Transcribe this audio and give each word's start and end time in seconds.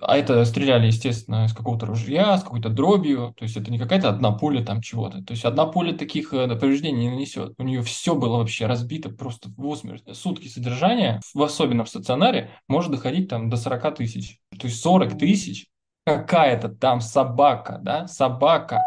а 0.00 0.16
это 0.16 0.44
стреляли, 0.44 0.86
естественно, 0.86 1.46
из 1.46 1.52
какого-то 1.52 1.86
ружья, 1.86 2.36
с 2.36 2.42
какой-то 2.42 2.68
дробью, 2.68 3.34
то 3.36 3.44
есть 3.44 3.56
это 3.56 3.70
не 3.70 3.78
какая-то 3.78 4.08
одна 4.08 4.32
пуля 4.32 4.64
там 4.64 4.80
чего-то. 4.80 5.22
То 5.22 5.32
есть 5.32 5.44
одна 5.44 5.66
пуля 5.66 5.92
таких 5.92 6.32
э, 6.32 6.48
повреждений 6.48 7.06
не 7.06 7.10
нанесет. 7.10 7.54
У 7.58 7.62
нее 7.62 7.82
все 7.82 8.14
было 8.14 8.38
вообще 8.38 8.66
разбито 8.66 9.10
просто 9.10 9.50
в 9.56 9.66
усмерть. 9.66 10.04
Сутки 10.12 10.48
содержания, 10.48 11.20
в 11.34 11.48
стационаре, 11.88 12.50
может 12.68 12.90
доходить 12.90 13.28
там 13.28 13.50
до 13.50 13.56
40 13.56 13.94
тысяч. 13.96 14.38
То 14.58 14.66
есть 14.66 14.80
40 14.82 15.18
тысяч 15.18 15.66
какая-то 16.04 16.68
там 16.68 17.00
собака, 17.00 17.78
да, 17.82 18.06
собака. 18.06 18.82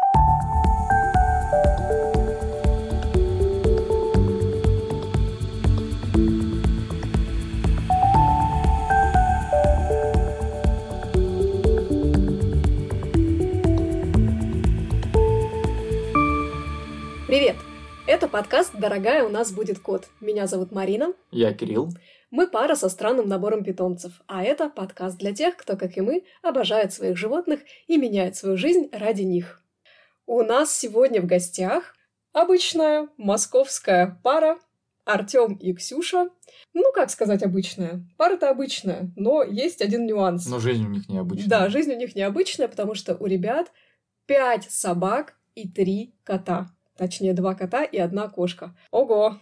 Это 18.16 18.28
подкаст 18.28 18.72
«Дорогая, 18.72 19.24
у 19.24 19.28
нас 19.28 19.52
будет 19.52 19.78
кот». 19.78 20.08
Меня 20.22 20.46
зовут 20.46 20.72
Марина. 20.72 21.12
Я 21.32 21.52
Кирилл. 21.52 21.90
Мы 22.30 22.46
пара 22.46 22.74
со 22.74 22.88
странным 22.88 23.28
набором 23.28 23.62
питомцев, 23.62 24.22
а 24.26 24.42
это 24.42 24.70
подкаст 24.70 25.18
для 25.18 25.34
тех, 25.34 25.54
кто, 25.54 25.76
как 25.76 25.98
и 25.98 26.00
мы, 26.00 26.24
обожает 26.40 26.94
своих 26.94 27.18
животных 27.18 27.60
и 27.88 27.98
меняет 27.98 28.34
свою 28.34 28.56
жизнь 28.56 28.88
ради 28.90 29.20
них. 29.20 29.60
У 30.24 30.40
нас 30.40 30.74
сегодня 30.74 31.20
в 31.20 31.26
гостях 31.26 31.94
обычная 32.32 33.10
московская 33.18 34.18
пара 34.22 34.60
Артем 35.04 35.52
и 35.52 35.74
Ксюша. 35.74 36.30
Ну, 36.72 36.84
как 36.94 37.10
сказать 37.10 37.42
обычная? 37.42 38.02
Пара-то 38.16 38.48
обычная, 38.48 39.12
но 39.14 39.42
есть 39.42 39.82
один 39.82 40.06
нюанс. 40.06 40.46
Но 40.46 40.58
жизнь 40.58 40.86
у 40.86 40.88
них 40.88 41.06
необычная. 41.10 41.50
Да, 41.50 41.68
жизнь 41.68 41.92
у 41.92 41.98
них 41.98 42.16
необычная, 42.16 42.68
потому 42.68 42.94
что 42.94 43.14
у 43.14 43.26
ребят 43.26 43.70
пять 44.24 44.70
собак 44.70 45.36
и 45.54 45.68
три 45.68 46.14
кота. 46.24 46.70
Точнее, 46.96 47.34
два 47.34 47.54
кота 47.54 47.84
и 47.84 47.98
одна 47.98 48.28
кошка. 48.28 48.74
Ого! 48.90 49.36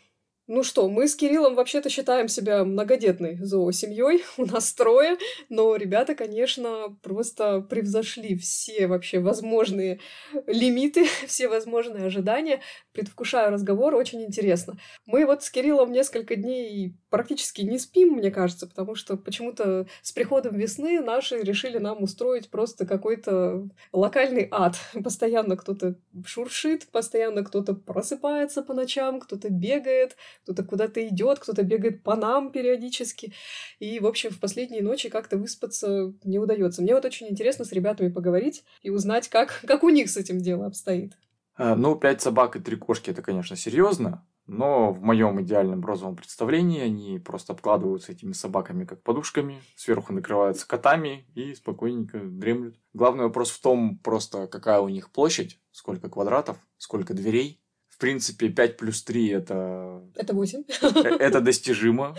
Ну 0.46 0.62
что, 0.62 0.90
мы 0.90 1.08
с 1.08 1.16
Кириллом 1.16 1.54
вообще-то 1.54 1.88
считаем 1.88 2.28
себя 2.28 2.64
многодетной 2.64 3.38
зоосемьей, 3.40 4.24
у 4.36 4.44
нас 4.44 4.74
трое, 4.74 5.16
но 5.48 5.74
ребята, 5.74 6.14
конечно, 6.14 6.94
просто 7.02 7.62
превзошли 7.62 8.36
все 8.36 8.86
вообще 8.86 9.20
возможные 9.20 10.00
лимиты, 10.46 11.06
все 11.26 11.48
возможные 11.48 12.04
ожидания. 12.04 12.60
Предвкушаю 12.92 13.52
разговор, 13.52 13.94
очень 13.94 14.22
интересно. 14.22 14.76
Мы 15.06 15.24
вот 15.24 15.42
с 15.42 15.50
Кириллом 15.50 15.92
несколько 15.92 16.36
дней 16.36 16.94
практически 17.14 17.62
не 17.62 17.78
спим, 17.78 18.14
мне 18.14 18.32
кажется, 18.32 18.66
потому 18.66 18.96
что 18.96 19.16
почему-то 19.16 19.86
с 20.02 20.10
приходом 20.10 20.56
весны 20.56 21.00
наши 21.00 21.40
решили 21.40 21.78
нам 21.78 22.02
устроить 22.02 22.50
просто 22.50 22.86
какой-то 22.86 23.68
локальный 23.92 24.48
ад. 24.50 24.74
Постоянно 25.04 25.56
кто-то 25.56 25.94
шуршит, 26.26 26.88
постоянно 26.88 27.44
кто-то 27.44 27.74
просыпается 27.74 28.62
по 28.62 28.74
ночам, 28.74 29.20
кто-то 29.20 29.48
бегает, 29.48 30.16
кто-то 30.42 30.64
куда-то 30.64 31.06
идет, 31.06 31.38
кто-то 31.38 31.62
бегает 31.62 32.02
по 32.02 32.16
нам 32.16 32.50
периодически. 32.50 33.32
И, 33.78 34.00
в 34.00 34.08
общем, 34.08 34.30
в 34.30 34.40
последние 34.40 34.82
ночи 34.82 35.08
как-то 35.08 35.38
выспаться 35.38 36.12
не 36.24 36.40
удается. 36.40 36.82
Мне 36.82 36.96
вот 36.96 37.04
очень 37.04 37.28
интересно 37.28 37.64
с 37.64 37.70
ребятами 37.70 38.08
поговорить 38.08 38.64
и 38.82 38.90
узнать, 38.90 39.28
как, 39.28 39.60
как 39.68 39.84
у 39.84 39.88
них 39.90 40.10
с 40.10 40.16
этим 40.16 40.40
дело 40.40 40.66
обстоит. 40.66 41.12
А, 41.54 41.76
ну, 41.76 41.94
пять 41.94 42.22
собак 42.22 42.56
и 42.56 42.58
три 42.58 42.74
кошки 42.74 43.10
это, 43.10 43.22
конечно, 43.22 43.54
серьезно, 43.54 44.26
но 44.46 44.92
в 44.92 45.02
моем 45.02 45.40
идеальном 45.42 45.84
розовом 45.84 46.16
представлении 46.16 46.80
они 46.80 47.18
просто 47.18 47.52
обкладываются 47.52 48.12
этими 48.12 48.32
собаками 48.32 48.84
как 48.84 49.02
подушками, 49.02 49.62
сверху 49.76 50.12
накрываются 50.12 50.66
котами 50.66 51.26
и 51.34 51.54
спокойненько 51.54 52.20
дремлют. 52.20 52.76
Главный 52.92 53.24
вопрос 53.24 53.50
в 53.50 53.60
том, 53.60 53.98
просто 53.98 54.46
какая 54.46 54.80
у 54.80 54.88
них 54.88 55.10
площадь, 55.10 55.60
сколько 55.70 56.08
квадратов, 56.08 56.58
сколько 56.78 57.14
дверей, 57.14 57.60
в 57.94 57.98
принципе, 57.98 58.48
5 58.48 58.76
плюс 58.76 59.04
3 59.04 59.28
это... 59.28 60.02
Это 60.16 60.34
8. 60.34 60.64
Э, 60.82 60.98
это 61.20 61.40
достижимо. 61.40 62.16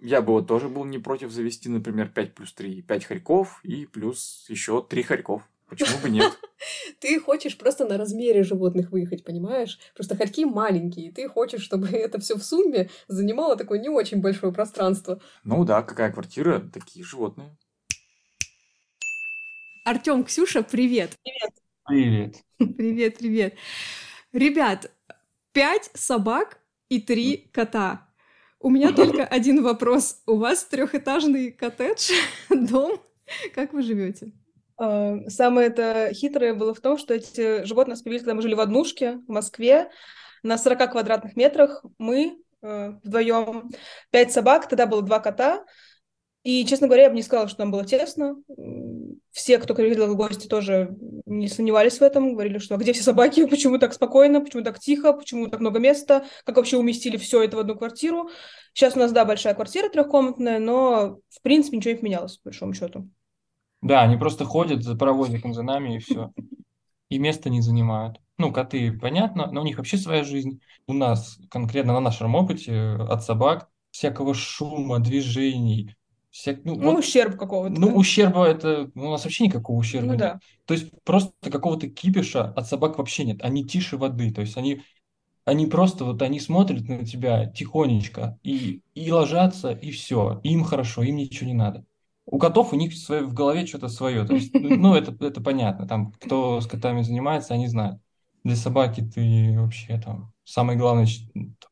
Я 0.00 0.22
бы 0.22 0.34
вот 0.34 0.46
тоже 0.46 0.68
был 0.68 0.84
не 0.84 1.00
против 1.00 1.32
завести, 1.32 1.68
например, 1.68 2.08
5 2.08 2.34
плюс 2.34 2.52
3. 2.52 2.82
5 2.82 3.04
хорьков 3.04 3.60
и 3.64 3.84
плюс 3.86 4.46
еще 4.48 4.80
3 4.80 5.02
хорьков. 5.02 5.42
Почему 5.68 5.98
бы 6.00 6.08
нет? 6.08 6.38
Ты 7.02 7.18
хочешь 7.18 7.58
просто 7.58 7.84
на 7.84 7.98
размере 7.98 8.44
животных 8.44 8.92
выехать, 8.92 9.24
понимаешь? 9.24 9.80
Просто 9.96 10.14
хорьки 10.14 10.44
маленькие, 10.44 11.08
и 11.08 11.12
ты 11.12 11.28
хочешь, 11.28 11.62
чтобы 11.62 11.88
это 11.92 12.20
все 12.20 12.36
в 12.36 12.44
сумме 12.44 12.90
занимало 13.08 13.56
такое 13.56 13.80
не 13.80 13.88
очень 13.88 14.20
большое 14.20 14.52
пространство. 14.52 15.20
Ну 15.42 15.64
да, 15.64 15.82
какая 15.82 16.12
квартира, 16.12 16.60
такие 16.72 17.04
животные. 17.04 17.58
Артем, 19.84 20.22
Ксюша, 20.22 20.62
привет. 20.62 21.18
Привет. 21.24 21.52
Привет. 21.84 22.36
Привет, 22.76 23.18
привет. 23.18 23.54
Ребят, 24.32 24.92
пять 25.52 25.90
собак 25.94 26.60
и 26.88 27.00
три 27.00 27.50
кота. 27.52 28.08
У 28.60 28.70
меня 28.70 28.92
только 28.94 29.24
один 29.24 29.64
вопрос. 29.64 30.22
У 30.26 30.36
вас 30.36 30.64
трехэтажный 30.66 31.50
коттедж, 31.50 32.12
дом. 32.48 33.02
Как 33.56 33.72
вы 33.72 33.82
живете? 33.82 34.30
А, 34.76 35.18
самое 35.28 35.68
это 35.68 36.10
хитрое 36.12 36.54
было 36.54 36.74
в 36.74 36.80
том, 36.80 36.98
что 36.98 37.14
эти 37.14 37.64
животные 37.64 37.96
появились, 37.96 38.22
когда 38.22 38.34
мы 38.34 38.42
жили 38.42 38.54
в 38.54 38.60
однушке 38.60 39.18
в 39.26 39.28
Москве 39.28 39.90
на 40.42 40.58
40 40.58 40.90
квадратных 40.90 41.36
метрах. 41.36 41.84
Мы 41.98 42.38
э, 42.62 42.92
вдвоем, 43.02 43.70
пять 44.10 44.32
собак, 44.32 44.68
тогда 44.68 44.86
было 44.86 45.02
два 45.02 45.20
кота. 45.20 45.64
И, 46.42 46.66
честно 46.66 46.88
говоря, 46.88 47.04
я 47.04 47.10
бы 47.10 47.14
не 47.14 47.22
сказала, 47.22 47.46
что 47.46 47.60
нам 47.60 47.70
было 47.70 47.84
тесно. 47.84 48.36
Все, 49.30 49.58
кто 49.58 49.74
приходил 49.74 50.16
гости, 50.16 50.48
тоже 50.48 50.96
не 51.24 51.46
сомневались 51.46 51.98
в 51.98 52.02
этом, 52.02 52.32
говорили, 52.32 52.58
что 52.58 52.74
а 52.74 52.78
где 52.78 52.92
все 52.92 53.04
собаки, 53.04 53.46
почему 53.50 53.78
так 53.78 53.92
спокойно, 53.92 54.40
почему 54.40 54.64
так 54.64 54.80
тихо, 54.80 55.12
почему 55.12 55.46
так 55.46 55.60
много 55.60 55.78
места, 55.78 56.24
как 56.44 56.56
вообще 56.56 56.78
уместили 56.78 57.16
все 57.16 57.42
это 57.42 57.56
в 57.56 57.60
одну 57.60 57.76
квартиру. 57.76 58.28
Сейчас 58.74 58.96
у 58.96 58.98
нас, 58.98 59.12
да, 59.12 59.24
большая 59.24 59.54
квартира 59.54 59.88
трехкомнатная, 59.88 60.58
но, 60.58 61.20
в 61.28 61.42
принципе, 61.42 61.76
ничего 61.76 61.92
не 61.92 62.00
поменялось, 62.00 62.38
по 62.38 62.48
большому 62.48 62.74
счету. 62.74 63.08
Да, 63.82 64.02
они 64.02 64.16
просто 64.16 64.44
ходят 64.44 64.82
за 64.82 64.96
паровозиком 64.96 65.52
за 65.54 65.62
нами, 65.62 65.96
и 65.96 65.98
все. 65.98 66.30
И 67.08 67.18
места 67.18 67.50
не 67.50 67.60
занимают. 67.60 68.20
Ну, 68.38 68.52
коты, 68.52 68.92
понятно, 68.92 69.50
но 69.52 69.60
у 69.60 69.64
них 69.64 69.76
вообще 69.76 69.98
своя 69.98 70.24
жизнь. 70.24 70.60
У 70.86 70.94
нас, 70.94 71.38
конкретно 71.50 71.92
на 71.92 72.00
нашем 72.00 72.34
опыте, 72.34 72.96
от 73.08 73.22
собак 73.22 73.68
всякого 73.90 74.32
шума, 74.34 74.98
движений, 74.98 75.94
Всяк, 76.32 76.64
ну, 76.64 76.76
ну 76.76 76.92
вот, 76.92 77.00
ущерб 77.00 77.36
какого-то. 77.36 77.78
Ну, 77.78 77.88
да? 77.88 77.94
ущерба 77.94 78.46
это... 78.46 78.90
Ну, 78.94 79.08
у 79.08 79.10
нас 79.10 79.22
вообще 79.22 79.44
никакого 79.44 79.76
ущерба 79.76 80.06
ну, 80.06 80.12
нет. 80.12 80.18
Да. 80.18 80.40
То 80.64 80.72
есть 80.72 80.90
просто 81.04 81.50
какого-то 81.50 81.90
кипиша 81.90 82.44
от 82.44 82.66
собак 82.66 82.96
вообще 82.96 83.24
нет. 83.24 83.42
Они 83.42 83.66
тише 83.66 83.98
воды. 83.98 84.32
То 84.32 84.40
есть 84.40 84.56
они, 84.56 84.82
они 85.44 85.66
просто 85.66 86.06
вот 86.06 86.22
они 86.22 86.40
смотрят 86.40 86.88
на 86.88 87.04
тебя 87.04 87.44
тихонечко 87.44 88.38
и, 88.42 88.80
и 88.94 89.12
ложатся, 89.12 89.72
и 89.72 89.90
все. 89.90 90.40
Им 90.42 90.64
хорошо, 90.64 91.02
им 91.02 91.16
ничего 91.16 91.48
не 91.48 91.54
надо. 91.54 91.84
У 92.26 92.38
котов 92.38 92.72
у 92.72 92.76
них 92.76 92.96
свое, 92.96 93.22
в 93.24 93.34
голове 93.34 93.66
что-то 93.66 93.88
свое. 93.88 94.24
То 94.24 94.34
есть, 94.34 94.54
ну, 94.54 94.76
ну, 94.76 94.94
это, 94.94 95.12
это 95.24 95.40
понятно. 95.40 95.86
Там, 95.86 96.12
кто 96.12 96.60
с 96.60 96.66
котами 96.66 97.02
занимается, 97.02 97.54
они 97.54 97.66
знают. 97.66 98.00
Для 98.44 98.56
собаки 98.56 99.02
ты 99.02 99.54
вообще 99.56 100.00
там 100.00 100.32
самое 100.44 100.78
главное 100.78 101.06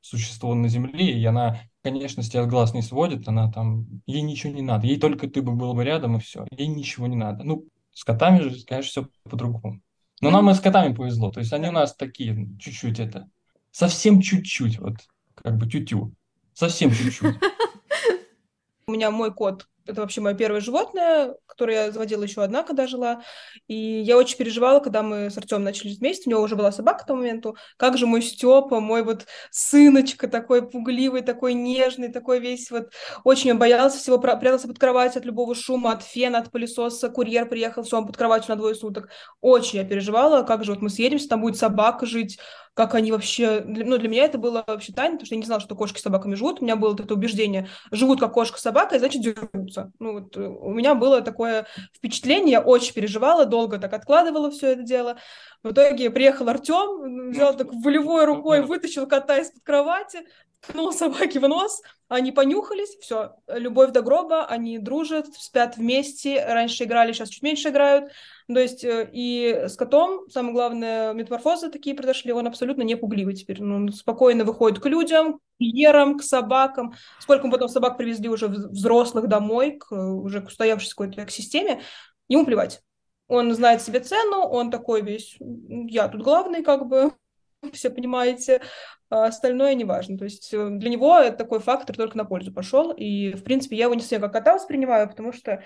существо 0.00 0.55
на 0.55 0.69
земле, 0.69 1.19
и 1.19 1.25
она 1.25 1.60
конечно, 1.83 2.22
с 2.22 2.28
тебя 2.28 2.44
глаз 2.47 2.75
не 2.75 2.83
сводит, 2.83 3.27
она 3.28 3.50
там, 3.50 3.87
ей 4.06 4.22
ничего 4.22 4.53
не 4.53 4.62
надо, 4.62 4.87
ей 4.87 4.99
только 4.99 5.28
ты 5.28 5.43
бы 5.43 5.53
был 5.53 5.75
бы 5.75 5.84
рядом, 5.84 6.16
и 6.16 6.21
все, 6.21 6.47
ей 6.50 6.66
ничего 6.66 7.06
не 7.06 7.16
надо. 7.16 7.44
Ну, 7.44 7.66
с 7.93 8.05
котами 8.05 8.41
же, 8.41 8.65
конечно, 8.65 8.91
все 8.91 9.09
по-другому. 9.25 9.81
Но 10.21 10.31
нам 10.31 10.50
и 10.50 10.55
с 10.55 10.60
котами 10.60 10.94
повезло, 10.94 11.31
то 11.31 11.41
есть 11.41 11.53
они 11.53 11.69
у 11.69 11.72
нас 11.72 11.94
такие, 11.94 12.49
чуть-чуть 12.59 13.00
это, 13.00 13.28
совсем 13.71 14.21
чуть-чуть, 14.21 14.78
вот, 14.78 14.97
как 15.34 15.56
бы 15.56 15.66
тю-тю, 15.66 16.12
совсем 16.53 16.91
чуть-чуть. 16.91 17.37
У 18.87 18.93
меня 18.93 19.10
мой 19.10 19.33
кот 19.33 19.66
это 19.91 20.01
вообще 20.01 20.21
мое 20.21 20.34
первое 20.34 20.61
животное, 20.61 21.34
которое 21.47 21.87
я 21.87 21.93
заводила 21.93 22.22
еще 22.22 22.42
одна, 22.42 22.63
когда 22.63 22.87
жила. 22.87 23.22
И 23.66 23.75
я 23.75 24.16
очень 24.16 24.37
переживала, 24.37 24.81
когда 24.81 25.03
мы 25.03 25.31
с 25.31 25.37
Артемом 25.37 25.65
начали 25.65 25.95
вместе. 25.95 26.28
У 26.28 26.31
него 26.31 26.42
уже 26.42 26.57
была 26.57 26.72
собака 26.72 27.04
к 27.04 27.07
тому 27.07 27.21
моменту. 27.21 27.57
Как 27.77 27.98
же 27.98 28.07
мой 28.07 28.22
Степа, 28.22 28.81
мой 28.81 29.03
вот 29.03 29.27
сыночка 29.51 30.28
такой 30.28 30.69
пугливый, 30.69 31.22
такой 31.22 31.54
нежный, 31.54 32.13
такой 32.13 32.41
весь 32.41 32.71
вот... 32.71 32.92
Очень 33.25 33.54
боялся 33.54 33.98
всего, 33.98 34.19
прятался 34.19 34.69
под 34.69 34.78
кровать 34.78 35.16
от 35.16 35.25
любого 35.25 35.54
шума, 35.54 35.93
от 35.93 36.03
фена, 36.03 36.39
от 36.39 36.51
пылесоса. 36.51 37.09
Курьер 37.09 37.48
приехал, 37.48 37.83
все, 37.83 37.98
он 37.98 38.07
под 38.07 38.16
кроватью 38.16 38.51
на 38.51 38.57
двое 38.57 38.75
суток. 38.75 39.09
Очень 39.41 39.81
я 39.81 39.84
переживала, 39.84 40.43
как 40.43 40.65
же 40.65 40.72
вот 40.72 40.83
мы 40.83 40.91
съедемся, 40.91 41.28
там 41.28 41.43
будет 41.43 41.57
собака 41.57 42.07
жить, 42.07 42.39
как 42.75 42.95
они 42.95 43.13
вообще... 43.13 43.63
Ну, 43.67 43.99
для 43.99 44.09
меня 44.09 44.25
это 44.25 44.39
было 44.39 44.65
вообще 44.67 44.93
тайна, 44.93 45.17
потому 45.17 45.27
что 45.27 45.34
я 45.34 45.41
не 45.41 45.47
знала, 45.47 45.61
что 45.61 45.75
кошки 45.75 45.99
с 45.99 46.03
собаками 46.03 46.34
живут. 46.34 46.61
У 46.61 46.65
меня 46.65 46.77
было 46.77 46.95
это 46.95 47.15
убеждение, 47.15 47.69
живут 47.91 48.21
как 48.21 48.33
кошка 48.33 48.59
с 48.59 48.63
собакой, 48.63 48.99
значит, 48.99 49.22
дерутся. 49.22 49.93
Ну, 49.99 50.21
вот 50.21 50.37
э, 50.37 50.41
у 50.41 50.72
меня 50.72 50.95
было 50.95 51.21
такое 51.21 51.67
впечатление, 51.97 52.53
я 52.53 52.61
очень 52.61 52.95
переживала, 52.95 53.45
долго 53.45 53.78
так 53.78 53.93
откладывала 53.93 54.51
все 54.51 54.72
это 54.72 54.83
дело. 54.83 55.17
В 55.63 55.72
итоге 55.72 56.11
приехал 56.11 56.49
Артем, 56.49 57.31
взял 57.31 57.57
так 57.57 57.69
волевой 57.72 58.25
рукой, 58.25 58.63
вытащил 58.63 59.07
кота 59.07 59.39
из-под 59.39 59.63
кровати, 59.63 60.21
ткнул 60.60 60.92
собаки 60.92 61.39
в 61.39 61.48
нос, 61.48 61.83
они 62.09 62.33
понюхались, 62.33 62.97
все, 63.01 63.36
любовь 63.48 63.92
до 63.92 64.03
гроба, 64.03 64.45
они 64.47 64.78
дружат, 64.78 65.27
спят 65.34 65.77
вместе, 65.77 66.45
раньше 66.45 66.84
играли, 66.84 67.12
сейчас 67.12 67.28
чуть 67.28 67.42
меньше 67.42 67.68
играют, 67.68 68.12
то 68.47 68.59
есть 68.59 68.84
э, 68.84 69.09
и 69.12 69.65
с 69.68 69.77
котом, 69.77 70.28
самое 70.28 70.54
главное, 70.54 71.12
метаморфозы 71.12 71.71
такие 71.71 71.95
произошли, 71.95 72.33
он 72.33 72.47
абсолютно 72.47 72.83
не 72.83 72.97
пугливый 72.97 73.34
теперь, 73.34 73.62
ну, 73.62 73.77
он 73.77 73.92
спокойно 73.92 74.45
выходит 74.45 74.80
к 74.80 74.86
людям, 74.86 75.39
к 75.39 75.41
клиерам, 75.59 76.18
к 76.18 76.22
собакам, 76.22 76.95
сколько 77.21 77.47
мы 77.47 77.53
потом 77.53 77.68
собак 77.68 77.97
привезли 77.97 78.28
уже 78.28 78.48
взрослых 78.48 79.28
домой, 79.28 79.78
к, 79.78 79.92
уже 79.92 80.41
к 80.42 80.48
устоявшейся 80.48 80.95
какой-то 80.95 81.28
системе, 81.30 81.83
ему 82.28 82.45
плевать. 82.45 82.83
Он 83.28 83.54
знает 83.54 83.80
себе 83.80 84.01
цену, 84.01 84.39
он 84.39 84.72
такой 84.72 85.03
весь, 85.03 85.36
я 85.39 86.09
тут 86.09 86.22
главный, 86.22 86.65
как 86.65 86.89
бы, 86.89 87.12
все 87.72 87.91
понимаете, 87.91 88.60
а 89.09 89.27
остальное 89.27 89.74
не 89.74 89.84
важно. 89.84 90.16
То 90.18 90.24
есть 90.24 90.53
э, 90.53 90.68
для 90.71 90.91
него 90.91 91.30
такой 91.30 91.60
фактор 91.60 91.97
только 91.97 92.16
на 92.16 92.24
пользу 92.24 92.53
пошел. 92.53 92.92
И, 92.92 93.33
в 93.33 93.42
принципе, 93.42 93.77
я 93.77 93.84
его 93.84 93.95
не 93.95 94.01
совсем 94.01 94.22
как 94.22 94.33
кота 94.33 94.54
воспринимаю, 94.54 95.09
потому 95.09 95.33
что 95.33 95.62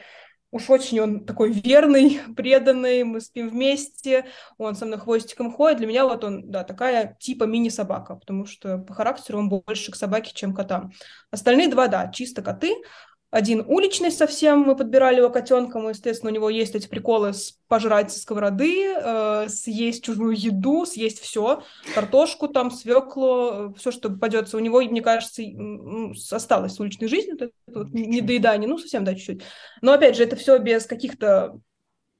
уж 0.50 0.70
очень 0.70 1.00
он 1.00 1.26
такой 1.26 1.52
верный, 1.52 2.20
преданный, 2.36 3.04
мы 3.04 3.20
спим 3.20 3.48
вместе, 3.48 4.26
он 4.56 4.74
со 4.74 4.86
мной 4.86 4.98
хвостиком 4.98 5.52
ходит. 5.52 5.78
Для 5.78 5.86
меня 5.86 6.04
вот 6.04 6.24
он, 6.24 6.50
да, 6.50 6.64
такая 6.64 7.16
типа 7.20 7.44
мини-собака, 7.44 8.16
потому 8.16 8.46
что 8.46 8.78
по 8.78 8.94
характеру 8.94 9.38
он 9.38 9.48
больше 9.48 9.92
к 9.92 9.96
собаке, 9.96 10.32
чем 10.34 10.54
к 10.54 10.56
котам. 10.56 10.92
Остальные 11.30 11.68
два, 11.68 11.88
да, 11.88 12.08
чисто 12.08 12.40
коты. 12.40 12.74
Один 13.34 13.64
уличный 13.66 14.12
совсем, 14.12 14.60
мы 14.60 14.76
подбирали 14.76 15.16
его 15.16 15.28
котенком, 15.28 15.88
и, 15.88 15.90
естественно, 15.90 16.30
у 16.30 16.34
него 16.34 16.48
есть 16.48 16.76
эти 16.76 16.86
приколы 16.86 17.32
с 17.32 17.58
пожрать 17.66 18.12
со 18.12 18.20
сковороды, 18.20 18.94
э, 18.94 19.48
съесть 19.48 20.04
чужую 20.04 20.36
еду, 20.38 20.86
съесть 20.86 21.18
все, 21.18 21.64
картошку 21.96 22.46
там, 22.46 22.70
свеклу, 22.70 23.50
э, 23.50 23.72
все, 23.76 23.90
что 23.90 24.08
попадется. 24.08 24.56
У 24.56 24.60
него, 24.60 24.80
мне 24.82 25.02
кажется, 25.02 25.42
осталось 26.30 26.74
с 26.74 26.78
уличной 26.78 27.08
жизни, 27.08 27.34
это 27.34 27.50
вот 27.66 27.88
недоедание, 27.90 28.68
ну, 28.68 28.78
совсем, 28.78 29.02
да, 29.04 29.16
чуть-чуть. 29.16 29.42
Но, 29.82 29.94
опять 29.94 30.14
же, 30.14 30.22
это 30.22 30.36
все 30.36 30.58
без 30.58 30.86
каких-то 30.86 31.58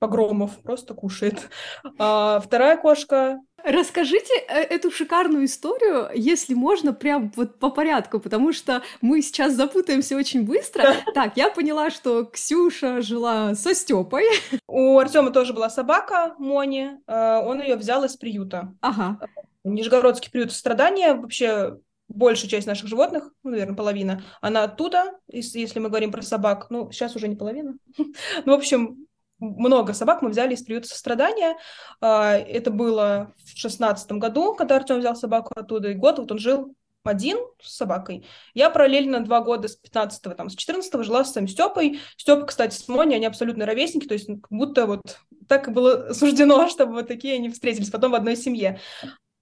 погромов, 0.01 0.61
просто 0.65 0.95
кушает. 0.95 1.49
А 1.97 2.41
вторая 2.41 2.77
кошка 2.77 3.39
Расскажите 3.65 4.33
э, 4.47 4.61
эту 4.61 4.91
шикарную 4.91 5.47
историю, 5.47 6.11
если 6.15 6.53
можно, 6.55 6.93
прям 6.93 7.33
вот 7.35 7.59
по 7.59 7.71
порядку, 7.71 8.21
потому 8.21 8.53
что 8.53 8.83
мы 9.01 9.23
сейчас 9.23 9.55
запутаемся 9.55 10.17
очень 10.17 10.45
быстро. 10.45 10.85
Так, 11.15 11.37
я 11.37 11.49
поняла, 11.49 11.91
что 11.91 12.25
Ксюша 12.25 13.01
жила 13.01 13.55
со 13.55 13.75
Степой. 13.75 14.25
У 14.67 14.99
Артема 14.99 15.31
тоже 15.31 15.53
была 15.53 15.71
собака 15.71 16.35
Мони, 16.39 16.91
э, 17.07 17.37
он 17.39 17.63
ее 17.63 17.77
взял 17.77 18.05
из 18.05 18.17
приюта. 18.17 18.75
Ага. 18.81 19.19
Нижегородский 19.65 20.31
приют 20.31 20.53
страдания 20.53 21.15
вообще 21.15 21.79
большая 22.09 22.51
часть 22.51 22.67
наших 22.67 22.89
животных, 22.89 23.31
ну, 23.43 23.51
наверное, 23.51 23.75
половина, 23.75 24.23
она 24.41 24.65
оттуда, 24.65 25.13
если 25.27 25.79
мы 25.79 25.89
говорим 25.89 26.13
про 26.13 26.23
собак, 26.23 26.67
ну, 26.71 26.91
сейчас 26.91 27.17
уже 27.17 27.29
не 27.29 27.37
половина. 27.37 27.77
ну, 27.97 28.53
в 28.53 28.57
общем, 28.57 29.04
много 29.39 29.93
собак 29.93 30.23
мы 30.23 30.31
взяли 30.31 30.55
из 30.55 30.63
приюта 30.63 30.89
сострадания. 30.89 31.57
А, 32.01 32.35
это 32.35 32.71
было 32.71 33.33
в 33.45 33.59
шестнадцатом 33.59 34.19
году, 34.19 34.55
когда 34.55 34.77
Артем 34.77 34.99
взял 34.99 35.17
собаку 35.17 35.53
оттуда, 35.57 35.91
и 35.91 35.95
год 35.95 36.19
вот 36.19 36.33
он 36.33 36.39
жил 36.39 36.75
один 37.05 37.37
с 37.61 37.77
собакой. 37.77 38.25
Я 38.55 38.71
параллельно 38.71 39.21
два 39.21 39.41
года 39.41 39.69
с 39.69 39.77
15 39.77 40.37
там, 40.37 40.49
с 40.49 40.57
14 40.57 41.05
жила 41.05 41.25
с 41.25 41.33
самим 41.33 41.49
Степой. 41.49 42.01
Степа, 42.17 42.47
кстати, 42.47 42.75
с 42.75 42.89
Мони, 42.89 43.15
они 43.15 43.27
абсолютно 43.27 43.67
ровесники, 43.67 44.07
то 44.07 44.15
есть 44.15 44.27
как 44.27 44.51
будто 44.51 44.87
вот 44.87 45.19
так 45.49 45.69
и 45.69 45.71
было 45.71 46.13
суждено, 46.15 46.69
чтобы 46.69 46.95
вот 46.95 47.09
такие 47.09 47.35
они 47.35 47.51
встретились 47.51 47.91
потом 47.91 48.13
в 48.13 48.15
одной 48.15 48.37
семье. 48.37 48.81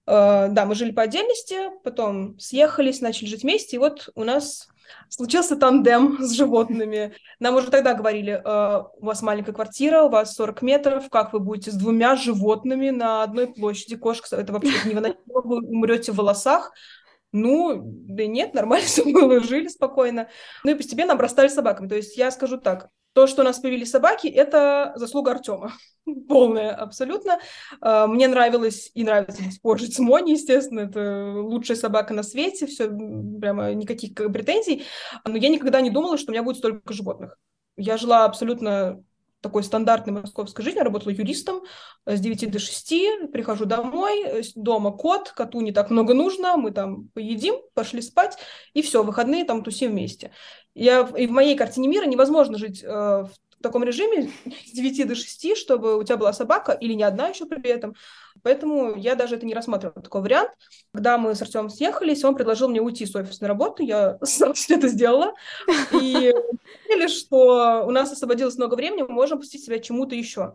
Uh, 0.05 0.49
да, 0.49 0.65
мы 0.65 0.75
жили 0.75 0.91
по 0.91 1.03
отдельности, 1.03 1.69
потом 1.81 2.37
съехались, 2.37 2.99
начали 2.99 3.29
жить 3.29 3.43
вместе, 3.43 3.77
и 3.77 3.79
вот 3.79 4.09
у 4.15 4.25
нас 4.25 4.67
случился 5.09 5.55
тандем 5.55 6.17
с 6.21 6.31
животными. 6.31 7.13
Нам 7.39 7.55
уже 7.55 7.69
тогда 7.69 7.93
говорили, 7.93 8.33
э, 8.33 8.83
у 8.99 9.05
вас 9.05 9.21
маленькая 9.21 9.53
квартира, 9.53 10.03
у 10.03 10.09
вас 10.09 10.35
40 10.35 10.61
метров, 10.61 11.09
как 11.09 11.33
вы 11.33 11.39
будете 11.39 11.71
с 11.71 11.75
двумя 11.75 12.15
животными 12.15 12.89
на 12.89 13.23
одной 13.23 13.47
площади? 13.47 13.95
Кошка, 13.95 14.35
это 14.35 14.53
вообще 14.53 14.89
невыносимо, 14.89 15.17
вы 15.25 15.57
умрете 15.57 16.11
в 16.11 16.15
волосах. 16.15 16.71
Ну, 17.31 17.81
да 17.83 18.27
нет, 18.27 18.53
нормально 18.53 18.85
все 18.87 19.03
было, 19.03 19.39
жили 19.39 19.67
спокойно. 19.67 20.29
Ну 20.63 20.71
и 20.71 20.75
постепенно 20.75 21.13
обрастали 21.13 21.47
собаками. 21.47 21.87
То 21.87 21.95
есть 21.95 22.17
я 22.17 22.31
скажу 22.31 22.57
так, 22.57 22.89
то, 23.13 23.27
что 23.27 23.41
у 23.41 23.45
нас 23.45 23.59
появились 23.59 23.91
собаки, 23.91 24.27
это 24.27 24.93
заслуга 24.95 25.31
Артема. 25.31 25.73
Полная, 26.27 26.75
абсолютно. 26.75 27.39
А, 27.79 28.07
мне 28.07 28.27
нравилось 28.27 28.91
и 28.93 29.03
нравится 29.03 29.43
до 29.43 29.51
сих 29.51 29.61
пор 29.61 29.79
жить 29.79 29.95
с 29.95 29.99
Мони, 29.99 30.31
естественно. 30.31 30.81
Это 30.81 31.33
лучшая 31.35 31.77
собака 31.77 32.13
на 32.13 32.23
свете, 32.23 32.65
все, 32.65 32.87
прямо 32.87 33.73
никаких 33.73 34.13
претензий. 34.13 34.83
Но 35.25 35.37
я 35.37 35.49
никогда 35.49 35.81
не 35.81 35.91
думала, 35.91 36.17
что 36.17 36.31
у 36.31 36.33
меня 36.33 36.43
будет 36.43 36.57
столько 36.57 36.93
животных. 36.93 37.37
Я 37.77 37.97
жила 37.97 38.25
абсолютно 38.25 39.03
такой 39.43 39.63
стандартной 39.63 40.13
московской 40.13 40.63
жизни. 40.63 40.79
Работала 40.79 41.11
юристом 41.11 41.61
с 42.05 42.19
9 42.19 42.49
до 42.49 42.57
6, 42.57 43.31
прихожу 43.31 43.65
домой, 43.65 44.43
дома 44.55 44.91
кот, 44.91 45.29
коту 45.29 45.61
не 45.61 45.71
так 45.71 45.91
много 45.91 46.13
нужно, 46.13 46.57
мы 46.57 46.71
там 46.71 47.09
поедим, 47.09 47.55
пошли 47.75 48.01
спать, 48.01 48.37
и 48.73 48.81
все, 48.81 49.03
выходные 49.03 49.43
там 49.43 49.63
тусим 49.63 49.91
вместе. 49.91 50.31
Я, 50.73 51.01
и 51.15 51.27
в 51.27 51.31
моей 51.31 51.55
картине 51.55 51.87
мира 51.87 52.05
невозможно 52.05 52.57
жить 52.57 52.81
э, 52.83 52.87
в 52.87 53.31
таком 53.61 53.83
режиме 53.83 54.31
с 54.65 54.71
9 54.71 55.07
до 55.07 55.15
6, 55.15 55.57
чтобы 55.57 55.97
у 55.97 56.03
тебя 56.03 56.17
была 56.17 56.33
собака 56.33 56.71
или 56.71 56.93
не 56.93 57.03
одна 57.03 57.27
еще 57.27 57.45
при 57.45 57.69
этом. 57.69 57.95
Поэтому 58.43 58.95
я 58.95 59.15
даже 59.15 59.35
это 59.35 59.45
не 59.45 59.53
рассматривала, 59.53 60.01
такой 60.01 60.21
вариант. 60.21 60.51
Когда 60.93 61.17
мы 61.17 61.33
с 61.33 61.41
Артемом 61.41 61.69
съехались, 61.69 62.23
он 62.23 62.35
предложил 62.35 62.69
мне 62.69 62.81
уйти 62.81 63.05
с 63.05 63.15
офисной 63.15 63.47
работы, 63.47 63.83
я 63.83 64.17
сразу 64.23 64.53
это 64.69 64.87
сделала. 64.87 65.33
И 65.93 66.33
поняли, 66.87 67.07
что 67.07 67.83
у 67.85 67.91
нас 67.91 68.11
освободилось 68.11 68.57
много 68.57 68.75
времени, 68.75 69.03
мы 69.03 69.13
можем 69.13 69.39
посвятить 69.39 69.65
себя 69.65 69.79
чему-то 69.79 70.15
еще. 70.15 70.53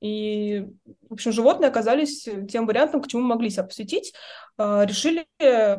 И, 0.00 0.64
в 1.08 1.14
общем, 1.14 1.32
животные 1.32 1.68
оказались 1.68 2.28
тем 2.48 2.66
вариантом, 2.66 3.02
к 3.02 3.08
чему 3.08 3.22
мы 3.22 3.30
могли 3.30 3.50
себя 3.50 3.64
посвятить. 3.64 4.14
А, 4.56 4.84
решили 4.84 5.26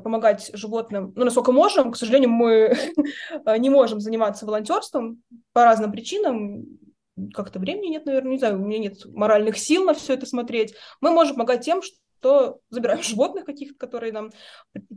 помогать 0.04 0.52
животным, 0.54 1.14
ну, 1.16 1.26
насколько 1.26 1.52
можем. 1.52 1.92
К 1.92 1.98
сожалению, 1.98 2.30
мы 2.30 2.76
не 3.60 3.70
можем 3.70 4.02
заниматься 4.02 4.46
волонтерством 4.46 5.22
по 5.54 5.64
разным 5.64 5.92
причинам. 5.92 6.66
Как-то 7.34 7.60
времени 7.60 7.88
нет, 7.88 8.06
наверное, 8.06 8.32
не 8.32 8.40
знаю, 8.40 8.62
у 8.62 8.66
меня 8.66 8.80
нет 8.80 9.06
моральных 9.06 9.58
сил 9.58 9.86
на 9.86 9.94
все 9.94 10.14
это 10.14 10.26
смотреть. 10.26 10.76
Мы 11.02 11.12
можем 11.12 11.36
помогать 11.36 11.66
тем, 11.66 11.82
что 11.82 11.96
то 12.22 12.60
забираем 12.70 13.02
животных 13.04 13.46
каких-то, 13.46 13.78
которые 13.78 14.12
нам 14.12 14.32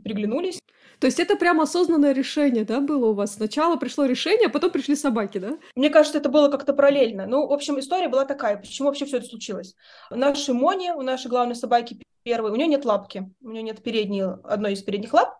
приглянулись. 0.03 0.59
То 0.99 1.07
есть 1.07 1.19
это 1.19 1.35
прям 1.35 1.59
осознанное 1.59 2.13
решение, 2.13 2.65
да, 2.65 2.79
было 2.79 3.07
у 3.07 3.13
вас? 3.13 3.35
Сначала 3.35 3.75
пришло 3.75 4.05
решение, 4.05 4.47
а 4.47 4.49
потом 4.49 4.71
пришли 4.71 4.95
собаки, 4.95 5.37
да? 5.37 5.57
Мне 5.75 5.89
кажется, 5.89 6.19
это 6.19 6.29
было 6.29 6.49
как-то 6.49 6.73
параллельно. 6.73 7.25
Ну, 7.25 7.47
в 7.47 7.53
общем, 7.53 7.79
история 7.79 8.07
была 8.07 8.25
такая, 8.25 8.57
почему 8.57 8.87
вообще 8.87 9.05
все 9.05 9.17
это 9.17 9.25
случилось. 9.25 9.75
У 10.11 10.15
нашей 10.15 10.53
Мони, 10.53 10.91
у 10.91 11.01
нашей 11.01 11.27
главной 11.27 11.55
собаки 11.55 12.01
первой, 12.23 12.51
у 12.51 12.55
нее 12.55 12.67
нет 12.67 12.85
лапки, 12.85 13.29
у 13.41 13.49
нее 13.49 13.63
нет 13.63 13.83
передней, 13.83 14.23
одной 14.43 14.73
из 14.73 14.83
передних 14.83 15.13
лап, 15.13 15.37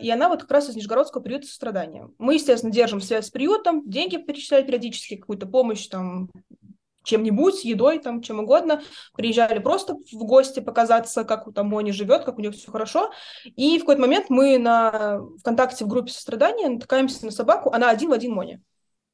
и 0.00 0.10
она 0.10 0.28
вот 0.28 0.42
как 0.42 0.50
раз 0.50 0.68
из 0.68 0.76
Нижегородского 0.76 1.22
приюта 1.22 1.46
сострадания. 1.46 2.08
Мы, 2.18 2.34
естественно, 2.34 2.72
держим 2.72 3.00
связь 3.00 3.26
с 3.26 3.30
приютом, 3.30 3.88
деньги 3.88 4.16
перечисляют 4.16 4.66
периодически, 4.66 5.16
какую-то 5.16 5.46
помощь, 5.46 5.86
там, 5.86 6.30
чем-нибудь, 7.04 7.64
едой, 7.64 7.98
там, 7.98 8.22
чем 8.22 8.40
угодно. 8.40 8.82
Приезжали 9.16 9.58
просто 9.58 9.94
в 9.94 10.24
гости 10.24 10.60
показаться, 10.60 11.24
как 11.24 11.52
там 11.54 11.68
Мони 11.68 11.90
живет, 11.92 12.24
как 12.24 12.38
у 12.38 12.40
нее 12.40 12.52
все 12.52 12.70
хорошо. 12.70 13.10
И 13.44 13.78
в 13.78 13.80
какой-то 13.80 14.00
момент 14.00 14.26
мы 14.28 14.58
на 14.58 15.20
ВКонтакте 15.40 15.84
в 15.84 15.88
группе 15.88 16.12
сострадания 16.12 16.68
натыкаемся 16.68 17.24
на 17.24 17.32
собаку, 17.32 17.70
она 17.72 17.90
один 17.90 18.10
в 18.10 18.12
один 18.12 18.32
Мони. 18.32 18.60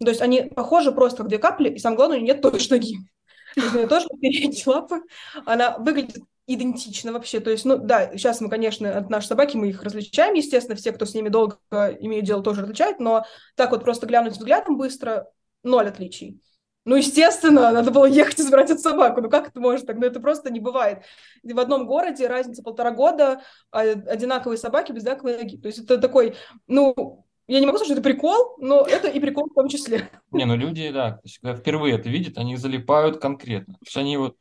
То 0.01 0.11
есть 0.11 0.21
они 0.21 0.43
похожи 0.43 0.93
просто 0.93 1.19
как 1.19 1.29
две 1.29 1.39
капли, 1.39 1.71
и 1.71 1.79
самое 1.79 1.97
главное, 1.97 2.19
у 2.19 2.21
нее 2.21 2.35
нет 2.35 2.61
же 2.61 2.71
ноги. 2.71 2.97
У 3.57 3.77
нее 3.77 3.87
тоже 3.87 4.07
передние 4.21 4.63
лапы. 4.67 5.03
Она 5.47 5.79
выглядит 5.79 6.23
идентично 6.47 7.13
вообще. 7.13 7.41
То 7.41 7.51
есть, 7.51 7.65
ну 7.65 7.77
да, 7.77 8.11
сейчас 8.13 8.41
мы, 8.41 8.49
конечно, 8.49 8.97
от 8.97 9.11
нашей 9.11 9.27
собаки 9.27 9.57
мы 9.57 9.69
их 9.69 9.83
различаем, 9.83 10.35
естественно, 10.35 10.77
все, 10.77 10.93
кто 10.93 11.05
с 11.05 11.15
ними 11.15 11.29
долго 11.29 11.59
имеют 12.01 12.27
дело, 12.27 12.43
тоже 12.43 12.63
различают, 12.63 13.01
но 13.01 13.25
так 13.57 13.71
вот 13.71 13.85
просто 13.85 14.07
глянуть 14.07 14.35
взглядом 14.35 14.77
быстро, 14.77 15.27
ноль 15.63 15.89
отличий. 15.89 16.41
Ну, 16.85 16.95
естественно, 16.95 17.73
надо 17.73 17.91
было 17.91 18.07
ехать 18.07 18.39
и 18.39 18.43
забрать 18.45 18.71
эту 18.71 18.81
собаку. 18.81 19.21
Ну, 19.21 19.29
как 19.29 19.49
это 19.49 19.59
может 19.59 19.87
так? 19.87 19.97
Ну, 19.97 20.07
это 20.07 20.21
просто 20.21 20.53
не 20.53 20.61
бывает. 20.61 21.01
В 21.43 21.59
одном 21.59 21.85
городе 21.85 22.29
разница 22.29 22.63
полтора 22.63 22.93
года, 22.93 23.43
а 23.73 23.81
одинаковые 23.81 24.57
собаки 24.57 24.93
без 24.93 25.03
одинаковой 25.03 25.39
ноги. 25.39 25.57
То 25.57 25.67
есть 25.67 25.81
это 25.81 25.99
такой, 25.99 26.37
ну, 26.69 27.27
я 27.49 27.59
не 27.59 27.67
могу 27.67 27.79
сказать, 27.79 27.93
что 27.93 28.01
это 28.01 28.09
прикол, 28.09 28.57
но 28.59 28.83
это 28.83 29.09
и 29.09 29.19
прикол 29.19 29.49
в 29.51 29.55
том 29.55 29.69
числе. 29.69 30.09
Не, 30.31 30.45
ну 30.45 30.57
люди, 30.57 30.89
да, 30.91 31.21
когда 31.43 31.57
впервые 31.57 31.97
это 31.97 32.09
видят, 32.09 32.39
они 32.39 32.57
залипают 32.57 33.21
конкретно. 33.21 33.75
То 33.75 33.85
есть 33.85 33.97
они 33.97 34.17
вот, 34.17 34.37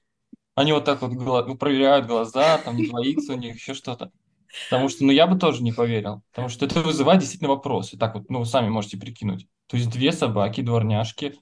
они 0.55 0.71
вот 0.71 0.85
так 0.85 1.01
вот 1.01 1.11
ну, 1.11 1.57
проверяют 1.57 2.07
глаза, 2.07 2.57
там 2.59 2.83
двоится 2.83 3.33
у 3.33 3.37
них, 3.37 3.55
еще 3.55 3.73
что-то. 3.73 4.11
Потому 4.69 4.87
что, 4.89 5.03
ну, 5.03 5.11
я 5.11 5.27
бы 5.27 5.37
тоже 5.37 5.61
не 5.63 5.73
поверил. 5.73 6.23
Потому 6.31 6.49
что 6.49 6.65
это 6.65 6.81
вызывает 6.81 7.19
действительно 7.19 7.49
вопросы. 7.49 7.97
Так 7.97 8.15
вот, 8.15 8.29
ну, 8.29 8.39
вы 8.39 8.45
сами 8.45 8.69
можете 8.69 8.97
прикинуть. 8.97 9.47
То 9.67 9.77
есть 9.77 9.89
две 9.89 10.11
собаки, 10.11 10.61
дворняжки, 10.61 11.35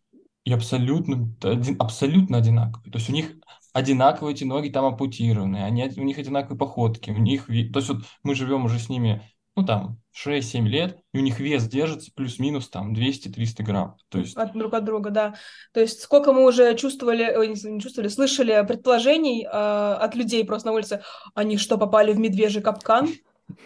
и 0.43 0.51
абсолютно, 0.51 1.33
один, 1.41 1.75
абсолютно 1.79 2.37
одинаковые. 2.37 2.91
То 2.91 2.97
есть 2.97 3.09
у 3.09 3.13
них 3.13 3.31
одинаковые 3.71 4.35
эти 4.35 4.43
ноги 4.43 4.69
там 4.69 4.85
ампутированы, 4.85 5.63
они, 5.63 5.89
у 5.97 6.03
них 6.03 6.17
одинаковые 6.17 6.57
походки, 6.57 7.11
у 7.11 7.17
них, 7.17 7.47
то 7.47 7.79
есть 7.79 7.89
вот 7.89 8.03
мы 8.23 8.35
живем 8.35 8.65
уже 8.65 8.79
с 8.79 8.89
ними 8.89 9.21
ну 9.55 9.65
там 9.65 9.99
6-7 10.15 10.67
лет, 10.67 10.97
и 11.13 11.19
у 11.19 11.21
них 11.21 11.39
вес 11.39 11.67
держится 11.67 12.11
плюс-минус 12.13 12.69
там 12.69 12.93
200-300 12.93 13.63
грамм. 13.63 13.97
То 14.09 14.19
есть... 14.19 14.35
От, 14.35 14.53
друг 14.53 14.73
от 14.73 14.83
друга, 14.83 15.09
да. 15.09 15.35
То 15.73 15.79
есть 15.79 16.01
сколько 16.01 16.33
мы 16.33 16.45
уже 16.45 16.75
чувствовали, 16.75 17.47
не 17.47 17.81
чувствовали, 17.81 18.09
слышали 18.09 18.65
предположений 18.67 19.43
э, 19.43 19.47
от 19.47 20.15
людей 20.15 20.45
просто 20.45 20.67
на 20.69 20.73
улице, 20.73 21.03
они 21.33 21.57
что, 21.57 21.77
попали 21.77 22.13
в 22.13 22.19
медвежий 22.19 22.61
капкан? 22.61 23.09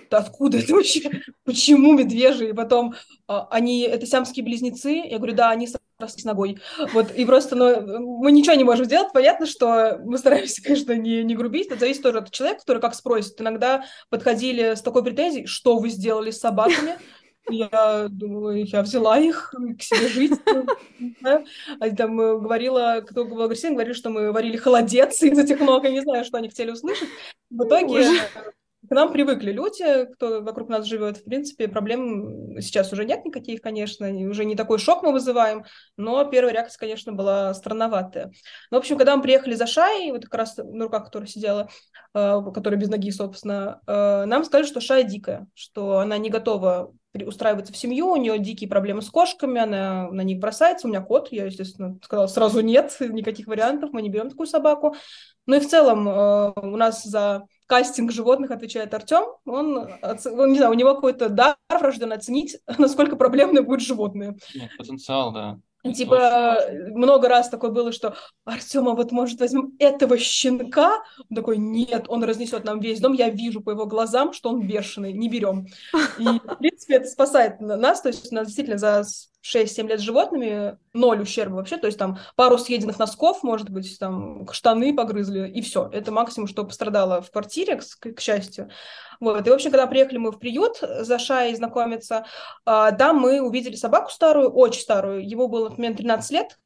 Да 0.10 0.20
откуда 0.20 0.58
это 0.58 0.74
вообще? 0.74 1.10
Почему 1.44 1.94
медвежьи? 1.94 2.50
И 2.50 2.54
потом, 2.54 2.96
а, 3.28 3.48
они, 3.52 3.82
это 3.82 4.06
сиамские 4.06 4.44
близнецы? 4.44 5.04
Я 5.10 5.18
говорю, 5.18 5.36
да, 5.36 5.50
они 5.52 5.68
с 6.06 6.24
ногой. 6.24 6.60
Вот, 6.94 7.12
и 7.12 7.26
просто, 7.26 7.56
ну, 7.56 8.20
мы 8.20 8.32
ничего 8.32 8.56
не 8.56 8.64
можем 8.64 8.86
сделать. 8.86 9.12
Понятно, 9.14 9.46
что 9.46 10.00
мы 10.04 10.18
стараемся, 10.18 10.62
конечно, 10.64 10.94
не, 10.94 11.24
не 11.24 11.36
грубить. 11.36 11.68
Это 11.68 11.80
зависит 11.80 12.04
тоже 12.04 12.20
от 12.20 12.32
человека, 12.32 12.60
который 12.60 12.82
как 12.82 12.94
спросит. 12.94 13.40
Иногда 13.42 13.84
подходили 14.10 14.76
с 14.76 14.82
такой 14.82 15.04
претензией, 15.04 15.48
что 15.48 15.78
вы 15.78 15.90
сделали 15.90 16.32
с 16.32 16.40
собаками? 16.40 16.98
Я 17.50 18.08
думаю, 18.10 18.66
я 18.66 18.82
взяла 18.82 19.18
их 19.20 19.54
к 19.80 19.82
себе 19.82 20.10
жить. 20.10 20.34
А 21.80 21.90
там 21.92 22.20
э, 22.20 22.40
говорила, 22.40 23.02
кто 23.08 23.22
агрессивен, 23.22 23.74
говорили, 23.74 23.94
что 23.94 24.10
мы 24.10 24.34
варили 24.34 24.58
холодец 24.58 25.24
из 25.24 25.40
этих 25.40 25.62
ног. 25.62 25.86
Я 25.86 25.92
не 25.92 26.02
знаю, 26.02 26.26
что 26.26 26.38
они 26.38 26.50
хотели 26.50 26.72
услышать. 26.72 27.08
В 27.50 27.64
итоге 27.64 28.06
к 28.88 28.92
нам 28.92 29.12
привыкли 29.12 29.52
люди, 29.52 30.06
кто 30.14 30.42
вокруг 30.42 30.70
нас 30.70 30.86
живет. 30.86 31.18
В 31.18 31.24
принципе, 31.24 31.68
проблем 31.68 32.60
сейчас 32.62 32.94
уже 32.94 33.06
нет 33.06 33.26
никаких, 33.26 33.62
конечно, 33.62 34.10
уже 34.30 34.46
не 34.46 34.56
такой 34.56 34.78
шок 34.78 35.04
мы 35.04 35.12
вызываем, 35.12 35.66
но 35.98 36.24
первая 36.26 36.54
реакция, 36.54 36.80
конечно, 36.80 37.12
была 37.12 37.54
странноватая. 37.54 38.32
Ну, 38.72 38.78
в 38.78 38.80
общем, 38.80 38.98
когда 38.98 39.16
мы 39.16 39.24
приехали 39.24 39.56
за 39.56 39.66
Шай, 39.66 40.12
вот 40.12 40.24
как 40.26 40.36
раз 40.36 40.58
на 40.58 40.86
руках, 40.86 41.06
которая 41.06 41.28
сидела, 41.28 41.70
э, 42.14 42.42
которая 42.54 42.80
без 42.80 42.90
ноги, 42.90 43.12
собственно, 43.12 43.82
э, 43.88 44.26
нам 44.26 44.44
сказали, 44.44 44.68
что 44.68 44.80
Шая 44.80 45.04
дикая, 45.04 45.48
что 45.54 45.98
она 45.98 46.18
не 46.18 46.30
готова 46.30 46.94
устраиваться 47.26 47.74
в 47.74 47.78
семью, 47.78 48.12
у 48.12 48.16
нее 48.16 48.38
дикие 48.38 48.70
проблемы 48.70 49.02
с 49.02 49.10
кошками, 49.10 49.60
она 49.60 50.10
на 50.12 50.22
них 50.22 50.38
бросается. 50.38 50.86
У 50.86 50.90
меня 50.90 51.02
кот, 51.02 51.30
я, 51.32 51.46
естественно, 51.46 51.98
сказала 52.04 52.28
сразу 52.28 52.62
нет, 52.62 52.96
никаких 53.00 53.48
вариантов, 53.48 53.90
мы 53.92 54.04
не 54.04 54.10
берем 54.10 54.30
такую 54.30 54.46
собаку. 54.46 54.96
Ну 55.48 55.56
и 55.56 55.60
в 55.60 55.68
целом 55.68 56.08
э, 56.08 56.54
у 56.62 56.78
нас 56.78 57.04
за 57.04 57.44
кастинг 57.68 58.12
животных 58.12 58.52
отвечает 58.52 58.94
Артем. 58.94 59.26
Он, 59.46 59.78
он, 60.02 60.52
не 60.52 60.58
знаю, 60.58 60.72
у 60.72 60.76
него 60.76 60.96
какой-то 60.96 61.30
дар 61.30 61.58
врожденный 61.70 62.16
оценить, 62.16 62.58
насколько 62.78 63.16
проблемные 63.16 63.62
будут 63.62 63.82
животные. 63.82 64.38
Нет, 64.56 64.72
потенциал, 64.78 65.32
да. 65.32 65.60
Типа 65.94 66.60
много 66.94 67.30
раз 67.30 67.50
такое 67.50 67.72
было, 67.72 67.92
что 67.92 68.16
Артема, 68.46 68.94
вот 68.94 69.12
может 69.12 69.40
возьмем 69.40 69.74
этого 69.80 70.18
щенка? 70.18 70.96
Он 71.30 71.36
такой, 71.36 71.58
нет, 71.58 72.06
он 72.08 72.24
разнесет 72.24 72.66
нам 72.66 72.80
весь 72.80 73.00
дом. 73.00 73.14
Я 73.14 73.30
вижу 73.30 73.62
по 73.62 73.72
его 73.72 73.86
глазам, 73.86 74.34
что 74.34 74.50
он 74.50 74.68
бешеный, 74.68 75.14
не 75.14 75.30
берем. 75.30 75.68
И, 76.18 76.26
в 76.26 76.56
принципе, 76.58 76.96
это 76.96 77.08
спасает 77.08 77.62
нас, 77.62 78.02
то 78.02 78.10
есть 78.10 78.32
у 78.32 78.36
нас 78.36 78.48
действительно 78.48 78.78
за 78.78 79.04
6-7 79.56 79.88
лет 79.88 80.00
животными 80.00 80.78
ноль 80.94 81.22
ущерба 81.22 81.56
вообще, 81.56 81.78
то 81.78 81.88
есть 81.88 81.98
там 81.98 82.20
пару 82.36 82.58
съеденных 82.58 83.00
носков, 83.00 83.44
может 83.44 83.70
быть, 83.70 83.98
там 84.00 84.48
штаны 84.52 84.96
погрызли, 84.96 85.50
и 85.50 85.62
все. 85.62 85.90
Это 85.92 86.12
максимум, 86.12 86.48
что 86.48 86.64
пострадало 86.64 87.22
в 87.22 87.32
квартире, 87.32 87.78
к, 87.78 88.14
к 88.16 88.20
счастью. 88.20 88.70
Вот. 89.20 89.46
И, 89.46 89.50
в 89.50 89.54
общем, 89.54 89.72
когда 89.72 89.88
приехали 89.88 90.18
мы 90.18 90.32
в 90.32 90.40
приют 90.40 90.80
за 90.80 91.20
Шай 91.20 91.56
знакомиться, 91.56 92.26
а, 92.66 92.92
там 92.92 93.18
мы 93.18 93.42
увидели 93.42 93.76
собаку 93.76 94.12
старую, 94.12 94.52
очень 94.52 94.82
старую. 94.82 95.28
Его 95.28 95.48
было, 95.48 95.70
например, 95.70 95.96
13 95.96 96.32
лет. 96.32 96.60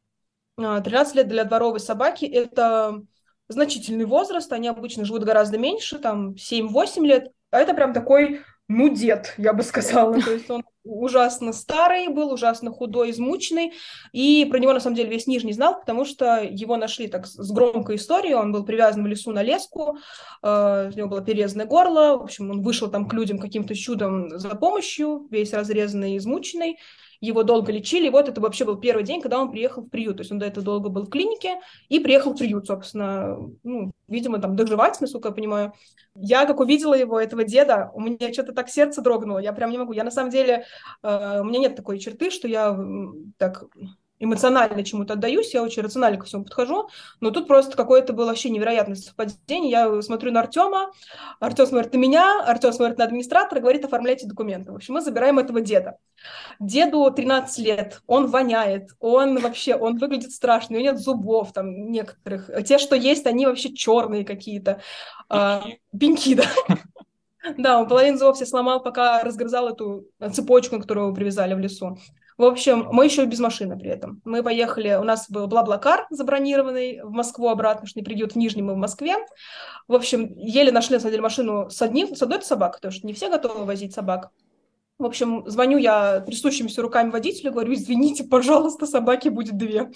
13 0.58 1.16
а, 1.16 1.18
лет 1.18 1.28
для 1.28 1.46
дворовой 1.46 1.80
собаки– 1.80 2.26
это 2.26 3.02
значительный 3.48 4.06
возраст. 4.06 4.52
Они 4.52 4.68
обычно 4.68 5.06
живут 5.06 5.24
гораздо 5.24 5.58
меньше, 5.58 5.98
там 6.00 6.36
7-8 6.36 7.06
лет. 7.06 7.32
А 7.52 7.60
это 7.60 7.74
прям 7.74 7.94
такой 7.94 8.42
ну, 8.72 8.90
дед, 8.90 9.34
я 9.38 9.54
бы 9.54 9.64
сказала. 9.64 10.20
То 10.22 10.32
есть 10.32 10.50
он 10.50 10.64
ужасно 10.84 11.54
старый 11.54 12.08
был, 12.08 12.32
ужасно 12.32 12.72
худой, 12.72 13.12
измученный. 13.12 13.74
И 14.14 14.48
про 14.50 14.60
него, 14.60 14.74
на 14.74 14.80
самом 14.80 14.96
деле, 14.96 15.10
весь 15.10 15.28
Нижний 15.28 15.54
знал, 15.54 15.80
потому 15.80 16.06
что 16.06 16.42
его 16.42 16.78
нашли 16.78 17.08
так 17.08 17.28
с 17.28 17.52
громкой 17.52 17.98
историей. 17.98 18.34
Он 18.34 18.52
был 18.52 18.64
привязан 18.64 19.04
в 19.04 19.08
лесу 19.08 19.32
на 19.32 19.44
леску, 19.44 19.98
э, 20.42 20.92
у 20.94 20.98
него 20.98 21.10
было 21.10 21.22
перерезанное 21.22 21.66
горло. 21.66 22.18
В 22.18 22.24
общем, 22.24 22.50
он 22.50 22.62
вышел 22.62 22.90
там 22.90 23.08
к 23.08 23.14
людям 23.14 23.40
каким-то 23.40 23.76
чудом 23.76 24.40
за 24.40 24.50
помощью, 24.56 25.28
весь 25.30 25.54
разрезанный 25.54 26.14
и 26.14 26.18
измученный 26.18 26.78
его 27.22 27.44
долго 27.44 27.72
лечили, 27.72 28.08
и 28.08 28.10
вот 28.10 28.28
это 28.28 28.42
вообще 28.42 28.66
был 28.66 28.78
первый 28.78 29.04
день, 29.04 29.22
когда 29.22 29.40
он 29.40 29.52
приехал 29.52 29.84
в 29.84 29.90
приют, 29.90 30.18
то 30.18 30.22
есть 30.22 30.32
он 30.32 30.40
до 30.40 30.48
этого 30.48 30.66
долго 30.66 30.90
был 30.90 31.04
в 31.04 31.10
клинике 31.10 31.60
и 31.88 32.00
приехал 32.00 32.34
в 32.34 32.38
приют, 32.38 32.66
собственно, 32.66 33.38
ну, 33.64 33.92
видимо, 34.08 34.40
там 34.40 34.56
доживать, 34.56 35.00
насколько 35.00 35.30
я 35.30 35.34
понимаю. 35.34 35.74
Я, 36.16 36.46
как 36.46 36.60
увидела 36.60 36.96
его, 36.96 37.20
этого 37.20 37.44
деда, 37.44 37.92
у 37.94 38.02
меня 38.02 38.34
что-то 38.34 38.54
так 38.54 38.70
сердце 38.70 39.02
дрогнуло, 39.02 39.38
я 39.38 39.54
прям 39.54 39.70
не 39.70 39.78
могу, 39.78 39.94
я 39.94 40.04
на 40.04 40.12
самом 40.12 40.32
деле, 40.32 40.66
э, 41.04 41.42
у 41.42 41.44
меня 41.44 41.60
нет 41.60 41.76
такой 41.76 42.00
черты, 42.00 42.32
что 42.32 42.48
я 42.48 42.78
так 43.38 43.64
эмоционально 44.22 44.84
чему-то 44.84 45.14
отдаюсь, 45.14 45.54
я 45.54 45.64
очень 45.64 45.82
рационально 45.82 46.20
ко 46.20 46.26
всему 46.26 46.44
подхожу, 46.44 46.90
но 47.20 47.32
тут 47.32 47.48
просто 47.48 47.76
какое-то 47.76 48.14
было 48.14 48.28
вообще 48.28 48.50
невероятное 48.50 48.96
совпадение. 48.96 49.72
Я 49.72 50.02
смотрю 50.02 50.32
на 50.32 50.42
Артема, 50.42 50.92
Артем 51.40 51.66
смотрит 51.66 51.94
на 51.94 51.98
меня, 51.98 52.44
Артем 52.46 52.72
смотрит 52.72 53.00
на 53.00 53.06
администратора, 53.06 53.60
говорит, 53.60 53.84
оформляйте 53.84 54.28
документы. 54.28 54.72
В 54.72 54.76
общем, 54.76 54.94
мы 54.94 55.02
забираем 55.02 55.40
этого 55.40 55.60
деда. 55.60 55.98
Деду 56.60 57.10
13 57.12 57.58
лет, 57.66 58.02
он 58.06 58.28
воняет, 58.28 58.92
он 59.00 59.40
вообще, 59.40 59.76
он 59.76 59.98
выглядит 59.98 60.32
страшно, 60.32 60.76
у 60.76 60.80
него 60.80 60.92
нет 60.92 61.02
зубов 61.02 61.52
там 61.52 61.92
некоторых. 61.92 62.50
Те, 62.66 62.78
что 62.78 62.96
есть, 62.96 63.26
они 63.26 63.48
вообще 63.48 63.74
черные 63.74 64.24
какие-то. 64.24 64.82
А, 65.30 65.64
пеньки, 66.00 66.36
да. 66.36 66.46
Да, 67.58 67.80
он 67.80 67.88
половину 67.88 68.20
зубов 68.20 68.36
все 68.36 68.46
сломал, 68.46 68.84
пока 68.84 69.24
разгрызал 69.24 69.70
эту 69.70 70.06
цепочку, 70.32 70.80
которую 70.80 71.08
его 71.08 71.16
привязали 71.16 71.56
в 71.56 71.60
лесу. 71.60 71.98
В 72.42 72.44
общем, 72.44 72.88
мы 72.92 73.06
еще 73.06 73.24
без 73.26 73.40
машины 73.40 73.78
при 73.78 73.92
этом. 73.92 74.20
Мы 74.26 74.42
поехали, 74.42 74.96
у 74.96 75.04
нас 75.04 75.30
был 75.30 75.46
Блаблакар 75.46 76.08
забронированный 76.10 77.04
в 77.04 77.12
Москву 77.12 77.50
обратно, 77.50 77.86
что 77.86 78.00
не 78.00 78.04
придет 78.04 78.32
в 78.34 78.36
Нижнем 78.36 78.72
и 78.72 78.74
в 78.74 78.78
Москве. 78.78 79.14
В 79.88 79.94
общем, 79.94 80.34
еле 80.38 80.72
нашли, 80.72 80.96
на 80.96 81.00
самом 81.02 81.12
деле, 81.12 81.22
машину 81.22 81.70
с, 81.70 81.80
одним, 81.84 82.16
с 82.16 82.22
одной 82.24 82.42
собакой, 82.42 82.78
потому 82.78 82.94
что 82.94 83.06
не 83.06 83.14
все 83.14 83.30
готовы 83.30 83.66
возить 83.66 83.94
собак. 83.94 84.32
В 85.02 85.06
общем, 85.06 85.44
звоню 85.48 85.80
я 85.80 86.20
трясущимися 86.20 86.84
руками 86.84 87.10
водителю, 87.10 87.52
говорю, 87.52 87.74
извините, 87.74 88.24
пожалуйста, 88.24 88.86
собаки 88.86 89.30
будет 89.30 89.58
две. 89.58 89.92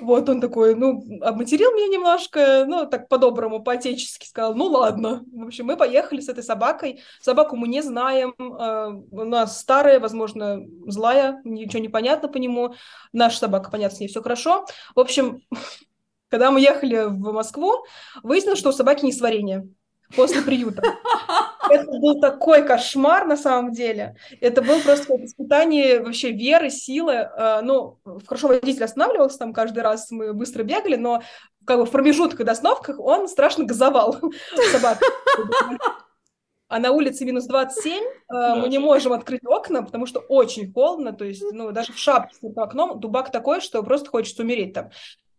Вот 0.00 0.28
он 0.28 0.40
такой, 0.40 0.74
ну, 0.74 1.00
обматерил 1.22 1.70
меня 1.70 1.86
немножко, 1.86 2.64
ну, 2.66 2.84
так 2.84 3.08
по-доброму, 3.08 3.62
по-отечески 3.62 4.26
сказал, 4.26 4.56
ну, 4.56 4.64
ладно. 4.64 5.22
В 5.32 5.46
общем, 5.46 5.66
мы 5.66 5.76
поехали 5.76 6.20
с 6.20 6.28
этой 6.28 6.42
собакой. 6.42 7.00
Собаку 7.20 7.54
мы 7.54 7.68
не 7.68 7.82
знаем, 7.82 8.34
э, 8.36 9.00
у 9.12 9.24
нас 9.24 9.60
старая, 9.60 10.00
возможно, 10.00 10.60
злая, 10.88 11.40
ничего 11.44 11.80
не 11.80 11.88
понятно 11.88 12.28
по 12.28 12.38
нему. 12.38 12.74
Наша 13.12 13.38
собака, 13.38 13.70
понятно, 13.70 13.96
с 13.96 14.00
ней 14.00 14.08
все 14.08 14.20
хорошо. 14.20 14.66
В 14.96 14.98
общем, 14.98 15.40
когда 16.30 16.50
мы 16.50 16.60
ехали 16.60 17.04
в 17.04 17.32
Москву, 17.32 17.84
выяснилось, 18.24 18.58
что 18.58 18.70
у 18.70 18.72
собаки 18.72 19.04
не 19.04 19.12
сварение 19.12 19.68
после 20.16 20.42
приюта. 20.42 20.82
Это 21.70 21.90
был 21.98 22.20
такой 22.20 22.64
кошмар 22.64 23.26
на 23.26 23.36
самом 23.36 23.72
деле. 23.72 24.16
Это 24.40 24.62
был 24.62 24.80
просто 24.80 25.14
испытание 25.24 26.00
вообще 26.00 26.32
веры, 26.32 26.70
силы. 26.70 27.16
А, 27.16 27.62
ну, 27.62 27.98
хорошо 28.26 28.48
водитель 28.48 28.84
останавливался 28.84 29.38
там 29.38 29.52
каждый 29.52 29.82
раз, 29.82 30.10
мы 30.10 30.32
быстро 30.32 30.62
бегали, 30.62 30.96
но 30.96 31.22
как 31.64 31.78
бы 31.78 31.86
в 31.86 31.90
промежутках 31.90 32.46
до 32.46 32.52
остановках 32.52 32.98
он 32.98 33.28
страшно 33.28 33.64
газовал 33.64 34.16
собак. 34.72 34.98
А 36.68 36.78
на 36.78 36.92
улице 36.92 37.24
минус 37.24 37.46
27 37.46 38.04
да. 38.28 38.56
мы 38.56 38.68
не 38.68 38.78
можем 38.78 39.14
открыть 39.14 39.40
окна, 39.46 39.82
потому 39.82 40.04
что 40.04 40.20
очень 40.20 40.70
холодно, 40.70 41.14
то 41.14 41.24
есть, 41.24 41.42
ну, 41.52 41.72
даже 41.72 41.94
в 41.94 41.98
шапке 41.98 42.36
с 42.36 42.58
окном 42.58 43.00
дубак 43.00 43.32
такой, 43.32 43.62
что 43.62 43.82
просто 43.82 44.10
хочется 44.10 44.42
умереть 44.42 44.74
там. 44.74 44.90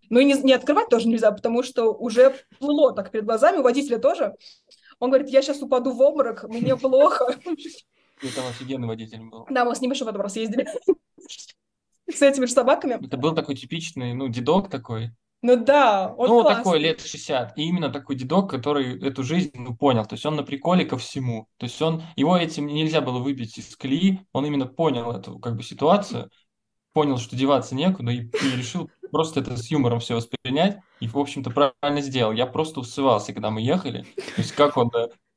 Ну 0.10 0.20
и 0.20 0.26
не, 0.26 0.34
не 0.34 0.54
открывать 0.54 0.90
тоже 0.90 1.08
нельзя, 1.08 1.32
потому 1.32 1.62
что 1.62 1.94
уже 1.94 2.36
плыло 2.58 2.94
так 2.94 3.12
перед 3.12 3.26
глазами, 3.26 3.58
у 3.58 3.62
водителя 3.62 4.00
тоже. 4.00 4.34
Он 5.00 5.10
говорит, 5.10 5.30
я 5.30 5.42
сейчас 5.42 5.62
упаду 5.62 5.94
в 5.94 6.02
обморок, 6.02 6.44
мне 6.44 6.76
плохо. 6.76 7.36
Ну, 8.22 8.30
там 8.36 8.48
офигенный 8.48 8.88
водитель 8.88 9.22
был. 9.22 9.48
Да, 9.50 9.64
мы 9.64 9.74
с 9.76 9.82
ним 9.82 9.92
еще 9.92 10.04
в 10.04 10.10
этом 10.10 10.22
раз 10.22 10.36
ездили. 10.36 10.68
С 12.12 12.22
этими 12.22 12.46
же 12.46 12.52
собаками. 12.52 12.98
Это 13.06 13.18
был 13.18 13.34
такой 13.34 13.56
типичный, 13.56 14.14
ну, 14.14 14.28
дедок 14.28 14.70
такой. 14.70 15.12
Ну 15.42 15.56
да, 15.56 16.14
он 16.18 16.28
Ну, 16.28 16.42
классный. 16.42 16.64
такой 16.64 16.80
лет 16.80 17.00
60. 17.00 17.58
И 17.58 17.64
именно 17.64 17.90
такой 17.90 18.18
дедок, 18.18 18.50
который 18.50 19.00
эту 19.02 19.24
жизнь 19.24 19.52
ну, 19.54 19.74
понял. 19.76 20.06
То 20.06 20.16
есть 20.16 20.26
он 20.26 20.36
на 20.36 20.44
приколе 20.44 20.84
ко 20.84 20.98
всему. 20.98 21.48
То 21.58 21.66
есть 21.66 21.82
он, 21.82 22.04
его 22.18 22.36
этим 22.36 22.68
нельзя 22.68 23.00
было 23.00 23.20
выбить 23.20 23.58
из 23.58 23.74
колеи. 23.78 24.20
Он 24.34 24.46
именно 24.46 24.66
понял 24.66 25.12
эту 25.12 25.40
как 25.40 25.56
бы 25.56 25.64
ситуацию, 25.64 26.30
понял, 26.92 27.18
что 27.18 27.38
деваться 27.38 27.74
некуда, 27.74 28.12
и, 28.12 28.24
и 28.24 28.58
решил 28.58 28.90
просто 29.12 29.42
это 29.42 29.58
с 29.58 29.70
юмором 29.72 30.00
все 30.00 30.16
воспринять, 30.16 30.80
и, 31.00 31.08
в 31.08 31.18
общем-то, 31.18 31.50
правильно 31.52 32.02
сделал. 32.02 32.32
Я 32.32 32.46
просто 32.46 32.82
усывался, 32.82 33.34
когда 33.34 33.50
мы 33.50 33.62
ехали. 33.62 34.06
То 34.16 34.42
есть 34.42 34.52
как 34.54 34.78
он, 34.78 34.92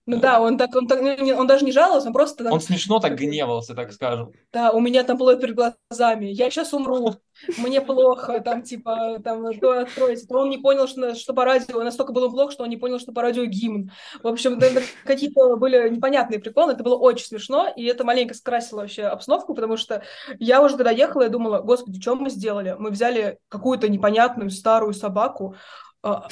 Ну 0.05 0.19
да, 0.19 0.41
он 0.41 0.59
так, 0.59 0.75
он, 0.75 0.89
так, 0.89 1.01
ну, 1.01 1.37
он 1.37 1.47
даже 1.47 1.65
не 1.65 1.71
жаловался, 1.71 2.09
он 2.09 2.13
просто... 2.13 2.51
Он 2.51 2.61
смешно 2.61 2.99
так 2.99 3.17
гневался, 3.17 3.75
так 3.75 3.93
скажем. 3.93 4.33
Да, 4.53 4.73
у 4.73 4.81
меня 4.81 5.05
там 5.05 5.17
было 5.17 5.37
перед 5.37 5.55
глазами, 5.55 6.27
я 6.27 6.51
сейчас 6.51 6.73
умру, 6.73 7.15
мне 7.59 7.81
плохо, 7.81 8.41
там, 8.41 8.63
типа, 8.63 9.21
там, 9.23 9.53
что 9.53 9.81
откроется. 9.81 10.27
Он 10.31 10.51
не 10.51 10.59
понял, 10.59 10.89
что, 10.89 11.15
что 11.15 11.35
по 11.35 11.45
радио, 11.45 11.83
настолько 11.83 12.13
было 12.13 12.29
плохо, 12.29 12.53
что 12.53 12.65
он 12.65 12.71
не 12.71 12.77
понял, 12.77 12.99
что 12.99 13.13
по 13.13 13.23
радио 13.23 13.45
гимн. 13.45 13.93
В 14.23 14.27
общем, 14.27 14.59
какие-то 15.05 15.57
были 15.57 15.89
непонятные 15.89 16.41
приколы, 16.41 16.73
это 16.73 16.83
было 16.83 16.97
очень 16.97 17.27
смешно, 17.27 17.73
и 17.75 17.85
это 17.85 18.03
маленько 18.03 18.35
скрасило 18.35 18.81
вообще 18.81 19.05
обстановку, 19.05 19.55
потому 19.55 19.77
что 19.77 20.03
я 20.41 20.63
уже 20.63 20.77
когда 20.77 20.91
ехала, 20.91 21.23
я 21.23 21.29
думала, 21.29 21.61
господи, 21.61 22.01
что 22.01 22.17
мы 22.17 22.29
сделали? 22.29 22.75
Мы 22.77 22.91
взяли 22.91 23.39
какую-то 23.49 23.89
непонятную 23.89 24.51
старую 24.51 24.95
собаку, 24.95 25.55
а, 26.03 26.27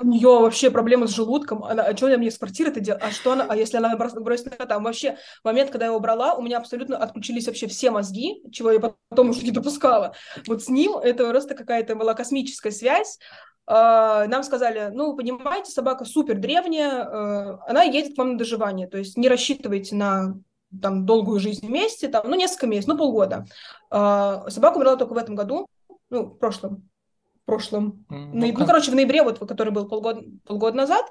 у 0.00 0.06
нее 0.06 0.28
вообще 0.28 0.70
проблемы 0.70 1.06
с 1.06 1.10
желудком, 1.10 1.62
она, 1.62 1.84
а 1.84 1.96
что 1.96 2.06
она 2.06 2.16
мне 2.16 2.30
с 2.30 2.38
квартиры 2.38 2.70
это 2.70 2.80
делает, 2.80 3.04
а 3.04 3.10
что 3.10 3.32
она, 3.32 3.46
а 3.48 3.56
если 3.56 3.76
она 3.76 3.96
бросит 3.96 4.46
на 4.46 4.56
кота? 4.56 4.78
Вообще, 4.80 5.16
момент, 5.44 5.70
когда 5.70 5.86
я 5.86 5.90
его 5.90 6.00
брала, 6.00 6.34
у 6.34 6.42
меня 6.42 6.58
абсолютно 6.58 6.96
отключились 6.96 7.46
вообще 7.46 7.68
все 7.68 7.90
мозги, 7.90 8.42
чего 8.50 8.72
я 8.72 8.80
потом 8.80 9.30
уже 9.30 9.42
не 9.42 9.52
допускала. 9.52 10.14
Вот 10.48 10.64
с 10.64 10.68
ним 10.68 10.96
это 10.96 11.28
просто 11.28 11.54
какая-то 11.54 11.94
была 11.94 12.14
космическая 12.14 12.72
связь, 12.72 13.18
а, 13.64 14.26
нам 14.26 14.42
сказали, 14.42 14.90
ну, 14.92 15.16
понимаете, 15.16 15.70
собака 15.70 16.04
супер 16.04 16.36
древняя, 16.38 17.04
э, 17.04 17.58
она 17.68 17.84
едет 17.84 18.14
к 18.14 18.18
вам 18.18 18.32
на 18.32 18.38
доживание, 18.38 18.88
то 18.88 18.98
есть 18.98 19.16
не 19.16 19.28
рассчитывайте 19.28 19.94
на 19.94 20.34
там 20.80 21.06
долгую 21.06 21.38
жизнь 21.38 21.66
вместе, 21.66 22.08
там, 22.08 22.28
ну, 22.28 22.34
несколько 22.34 22.66
месяцев, 22.66 22.94
ну, 22.94 22.98
полгода. 22.98 23.44
А, 23.90 24.48
собака 24.50 24.78
умерла 24.78 24.96
только 24.96 25.14
в 25.14 25.18
этом 25.18 25.36
году, 25.36 25.68
ну, 26.10 26.24
в 26.24 26.38
прошлом, 26.38 26.88
прошлом. 27.56 28.04
Ну, 28.08 28.52
ну, 28.52 28.66
короче, 28.66 28.90
в 28.90 28.94
ноябре, 28.94 29.22
вот, 29.22 29.38
который 29.38 29.72
был 29.72 29.88
полгода, 29.88 30.22
полгода 30.46 30.76
назад, 30.76 31.06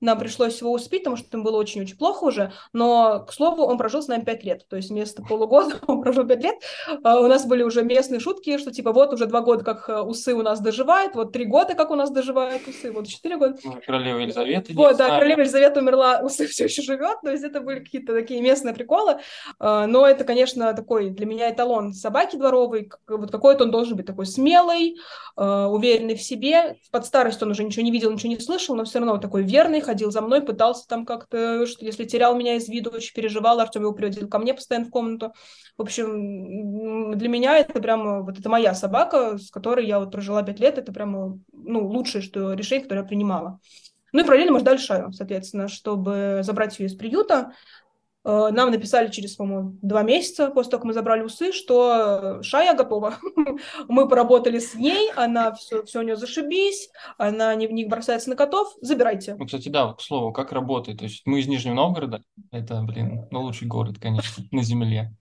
нам 0.00 0.18
пришлось 0.18 0.60
его 0.60 0.72
успеть, 0.72 1.02
потому 1.02 1.16
что 1.16 1.28
ему 1.32 1.44
было 1.44 1.56
очень-очень 1.58 1.96
плохо 1.96 2.24
уже. 2.24 2.52
Но, 2.72 3.24
к 3.26 3.32
слову, 3.32 3.64
он 3.64 3.78
прожил 3.78 4.02
с 4.02 4.08
нами 4.08 4.24
пять 4.24 4.44
лет. 4.44 4.66
То 4.68 4.76
есть 4.76 4.90
вместо 4.90 5.22
полугода 5.22 5.76
он 5.86 6.02
прожил 6.02 6.26
пять 6.26 6.42
лет. 6.42 6.56
А 7.02 7.20
у 7.20 7.26
нас 7.26 7.46
были 7.46 7.62
уже 7.62 7.82
местные 7.82 8.20
шутки, 8.20 8.58
что 8.58 8.70
типа 8.70 8.92
вот 8.92 9.12
уже 9.12 9.26
два 9.26 9.40
года, 9.40 9.64
как 9.64 9.88
э, 9.88 10.00
усы 10.00 10.34
у 10.34 10.42
нас 10.42 10.60
доживают, 10.60 11.14
вот 11.14 11.32
три 11.32 11.44
года, 11.44 11.74
как 11.74 11.90
у 11.90 11.94
нас 11.94 12.10
доживают 12.10 12.66
усы, 12.66 12.90
вот 12.92 13.06
четыре 13.06 13.36
года. 13.36 13.56
Ну, 13.62 13.78
королева 13.84 14.18
Елизавета. 14.18 14.72
Вот, 14.72 14.96
да, 14.96 15.08
королева 15.08 15.40
Елизавета 15.40 15.80
умерла, 15.80 16.20
усы 16.22 16.46
все 16.46 16.64
еще 16.64 16.82
живет. 16.82 17.18
То 17.22 17.30
есть 17.30 17.44
это 17.44 17.60
были 17.60 17.80
какие-то 17.80 18.14
такие 18.14 18.40
местные 18.40 18.74
приколы. 18.74 19.18
А, 19.58 19.86
но 19.86 20.06
это, 20.06 20.24
конечно, 20.24 20.72
такой 20.72 21.10
для 21.10 21.26
меня 21.26 21.50
эталон 21.50 21.92
собаки 21.92 22.36
дворовой. 22.36 22.90
Вот 23.06 23.30
какой-то 23.30 23.64
он 23.64 23.70
должен 23.70 23.96
быть 23.96 24.06
такой 24.06 24.26
смелый, 24.26 24.96
а, 25.36 25.68
уверенный 25.68 26.16
в 26.16 26.22
себе. 26.22 26.76
Под 26.90 27.04
старость 27.04 27.42
он 27.42 27.50
уже 27.50 27.64
ничего 27.64 27.84
не 27.84 27.90
видел, 27.90 28.10
ничего 28.10 28.32
не 28.32 28.40
слышал, 28.40 28.74
но 28.74 28.84
все 28.84 28.98
равно 28.98 29.18
такой 29.18 29.42
верный, 29.42 29.80
ходил 29.90 30.12
за 30.12 30.20
мной, 30.20 30.40
пытался 30.40 30.86
там 30.86 31.04
как-то, 31.04 31.64
если 31.80 32.04
терял 32.04 32.36
меня 32.36 32.54
из 32.54 32.68
виду, 32.68 32.90
очень 32.90 33.12
переживал, 33.12 33.58
Артем 33.58 33.82
его 33.82 33.92
приводил 33.92 34.28
ко 34.28 34.38
мне 34.38 34.54
постоянно 34.54 34.86
в 34.86 34.90
комнату. 34.90 35.32
В 35.76 35.82
общем, 35.82 37.18
для 37.18 37.28
меня 37.28 37.58
это 37.58 37.80
прямо, 37.80 38.22
вот 38.22 38.38
это 38.38 38.48
моя 38.48 38.74
собака, 38.74 39.36
с 39.36 39.50
которой 39.50 39.86
я 39.86 39.98
вот 39.98 40.12
прожила 40.12 40.42
пять 40.44 40.60
лет, 40.60 40.78
это 40.78 40.92
прямо, 40.92 41.40
ну, 41.52 41.88
лучшее 41.88 42.22
что, 42.22 42.52
решение, 42.52 42.84
которое 42.84 43.00
я 43.00 43.08
принимала. 43.08 43.58
Ну 44.12 44.22
и 44.22 44.24
параллельно 44.24 44.52
мы 44.52 44.60
ждали 44.60 44.76
Шаю, 44.76 45.12
соответственно, 45.12 45.66
чтобы 45.66 46.40
забрать 46.42 46.78
ее 46.78 46.86
из 46.86 46.94
приюта. 46.94 47.52
Э, 48.24 48.50
нам 48.52 48.70
написали 48.70 49.10
через, 49.10 49.36
по-моему, 49.36 49.78
два 49.82 50.02
месяца 50.02 50.50
после 50.50 50.70
того, 50.70 50.80
как 50.80 50.86
мы 50.88 50.92
забрали 50.92 51.22
усы, 51.22 51.52
что 51.52 52.42
Шая 52.42 52.74
готова. 52.74 53.16
мы 53.88 54.08
поработали 54.08 54.58
с 54.58 54.74
ней, 54.74 55.10
она 55.16 55.52
все, 55.52 55.84
все 55.84 56.00
у 56.00 56.02
нее 56.02 56.16
зашибись, 56.16 56.90
она 57.16 57.54
не, 57.54 57.66
не 57.66 57.84
бросается 57.84 58.30
на 58.30 58.36
котов, 58.36 58.74
забирайте. 58.80 59.36
Ну, 59.38 59.46
кстати, 59.46 59.68
да, 59.68 59.94
к 59.94 60.00
слову, 60.00 60.32
как 60.32 60.52
работает. 60.52 60.98
То 60.98 61.04
есть 61.04 61.22
мы 61.24 61.40
из 61.40 61.48
Нижнего 61.48 61.74
Новгорода, 61.74 62.22
это, 62.50 62.82
блин, 62.82 63.26
ну, 63.30 63.42
лучший 63.42 63.68
город, 63.68 63.96
конечно, 63.98 64.44
на 64.50 64.62
земле. 64.62 65.14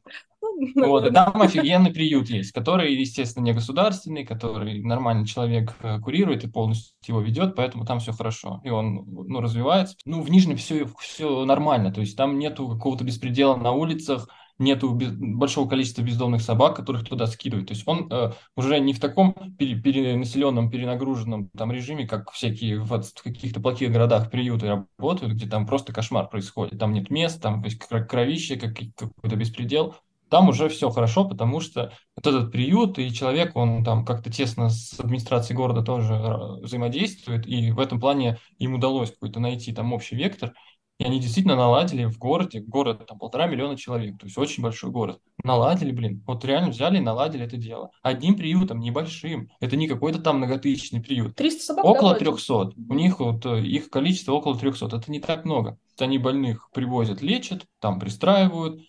Вот, 0.76 1.06
и 1.06 1.12
там 1.14 1.42
офигенный 1.42 1.92
приют 1.92 2.30
есть, 2.30 2.52
который, 2.52 2.96
естественно, 2.96 3.46
не 3.46 3.54
государственный, 3.54 4.26
который 4.26 4.82
нормальный 4.82 5.26
человек 5.26 5.76
э, 5.82 6.00
курирует 6.00 6.44
и 6.44 6.50
полностью 6.50 6.94
его 7.08 7.22
ведет, 7.22 7.56
поэтому 7.56 7.86
там 7.86 8.00
все 8.00 8.12
хорошо. 8.12 8.62
И 8.64 8.70
он 8.70 9.06
ну, 9.06 9.42
развивается. 9.42 9.96
Ну, 10.06 10.22
в 10.22 10.30
Нижнем 10.30 10.58
все, 10.58 10.88
все 11.00 11.46
нормально, 11.46 11.92
то 11.92 12.02
есть 12.02 12.18
там 12.18 12.38
нету 12.40 12.68
какого-то 12.68 13.04
беспредела 13.04 13.56
на 13.56 13.72
улицах, 13.72 14.28
нету 14.60 14.94
без, 14.94 15.14
большого 15.14 15.68
количества 15.68 16.02
бездомных 16.02 16.42
собак, 16.42 16.76
которых 16.76 17.08
туда 17.08 17.28
скидывают. 17.28 17.70
То 17.70 17.74
есть 17.74 17.88
он 17.88 18.12
э, 18.12 18.34
уже 18.56 18.80
не 18.80 18.94
в 18.94 19.00
таком 19.00 19.34
пере, 19.58 19.80
перенаселенном, 19.80 20.70
перенагруженном 20.70 21.50
там 21.58 21.72
режиме, 21.72 22.06
как 22.06 22.32
всякие 22.32 22.82
вот, 22.82 23.06
в 23.06 23.24
каких-то 23.24 23.62
плохих 23.62 23.92
городах 23.92 24.30
приюты 24.30 24.68
работают, 24.68 25.34
где 25.34 25.48
там 25.48 25.66
просто 25.66 25.94
кошмар 25.94 26.28
происходит. 26.28 26.78
Там 26.78 26.94
нет 26.94 27.10
мест, 27.10 27.42
там 27.42 27.64
есть 27.64 27.80
кровище, 27.80 28.58
как, 28.58 28.76
какой-то 28.96 29.36
беспредел 29.38 29.96
там 30.30 30.50
уже 30.50 30.70
все 30.70 30.90
хорошо, 30.90 31.26
потому 31.26 31.60
что 31.60 31.92
вот 32.16 32.28
этот 32.28 32.52
приют 32.52 33.00
и 33.00 33.14
человек, 33.14 33.56
он 33.56 33.84
там 33.84 34.06
как-то 34.06 34.32
тесно 34.32 34.70
с 34.70 35.00
администрацией 35.00 35.58
города 35.58 35.82
тоже 35.82 36.14
э, 36.14 36.62
взаимодействует, 36.62 37.48
и 37.48 37.72
в 37.72 37.80
этом 37.80 38.00
плане 38.00 38.38
им 38.58 38.76
удалось 38.76 39.12
какой-то 39.12 39.40
найти 39.40 39.74
там 39.74 39.94
общий 39.94 40.16
вектор, 40.16 40.54
и 41.00 41.06
они 41.06 41.22
действительно 41.22 41.56
наладили 41.56 42.04
в 42.04 42.18
городе, 42.18 42.60
город 42.60 43.06
там 43.08 43.18
полтора 43.18 43.48
миллиона 43.48 43.78
человек, 43.78 44.18
то 44.20 44.26
есть 44.26 44.38
очень 44.38 44.62
большой 44.62 44.92
город. 44.92 45.20
Наладили, 45.46 45.94
блин, 45.94 46.22
вот 46.28 46.44
реально 46.44 46.72
взяли 46.72 46.98
и 46.98 47.02
наладили 47.02 47.46
это 47.46 47.56
дело. 47.56 47.92
Одним 48.02 48.36
приютом, 48.36 48.82
небольшим, 48.82 49.50
это 49.62 49.78
не 49.78 49.88
какой-то 49.88 50.20
там 50.20 50.38
многотысячный 50.38 51.02
приют. 51.02 51.36
300 51.36 51.64
собак? 51.64 51.86
Около 51.86 52.14
да, 52.14 52.20
300. 52.20 52.54
У 52.90 52.94
них 52.94 53.22
вот 53.22 53.46
э, 53.46 53.62
их 53.62 53.90
количество 53.90 54.34
около 54.34 54.58
300. 54.60 54.88
Это 54.88 55.10
не 55.10 55.22
так 55.22 55.46
много. 55.46 55.78
Они 55.98 56.18
больных 56.18 56.70
привозят, 56.74 57.22
лечат, 57.22 57.66
там 57.80 57.98
пристраивают, 57.98 58.82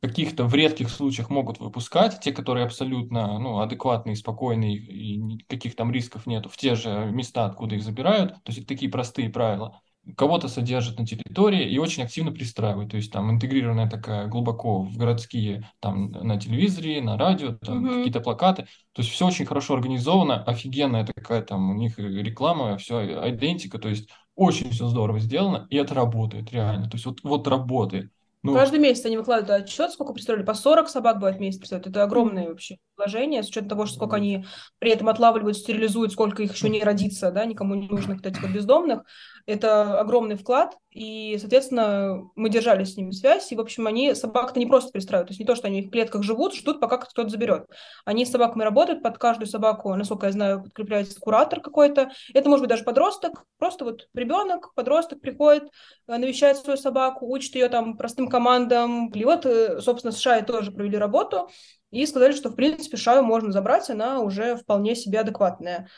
каких-то 0.00 0.44
в 0.44 0.54
редких 0.54 0.90
случаях 0.90 1.28
могут 1.30 1.58
выпускать, 1.58 2.20
те, 2.20 2.32
которые 2.32 2.64
абсолютно 2.64 3.38
ну, 3.38 3.60
адекватные, 3.60 4.16
спокойные 4.16 4.76
и 4.76 5.16
никаких 5.16 5.74
там 5.74 5.90
рисков 5.90 6.26
нету, 6.26 6.48
в 6.48 6.56
те 6.56 6.74
же 6.74 7.10
места, 7.10 7.46
откуда 7.46 7.74
их 7.74 7.82
забирают. 7.82 8.34
То 8.34 8.50
есть 8.50 8.60
это 8.60 8.68
такие 8.68 8.90
простые 8.90 9.30
правила. 9.30 9.80
Кого-то 10.16 10.48
содержат 10.48 10.98
на 10.98 11.04
территории 11.04 11.68
и 11.68 11.76
очень 11.78 12.04
активно 12.04 12.32
пристраивают. 12.32 12.92
То 12.92 12.96
есть 12.96 13.12
там 13.12 13.30
интегрированная 13.30 13.90
такая 13.90 14.26
глубоко 14.26 14.82
в 14.82 14.96
городские, 14.96 15.68
там 15.80 16.12
на 16.12 16.38
телевизоре, 16.38 17.02
на 17.02 17.18
радио, 17.18 17.56
там 17.56 17.84
mm-hmm. 17.84 17.96
какие-то 17.96 18.20
плакаты. 18.20 18.62
То 18.92 19.02
есть 19.02 19.10
все 19.10 19.26
очень 19.26 19.44
хорошо 19.44 19.74
организовано, 19.74 20.42
офигенная 20.44 21.04
такая 21.04 21.42
там 21.42 21.70
у 21.70 21.74
них 21.74 21.98
реклама, 21.98 22.78
все 22.78 23.28
идентика, 23.30 23.78
то 23.78 23.88
есть 23.88 24.08
очень 24.34 24.70
все 24.70 24.86
здорово 24.86 25.18
сделано, 25.18 25.66
и 25.68 25.76
это 25.76 25.94
работает 25.94 26.52
реально. 26.52 26.88
То 26.88 26.94
есть 26.94 27.04
вот, 27.04 27.18
вот 27.24 27.48
работает. 27.48 28.12
Ну, 28.42 28.54
Каждый 28.54 28.78
месяц 28.78 29.04
они 29.04 29.16
выкладывают 29.16 29.64
отчет, 29.64 29.90
сколько 29.90 30.12
пристроили. 30.12 30.44
По 30.44 30.54
40 30.54 30.88
собак 30.88 31.16
бывает 31.16 31.38
в 31.38 31.40
месяц 31.40 31.58
пристроят. 31.58 31.86
Это 31.86 32.04
огромное 32.04 32.48
вообще 32.48 32.76
вложение, 32.96 33.42
с 33.42 33.48
учетом 33.48 33.68
того, 33.68 33.86
что 33.86 33.96
сколько 33.96 34.16
они 34.16 34.44
при 34.78 34.92
этом 34.92 35.08
отлавливают, 35.08 35.56
стерилизуют, 35.56 36.12
сколько 36.12 36.42
их 36.42 36.54
еще 36.54 36.68
не 36.68 36.82
родится, 36.82 37.30
да, 37.32 37.44
никому 37.44 37.74
не 37.74 37.88
нужных 37.88 38.18
вот 38.18 38.26
этих 38.26 38.42
вот 38.42 38.52
бездомных. 38.52 39.02
Это 39.48 39.98
огромный 39.98 40.36
вклад, 40.36 40.76
и, 40.90 41.38
соответственно, 41.40 42.28
мы 42.36 42.50
держали 42.50 42.84
с 42.84 42.98
ними 42.98 43.12
связь, 43.12 43.50
и, 43.50 43.56
в 43.56 43.60
общем, 43.60 43.86
они 43.86 44.14
собак-то 44.14 44.58
не 44.58 44.66
просто 44.66 44.92
пристраивают, 44.92 45.28
то 45.28 45.30
есть 45.30 45.40
не 45.40 45.46
то, 45.46 45.54
что 45.54 45.68
они 45.68 45.80
в 45.80 45.90
клетках 45.90 46.22
живут, 46.22 46.54
ждут, 46.54 46.80
пока 46.80 46.98
кто-то 46.98 47.30
заберет. 47.30 47.64
Они 48.04 48.26
с 48.26 48.30
собаками 48.30 48.62
работают, 48.62 49.02
под 49.02 49.16
каждую 49.16 49.46
собаку, 49.46 49.94
насколько 49.94 50.26
я 50.26 50.32
знаю, 50.32 50.64
подкрепляется 50.64 51.18
куратор 51.18 51.62
какой-то. 51.62 52.10
Это 52.34 52.50
может 52.50 52.60
быть 52.64 52.68
даже 52.68 52.84
подросток, 52.84 53.46
просто 53.56 53.86
вот 53.86 54.08
ребенок, 54.12 54.74
подросток 54.74 55.22
приходит, 55.22 55.64
э, 56.08 56.18
навещает 56.18 56.58
свою 56.58 56.76
собаку, 56.76 57.26
учит 57.26 57.54
ее 57.54 57.70
там 57.70 57.96
простым 57.96 58.28
командам. 58.28 59.08
И 59.12 59.24
вот, 59.24 59.46
э, 59.46 59.80
собственно, 59.80 60.12
с 60.12 60.18
Шай 60.18 60.44
тоже 60.44 60.72
провели 60.72 60.98
работу, 60.98 61.48
и 61.90 62.04
сказали, 62.04 62.32
что, 62.32 62.50
в 62.50 62.54
принципе, 62.54 62.98
Шаю 62.98 63.22
можно 63.22 63.50
забрать, 63.50 63.88
она 63.88 64.20
уже 64.20 64.56
вполне 64.56 64.94
себе 64.94 65.20
адекватная. 65.20 65.88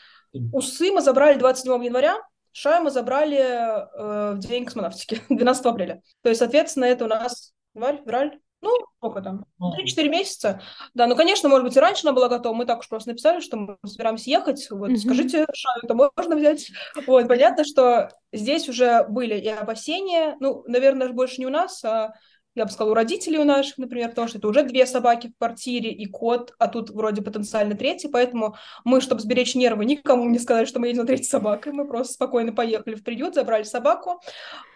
Усы 0.53 0.93
мы 0.93 1.01
забрали 1.01 1.37
27 1.37 1.83
января, 1.83 2.17
Шаю 2.51 2.83
мы 2.83 2.91
забрали 2.91 3.37
э, 3.37 4.33
в 4.33 4.39
день 4.39 4.65
космонавтики, 4.65 5.21
12 5.29 5.65
апреля. 5.65 6.01
То 6.21 6.29
есть, 6.29 6.39
соответственно, 6.39 6.85
это 6.85 7.05
у 7.05 7.07
нас 7.07 7.53
январь, 7.73 7.97
февраль, 7.97 8.39
ну, 8.61 8.77
сколько 8.97 9.21
там, 9.21 9.45
3-4 9.59 10.07
месяца. 10.07 10.61
Да, 10.93 11.07
ну, 11.07 11.15
конечно, 11.15 11.49
может 11.49 11.65
быть, 11.65 11.75
и 11.75 11.79
раньше 11.79 12.05
она 12.05 12.13
была 12.13 12.29
готова. 12.29 12.53
Мы 12.53 12.65
так 12.65 12.79
уж 12.79 12.89
просто 12.89 13.09
написали, 13.09 13.39
что 13.39 13.57
мы 13.57 13.77
собираемся 13.85 14.29
ехать. 14.29 14.67
Вот, 14.69 14.91
mm-hmm. 14.91 14.97
скажите, 14.97 15.45
Шаю, 15.51 15.79
это 15.81 15.95
можно 15.95 16.35
взять? 16.35 16.69
Вот, 17.07 17.27
понятно, 17.27 17.63
что 17.63 18.09
здесь 18.31 18.69
уже 18.69 19.03
были 19.07 19.35
и 19.35 19.47
опасения. 19.47 20.37
Ну, 20.39 20.63
наверное, 20.67 21.09
больше 21.09 21.39
не 21.39 21.47
у 21.47 21.49
нас, 21.49 21.83
а 21.83 22.13
я 22.55 22.65
бы 22.65 22.71
сказала, 22.71 22.91
у 22.91 22.95
родителей 22.95 23.39
у 23.39 23.45
наших, 23.45 23.77
например, 23.77 24.09
потому 24.09 24.27
что 24.27 24.37
это 24.37 24.47
уже 24.47 24.63
две 24.63 24.85
собаки 24.85 25.27
в 25.27 25.37
квартире 25.37 25.91
и 25.91 26.05
кот, 26.05 26.53
а 26.59 26.67
тут 26.67 26.89
вроде 26.89 27.21
потенциально 27.21 27.75
третий, 27.75 28.09
поэтому 28.09 28.55
мы, 28.83 28.99
чтобы 28.99 29.21
сберечь 29.21 29.55
нервы, 29.55 29.85
никому 29.85 30.29
не 30.29 30.39
сказали, 30.39 30.65
что 30.65 30.79
мы 30.79 30.87
едем 30.87 31.01
на 31.01 31.07
третьей 31.07 31.27
собакой, 31.27 31.71
мы 31.71 31.87
просто 31.87 32.13
спокойно 32.13 32.53
поехали 32.53 32.95
в 32.95 33.03
приют, 33.03 33.35
забрали 33.35 33.63
собаку, 33.63 34.21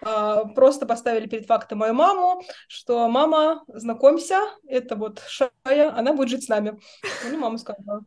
а, 0.01 0.45
просто 0.45 0.85
поставили 0.85 1.27
перед 1.27 1.47
фактом 1.47 1.79
мою 1.79 1.93
маму, 1.93 2.41
что 2.67 3.07
мама, 3.09 3.63
знакомься, 3.67 4.39
это 4.67 4.95
вот 4.95 5.21
Шая, 5.27 5.95
она 5.95 6.13
будет 6.13 6.29
жить 6.29 6.45
с 6.45 6.49
нами. 6.49 6.79
Ну, 7.29 7.37
мама 7.37 7.57
сказала, 7.57 8.03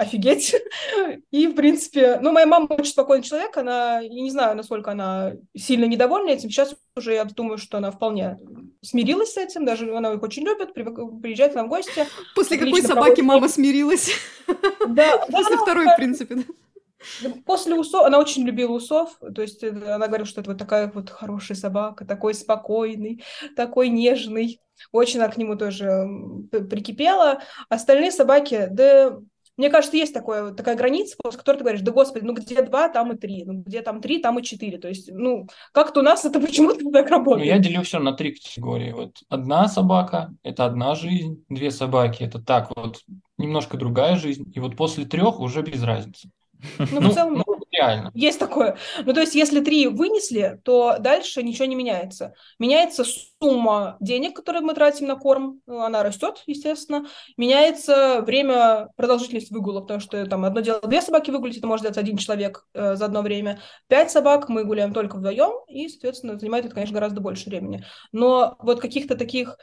офигеть. 0.00 0.54
И, 1.30 1.46
в 1.46 1.54
принципе, 1.54 2.18
ну, 2.20 2.32
моя 2.32 2.46
мама 2.46 2.66
очень 2.70 2.92
спокойный 2.92 3.22
человек, 3.22 3.56
она, 3.56 4.00
я 4.00 4.22
не 4.22 4.30
знаю, 4.30 4.56
насколько 4.56 4.92
она 4.92 5.34
сильно 5.56 5.84
недовольна 5.84 6.30
этим. 6.30 6.50
Сейчас 6.50 6.74
уже 6.96 7.14
я 7.14 7.24
думаю, 7.24 7.58
что 7.58 7.78
она 7.78 7.90
вполне 7.90 8.38
смирилась 8.82 9.34
с 9.34 9.36
этим, 9.36 9.64
даже 9.64 9.94
она 9.94 10.12
их 10.12 10.22
очень 10.22 10.44
любит, 10.44 10.72
приезжает 10.74 11.52
к 11.52 11.56
нам 11.56 11.66
в 11.66 11.68
гости. 11.68 12.06
После 12.34 12.58
какой 12.58 12.82
собаки 12.82 13.20
мама 13.20 13.48
смирилась? 13.48 14.10
Да, 14.88 15.18
После 15.30 15.56
второй, 15.56 15.86
в 15.86 15.96
принципе, 15.96 16.34
да. 16.34 17.30
После 17.46 17.74
усов, 17.76 18.04
она 18.04 18.18
очень 18.18 18.44
любила 18.44 18.72
усов, 18.72 19.16
то 19.34 19.42
есть 19.42 19.62
она 19.62 20.06
говорила, 20.06 20.26
что 20.26 20.40
это 20.40 20.50
вот 20.50 20.58
такая 20.58 20.90
вот 20.92 21.08
хорошая 21.08 21.56
собака, 21.56 22.04
такой 22.04 22.34
спокойный, 22.34 23.22
такой 23.56 23.88
нежный. 23.88 24.60
Очень 24.92 25.20
она 25.20 25.28
к 25.30 25.36
нему 25.36 25.56
тоже 25.56 26.06
прикипела. 26.50 27.42
Остальные 27.68 28.12
собаки, 28.12 28.66
да, 28.70 29.18
мне 29.60 29.68
кажется, 29.68 29.94
есть 29.94 30.14
такое, 30.14 30.52
такая 30.52 30.74
граница, 30.74 31.16
после 31.22 31.38
которой 31.38 31.58
ты 31.58 31.64
говоришь, 31.64 31.82
да 31.82 31.92
господи, 31.92 32.24
ну 32.24 32.32
где 32.32 32.62
два, 32.62 32.88
там 32.88 33.12
и 33.12 33.18
три, 33.18 33.44
ну 33.44 33.62
где 33.62 33.82
там 33.82 34.00
три, 34.00 34.18
там 34.18 34.38
и 34.38 34.42
четыре. 34.42 34.78
То 34.78 34.88
есть, 34.88 35.10
ну, 35.12 35.48
как-то 35.72 36.00
у 36.00 36.02
нас 36.02 36.24
это 36.24 36.40
почему-то 36.46 36.90
так 36.90 37.10
работает. 37.10 37.46
Ну, 37.46 37.54
я 37.54 37.58
делю 37.58 37.82
все 37.82 37.98
на 37.98 38.14
три 38.14 38.32
категории. 38.32 38.92
Вот 38.92 39.18
одна 39.28 39.68
собака– 39.68 40.34
это 40.42 40.64
одна 40.64 40.94
жизнь, 40.94 41.44
две 41.50 41.70
собаки– 41.70 42.22
это 42.24 42.40
так 42.40 42.72
вот 42.74 43.00
немножко 43.36 43.76
другая 43.76 44.16
жизнь, 44.16 44.50
и 44.54 44.60
вот 44.60 44.76
после 44.76 45.04
трех 45.04 45.40
уже 45.40 45.60
без 45.60 45.82
разницы. 45.82 46.30
Ну, 46.78 47.00
ну, 47.00 47.10
в 47.10 47.14
целом, 47.14 47.42
ну, 47.46 47.56
реально. 47.70 48.10
Есть 48.14 48.38
такое. 48.38 48.76
Ну, 49.04 49.12
то 49.12 49.20
есть, 49.20 49.34
если 49.34 49.60
три 49.60 49.86
вынесли, 49.86 50.60
то 50.64 50.96
дальше 50.98 51.42
ничего 51.42 51.66
не 51.66 51.74
меняется. 51.74 52.34
Меняется 52.58 53.04
сумма 53.04 53.96
денег, 54.00 54.36
которые 54.36 54.62
мы 54.62 54.74
тратим 54.74 55.06
на 55.06 55.16
корм, 55.16 55.60
она 55.66 56.02
растет, 56.02 56.42
естественно. 56.46 57.06
Меняется 57.36 58.22
время, 58.22 58.88
продолжительность 58.96 59.50
выгула, 59.50 59.80
потому 59.80 60.00
что 60.00 60.24
там 60.26 60.44
одно 60.44 60.60
дело 60.60 60.80
две 60.82 61.00
собаки 61.00 61.30
выгулить, 61.30 61.58
это 61.58 61.66
может 61.66 61.82
делать 61.82 61.98
один 61.98 62.16
человек 62.16 62.66
э, 62.74 62.96
за 62.96 63.04
одно 63.04 63.22
время. 63.22 63.60
Пять 63.88 64.10
собак 64.10 64.48
мы 64.48 64.64
гуляем 64.64 64.92
только 64.92 65.16
вдвоем, 65.16 65.52
и, 65.68 65.88
соответственно, 65.88 66.38
занимает 66.38 66.66
это, 66.66 66.74
конечно, 66.74 66.94
гораздо 66.94 67.20
больше 67.20 67.48
времени. 67.48 67.84
Но 68.12 68.56
вот 68.60 68.80
каких-то 68.80 69.16
таких 69.16 69.56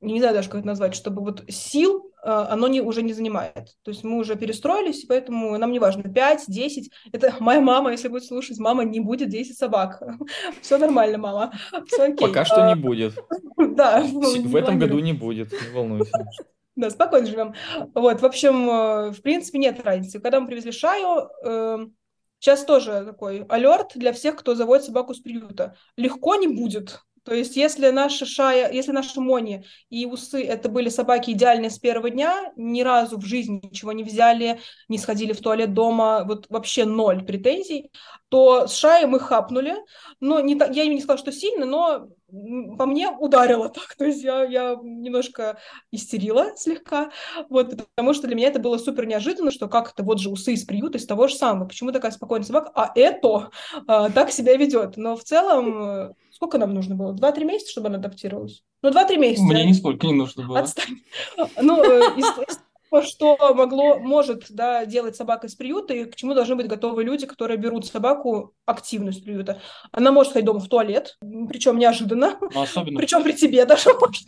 не 0.00 0.18
знаю 0.18 0.34
даже, 0.34 0.48
как 0.48 0.60
это 0.60 0.66
назвать, 0.66 0.94
чтобы 0.94 1.22
вот 1.22 1.44
сил 1.48 2.10
э, 2.22 2.28
оно 2.30 2.68
не, 2.68 2.80
уже 2.80 3.02
не 3.02 3.12
занимает. 3.12 3.76
То 3.82 3.90
есть 3.90 4.02
мы 4.02 4.18
уже 4.18 4.34
перестроились, 4.34 5.04
поэтому 5.04 5.56
нам 5.58 5.72
не 5.72 5.78
важно 5.78 6.02
5, 6.02 6.44
10. 6.48 6.90
Это 7.12 7.34
моя 7.40 7.60
мама, 7.60 7.92
если 7.92 8.08
будет 8.08 8.24
слушать, 8.24 8.58
мама, 8.58 8.84
не 8.84 9.00
будет 9.00 9.28
10 9.28 9.56
собак. 9.56 10.02
Все 10.62 10.78
нормально, 10.78 11.18
мама. 11.18 11.52
Все 11.86 12.04
окей. 12.04 12.28
Пока 12.28 12.44
что 12.44 12.68
не 12.68 12.80
будет. 12.80 13.14
Да. 13.60 14.02
В 14.02 14.56
этом 14.56 14.78
году 14.78 14.98
не 15.00 15.12
будет, 15.12 15.52
не 15.52 15.74
волнуйся. 15.74 16.10
Да, 16.76 16.88
спокойно 16.88 17.26
живем. 17.26 17.54
Вот, 17.94 18.20
в 18.20 18.24
общем, 18.24 18.70
э, 18.70 19.10
в 19.12 19.20
принципе, 19.20 19.58
нет 19.58 19.84
разницы. 19.84 20.18
Когда 20.18 20.40
мы 20.40 20.46
привезли 20.46 20.72
Шаю, 20.72 21.28
эм, 21.44 21.94
сейчас 22.38 22.64
тоже 22.64 23.04
такой 23.04 23.44
алерт 23.48 23.92
для 23.96 24.14
всех, 24.14 24.36
кто 24.36 24.54
заводит 24.54 24.86
собаку 24.86 25.12
с 25.12 25.20
приюта. 25.20 25.76
Легко 25.96 26.36
не 26.36 26.48
будет. 26.48 27.00
То 27.24 27.34
есть, 27.34 27.56
если 27.56 27.90
наша 27.90 28.24
шая, 28.24 28.72
если 28.72 28.92
наши 28.92 29.20
мони 29.20 29.64
и 29.90 30.06
усы 30.06 30.42
это 30.42 30.68
были 30.70 30.88
собаки 30.88 31.32
идеальные 31.32 31.70
с 31.70 31.78
первого 31.78 32.08
дня, 32.08 32.52
ни 32.56 32.82
разу 32.82 33.18
в 33.18 33.24
жизни 33.26 33.60
ничего 33.62 33.92
не 33.92 34.04
взяли, 34.04 34.60
не 34.88 34.96
сходили 34.96 35.32
в 35.32 35.40
туалет 35.40 35.74
дома, 35.74 36.24
вот 36.24 36.46
вообще 36.48 36.86
ноль 36.86 37.24
претензий, 37.24 37.90
то 38.30 38.66
с 38.66 38.74
шаей 38.74 39.06
мы 39.06 39.20
хапнули. 39.20 39.76
Но 40.20 40.40
не 40.40 40.54
так, 40.54 40.74
я 40.74 40.86
не 40.86 41.00
сказала, 41.00 41.18
что 41.18 41.32
сильно, 41.32 41.66
но 41.66 42.08
по 42.78 42.86
мне 42.86 43.10
ударило 43.10 43.68
так. 43.68 43.94
То 43.98 44.06
есть 44.06 44.22
я, 44.22 44.44
я 44.44 44.76
немножко 44.82 45.58
истерила 45.90 46.56
слегка, 46.56 47.10
вот, 47.50 47.76
потому 47.94 48.14
что 48.14 48.26
для 48.28 48.36
меня 48.36 48.48
это 48.48 48.60
было 48.60 48.78
супер 48.78 49.04
неожиданно, 49.04 49.50
что 49.50 49.68
как 49.68 49.92
это 49.92 50.02
вот 50.02 50.20
же 50.20 50.30
усы 50.30 50.54
из 50.54 50.64
приюта, 50.64 50.96
из 50.96 51.06
того 51.06 51.28
же 51.28 51.34
самого. 51.34 51.66
Почему 51.66 51.92
такая 51.92 52.12
спокойная 52.12 52.46
собака, 52.46 52.70
а 52.74 52.92
это 52.94 53.50
а, 53.86 54.10
так 54.10 54.30
себя 54.30 54.56
ведет. 54.56 54.96
Но 54.96 55.16
в 55.16 55.24
целом 55.24 56.14
Сколько 56.40 56.56
нам 56.56 56.72
нужно 56.72 56.94
было? 56.94 57.12
Два-три 57.12 57.44
месяца, 57.44 57.72
чтобы 57.72 57.88
она 57.88 57.98
адаптировалась? 57.98 58.62
Ну, 58.80 58.90
два-три 58.90 59.18
месяца. 59.18 59.44
Мне 59.44 59.62
нисколько 59.62 60.06
не 60.06 60.14
нужно 60.14 60.46
было. 60.46 60.60
Отстань. 60.60 60.96
Ну, 61.60 61.84
э, 61.84 63.02
что 63.02 63.36
могло, 63.54 63.98
может 63.98 64.46
да, 64.48 64.86
делать 64.86 65.16
собака 65.16 65.48
из 65.48 65.54
приюта, 65.54 65.92
и 65.92 66.06
к 66.06 66.16
чему 66.16 66.32
должны 66.32 66.56
быть 66.56 66.66
готовы 66.66 67.04
люди, 67.04 67.26
которые 67.26 67.58
берут 67.58 67.84
собаку 67.84 68.54
активную 68.64 69.12
из 69.12 69.18
приюта. 69.20 69.60
Она 69.92 70.12
может 70.12 70.32
ходить 70.32 70.46
дома 70.46 70.60
в 70.60 70.68
туалет, 70.68 71.18
причем 71.20 71.78
неожиданно, 71.78 72.38
ну, 72.40 72.62
особенно... 72.62 72.98
причем 72.98 73.22
при 73.22 73.32
тебе 73.32 73.66
даже 73.66 73.92
может. 73.92 74.24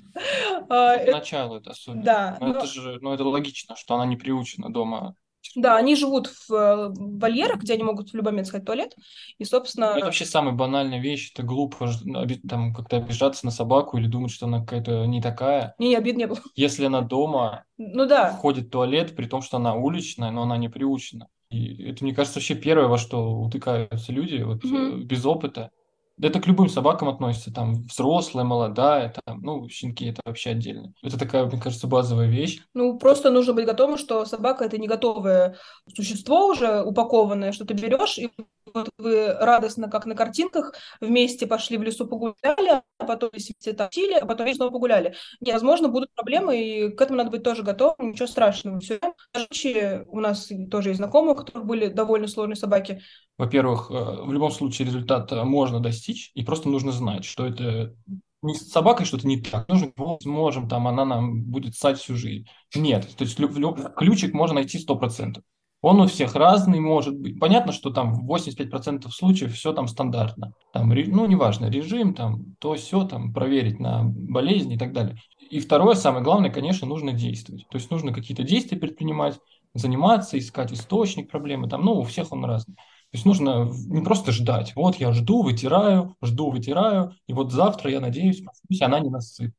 А, 0.68 0.98
Поначалу 0.98 1.56
это 1.56 1.70
особенно. 1.70 2.02
Да. 2.02 2.36
Но, 2.40 2.48
но... 2.48 2.58
Это 2.58 2.66
же, 2.66 2.98
ну, 3.00 3.14
это 3.14 3.24
логично, 3.24 3.74
что 3.74 3.94
она 3.94 4.04
не 4.04 4.16
приучена 4.16 4.70
дома 4.70 5.16
да, 5.56 5.76
они 5.76 5.96
живут 5.96 6.28
в 6.28 6.52
э, 6.52 6.88
вольерах, 6.96 7.60
где 7.60 7.74
они 7.74 7.82
могут 7.82 8.10
в 8.10 8.14
любой 8.14 8.32
момент 8.32 8.48
сходить 8.48 8.64
в 8.64 8.66
туалет. 8.66 8.94
И, 9.38 9.44
собственно... 9.44 9.94
Это 9.96 10.06
вообще 10.06 10.24
самая 10.24 10.54
банальная 10.54 11.00
вещь. 11.00 11.32
Это 11.32 11.42
глупо 11.42 11.90
там 12.48 12.74
как-то 12.74 12.96
обижаться 12.96 13.44
на 13.44 13.50
собаку 13.50 13.98
или 13.98 14.06
думать, 14.06 14.30
что 14.30 14.46
она 14.46 14.60
какая-то 14.60 15.06
не 15.06 15.20
такая. 15.20 15.74
Не, 15.78 15.88
не, 15.88 15.96
обид 15.96 16.16
не 16.16 16.26
было. 16.26 16.38
Если 16.54 16.84
она 16.84 17.00
дома 17.00 17.64
ну, 17.76 18.06
да. 18.06 18.32
ходит 18.32 18.66
в 18.66 18.70
туалет, 18.70 19.14
при 19.16 19.26
том, 19.26 19.42
что 19.42 19.56
она 19.58 19.74
уличная, 19.74 20.30
но 20.30 20.42
она 20.42 20.56
не 20.56 20.68
приучена. 20.68 21.28
И 21.50 21.84
это, 21.84 22.02
мне 22.04 22.14
кажется, 22.14 22.38
вообще 22.38 22.54
первое, 22.54 22.88
во 22.88 22.98
что 22.98 23.40
утыкаются 23.40 24.12
люди 24.12 24.42
вот, 24.42 24.64
угу. 24.64 24.98
без 24.98 25.24
опыта. 25.26 25.70
Это 26.22 26.40
к 26.40 26.46
любым 26.46 26.68
собакам 26.68 27.08
относится, 27.08 27.52
там, 27.52 27.82
взрослая, 27.82 28.44
молодая, 28.44 29.12
там, 29.24 29.40
ну, 29.42 29.68
щенки 29.68 30.06
это 30.06 30.22
вообще 30.24 30.50
отдельно. 30.50 30.94
Это 31.02 31.18
такая, 31.18 31.46
мне 31.46 31.60
кажется, 31.60 31.88
базовая 31.88 32.28
вещь. 32.28 32.60
Ну, 32.74 32.96
просто 32.96 33.30
нужно 33.30 33.54
быть 33.54 33.66
готовым, 33.66 33.98
что 33.98 34.24
собака 34.24 34.64
это 34.64 34.78
не 34.78 34.86
готовое 34.86 35.56
существо 35.92 36.46
уже 36.46 36.82
упакованное, 36.82 37.50
что 37.50 37.64
ты 37.64 37.74
берешь 37.74 38.18
и 38.18 38.30
вот 38.72 38.90
вы 38.98 39.32
радостно, 39.32 39.88
как 39.88 40.06
на 40.06 40.14
картинках, 40.14 40.74
вместе 41.00 41.46
пошли 41.46 41.78
в 41.78 41.82
лесу 41.82 42.06
погуляли, 42.06 42.82
а 42.98 43.04
потом 43.06 43.30
вместе 43.32 43.72
топили, 43.72 44.14
а 44.14 44.26
потом 44.26 44.52
снова 44.54 44.70
погуляли. 44.70 45.14
Нет, 45.40 45.54
возможно, 45.54 45.88
будут 45.88 46.12
проблемы, 46.14 46.60
и 46.60 46.88
к 46.90 47.00
этому 47.00 47.18
надо 47.18 47.30
быть 47.30 47.42
тоже 47.42 47.62
готовым, 47.62 48.12
ничего 48.12 48.26
страшного. 48.26 48.80
Все. 48.80 49.00
У 50.06 50.20
нас 50.20 50.50
тоже 50.70 50.90
есть 50.90 50.98
знакомые, 50.98 51.34
у 51.34 51.36
которых 51.36 51.66
были 51.66 51.88
довольно 51.88 52.28
сложные 52.28 52.56
собаки. 52.56 53.00
Во-первых, 53.38 53.90
э, 53.90 53.94
в 53.94 54.32
любом 54.32 54.50
случае 54.50 54.86
результат 54.86 55.30
можно 55.32 55.80
достичь, 55.80 56.30
и 56.34 56.44
просто 56.44 56.68
нужно 56.68 56.92
знать, 56.92 57.24
что 57.24 57.46
это 57.46 57.94
не 58.42 58.54
с 58.54 58.70
собакой 58.70 59.06
что-то 59.06 59.26
не 59.26 59.40
так. 59.40 59.68
Нужно, 59.68 59.92
сможем, 60.20 60.68
там, 60.68 60.88
она 60.88 61.04
нам 61.04 61.42
будет 61.44 61.76
ссать 61.76 61.98
всю 61.98 62.16
жизнь. 62.16 62.46
Нет, 62.74 63.08
то 63.16 63.24
есть 63.24 63.36
ключик 63.96 64.34
можно 64.34 64.56
найти 64.56 64.78
сто 64.78 64.96
процентов. 64.96 65.44
Он 65.82 66.00
у 66.00 66.06
всех 66.06 66.36
разный 66.36 66.78
может 66.78 67.18
быть. 67.18 67.40
Понятно, 67.40 67.72
что 67.72 67.90
там 67.90 68.14
в 68.14 68.32
85% 68.32 69.10
случаев 69.10 69.52
все 69.52 69.72
там 69.72 69.88
стандартно. 69.88 70.52
Там, 70.72 70.88
ну, 70.88 71.26
неважно, 71.26 71.66
режим, 71.66 72.14
там, 72.14 72.54
то 72.60 72.74
все 72.74 73.04
там 73.04 73.34
проверить 73.34 73.80
на 73.80 74.04
болезни 74.04 74.76
и 74.76 74.78
так 74.78 74.92
далее. 74.92 75.16
И 75.50 75.58
второе, 75.58 75.96
самое 75.96 76.24
главное, 76.24 76.50
конечно, 76.50 76.86
нужно 76.86 77.12
действовать. 77.12 77.66
То 77.68 77.78
есть 77.78 77.90
нужно 77.90 78.12
какие-то 78.12 78.44
действия 78.44 78.78
предпринимать, 78.78 79.38
заниматься, 79.74 80.38
искать 80.38 80.72
источник 80.72 81.28
проблемы. 81.30 81.68
Там, 81.68 81.84
ну, 81.84 81.94
у 81.94 82.04
всех 82.04 82.32
он 82.32 82.44
разный. 82.44 82.76
То 82.76 83.16
есть 83.16 83.26
нужно 83.26 83.70
не 83.88 84.02
просто 84.02 84.30
ждать. 84.30 84.74
Вот 84.76 84.96
я 84.96 85.12
жду, 85.12 85.42
вытираю, 85.42 86.16
жду, 86.22 86.50
вытираю, 86.50 87.12
и 87.26 87.32
вот 87.32 87.52
завтра, 87.52 87.90
я 87.90 88.00
надеюсь, 88.00 88.42
она 88.80 89.00
не 89.00 89.10
насыпет. 89.10 89.52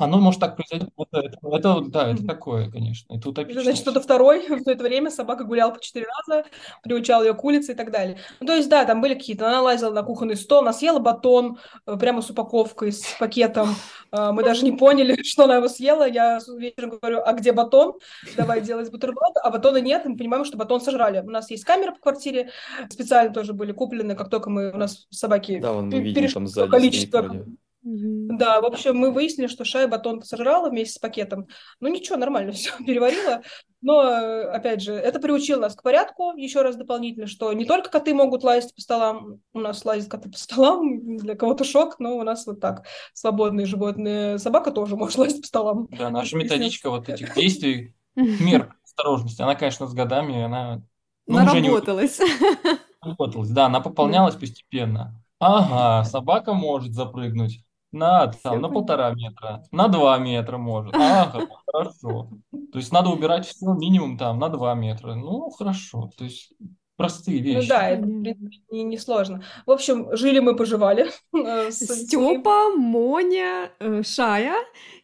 Оно 0.00 0.18
может 0.18 0.40
так 0.40 0.56
произойти. 0.56 0.86
Это, 0.96 1.20
это, 1.20 1.38
это, 1.42 1.80
да, 1.88 2.10
это 2.10 2.26
такое, 2.26 2.70
конечно. 2.70 3.14
Это 3.14 3.28
утопично. 3.28 3.62
Значит, 3.62 3.82
кто-то 3.82 4.00
второй 4.00 4.46
в 4.64 4.66
это 4.66 4.82
время 4.82 5.10
собака 5.10 5.44
гуляла 5.44 5.72
по 5.72 5.80
четыре 5.80 6.06
раза, 6.06 6.46
приучал 6.82 7.22
ее 7.22 7.34
к 7.34 7.44
улице 7.44 7.72
и 7.72 7.74
так 7.74 7.90
далее. 7.90 8.18
Ну, 8.40 8.46
то 8.46 8.54
есть, 8.54 8.70
да, 8.70 8.86
там 8.86 9.02
были 9.02 9.14
какие-то... 9.14 9.46
Она 9.46 9.60
лазила 9.60 9.90
на 9.90 10.02
кухонный 10.02 10.36
стол, 10.36 10.60
она 10.60 10.72
съела 10.72 11.00
батон 11.00 11.58
э, 11.86 11.96
прямо 11.98 12.22
с 12.22 12.30
упаковкой, 12.30 12.92
с 12.92 13.04
пакетом. 13.18 13.74
Э, 14.10 14.30
мы 14.32 14.42
даже 14.42 14.64
не 14.64 14.72
поняли, 14.72 15.22
что 15.22 15.44
она 15.44 15.56
его 15.56 15.68
съела. 15.68 16.08
Я 16.08 16.40
вечером 16.58 16.98
говорю, 16.98 17.20
а 17.24 17.32
где 17.34 17.52
батон? 17.52 17.94
Давай 18.38 18.62
делать 18.62 18.90
бутерброд. 18.90 19.34
А 19.42 19.50
батона 19.50 19.82
нет, 19.82 20.06
мы 20.06 20.16
понимаем, 20.16 20.46
что 20.46 20.56
батон 20.56 20.80
сожрали. 20.80 21.20
У 21.20 21.30
нас 21.30 21.50
есть 21.50 21.64
камеры 21.64 21.92
по 21.92 22.00
квартире, 22.00 22.50
специально 22.88 23.34
тоже 23.34 23.52
были 23.52 23.72
куплены, 23.72 24.14
как 24.14 24.30
только 24.30 24.48
мы... 24.48 24.72
У 24.72 24.78
нас 24.78 25.06
собаки... 25.10 25.58
Да, 25.58 25.72
вон 25.72 25.90
мы 25.90 26.00
видим 26.00 26.30
там 26.30 26.46
сзади 26.46 26.70
количество 26.70 27.44
да, 27.84 28.62
в 28.62 28.64
общем, 28.64 28.96
мы 28.96 29.10
выяснили, 29.10 29.46
что 29.46 29.64
шай 29.66 29.86
батон 29.86 30.22
сожрала 30.22 30.70
вместе 30.70 30.94
с 30.94 30.98
пакетом. 30.98 31.48
Ну 31.80 31.88
ничего, 31.88 32.16
нормально 32.16 32.52
все 32.52 32.70
переварила. 32.78 33.42
Но, 33.82 33.98
опять 33.98 34.80
же, 34.80 34.94
это 34.94 35.20
приучило 35.20 35.60
нас 35.60 35.74
к 35.74 35.82
порядку. 35.82 36.32
Еще 36.34 36.62
раз 36.62 36.76
дополнительно, 36.76 37.26
что 37.26 37.52
не 37.52 37.66
только 37.66 37.90
коты 37.90 38.14
могут 38.14 38.42
лазить 38.42 38.74
по 38.74 38.80
столам. 38.80 39.40
У 39.52 39.60
нас 39.60 39.84
лазят 39.84 40.08
коты 40.08 40.30
по 40.30 40.38
столам. 40.38 41.16
Для 41.18 41.34
кого-то 41.34 41.64
шок, 41.64 41.98
но 41.98 42.16
у 42.16 42.22
нас 42.22 42.46
вот 42.46 42.60
так. 42.60 42.86
Свободные 43.12 43.66
животные. 43.66 44.38
Собака 44.38 44.70
тоже 44.70 44.96
может 44.96 45.18
лазить 45.18 45.42
по 45.42 45.46
столам. 45.46 45.88
Да, 45.90 46.08
наша 46.08 46.38
методичка 46.38 46.88
вот 46.88 47.10
этих 47.10 47.34
действий, 47.34 47.94
мер 48.16 48.74
осторожности, 48.82 49.42
она, 49.42 49.56
конечно, 49.56 49.86
с 49.86 49.92
годами, 49.92 50.42
она... 50.42 50.82
Ну, 51.26 51.38
Наработалась. 51.38 52.18
Не... 52.18 52.78
Наработалась, 53.02 53.50
да, 53.50 53.66
она 53.66 53.80
пополнялась 53.80 54.36
постепенно. 54.36 55.20
Ага, 55.40 56.08
собака 56.08 56.54
может 56.54 56.94
запрыгнуть 56.94 57.64
На, 57.94 58.26
там, 58.42 58.60
на 58.60 58.68
полтора 58.68 59.12
метра, 59.14 59.62
на 59.72 59.88
два 59.88 60.18
метра 60.18 60.58
может. 60.58 60.94
Ага, 60.94 61.46
хорошо. 61.66 62.28
То 62.72 62.78
есть 62.78 62.92
надо 62.92 63.10
убирать 63.10 63.46
все 63.46 63.72
минимум 63.72 64.18
там 64.18 64.38
на 64.38 64.48
два 64.48 64.74
метра. 64.74 65.14
Ну, 65.14 65.50
хорошо. 65.50 66.10
То 66.16 66.24
есть 66.24 66.52
простые 66.96 67.38
Ну 67.38 67.44
вещи. 67.44 67.68
да, 67.68 67.88
это, 67.88 68.02
принципе, 68.06 68.62
не, 68.70 68.84
не 68.84 68.98
сложно. 68.98 69.42
В 69.66 69.70
общем, 69.70 70.14
жили 70.16 70.40
мы, 70.40 70.56
поживали 70.56 71.10
э. 71.34 71.70
Степа, 71.70 72.70
Моня, 72.76 73.70
э, 73.78 74.02
Шая 74.02 74.54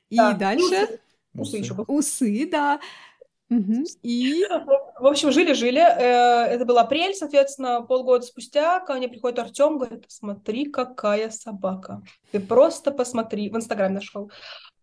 и 0.08 0.16
Да, 0.16 0.32
дальше 0.32 1.00
Усы 1.34 1.58
еще 1.58 1.74
были. 1.74 1.86
усы, 1.88 2.48
да. 2.50 2.80
И 4.02 4.44
В 5.00 5.06
общем, 5.06 5.32
жили-жили. 5.32 5.80
э, 5.80 6.54
Это 6.54 6.64
был 6.64 6.78
апрель, 6.78 7.14
соответственно, 7.14 7.82
полгода 7.82 8.24
спустя 8.24 8.80
ко 8.80 8.94
мне 8.94 9.08
приходит 9.08 9.38
Артем, 9.40 9.78
говорит, 9.78 10.04
смотри, 10.08 10.66
какая 10.66 11.30
собака. 11.30 12.02
Ты 12.30 12.40
просто 12.40 12.92
посмотри. 12.92 13.50
В 13.50 13.56
Инстаграме 13.56 13.94
нашел. 13.96 14.30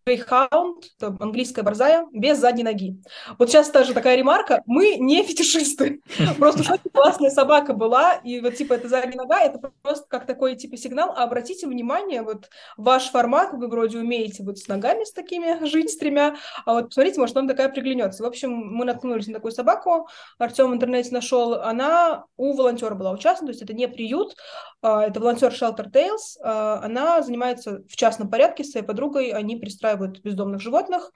Greyhound, 0.08 0.82
это 0.98 1.16
английская 1.20 1.62
борзая, 1.62 2.06
без 2.12 2.38
задней 2.38 2.64
ноги. 2.64 2.96
Вот 3.38 3.50
сейчас 3.50 3.70
даже 3.70 3.92
такая 3.92 4.16
ремарка, 4.16 4.62
мы 4.66 4.96
не 4.96 5.22
фетишисты. 5.22 6.00
Просто 6.38 6.78
классная 6.92 7.30
собака 7.30 7.74
была, 7.74 8.14
и 8.14 8.40
вот 8.40 8.54
типа 8.54 8.74
эта 8.74 8.88
задняя 8.88 9.16
нога, 9.16 9.40
это 9.40 9.70
просто 9.82 10.06
как 10.08 10.26
такой 10.26 10.56
типа 10.56 10.76
сигнал, 10.76 11.12
а 11.16 11.24
обратите 11.24 11.66
внимание, 11.66 12.22
вот 12.22 12.48
ваш 12.76 13.10
формат, 13.10 13.52
вы 13.52 13.68
вроде 13.68 13.98
умеете 13.98 14.42
вот 14.42 14.58
с 14.58 14.68
ногами 14.68 15.04
с 15.04 15.12
такими 15.12 15.64
жить, 15.66 15.90
с 15.90 15.96
тремя, 15.96 16.36
а 16.64 16.74
вот 16.74 16.88
посмотрите, 16.88 17.20
может, 17.20 17.34
вам 17.34 17.48
такая 17.48 17.68
приглянется. 17.68 18.22
В 18.22 18.26
общем, 18.26 18.50
мы 18.52 18.84
наткнулись 18.84 19.26
на 19.26 19.34
такую 19.34 19.52
собаку, 19.52 20.08
Артем 20.38 20.70
в 20.70 20.74
интернете 20.74 21.12
нашел, 21.12 21.54
она 21.54 22.24
у 22.36 22.52
волонтера 22.52 22.94
была 22.94 23.12
участна, 23.12 23.46
то 23.46 23.52
есть 23.52 23.62
это 23.62 23.74
не 23.74 23.88
приют, 23.88 24.34
а, 24.80 25.04
это 25.04 25.20
волонтер 25.20 25.52
Shelter 25.52 25.90
Tales, 25.92 26.38
а, 26.42 26.80
она 26.82 27.22
занимается 27.22 27.82
в 27.88 27.96
частном 27.96 28.30
порядке 28.30 28.64
с 28.64 28.70
своей 28.72 28.86
подругой, 28.86 29.30
они 29.30 29.56
пристраивают 29.56 29.97
бездомных 30.06 30.60
животных, 30.60 31.12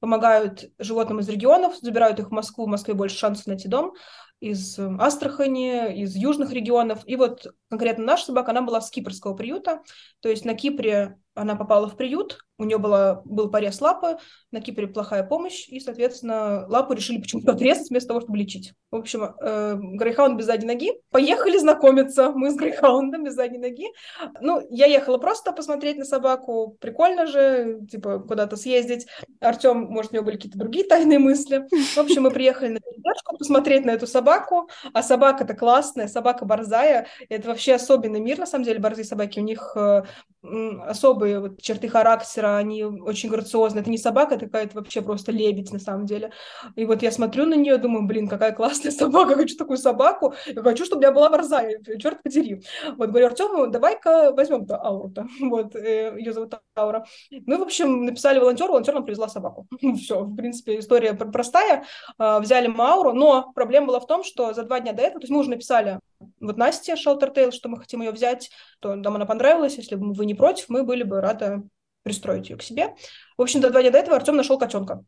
помогают 0.00 0.70
животным 0.78 1.20
из 1.20 1.28
регионов, 1.28 1.76
забирают 1.80 2.20
их 2.20 2.28
в 2.28 2.32
Москву, 2.32 2.66
в 2.66 2.68
Москве 2.68 2.94
больше 2.94 3.16
шансов 3.16 3.46
найти 3.46 3.68
дом, 3.68 3.94
из 4.40 4.78
э, 4.78 4.96
Астрахани, 4.98 6.02
из 6.02 6.14
южных 6.14 6.52
регионов. 6.52 7.00
И 7.06 7.16
вот 7.16 7.46
конкретно 7.70 8.04
наша 8.04 8.26
собака, 8.26 8.50
она 8.50 8.60
была 8.62 8.80
с 8.80 8.90
кипрского 8.90 9.34
приюта, 9.34 9.82
то 10.20 10.28
есть 10.28 10.44
на 10.44 10.54
Кипре 10.54 11.18
она 11.34 11.56
попала 11.56 11.88
в 11.88 11.96
приют, 11.96 12.38
у 12.56 12.64
нее 12.64 12.78
была, 12.78 13.22
был 13.24 13.50
порез 13.50 13.80
лапы, 13.80 14.18
на 14.52 14.60
Кипре 14.60 14.86
плохая 14.86 15.24
помощь, 15.24 15.68
и, 15.68 15.80
соответственно, 15.80 16.66
лапу 16.68 16.92
решили 16.92 17.20
почему-то 17.20 17.52
отрезать 17.52 17.90
вместо 17.90 18.08
того, 18.08 18.20
чтобы 18.20 18.38
лечить. 18.38 18.74
В 18.92 18.96
общем, 18.96 19.24
э, 19.24 19.76
Грейхаунд 19.76 20.38
без 20.38 20.46
задней 20.46 20.68
ноги. 20.68 20.92
Поехали 21.10 21.58
знакомиться 21.58 22.30
мы 22.30 22.52
с 22.52 22.54
Грейхаундом 22.54 23.24
без 23.24 23.34
задней 23.34 23.58
ноги. 23.58 23.86
Ну, 24.40 24.64
я 24.70 24.86
ехала 24.86 25.18
просто 25.18 25.52
посмотреть 25.52 25.98
на 25.98 26.04
собаку, 26.04 26.76
прикольно 26.80 27.26
же, 27.26 27.80
типа, 27.90 28.20
куда-то 28.20 28.56
съездить. 28.56 29.08
Артем, 29.40 29.86
может, 29.90 30.12
у 30.12 30.14
него 30.14 30.24
были 30.24 30.36
какие-то 30.36 30.58
другие 30.58 30.84
тайные 30.84 31.18
мысли. 31.18 31.66
В 31.94 31.98
общем, 31.98 32.22
мы 32.22 32.30
приехали 32.30 32.68
на 32.68 32.80
передачку 32.80 33.36
посмотреть 33.36 33.84
на 33.84 33.90
эту 33.90 34.06
собаку, 34.06 34.68
а 34.92 35.02
собака-то 35.02 35.54
классная, 35.54 36.06
собака 36.06 36.44
борзая. 36.44 37.08
Это 37.28 37.48
вообще 37.48 37.74
особенный 37.74 38.20
мир, 38.20 38.38
на 38.38 38.46
самом 38.46 38.64
деле, 38.64 38.78
борзые 38.78 39.04
собаки. 39.04 39.40
У 39.40 39.42
них 39.42 39.72
э, 39.74 40.04
м, 40.44 40.82
особые 41.24 41.40
вот 41.40 41.62
черты 41.62 41.88
характера, 41.88 42.56
они 42.56 42.84
очень 42.84 43.30
грациозны. 43.30 43.80
Это 43.80 43.90
не 43.90 43.98
собака, 43.98 44.34
это 44.34 44.46
какая-то 44.46 44.76
вообще 44.76 45.02
просто 45.02 45.32
лебедь, 45.32 45.72
на 45.72 45.78
самом 45.78 46.06
деле. 46.06 46.32
И 46.76 46.84
вот 46.84 47.02
я 47.02 47.10
смотрю 47.10 47.46
на 47.46 47.54
нее, 47.54 47.78
думаю, 47.78 48.06
блин, 48.06 48.28
какая 48.28 48.52
классная 48.52 48.90
собака, 48.90 49.34
хочу 49.36 49.56
такую 49.56 49.78
собаку, 49.78 50.34
я 50.46 50.62
хочу, 50.62 50.84
чтобы 50.84 50.98
у 50.98 51.02
меня 51.02 51.12
была 51.12 51.30
борзая, 51.30 51.80
черт 51.98 52.22
подери. 52.22 52.62
Вот, 52.96 53.10
говорю, 53.10 53.26
Артему, 53.26 53.66
давай-ка 53.68 54.32
возьмем-то 54.32 54.76
Ауру-то. 54.82 55.26
Вот, 55.54 55.76
э, 55.76 56.14
ее 56.18 56.32
зовут 56.32 56.54
Аура. 56.76 57.04
Мы, 57.30 57.58
в 57.58 57.62
общем, 57.62 58.04
написали 58.04 58.38
волонтеру, 58.38 58.72
волонтер 58.72 58.94
нам 58.94 59.04
привезла 59.04 59.28
собаку. 59.28 59.66
Все, 59.96 60.24
в 60.24 60.36
принципе, 60.36 60.78
история 60.78 61.14
пр- 61.14 61.30
простая. 61.30 61.84
А, 62.18 62.40
Взяли 62.40 62.66
мы 62.66 62.84
Ауру, 62.84 63.12
но 63.12 63.52
проблема 63.54 63.86
была 63.88 64.00
в 64.00 64.06
том, 64.06 64.24
что 64.24 64.52
за 64.52 64.64
два 64.64 64.80
дня 64.80 64.92
до 64.92 65.02
этого, 65.02 65.20
то 65.20 65.24
есть 65.24 65.30
мы 65.32 65.40
уже 65.40 65.50
написали 65.50 66.00
вот 66.40 66.56
Shelter 66.94 67.34
Tail, 67.34 67.50
что 67.52 67.68
мы 67.68 67.78
хотим 67.78 68.02
ее 68.02 68.10
взять, 68.10 68.50
то 68.80 68.94
нам 68.94 69.16
она 69.16 69.26
понравилась, 69.26 69.76
если 69.76 69.96
бы 69.96 70.12
вы 70.12 70.26
не 70.26 70.34
против, 70.34 70.68
мы 70.68 70.84
были 70.84 71.02
бы 71.02 71.20
рады 71.20 71.62
пристроить 72.02 72.50
ее 72.50 72.56
к 72.56 72.62
себе. 72.62 72.94
В 73.36 73.42
общем, 73.42 73.60
за 73.60 73.70
два 73.70 73.80
дня 73.82 73.90
до 73.90 73.98
этого 73.98 74.16
Артем 74.16 74.36
нашел 74.36 74.58
котенка. 74.58 75.04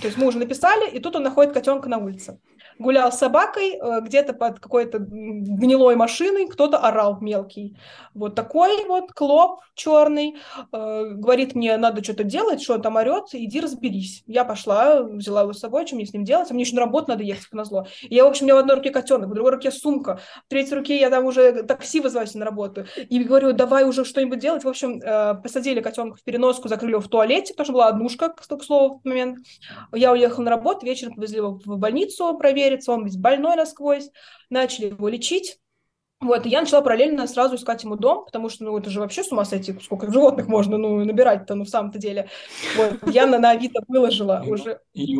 То 0.00 0.06
есть 0.06 0.16
мы 0.16 0.26
уже 0.26 0.38
написали, 0.38 0.90
и 0.90 0.98
тут 0.98 1.16
он 1.16 1.22
находит 1.22 1.52
котенка 1.52 1.88
на 1.88 1.98
улице. 1.98 2.40
Гулял 2.78 3.10
с 3.10 3.18
собакой, 3.18 3.72
э, 3.74 4.00
где-то 4.02 4.32
под 4.32 4.60
какой-то 4.60 4.98
гнилой 4.98 5.96
машиной, 5.96 6.46
кто-то 6.46 6.78
орал 6.78 7.18
мелкий. 7.20 7.76
Вот 8.14 8.34
такой 8.34 8.84
вот 8.86 9.12
клоп 9.12 9.60
черный. 9.74 10.36
э, 10.72 11.04
Говорит 11.14 11.54
мне, 11.54 11.76
надо 11.76 12.04
что-то 12.04 12.24
делать, 12.24 12.62
что 12.62 12.74
он 12.74 12.82
там 12.82 12.96
орет, 12.96 13.24
иди 13.32 13.60
разберись. 13.60 14.22
Я 14.26 14.44
пошла, 14.44 15.02
взяла 15.02 15.42
его 15.42 15.52
с 15.52 15.58
собой, 15.58 15.86
что 15.86 15.96
мне 15.96 16.06
с 16.06 16.12
ним 16.12 16.24
делать, 16.24 16.50
а 16.50 16.54
мне 16.54 16.62
еще 16.62 16.74
на 16.74 16.82
работу 16.82 17.10
надо 17.10 17.24
ехать, 17.24 17.52
на 17.52 17.64
зло. 17.64 17.86
Я, 18.02 18.24
в 18.24 18.28
общем, 18.28 18.44
у 18.44 18.46
меня 18.46 18.54
в 18.54 18.58
одной 18.58 18.76
руке 18.76 18.90
котенок, 18.90 19.30
в 19.30 19.34
другой 19.34 19.52
руке 19.52 19.70
сумка, 19.70 20.20
в 20.46 20.48
третьей 20.48 20.76
руке 20.76 21.00
я 21.00 21.10
там 21.10 21.24
уже 21.24 21.64
такси 21.64 22.00
вызываюсь 22.00 22.34
на 22.34 22.44
работу. 22.44 22.86
И 22.96 23.22
говорю, 23.24 23.52
давай 23.52 23.84
уже 23.84 24.04
что-нибудь 24.04 24.38
делать. 24.38 24.64
В 24.64 24.68
общем, 24.68 25.00
э, 25.00 25.34
посадили 25.42 25.80
котенка 25.80 26.16
в 26.16 26.22
переноску, 26.22 26.68
закрыли 26.68 26.92
его 26.92 27.00
в 27.00 27.08
туалете, 27.08 27.54
потому 27.54 27.64
что 27.64 27.72
была 27.72 27.88
однушка, 27.88 28.28
к 28.28 28.44
слову, 28.62 28.94
в 28.94 29.02
тот 29.02 29.04
момент. 29.04 29.38
Я 29.92 30.12
уехала 30.12 30.44
на 30.44 30.50
работу, 30.50 30.86
вечером 30.86 31.14
повезли 31.14 31.38
его 31.38 31.60
в 31.64 31.78
больницу 31.78 32.36
провериться, 32.38 32.92
он 32.92 33.04
весь 33.04 33.16
больной 33.16 33.56
насквозь, 33.56 34.10
начали 34.50 34.86
его 34.86 35.08
лечить. 35.08 35.58
Вот, 36.20 36.46
и 36.46 36.48
я 36.48 36.60
начала 36.60 36.82
параллельно 36.82 37.28
сразу 37.28 37.54
искать 37.54 37.84
ему 37.84 37.94
дом, 37.94 38.24
потому 38.24 38.48
что, 38.48 38.64
ну, 38.64 38.76
это 38.76 38.90
же 38.90 38.98
вообще 38.98 39.22
с 39.22 39.30
ума 39.30 39.44
сойти, 39.44 39.78
сколько 39.80 40.10
животных 40.10 40.48
можно, 40.48 40.76
ну, 40.76 41.04
набирать-то, 41.04 41.54
ну, 41.54 41.64
в 41.64 41.68
самом-то 41.68 41.98
деле. 41.98 42.28
Вот, 42.76 43.12
я 43.12 43.26
на, 43.26 43.38
на 43.38 43.50
Авито 43.50 43.82
выложила 43.86 44.42
И- 44.44 44.50
уже. 44.50 44.80
И 44.94 45.16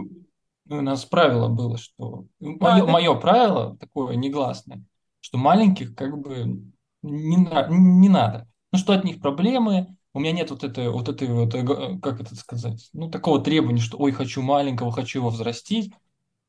ну, 0.65 0.79
у 0.79 0.81
нас 0.81 1.05
правило 1.05 1.49
было, 1.49 1.79
что... 1.79 2.27
А, 2.41 2.85
Мое, 2.85 3.15
да? 3.15 3.21
правило 3.21 3.77
такое 3.79 4.17
негласное, 4.17 4.85
что 5.21 5.39
маленьких 5.39 5.95
как 5.95 6.19
бы 6.19 6.63
не, 7.03 7.37
не 7.37 8.09
надо. 8.09 8.49
Ну, 8.73 8.79
что 8.79 8.93
от 8.93 9.05
них 9.05 9.21
проблемы, 9.21 9.97
у 10.15 10.21
меня 10.21 10.33
нет 10.33 10.51
вот 10.51 10.65
этой 10.65 10.89
вот, 10.91 11.09
этой 11.09 11.29
вот 11.29 11.55
эго- 11.55 11.99
как 12.01 12.21
это 12.21 12.35
сказать, 12.35 12.89
ну, 12.93 13.11
такого 13.11 13.43
требования, 13.43 13.81
что, 13.81 13.99
ой, 13.99 14.13
хочу 14.13 14.43
маленького, 14.43 14.93
хочу 14.93 15.21
его 15.21 15.31
взрастить. 15.31 15.93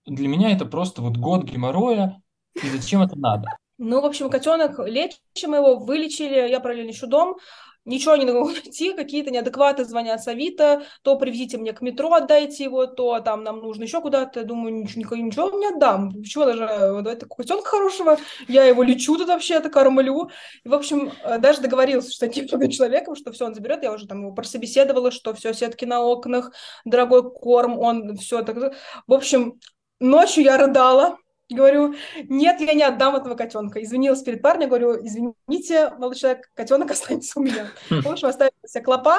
Для 0.05 0.27
меня 0.27 0.51
это 0.51 0.65
просто 0.65 1.01
вот 1.01 1.17
год 1.17 1.43
геморроя, 1.43 2.21
и 2.55 2.69
зачем 2.69 3.01
это 3.01 3.17
надо? 3.17 3.47
Ну, 3.77 4.01
в 4.01 4.05
общем, 4.05 4.29
котенок, 4.29 4.79
лечим 4.79 5.53
его, 5.53 5.77
вылечили, 5.79 6.49
я 6.49 6.59
параллельно 6.59 6.91
ищу 6.91 7.07
дом, 7.07 7.37
ничего 7.85 8.15
не 8.15 8.25
могу 8.25 8.49
найти, 8.49 8.93
какие-то 8.93 9.31
неадекваты 9.31 9.85
звонят 9.85 10.23
с 10.23 10.27
Авито, 10.27 10.83
то 11.01 11.17
привезите 11.17 11.57
мне 11.57 11.73
к 11.73 11.81
метро, 11.81 12.13
отдайте 12.13 12.63
его, 12.63 12.85
то 12.85 13.19
там 13.19 13.43
нам 13.43 13.59
нужно 13.59 13.83
еще 13.83 14.01
куда-то, 14.01 14.41
я 14.41 14.45
думаю, 14.45 14.73
ничего, 14.83 15.15
ничего 15.15 15.49
не 15.57 15.67
отдам, 15.67 16.23
чего 16.23 16.45
даже, 16.45 16.67
давайте 16.67 17.25
котенка 17.25 17.65
хорошего, 17.65 18.17
я 18.47 18.65
его 18.65 18.83
лечу 18.83 19.17
тут 19.17 19.27
вообще-то, 19.27 19.69
кормлю, 19.69 20.29
и, 20.63 20.69
в 20.69 20.73
общем, 20.73 21.11
э, 21.23 21.39
даже 21.39 21.61
договорился, 21.61 22.11
что 22.11 22.27
таким 22.27 22.47
человеком, 22.69 23.15
что 23.15 23.31
все 23.31 23.45
он 23.45 23.55
заберет, 23.55 23.83
я 23.83 23.91
уже 23.91 24.07
там 24.07 24.21
его 24.21 24.33
прособеседовала, 24.33 25.11
что 25.11 25.33
все, 25.33 25.53
сетки 25.53 25.85
на 25.85 26.01
окнах, 26.01 26.51
дорогой 26.85 27.31
корм, 27.31 27.77
он 27.79 28.15
все 28.17 28.43
так, 28.43 28.73
в 29.07 29.13
общем, 29.13 29.59
ночью 29.99 30.43
я 30.43 30.57
рыдала, 30.57 31.17
Говорю, 31.49 31.95
нет, 32.27 32.61
я 32.61 32.73
не 32.73 32.83
отдам 32.83 33.15
этого 33.15 33.35
котенка. 33.35 33.81
Извинилась 33.81 34.21
перед 34.21 34.41
парнем, 34.41 34.69
говорю, 34.69 35.03
извините, 35.03 35.89
молодой 35.97 36.15
человек, 36.15 36.49
котенок 36.53 36.91
останется 36.91 37.39
у 37.39 37.43
меня. 37.43 37.67
В 37.89 38.07
общем, 38.07 38.27
оставили 38.27 38.53
себе 38.67 38.83
клопа. 38.83 39.17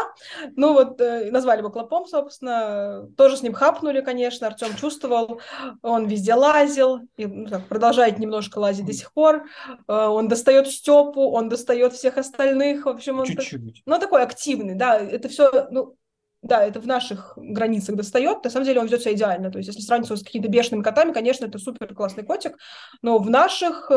Ну 0.56 0.72
вот, 0.74 1.00
э, 1.00 1.30
назвали 1.30 1.58
его 1.58 1.70
клопом, 1.70 2.06
собственно. 2.06 3.08
Тоже 3.16 3.36
с 3.36 3.42
ним 3.42 3.52
хапнули, 3.52 4.00
конечно. 4.00 4.46
Артем 4.46 4.76
чувствовал. 4.76 5.40
Он 5.82 6.06
везде 6.06 6.34
лазил. 6.34 7.00
И, 7.16 7.26
ну, 7.26 7.48
так, 7.48 7.66
продолжает 7.66 8.18
немножко 8.18 8.58
лазить 8.58 8.86
до 8.86 8.92
сих 8.92 9.12
пор. 9.12 9.44
Э, 9.88 10.06
Он 10.06 10.28
достает 10.28 10.68
Степу, 10.68 11.30
он 11.32 11.48
достает 11.48 11.92
всех 11.94 12.16
остальных. 12.16 12.84
В 12.86 12.88
общем, 12.88 13.18
он... 13.18 13.26
так- 13.26 13.40
Чуть-чуть. 13.40 13.82
ну, 13.86 13.98
такой 13.98 14.22
активный, 14.22 14.74
да, 14.74 14.98
это 14.98 15.28
все, 15.28 15.66
ну, 15.70 15.96
да, 16.42 16.64
это 16.64 16.80
в 16.80 16.86
наших 16.86 17.34
границах 17.36 17.96
достает. 17.96 18.42
На 18.44 18.50
самом 18.50 18.66
деле 18.66 18.80
он 18.80 18.86
ведет 18.86 19.02
себя 19.02 19.12
идеально. 19.14 19.50
То 19.50 19.58
есть, 19.58 19.68
если 19.68 19.80
сравнивать 19.80 20.20
с 20.20 20.24
какими-то 20.24 20.48
бешеными 20.48 20.82
котами, 20.82 21.12
конечно, 21.12 21.44
это 21.44 21.58
супер 21.58 21.94
классный 21.94 22.24
котик, 22.24 22.56
но 23.02 23.18
в 23.18 23.28
наших 23.28 23.90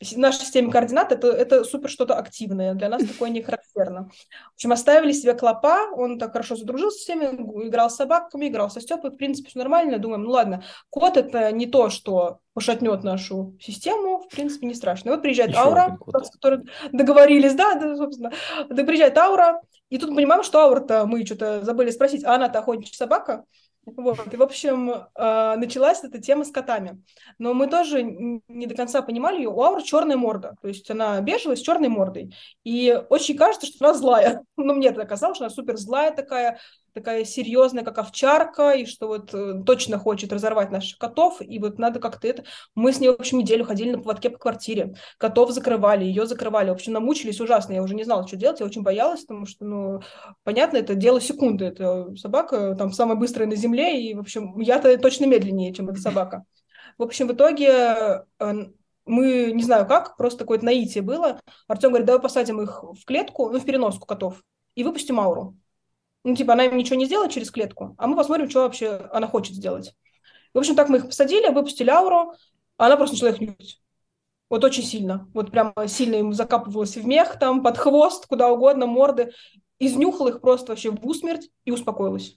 в 0.00 0.18
нашей 0.18 0.40
системе 0.40 0.70
координат 0.70 1.10
это, 1.12 1.28
это 1.28 1.64
супер 1.64 1.88
что-то 1.88 2.16
активное. 2.16 2.74
Для 2.74 2.88
нас 2.88 3.02
такое 3.04 3.30
не 3.30 3.42
характерно. 3.42 4.10
В 4.50 4.54
общем, 4.54 4.72
оставили 4.72 5.12
себе 5.12 5.34
клопа, 5.34 5.88
он 5.92 6.18
так 6.18 6.32
хорошо 6.32 6.56
задружился 6.56 6.98
с 6.98 7.02
всеми, 7.02 7.24
играл 7.66 7.88
с 7.88 7.96
собаками, 7.96 8.48
играл 8.48 8.70
со 8.70 8.80
Степой, 8.80 9.10
в 9.10 9.16
принципе, 9.16 9.48
все 9.48 9.58
нормально. 9.58 9.98
Думаем, 9.98 10.24
ну 10.24 10.30
ладно, 10.30 10.62
кот 10.90 11.16
это 11.16 11.50
не 11.52 11.66
то, 11.66 11.88
что 11.88 12.40
пошатнет 12.52 13.04
нашу 13.04 13.56
систему, 13.60 14.20
в 14.20 14.28
принципе, 14.28 14.66
не 14.66 14.74
страшно. 14.74 15.08
И 15.08 15.12
вот 15.12 15.22
приезжает 15.22 15.50
Еще 15.50 15.60
Аура, 15.60 15.98
с 16.22 16.30
которой 16.30 16.64
договорились, 16.92 17.54
да, 17.54 17.74
да, 17.74 17.96
собственно. 17.96 18.32
Да, 18.68 18.84
приезжает 18.84 19.16
Аура, 19.16 19.62
и 19.88 19.98
тут 19.98 20.10
мы 20.10 20.16
понимаем, 20.16 20.42
что 20.42 20.60
Аура-то 20.60 21.06
мы 21.06 21.24
что-то 21.24 21.64
забыли 21.64 21.90
спросить, 21.90 22.24
а 22.24 22.34
она-то 22.34 22.58
охотничья 22.58 22.96
собака? 22.96 23.44
Вот, 23.86 24.34
и, 24.34 24.36
в 24.36 24.42
общем, 24.42 24.90
э, 24.90 25.54
началась 25.56 26.02
эта 26.02 26.20
тема 26.20 26.44
с 26.44 26.50
котами. 26.50 27.02
Но 27.38 27.54
мы 27.54 27.68
тоже 27.68 28.02
не 28.02 28.66
до 28.66 28.74
конца 28.74 29.00
понимали 29.00 29.36
ее. 29.36 29.48
У 29.48 29.62
Ауры 29.62 29.82
черная 29.82 30.16
морда, 30.16 30.56
то 30.60 30.66
есть 30.66 30.90
она 30.90 31.20
бежевая 31.20 31.56
с 31.56 31.60
черной 31.60 31.88
мордой. 31.88 32.34
И 32.64 33.00
очень 33.08 33.36
кажется, 33.36 33.66
что 33.66 33.84
она 33.84 33.94
злая. 33.94 34.42
Ну, 34.56 34.74
мне 34.74 34.88
это 34.88 35.04
казалось, 35.04 35.36
что 35.36 35.44
она 35.44 35.54
супер 35.54 35.76
злая 35.76 36.10
такая, 36.10 36.58
такая 36.96 37.24
серьезная, 37.24 37.84
как 37.84 37.98
овчарка, 37.98 38.70
и 38.72 38.86
что 38.86 39.06
вот 39.06 39.32
э, 39.34 39.62
точно 39.64 39.98
хочет 39.98 40.32
разорвать 40.32 40.70
наших 40.70 40.98
котов, 40.98 41.40
и 41.40 41.58
вот 41.58 41.78
надо 41.78 42.00
как-то 42.00 42.26
это... 42.26 42.44
Мы 42.74 42.92
с 42.92 43.00
ней, 43.00 43.10
в 43.10 43.20
общем, 43.20 43.38
неделю 43.38 43.64
ходили 43.64 43.90
на 43.90 43.98
поводке 43.98 44.30
по 44.30 44.38
квартире, 44.38 44.94
котов 45.18 45.50
закрывали, 45.50 46.04
ее 46.04 46.26
закрывали, 46.26 46.70
в 46.70 46.72
общем, 46.72 46.94
намучились 46.94 47.40
ужасно, 47.40 47.74
я 47.74 47.82
уже 47.82 47.94
не 47.94 48.04
знала, 48.04 48.26
что 48.26 48.36
делать, 48.36 48.60
я 48.60 48.66
очень 48.66 48.82
боялась, 48.82 49.20
потому 49.20 49.44
что, 49.44 49.64
ну, 49.66 50.00
понятно, 50.42 50.78
это 50.78 50.94
дело 50.94 51.20
секунды, 51.20 51.66
это 51.66 52.16
собака 52.16 52.74
там 52.74 52.92
самая 52.92 53.16
быстрая 53.16 53.46
на 53.46 53.56
земле, 53.56 54.02
и, 54.02 54.14
в 54.14 54.20
общем, 54.20 54.58
я-то 54.58 54.96
точно 54.96 55.26
медленнее, 55.26 55.74
чем 55.74 55.90
эта 55.90 56.00
собака. 56.00 56.44
В 56.96 57.02
общем, 57.02 57.28
в 57.28 57.32
итоге 57.34 58.24
э, 58.38 58.52
мы, 59.04 59.52
не 59.52 59.62
знаю 59.62 59.86
как, 59.86 60.16
просто 60.16 60.40
какое-то 60.40 60.64
наитие 60.64 61.02
было. 61.02 61.40
Артем 61.68 61.90
говорит, 61.90 62.06
давай 62.06 62.22
посадим 62.22 62.60
их 62.62 62.82
в 62.82 63.04
клетку, 63.04 63.50
ну, 63.50 63.60
в 63.60 63.64
переноску 63.64 64.06
котов, 64.06 64.42
и 64.74 64.82
выпустим 64.82 65.20
ауру. 65.20 65.56
Ну, 66.26 66.34
типа, 66.34 66.54
она 66.54 66.64
им 66.64 66.76
ничего 66.76 66.96
не 66.96 67.04
сделает 67.06 67.30
через 67.30 67.52
клетку, 67.52 67.94
а 67.98 68.08
мы 68.08 68.16
посмотрим, 68.16 68.50
что 68.50 68.62
вообще 68.62 69.08
она 69.12 69.28
хочет 69.28 69.54
сделать. 69.54 69.94
В 70.52 70.58
общем, 70.58 70.74
так 70.74 70.88
мы 70.88 70.96
их 70.96 71.06
посадили, 71.06 71.52
выпустили 71.52 71.88
ауру, 71.88 72.32
а 72.76 72.86
она 72.86 72.96
просто 72.96 73.14
начала 73.14 73.30
их 73.30 73.40
нюхать. 73.40 73.80
Вот 74.50 74.64
очень 74.64 74.82
сильно. 74.82 75.30
Вот 75.34 75.52
прям 75.52 75.72
сильно 75.86 76.16
им 76.16 76.32
закапывалась 76.32 76.96
в 76.96 77.06
мех, 77.06 77.38
там, 77.38 77.62
под 77.62 77.78
хвост, 77.78 78.26
куда 78.26 78.50
угодно, 78.50 78.86
морды. 78.86 79.30
Изнюхала 79.78 80.30
их 80.30 80.40
просто 80.40 80.72
вообще 80.72 80.90
в 80.90 81.06
усмерть 81.06 81.48
и 81.64 81.70
успокоилась. 81.70 82.36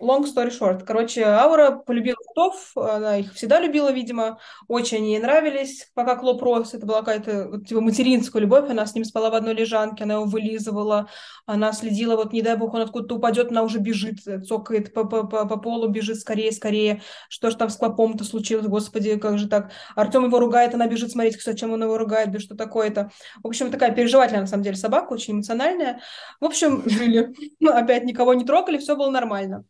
Long 0.00 0.24
story 0.24 0.50
short. 0.50 0.84
Короче, 0.84 1.22
Аура 1.22 1.70
полюбила 1.70 2.18
котов, 2.38 2.72
она 2.76 3.18
их 3.18 3.34
всегда 3.34 3.60
любила, 3.60 3.90
видимо, 3.90 4.38
очень 4.68 5.04
ей 5.06 5.18
нравились, 5.18 5.90
пока 5.94 6.14
Клоп 6.14 6.42
рос, 6.42 6.74
это 6.74 6.86
была 6.86 7.00
какая-то 7.00 7.60
типа 7.66 7.80
материнская 7.80 8.40
любовь, 8.40 8.70
она 8.70 8.86
с 8.86 8.94
ним 8.94 9.04
спала 9.04 9.30
в 9.30 9.34
одной 9.34 9.54
лежанке, 9.54 10.04
она 10.04 10.14
его 10.14 10.24
вылизывала, 10.24 11.08
она 11.46 11.72
следила, 11.72 12.16
вот 12.16 12.32
не 12.32 12.42
дай 12.42 12.56
бог 12.56 12.74
он 12.74 12.82
откуда-то 12.82 13.16
упадет, 13.16 13.50
она 13.50 13.62
уже 13.62 13.78
бежит, 13.78 14.18
цокает 14.46 14.92
по, 14.92 15.04
по, 15.04 15.26
по, 15.26 15.46
по 15.46 15.56
полу, 15.56 15.88
бежит 15.88 16.20
скорее, 16.20 16.52
скорее, 16.52 17.02
что 17.28 17.50
же 17.50 17.56
там 17.56 17.70
с 17.70 17.76
Клопом-то 17.76 18.24
случилось, 18.24 18.66
господи, 18.66 19.18
как 19.18 19.38
же 19.38 19.48
так, 19.48 19.72
Артем 19.96 20.24
его 20.24 20.38
ругает, 20.38 20.74
она 20.74 20.86
бежит 20.86 21.10
смотреть, 21.10 21.36
кстати, 21.36 21.58
чем 21.58 21.72
он 21.72 21.82
его 21.82 21.98
ругает, 21.98 22.40
что 22.40 22.54
такое-то. 22.54 23.10
В 23.42 23.48
общем, 23.48 23.70
такая 23.72 23.92
переживательная, 23.92 24.42
на 24.42 24.46
самом 24.46 24.62
деле, 24.62 24.76
собака, 24.76 25.12
очень 25.12 25.34
эмоциональная. 25.34 26.00
В 26.40 26.44
общем, 26.44 26.82
жили, 26.88 27.34
опять 27.68 28.04
никого 28.04 28.34
не 28.34 28.44
трогали, 28.44 28.78
все 28.78 28.94
было 28.96 29.10
нормально. 29.10 29.64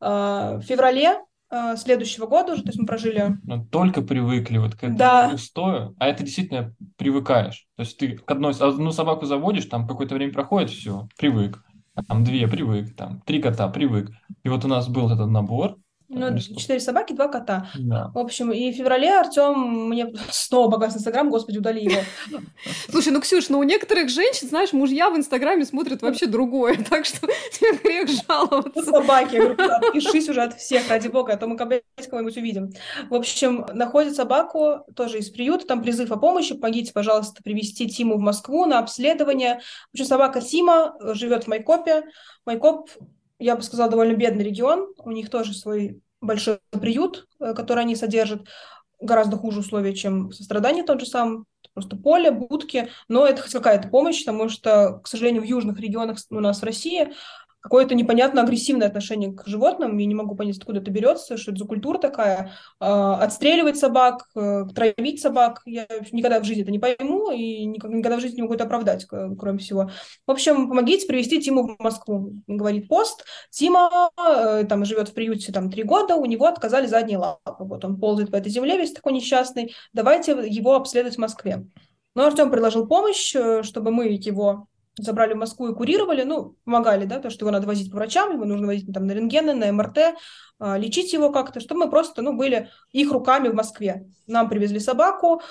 А, 0.00 0.56
в 0.56 0.62
феврале 0.62 1.18
а, 1.50 1.76
следующего 1.76 2.26
года 2.26 2.52
уже, 2.54 2.62
то 2.62 2.68
есть 2.68 2.78
мы 2.78 2.86
прожили... 2.86 3.38
Ну, 3.44 3.64
только 3.66 4.02
привыкли 4.02 4.58
вот 4.58 4.74
к 4.74 4.78
этому 4.84 4.98
Да. 4.98 5.30
устою, 5.32 5.94
а 5.98 6.08
это 6.08 6.24
действительно 6.24 6.74
привыкаешь. 6.96 7.66
То 7.76 7.82
есть 7.82 7.98
ты 7.98 8.16
к 8.16 8.30
одной, 8.30 8.52
одну 8.54 8.90
собаку 8.92 9.26
заводишь, 9.26 9.66
там 9.66 9.86
какое-то 9.86 10.14
время 10.14 10.32
проходит, 10.32 10.70
все, 10.70 11.08
привык. 11.18 11.62
Там 12.08 12.24
две 12.24 12.48
привык, 12.48 12.96
там 12.96 13.20
три 13.20 13.40
кота 13.40 13.68
привык. 13.68 14.10
И 14.42 14.48
вот 14.48 14.64
у 14.64 14.68
нас 14.68 14.88
был 14.88 15.10
этот 15.12 15.28
набор, 15.30 15.76
Ну, 16.14 16.38
четыре 16.38 16.80
собаки, 16.80 17.12
два 17.12 17.28
кота. 17.28 17.68
да. 17.78 18.10
В 18.14 18.18
общем, 18.18 18.52
и 18.52 18.72
в 18.72 18.76
феврале 18.76 19.12
Артем 19.18 19.88
мне 19.88 20.12
снова 20.30 20.70
погас 20.70 20.96
Инстаграм, 20.96 21.28
господи, 21.30 21.58
удали 21.58 21.84
его. 21.84 22.00
Слушай, 22.90 23.12
ну, 23.12 23.20
Ксюш, 23.20 23.48
ну 23.48 23.58
у 23.58 23.62
некоторых 23.62 24.08
женщин, 24.08 24.48
знаешь, 24.48 24.72
мужья 24.72 25.10
в 25.10 25.16
Инстаграме 25.16 25.64
смотрят 25.64 26.02
вообще 26.02 26.26
другое, 26.26 26.76
так 26.88 27.04
что 27.04 27.26
тебе 27.52 27.78
грех 27.82 28.08
Ну, 28.08 28.22
жаловаться. 28.28 28.82
собаки, 28.84 29.36
говорю, 29.36 29.56
«Да, 29.56 29.76
отпишись 29.78 30.28
уже 30.28 30.42
от 30.42 30.58
всех, 30.58 30.88
ради 30.88 31.08
бога, 31.08 31.32
а 31.34 31.36
то 31.36 31.46
мы 31.46 31.56
опять 31.56 31.82
кого-нибудь 32.08 32.36
увидим. 32.36 32.70
В 33.10 33.14
общем, 33.14 33.66
находит 33.72 34.14
собаку 34.14 34.84
тоже 34.94 35.18
из 35.18 35.30
приюта, 35.30 35.66
там 35.66 35.82
призыв 35.82 36.10
о 36.12 36.16
помощи, 36.16 36.54
помогите, 36.54 36.92
пожалуйста, 36.92 37.42
привезти 37.42 37.88
Тиму 37.88 38.16
в 38.16 38.20
Москву 38.20 38.66
на 38.66 38.78
обследование. 38.78 39.60
В 39.90 39.94
общем, 39.94 40.06
собака 40.06 40.40
Тима 40.40 40.94
э, 41.00 41.14
живет 41.14 41.44
в 41.44 41.48
Майкопе. 41.48 42.04
Майкоп, 42.46 42.90
я 43.38 43.56
бы 43.56 43.62
сказала, 43.62 43.90
довольно 43.90 44.14
бедный 44.14 44.44
регион, 44.44 44.92
у 44.98 45.10
них 45.10 45.30
тоже 45.30 45.54
свой 45.54 46.00
большой 46.24 46.58
приют, 46.70 47.26
э, 47.40 47.54
который 47.54 47.80
они 47.80 47.96
содержат, 47.96 48.48
гораздо 49.00 49.36
хуже 49.36 49.60
условия, 49.60 49.94
чем 49.94 50.28
в 50.28 50.34
сострадании 50.34 50.82
тот 50.82 51.00
же 51.00 51.06
сам, 51.06 51.46
просто 51.74 51.96
поле, 51.96 52.30
будки, 52.30 52.88
но 53.08 53.26
это 53.26 53.42
хоть 53.42 53.52
какая-то 53.52 53.88
помощь, 53.88 54.24
потому 54.24 54.48
что, 54.48 55.00
к 55.02 55.08
сожалению, 55.08 55.42
в 55.42 55.46
южных 55.46 55.78
регионах 55.78 56.18
у 56.30 56.40
нас 56.40 56.60
в 56.60 56.64
России 56.64 57.12
какое-то 57.64 57.94
непонятно 57.94 58.42
агрессивное 58.42 58.88
отношение 58.88 59.32
к 59.32 59.46
животным. 59.46 59.96
Я 59.96 60.04
не 60.04 60.14
могу 60.14 60.36
понять, 60.36 60.58
откуда 60.58 60.80
это 60.80 60.90
берется, 60.90 61.38
что 61.38 61.50
это 61.50 61.60
за 61.60 61.66
культура 61.66 61.96
такая. 61.96 62.52
А, 62.78 63.16
Отстреливать 63.24 63.78
собак, 63.78 64.28
э, 64.36 64.64
травить 64.74 65.22
собак. 65.22 65.62
Я 65.64 65.86
никогда 66.12 66.40
в 66.40 66.44
жизни 66.44 66.62
это 66.62 66.70
не 66.70 66.78
пойму 66.78 67.30
и 67.32 67.64
никогда 67.64 68.18
в 68.18 68.20
жизни 68.20 68.36
не 68.36 68.42
могу 68.42 68.52
это 68.52 68.64
оправдать, 68.64 69.06
кроме 69.06 69.58
всего. 69.58 69.90
В 70.26 70.30
общем, 70.30 70.68
помогите 70.68 71.06
привезти 71.06 71.40
Тиму 71.40 71.74
в 71.74 71.82
Москву, 71.82 72.34
говорит 72.46 72.86
пост. 72.86 73.24
Тима 73.48 74.10
э, 74.18 74.64
там 74.68 74.84
живет 74.84 75.08
в 75.08 75.14
приюте 75.14 75.50
там 75.50 75.70
три 75.70 75.84
года, 75.84 76.16
у 76.16 76.26
него 76.26 76.44
отказали 76.44 76.86
задние 76.86 77.16
лапы. 77.16 77.64
Вот 77.64 77.82
он 77.82 77.98
ползает 77.98 78.30
по 78.30 78.36
этой 78.36 78.52
земле 78.52 78.76
весь 78.76 78.92
такой 78.92 79.14
несчастный. 79.14 79.74
Давайте 79.94 80.32
его 80.32 80.74
обследовать 80.74 81.16
в 81.16 81.20
Москве. 81.20 81.66
Но 82.14 82.26
Артем 82.26 82.50
предложил 82.50 82.86
помощь, 82.86 83.34
э, 83.34 83.62
чтобы 83.62 83.90
мы 83.90 84.04
его 84.04 84.68
забрали 84.96 85.34
в 85.34 85.38
Москву 85.38 85.68
и 85.68 85.74
курировали, 85.74 86.22
ну, 86.22 86.56
помогали, 86.64 87.04
да, 87.04 87.18
то, 87.18 87.30
что 87.30 87.44
его 87.44 87.50
надо 87.50 87.66
возить 87.66 87.90
по 87.90 87.96
врачам, 87.96 88.32
его 88.32 88.44
нужно 88.44 88.66
возить 88.66 88.92
там 88.92 89.06
на 89.06 89.12
рентгены, 89.12 89.54
на 89.54 89.72
МРТ, 89.72 90.16
а, 90.58 90.78
лечить 90.78 91.12
его 91.12 91.30
как-то, 91.30 91.60
чтобы 91.60 91.84
мы 91.84 91.90
просто, 91.90 92.22
ну, 92.22 92.32
были 92.32 92.70
их 92.92 93.10
руками 93.10 93.48
в 93.48 93.54
Москве. 93.54 94.06
Нам 94.26 94.48
привезли 94.48 94.78
собаку, 94.78 95.42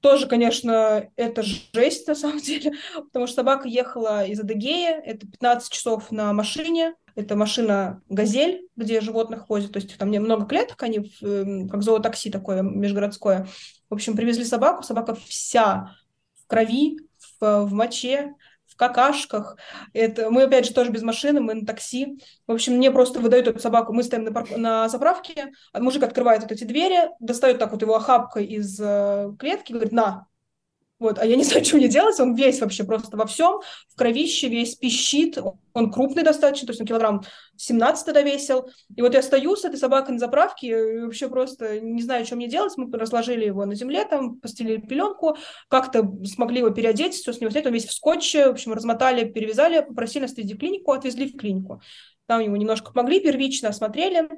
тоже, 0.00 0.26
конечно, 0.26 1.10
это 1.16 1.42
жесть 1.42 2.08
на 2.08 2.14
самом 2.14 2.38
деле, 2.40 2.72
потому 2.94 3.26
что 3.26 3.36
собака 3.36 3.68
ехала 3.68 4.24
из 4.24 4.40
Адыгеи, 4.40 4.88
это 5.04 5.26
15 5.26 5.72
часов 5.72 6.10
на 6.10 6.32
машине, 6.32 6.94
это 7.14 7.36
машина 7.36 8.02
«Газель», 8.08 8.68
где 8.76 9.00
животных 9.00 9.48
возят, 9.48 9.72
то 9.72 9.78
есть 9.78 9.96
там 9.98 10.10
немного 10.10 10.46
клеток, 10.46 10.82
они 10.82 11.12
эм, 11.22 11.68
как 11.68 11.82
зоотакси 11.82 12.30
такое 12.30 12.62
межгородское. 12.62 13.46
В 13.88 13.94
общем, 13.94 14.16
привезли 14.16 14.44
собаку, 14.44 14.82
собака 14.82 15.14
вся 15.14 15.94
в 16.42 16.46
крови, 16.46 16.98
в, 17.40 17.64
в 17.64 17.72
моче, 17.74 18.34
какашках. 18.80 19.56
Это, 19.92 20.30
мы, 20.30 20.44
опять 20.44 20.66
же, 20.66 20.74
тоже 20.74 20.90
без 20.90 21.02
машины, 21.02 21.40
мы 21.40 21.54
на 21.54 21.66
такси. 21.66 22.18
В 22.46 22.52
общем, 22.52 22.74
мне 22.74 22.90
просто 22.90 23.20
выдают 23.20 23.46
эту 23.46 23.60
собаку. 23.60 23.92
Мы 23.92 24.02
стоим 24.02 24.24
на, 24.24 24.32
парк- 24.32 24.56
на 24.56 24.88
заправке, 24.88 25.52
а 25.72 25.80
мужик 25.80 26.02
открывает 26.02 26.42
вот 26.42 26.50
эти 26.50 26.64
двери, 26.64 27.10
достает 27.20 27.58
так 27.58 27.70
вот 27.70 27.82
его 27.82 27.94
охапкой 27.94 28.46
из 28.46 28.80
э, 28.80 29.30
клетки, 29.38 29.72
говорит, 29.72 29.92
на. 29.92 30.26
Вот, 31.00 31.18
а 31.18 31.24
я 31.24 31.34
не 31.34 31.44
знаю, 31.44 31.64
что 31.64 31.76
мне 31.76 31.88
делать, 31.88 32.20
он 32.20 32.34
весь 32.34 32.60
вообще 32.60 32.84
просто 32.84 33.16
во 33.16 33.26
всем, 33.26 33.60
в 33.88 33.96
кровище 33.96 34.48
весь 34.48 34.76
пищит, 34.76 35.38
он 35.72 35.90
крупный 35.90 36.22
достаточно, 36.22 36.66
то 36.66 36.72
есть 36.72 36.80
он 36.80 36.86
килограмм 36.86 37.22
17 37.56 38.04
тогда 38.06 38.22
весил. 38.22 38.68
И 38.94 39.02
вот 39.02 39.14
я 39.14 39.22
стою 39.22 39.56
с 39.56 39.64
этой 39.64 39.78
собакой 39.78 40.12
на 40.12 40.18
заправке, 40.18 40.68
и 40.68 41.00
вообще 41.00 41.28
просто 41.28 41.80
не 41.80 42.02
знаю, 42.02 42.26
что 42.26 42.36
мне 42.36 42.48
делать. 42.48 42.74
Мы 42.76 42.96
разложили 42.96 43.46
его 43.46 43.64
на 43.64 43.74
земле, 43.74 44.04
там, 44.04 44.36
постелили 44.36 44.80
пеленку, 44.80 45.36
как-то 45.68 46.08
смогли 46.24 46.58
его 46.58 46.70
переодеть, 46.70 47.14
все 47.14 47.32
с 47.32 47.40
него 47.40 47.50
снять, 47.50 47.66
он 47.66 47.72
весь 47.72 47.86
в 47.86 47.92
скотче, 47.92 48.46
в 48.46 48.50
общем, 48.50 48.72
размотали, 48.74 49.24
перевязали, 49.24 49.80
попросили 49.80 50.22
нас 50.22 50.32
в 50.32 50.58
клинику, 50.58 50.92
отвезли 50.92 51.26
в 51.26 51.36
клинику. 51.36 51.80
Там 52.26 52.40
ему 52.40 52.56
немножко 52.56 52.92
помогли, 52.92 53.20
первично 53.20 53.70
осмотрели, 53.70 54.28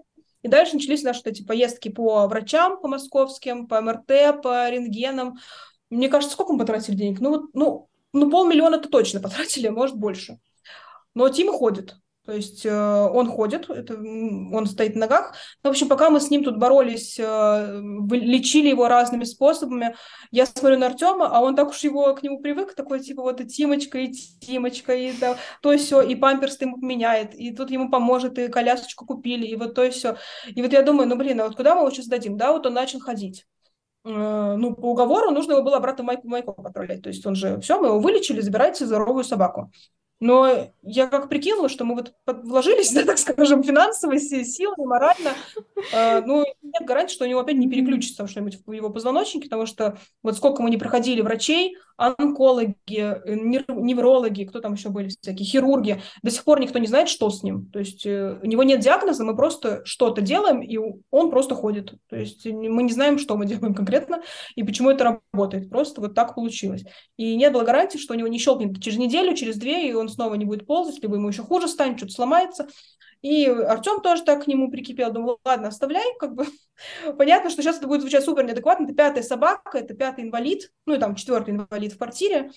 и 0.43 0.49
дальше 0.49 0.75
начались 0.75 1.03
наши 1.03 1.21
эти 1.25 1.45
поездки 1.45 1.89
по 1.89 2.27
врачам, 2.27 2.81
по 2.81 2.89
московским, 2.89 3.69
по 3.69 3.81
МРТ, 3.81 4.43
по 4.43 4.69
рентгенам. 4.69 5.39
Мне 5.93 6.09
кажется, 6.09 6.35
сколько 6.35 6.53
мы 6.53 6.59
потратили 6.59 6.97
денег? 6.97 7.21
Ну, 7.21 7.31
вот, 7.31 7.43
ну, 7.53 7.89
ну 8.13 8.31
полмиллиона-то 8.31 8.89
точно 8.89 9.21
потратили, 9.21 9.67
а 9.67 9.73
может 9.73 9.97
больше. 9.97 10.39
Но 11.15 11.29
Тима 11.29 11.53
ходит. 11.53 11.97
То 12.25 12.33
есть 12.33 12.65
э, 12.65 12.71
он 12.73 13.29
ходит, 13.29 13.69
это, 13.69 13.95
он 13.95 14.67
стоит 14.67 14.95
на 14.95 15.03
ногах. 15.03 15.35
Ну, 15.63 15.71
в 15.71 15.73
общем, 15.73 15.89
пока 15.89 16.09
мы 16.09 16.21
с 16.21 16.31
ним 16.31 16.45
тут 16.45 16.57
боролись, 16.57 17.19
э, 17.19 17.81
лечили 18.13 18.69
его 18.69 18.87
разными 18.87 19.25
способами, 19.25 19.97
я 20.31 20.47
смотрю 20.47 20.79
на 20.79 20.87
Артема, 20.87 21.27
а 21.27 21.41
он 21.41 21.57
так 21.57 21.71
уж 21.71 21.81
его 21.81 22.15
к 22.15 22.23
нему 22.23 22.41
привык, 22.41 22.77
такой 22.77 23.01
типа 23.01 23.23
вот 23.23 23.41
и 23.41 23.47
Тимочка, 23.47 23.99
и 23.99 24.13
Тимочка, 24.13 24.95
и 24.95 25.13
да, 25.19 25.37
то 25.63 25.77
все, 25.77 26.01
и 26.01 26.15
памперс 26.15 26.61
ему 26.61 26.77
меняет, 26.77 27.35
и 27.35 27.53
тут 27.53 27.73
ему 27.73 27.91
поможет, 27.91 28.39
и 28.39 28.47
колясочку 28.47 29.05
купили, 29.05 29.45
и 29.45 29.57
вот 29.57 29.75
то 29.75 29.83
и 29.83 29.91
все. 29.91 30.17
И 30.47 30.63
вот 30.63 30.73
я 30.73 30.83
думаю, 30.83 31.09
ну 31.09 31.17
блин, 31.17 31.41
а 31.41 31.49
вот 31.49 31.57
куда 31.57 31.75
мы 31.75 31.81
его 31.81 31.91
сейчас 31.91 32.07
дадим? 32.07 32.37
Да, 32.37 32.53
вот 32.53 32.65
он 32.67 32.75
начал 32.75 33.01
ходить. 33.01 33.47
Э, 34.05 34.55
Ну, 34.57 34.75
по 34.75 34.91
уговору 34.93 35.31
нужно 35.31 35.53
его 35.53 35.63
было 35.63 35.77
обратно 35.77 36.05
в 36.05 36.07
Майку, 36.07 36.29
Майкоп 36.29 36.67
отправлять. 36.67 37.03
То 37.03 37.09
есть 37.09 37.25
он 37.27 37.35
же, 37.35 37.61
все, 37.61 37.81
мы 37.81 37.89
его 37.89 38.01
вылечили, 38.01 38.41
забирайте 38.41 38.87
здоровую 38.87 39.25
собаку. 39.25 39.71
Но 40.23 40.73
я 40.83 41.09
как 41.09 41.29
прикинула, 41.29 41.69
что 41.69 41.85
мы 41.85 41.97
вот 41.97 42.13
вложились, 42.27 42.93
да, 42.95 43.05
так 43.05 43.19
скажем, 43.19 43.65
финансово, 43.65 44.19
си- 44.21 44.45
силами, 44.45 44.87
морально. 44.87 45.31
Э, 45.93 46.21
Ну, 46.25 46.45
нет 46.63 46.87
гарантии, 46.87 47.13
что 47.13 47.25
у 47.25 47.29
него 47.29 47.41
опять 47.41 47.57
не 47.57 47.69
переключится 47.69 48.29
что-нибудь 48.29 48.61
в 48.65 48.71
его 48.71 48.89
позвоночнике, 48.89 49.49
потому 49.49 49.67
что 49.67 49.99
вот 50.23 50.37
сколько 50.37 50.63
мы 50.63 50.71
не 50.71 50.77
проходили 50.77 51.23
врачей, 51.23 51.77
онкологи, 51.97 52.77
неврологи, 53.69 54.45
кто 54.45 54.61
там 54.61 54.75
еще 54.75 54.89
были 54.89 55.09
всякие, 55.09 55.45
хирурги. 55.47 56.03
До 56.23 56.31
сих 56.31 56.45
пор 56.45 56.61
никто 56.61 56.79
не 56.79 56.87
знает, 56.87 57.09
что 57.09 57.29
с 57.31 57.43
ним. 57.43 57.67
То 57.73 57.79
есть 57.79 58.07
у 58.07 58.45
него 58.47 58.63
нет 58.63 58.81
диагноза, 58.81 59.25
мы 59.25 59.37
просто 59.37 59.83
что-то 59.85 60.21
делаем, 60.21 60.63
и 60.63 60.79
он 61.11 61.31
просто 61.31 61.55
ходит. 61.55 61.95
То 62.09 62.17
есть 62.17 62.47
мы 62.47 62.83
не 62.83 62.93
знаем, 62.93 63.19
что 63.19 63.37
мы 63.37 63.47
делаем 63.53 63.75
конкретно 63.75 64.23
и 64.57 64.63
почему 64.63 64.91
это 64.91 65.19
работает. 65.33 65.69
Просто 65.71 66.01
вот 66.01 66.15
так 66.15 66.35
получилось. 66.35 66.85
И 67.17 67.37
нет 67.37 67.53
было 67.53 67.65
гарантии, 67.65 67.99
что 67.99 68.15
у 68.15 68.17
него 68.17 68.29
не 68.29 68.39
щелкнет 68.39 68.83
через 68.83 68.99
неделю, 68.99 69.35
через 69.37 69.57
две, 69.57 69.89
и 69.89 69.93
он 69.93 70.09
снова 70.13 70.35
не 70.35 70.45
будет 70.45 70.67
ползать, 70.67 71.03
либо 71.03 71.17
ему 71.17 71.29
еще 71.29 71.43
хуже 71.43 71.69
станет, 71.69 71.99
что-то 71.99 72.13
сломается. 72.13 72.69
И 73.23 73.47
Артем 73.47 74.01
тоже 74.01 74.25
так 74.25 74.45
к 74.45 74.47
нему 74.49 74.71
прикипел. 74.71 75.13
Думал, 75.13 75.39
ладно, 75.45 75.69
оставляй, 75.69 76.07
как 76.19 76.35
бы. 76.35 76.47
Понятно, 77.17 77.51
что 77.51 77.63
сейчас 77.63 77.79
это 77.79 77.87
будет 77.87 78.01
звучать 78.01 78.25
супер 78.25 78.45
неадекватно. 78.45 78.85
Это 78.85 78.95
пятая 78.95 79.23
собака, 79.23 79.79
это 79.79 79.95
пятый 79.95 80.25
инвалид, 80.25 80.73
ну 80.87 80.95
и 80.95 80.99
там 80.99 81.15
четвертый 81.15 81.51
инвалид 81.51 81.93
в 81.93 81.99
квартире. 81.99 82.51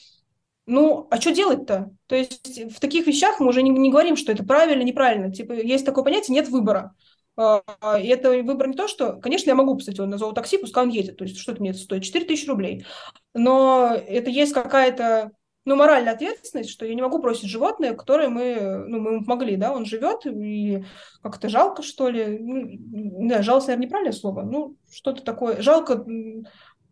Ну, 0.68 1.08
а 1.12 1.22
что 1.22 1.32
делать-то? 1.32 1.92
То 2.08 2.16
есть 2.16 2.76
в 2.76 2.80
таких 2.80 3.06
вещах 3.06 3.40
мы 3.40 3.50
уже 3.50 3.62
не, 3.62 3.70
не 3.70 3.92
говорим, 3.92 4.16
что 4.16 4.32
это 4.32 4.44
правильно, 4.44 4.82
неправильно. 4.82 5.32
Типа 5.32 5.54
есть 5.54 5.86
такое 5.86 6.04
понятие, 6.04 6.34
нет 6.34 6.50
выбора. 6.50 6.96
А, 7.38 7.62
и 8.00 8.08
это 8.08 8.32
выбор 8.32 8.68
не 8.68 8.76
то, 8.76 8.88
что... 8.88 9.14
Конечно, 9.14 9.50
я 9.50 9.56
могу, 9.56 9.78
кстати, 9.78 10.00
он 10.02 10.10
на 10.10 10.18
зоотакси, 10.18 10.58
пускай 10.58 10.84
он 10.84 10.90
едет. 10.90 11.18
То 11.18 11.26
есть 11.26 11.38
что 11.38 11.52
это 11.52 11.62
мне 11.62 11.72
это 11.72 11.80
стоит? 11.80 12.04
4 12.04 12.26
тысячи 12.26 12.48
рублей. 12.48 12.86
Но 13.36 13.94
это 13.94 14.32
есть 14.32 14.54
какая-то 14.54 15.32
ну, 15.66 15.76
моральная 15.76 16.14
ответственность, 16.14 16.70
что 16.70 16.86
я 16.86 16.94
не 16.94 17.02
могу 17.02 17.18
бросить 17.18 17.50
животное, 17.50 17.94
которое 17.94 18.30
мы, 18.30 18.86
ну, 18.88 19.00
мы 19.00 19.20
могли, 19.22 19.56
да, 19.56 19.74
он 19.74 19.86
живет, 19.86 20.26
и 20.28 20.86
как-то 21.24 21.50
жалко, 21.50 21.82
что 21.82 22.08
ли, 22.08 22.38
ну, 22.40 23.28
да, 23.28 23.42
жалость, 23.42 23.68
наверное, 23.68 23.88
неправильное 23.88 24.14
слово, 24.14 24.44
ну, 24.44 24.76
что-то 24.92 25.24
такое, 25.24 25.62
жалко, 25.62 26.06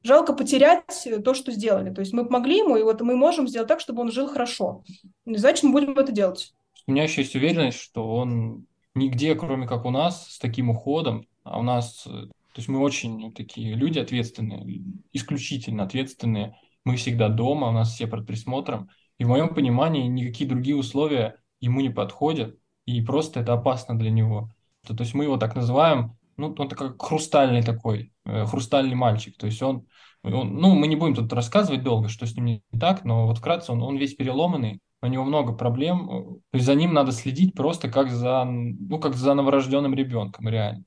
жалко 0.02 0.34
потерять 0.34 1.08
то, 1.24 1.34
что 1.36 1.52
сделали, 1.52 1.94
то 1.94 2.02
есть 2.02 2.14
мы 2.14 2.26
помогли 2.26 2.58
ему, 2.58 2.76
и 2.76 2.84
вот 2.84 3.02
мы 3.02 3.16
можем 3.16 3.48
сделать 3.48 3.68
так, 3.68 3.80
чтобы 3.80 4.02
он 4.02 4.12
жил 4.12 4.28
хорошо, 4.28 4.84
значит, 5.26 5.64
мы 5.64 5.72
будем 5.72 5.98
это 5.98 6.12
делать. 6.12 6.54
У 6.88 6.92
меня 6.92 7.04
еще 7.04 7.22
есть 7.22 7.36
уверенность, 7.36 7.80
что 7.80 8.16
он 8.16 8.66
нигде, 8.96 9.36
кроме 9.36 9.68
как 9.68 9.86
у 9.86 9.92
нас, 9.92 10.32
с 10.32 10.40
таким 10.40 10.72
уходом, 10.72 11.28
а 11.44 11.60
у 11.60 11.62
нас, 11.62 12.04
то 12.04 12.30
есть 12.56 12.68
мы 12.68 12.80
очень 12.80 13.32
такие 13.34 13.76
люди 13.76 14.00
ответственные, 14.00 14.82
исключительно 15.14 15.84
ответственные, 15.84 16.58
мы 16.86 16.96
всегда 16.96 17.30
дома, 17.30 17.70
у 17.70 17.72
нас 17.72 17.94
все 17.94 18.08
под 18.08 18.26
присмотром. 18.26 18.90
И 19.18 19.26
в 19.26 19.30
моем 19.30 19.54
понимании 19.54 20.08
никакие 20.08 20.50
другие 20.50 20.76
условия 20.76 21.38
ему 21.60 21.82
не 21.82 21.90
подходят, 21.90 22.58
и 22.86 23.02
просто 23.02 23.40
это 23.40 23.54
опасно 23.54 23.98
для 23.98 24.12
него. 24.12 24.52
То, 24.86 24.96
то 24.96 25.04
есть 25.04 25.14
мы 25.14 25.24
его 25.24 25.38
так 25.38 25.56
называем, 25.56 26.18
ну, 26.36 26.54
он 26.58 26.68
такой 26.68 26.98
хрустальный 26.98 27.64
такой, 27.64 28.12
э, 28.26 28.46
хрустальный 28.46 28.96
мальчик. 28.96 29.38
То 29.38 29.46
есть 29.46 29.62
он, 29.62 29.88
он, 30.24 30.56
ну, 30.56 30.76
мы 30.76 30.88
не 30.88 30.96
будем 30.96 31.16
тут 31.16 31.32
рассказывать 31.32 31.84
долго, 31.84 32.10
что 32.10 32.26
с 32.26 32.36
ним 32.36 32.46
не 32.46 32.62
так, 32.80 33.06
но 33.06 33.28
вот 33.28 33.38
вкратце 33.38 33.72
он, 33.72 33.82
он 33.82 33.98
весь 33.98 34.16
переломанный, 34.16 34.80
у 35.02 35.08
него 35.08 35.24
много 35.26 35.54
проблем, 35.54 36.08
то 36.08 36.56
есть 36.56 36.66
за 36.66 36.76
ним 36.76 36.94
надо 36.94 37.12
следить 37.12 37.54
просто 37.54 37.90
как 37.90 38.10
за, 38.10 38.46
ну, 38.46 39.00
как 39.00 39.16
за 39.16 39.34
новорожденным 39.34 39.94
ребенком, 39.94 40.48
реально. 40.48 40.86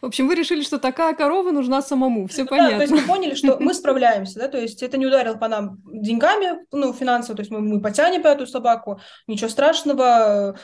В 0.00 0.06
общем, 0.06 0.28
вы 0.28 0.34
решили, 0.34 0.62
что 0.62 0.78
такая 0.78 1.14
корова 1.14 1.50
нужна 1.50 1.82
самому, 1.82 2.26
все 2.26 2.44
понятно. 2.44 2.72
Да, 2.72 2.76
то 2.76 2.82
есть 2.82 2.92
мы 2.92 3.08
поняли, 3.08 3.34
что 3.34 3.58
мы 3.58 3.74
справляемся, 3.74 4.38
да, 4.38 4.48
то 4.48 4.58
есть 4.58 4.82
это 4.82 4.96
не 4.96 5.06
ударило 5.06 5.36
по 5.36 5.48
нам 5.48 5.78
деньгами, 5.86 6.58
ну, 6.72 6.92
финансово, 6.92 7.36
то 7.36 7.40
есть 7.40 7.50
мы, 7.50 7.60
мы 7.60 7.80
потянем 7.80 8.22
эту 8.22 8.46
собаку, 8.46 9.00
ничего 9.26 9.48
страшного, 9.48 10.56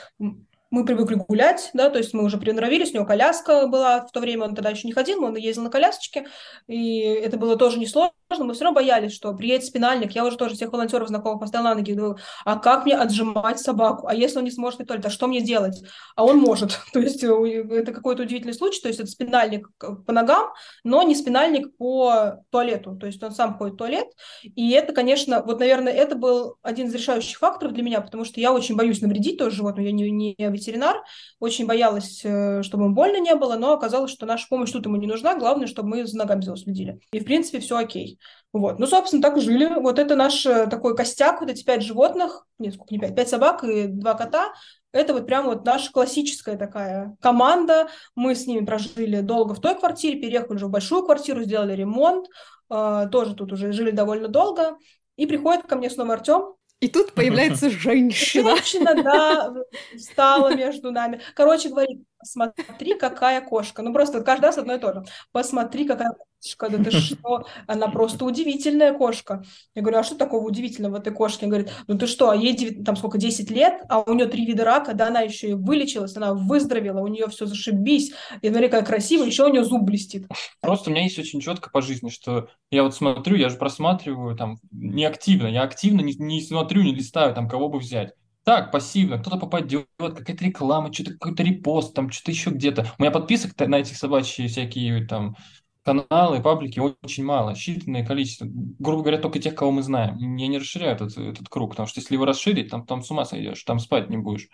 мы 0.69 0.85
привыкли 0.85 1.15
гулять, 1.15 1.69
да, 1.73 1.89
то 1.89 1.97
есть 1.97 2.13
мы 2.13 2.23
уже 2.23 2.37
приноровились, 2.37 2.91
у 2.91 2.95
него 2.95 3.05
коляска 3.05 3.67
была, 3.67 4.05
в 4.05 4.11
то 4.11 4.19
время 4.19 4.45
он 4.45 4.55
тогда 4.55 4.69
еще 4.69 4.87
не 4.87 4.93
ходил, 4.93 5.21
но 5.21 5.27
он 5.27 5.35
ездил 5.35 5.63
на 5.63 5.69
колясочке, 5.69 6.27
и 6.67 6.99
это 6.99 7.37
было 7.37 7.55
тоже 7.55 7.79
несложно, 7.79 8.11
мы 8.29 8.53
все 8.53 8.65
равно 8.65 8.75
боялись, 8.75 9.13
что 9.13 9.33
приедет 9.33 9.65
спинальник, 9.65 10.11
я 10.11 10.25
уже 10.25 10.37
тоже 10.37 10.55
всех 10.55 10.71
волонтеров 10.71 11.07
знакомых 11.07 11.39
поставила 11.39 11.69
на 11.69 11.75
ноги, 11.75 11.93
говорю, 11.93 12.17
а 12.45 12.57
как 12.57 12.85
мне 12.85 12.95
отжимать 12.95 13.59
собаку, 13.59 14.07
а 14.07 14.13
если 14.13 14.39
он 14.39 14.43
не 14.43 14.51
сможет 14.51 14.85
туалет, 14.85 15.05
а 15.05 15.09
что 15.09 15.27
мне 15.27 15.41
делать? 15.41 15.83
А 16.15 16.25
он 16.25 16.37
может, 16.37 16.79
то 16.93 16.99
есть 16.99 17.23
э, 17.23 17.27
это 17.27 17.93
какой-то 17.93 18.23
удивительный 18.23 18.53
случай, 18.53 18.81
то 18.81 18.87
есть 18.87 18.99
это 18.99 19.09
спинальник 19.09 19.69
по 19.79 20.11
ногам, 20.11 20.51
но 20.83 21.03
не 21.03 21.15
спинальник 21.15 21.75
по 21.77 22.43
туалету, 22.51 22.95
то 22.95 23.07
есть 23.07 23.23
он 23.23 23.31
сам 23.31 23.57
ходит 23.57 23.75
в 23.75 23.77
туалет, 23.77 24.07
и 24.43 24.71
это, 24.71 24.93
конечно, 24.93 25.41
вот, 25.43 25.59
наверное, 25.59 25.93
это 25.93 26.15
был 26.15 26.57
один 26.61 26.87
из 26.87 26.93
решающих 26.93 27.37
факторов 27.37 27.73
для 27.73 27.83
меня, 27.83 28.01
потому 28.01 28.25
что 28.25 28.39
я 28.41 28.53
очень 28.53 28.75
боюсь 28.75 29.01
навредить 29.01 29.37
тоже 29.37 29.57
животному, 29.57 29.87
я 29.87 29.93
не, 29.93 30.11
не 30.11 30.35
ветеринар, 30.37 30.97
очень 31.39 31.65
боялась, 31.65 32.21
э, 32.23 32.61
чтобы 32.63 32.85
ему 32.85 32.93
больно 32.93 33.19
не 33.19 33.35
было, 33.35 33.55
но 33.55 33.73
оказалось, 33.73 34.11
что 34.11 34.25
наша 34.25 34.47
помощь 34.49 34.71
тут 34.71 34.85
ему 34.85 34.97
не 34.97 35.07
нужна, 35.07 35.35
главное, 35.35 35.67
чтобы 35.67 35.89
мы 35.89 36.05
за 36.05 36.17
ногами 36.17 36.41
за 36.41 36.57
следили. 36.57 36.99
И, 37.11 37.19
в 37.19 37.25
принципе, 37.25 37.59
все 37.59 37.77
окей. 37.77 38.16
Вот. 38.53 38.79
Ну, 38.79 38.87
собственно, 38.87 39.21
так 39.21 39.37
и 39.37 39.41
жили. 39.41 39.67
Вот 39.79 39.99
это 39.99 40.15
наш 40.15 40.45
э, 40.45 40.67
такой 40.67 40.95
костяк, 40.95 41.41
вот 41.41 41.49
эти 41.49 41.63
пять 41.63 41.83
животных, 41.83 42.45
нет, 42.59 42.73
сколько, 42.73 42.93
не 42.93 42.99
пять, 42.99 43.15
пять 43.15 43.29
собак 43.29 43.63
и 43.63 43.87
два 43.87 44.13
кота, 44.13 44.53
это 44.91 45.13
вот 45.13 45.27
прям 45.27 45.45
вот 45.45 45.65
наша 45.65 45.91
классическая 45.91 46.57
такая 46.57 47.15
команда. 47.21 47.89
Мы 48.15 48.35
с 48.35 48.47
ними 48.47 48.65
прожили 48.65 49.21
долго 49.21 49.53
в 49.53 49.61
той 49.61 49.75
квартире, 49.77 50.19
переехали 50.19 50.55
уже 50.55 50.67
в 50.67 50.71
большую 50.71 51.03
квартиру, 51.03 51.43
сделали 51.43 51.73
ремонт, 51.73 52.27
э, 52.69 53.07
тоже 53.11 53.35
тут 53.35 53.51
уже 53.51 53.71
жили 53.71 53.91
довольно 53.91 54.27
долго. 54.27 54.77
И 55.17 55.25
приходит 55.25 55.65
ко 55.67 55.75
мне 55.75 55.89
снова 55.89 56.13
Артем, 56.13 56.57
и 56.79 56.89
тут 56.89 57.13
появляется 57.13 57.69
женщина. 57.71 58.55
Женщина, 58.55 59.03
да, 59.03 59.53
стала 59.97 60.55
между 60.55 60.91
нами. 60.91 61.21
Короче, 61.33 61.69
говорит, 61.69 62.03
посмотри, 62.19 62.95
какая 62.95 63.41
кошка. 63.41 63.81
Ну, 63.81 63.93
просто 63.93 64.21
каждый 64.21 64.45
раз 64.45 64.57
одно 64.57 64.73
и 64.73 64.79
то 64.79 64.93
же. 64.93 65.03
Посмотри, 65.31 65.85
какая 65.85 66.11
кошка, 66.41 66.69
да 66.69 66.83
ты 66.83 66.91
что? 66.91 67.45
Она 67.67 67.87
просто 67.87 68.25
удивительная 68.25 68.93
кошка. 68.93 69.43
Я 69.75 69.81
говорю, 69.81 69.99
а 69.99 70.03
что 70.03 70.15
такого 70.15 70.45
удивительного 70.45 70.93
в 70.93 70.99
этой 70.99 71.13
кошке? 71.13 71.45
Он 71.45 71.51
говорит, 71.51 71.71
ну 71.87 71.97
ты 71.97 72.07
что, 72.07 72.29
а 72.29 72.35
ей 72.35 72.55
9, 72.55 72.83
там 72.83 72.95
сколько, 72.95 73.17
10 73.17 73.49
лет, 73.51 73.81
а 73.89 74.01
у 74.01 74.13
нее 74.13 74.27
три 74.27 74.45
вида 74.45 74.63
рака, 74.63 74.93
да 74.93 75.07
она 75.07 75.21
еще 75.21 75.49
и 75.49 75.53
вылечилась, 75.53 76.15
она 76.15 76.33
выздоровела, 76.33 77.01
у 77.01 77.07
нее 77.07 77.27
все 77.27 77.45
зашибись. 77.45 78.13
И 78.41 78.49
смотри, 78.49 78.67
какая 78.67 78.85
красивая, 78.85 79.27
еще 79.27 79.45
у 79.45 79.49
нее 79.49 79.63
зуб 79.63 79.83
блестит. 79.83 80.27
Просто 80.61 80.89
у 80.89 80.93
меня 80.93 81.03
есть 81.03 81.19
очень 81.19 81.41
четко 81.41 81.69
по 81.69 81.81
жизни, 81.81 82.09
что 82.09 82.49
я 82.71 82.83
вот 82.83 82.95
смотрю, 82.95 83.35
я 83.35 83.49
же 83.49 83.57
просматриваю 83.57 84.35
там 84.35 84.57
не 84.71 85.05
активно, 85.05 85.47
я 85.47 85.63
активно 85.63 86.01
не, 86.01 86.13
не 86.15 86.41
смотрю, 86.41 86.83
не 86.83 86.93
листаю, 86.93 87.33
там 87.33 87.47
кого 87.47 87.69
бы 87.69 87.79
взять 87.79 88.13
так, 88.47 88.71
пассивно, 88.71 89.19
кто-то 89.19 89.35
попадет, 89.35 89.87
какая-то 89.97 90.45
реклама, 90.45 90.93
что-то 90.93 91.11
какой-то 91.11 91.43
репост, 91.43 91.93
там 91.93 92.09
что-то 92.09 92.31
еще 92.31 92.49
где-то. 92.49 92.93
У 92.97 93.01
меня 93.01 93.11
подписок 93.11 93.59
на 93.59 93.75
этих 93.75 93.97
собачьи 93.97 94.47
всякие 94.47 95.05
там 95.05 95.35
каналы, 95.83 96.41
паблики 96.41 96.79
очень 96.79 97.25
мало, 97.25 97.55
считанное 97.55 98.05
количество. 98.05 98.47
Грубо 98.49 99.01
говоря, 99.01 99.17
только 99.17 99.39
тех, 99.39 99.53
кого 99.53 99.71
мы 99.71 99.83
знаем. 99.83 100.17
Я 100.37 100.47
не 100.47 100.59
расширяю 100.59 100.95
этот, 100.95 101.17
этот 101.17 101.49
круг, 101.49 101.71
потому 101.71 101.89
что 101.89 101.99
если 101.99 102.13
его 102.13 102.23
расширить, 102.23 102.69
там, 102.69 102.85
там 102.85 103.03
с 103.03 103.11
ума 103.11 103.25
сойдешь, 103.25 103.61
там 103.65 103.79
спать 103.79 104.09
не 104.09 104.15
будешь. 104.15 104.47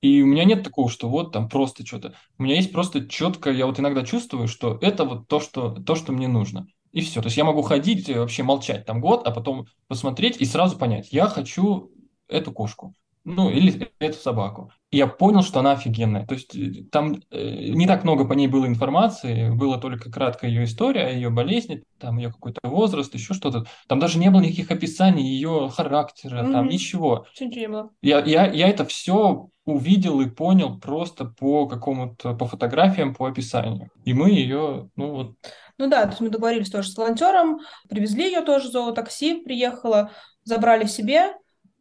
И 0.00 0.22
у 0.22 0.26
меня 0.26 0.44
нет 0.44 0.62
такого, 0.62 0.88
что 0.88 1.10
вот 1.10 1.32
там 1.32 1.50
просто 1.50 1.84
что-то. 1.84 2.14
У 2.38 2.42
меня 2.42 2.54
есть 2.54 2.72
просто 2.72 3.06
четко, 3.06 3.50
я 3.50 3.66
вот 3.66 3.78
иногда 3.78 4.02
чувствую, 4.02 4.48
что 4.48 4.78
это 4.80 5.04
вот 5.04 5.28
то, 5.28 5.40
что, 5.40 5.72
то, 5.72 5.94
что 5.94 6.14
мне 6.14 6.26
нужно. 6.26 6.68
И 6.92 7.02
все. 7.02 7.20
То 7.20 7.26
есть 7.26 7.36
я 7.36 7.44
могу 7.44 7.60
ходить, 7.60 8.08
вообще 8.08 8.44
молчать 8.44 8.86
там 8.86 9.02
год, 9.02 9.26
а 9.26 9.30
потом 9.30 9.66
посмотреть 9.88 10.38
и 10.40 10.46
сразу 10.46 10.78
понять, 10.78 11.12
я 11.12 11.26
хочу 11.26 11.90
эту 12.28 12.50
кошку 12.50 12.94
ну, 13.26 13.50
или 13.50 13.90
эту 13.98 14.18
собаку. 14.18 14.70
И 14.92 14.98
я 14.98 15.08
понял, 15.08 15.42
что 15.42 15.58
она 15.58 15.72
офигенная. 15.72 16.24
То 16.26 16.34
есть 16.34 16.54
э, 16.54 16.84
там 16.92 17.16
э, 17.32 17.70
не 17.70 17.88
так 17.88 18.04
много 18.04 18.24
по 18.24 18.34
ней 18.34 18.46
было 18.46 18.66
информации, 18.66 19.50
было 19.50 19.78
только 19.78 20.12
краткая 20.12 20.48
ее 20.48 20.62
история, 20.62 21.12
ее 21.12 21.28
болезни, 21.28 21.82
там 21.98 22.18
ее 22.18 22.30
какой-то 22.30 22.60
возраст, 22.62 23.12
еще 23.14 23.34
что-то. 23.34 23.66
Там 23.88 23.98
даже 23.98 24.20
не 24.20 24.30
было 24.30 24.42
никаких 24.42 24.70
описаний 24.70 25.24
ее 25.24 25.68
характера, 25.74 26.44
mm-hmm. 26.44 26.52
там 26.52 26.68
ничего. 26.68 27.26
Ничего 27.40 27.90
Я, 28.00 28.20
я, 28.20 28.46
я 28.46 28.68
это 28.68 28.84
все 28.84 29.48
увидел 29.64 30.20
и 30.20 30.30
понял 30.30 30.78
просто 30.78 31.24
по 31.24 31.66
какому-то, 31.66 32.34
по 32.34 32.46
фотографиям, 32.46 33.12
по 33.12 33.26
описанию. 33.26 33.90
И 34.04 34.14
мы 34.14 34.30
ее, 34.30 34.88
ну 34.94 35.10
вот... 35.10 35.34
Ну 35.78 35.88
да, 35.90 36.04
то 36.04 36.10
есть 36.10 36.20
мы 36.20 36.28
договорились 36.28 36.70
тоже 36.70 36.90
с 36.90 36.96
волонтером, 36.96 37.58
привезли 37.88 38.26
ее 38.26 38.42
тоже, 38.42 38.70
зоотакси 38.70 39.42
приехала, 39.42 40.12
забрали 40.44 40.84
себе, 40.84 41.32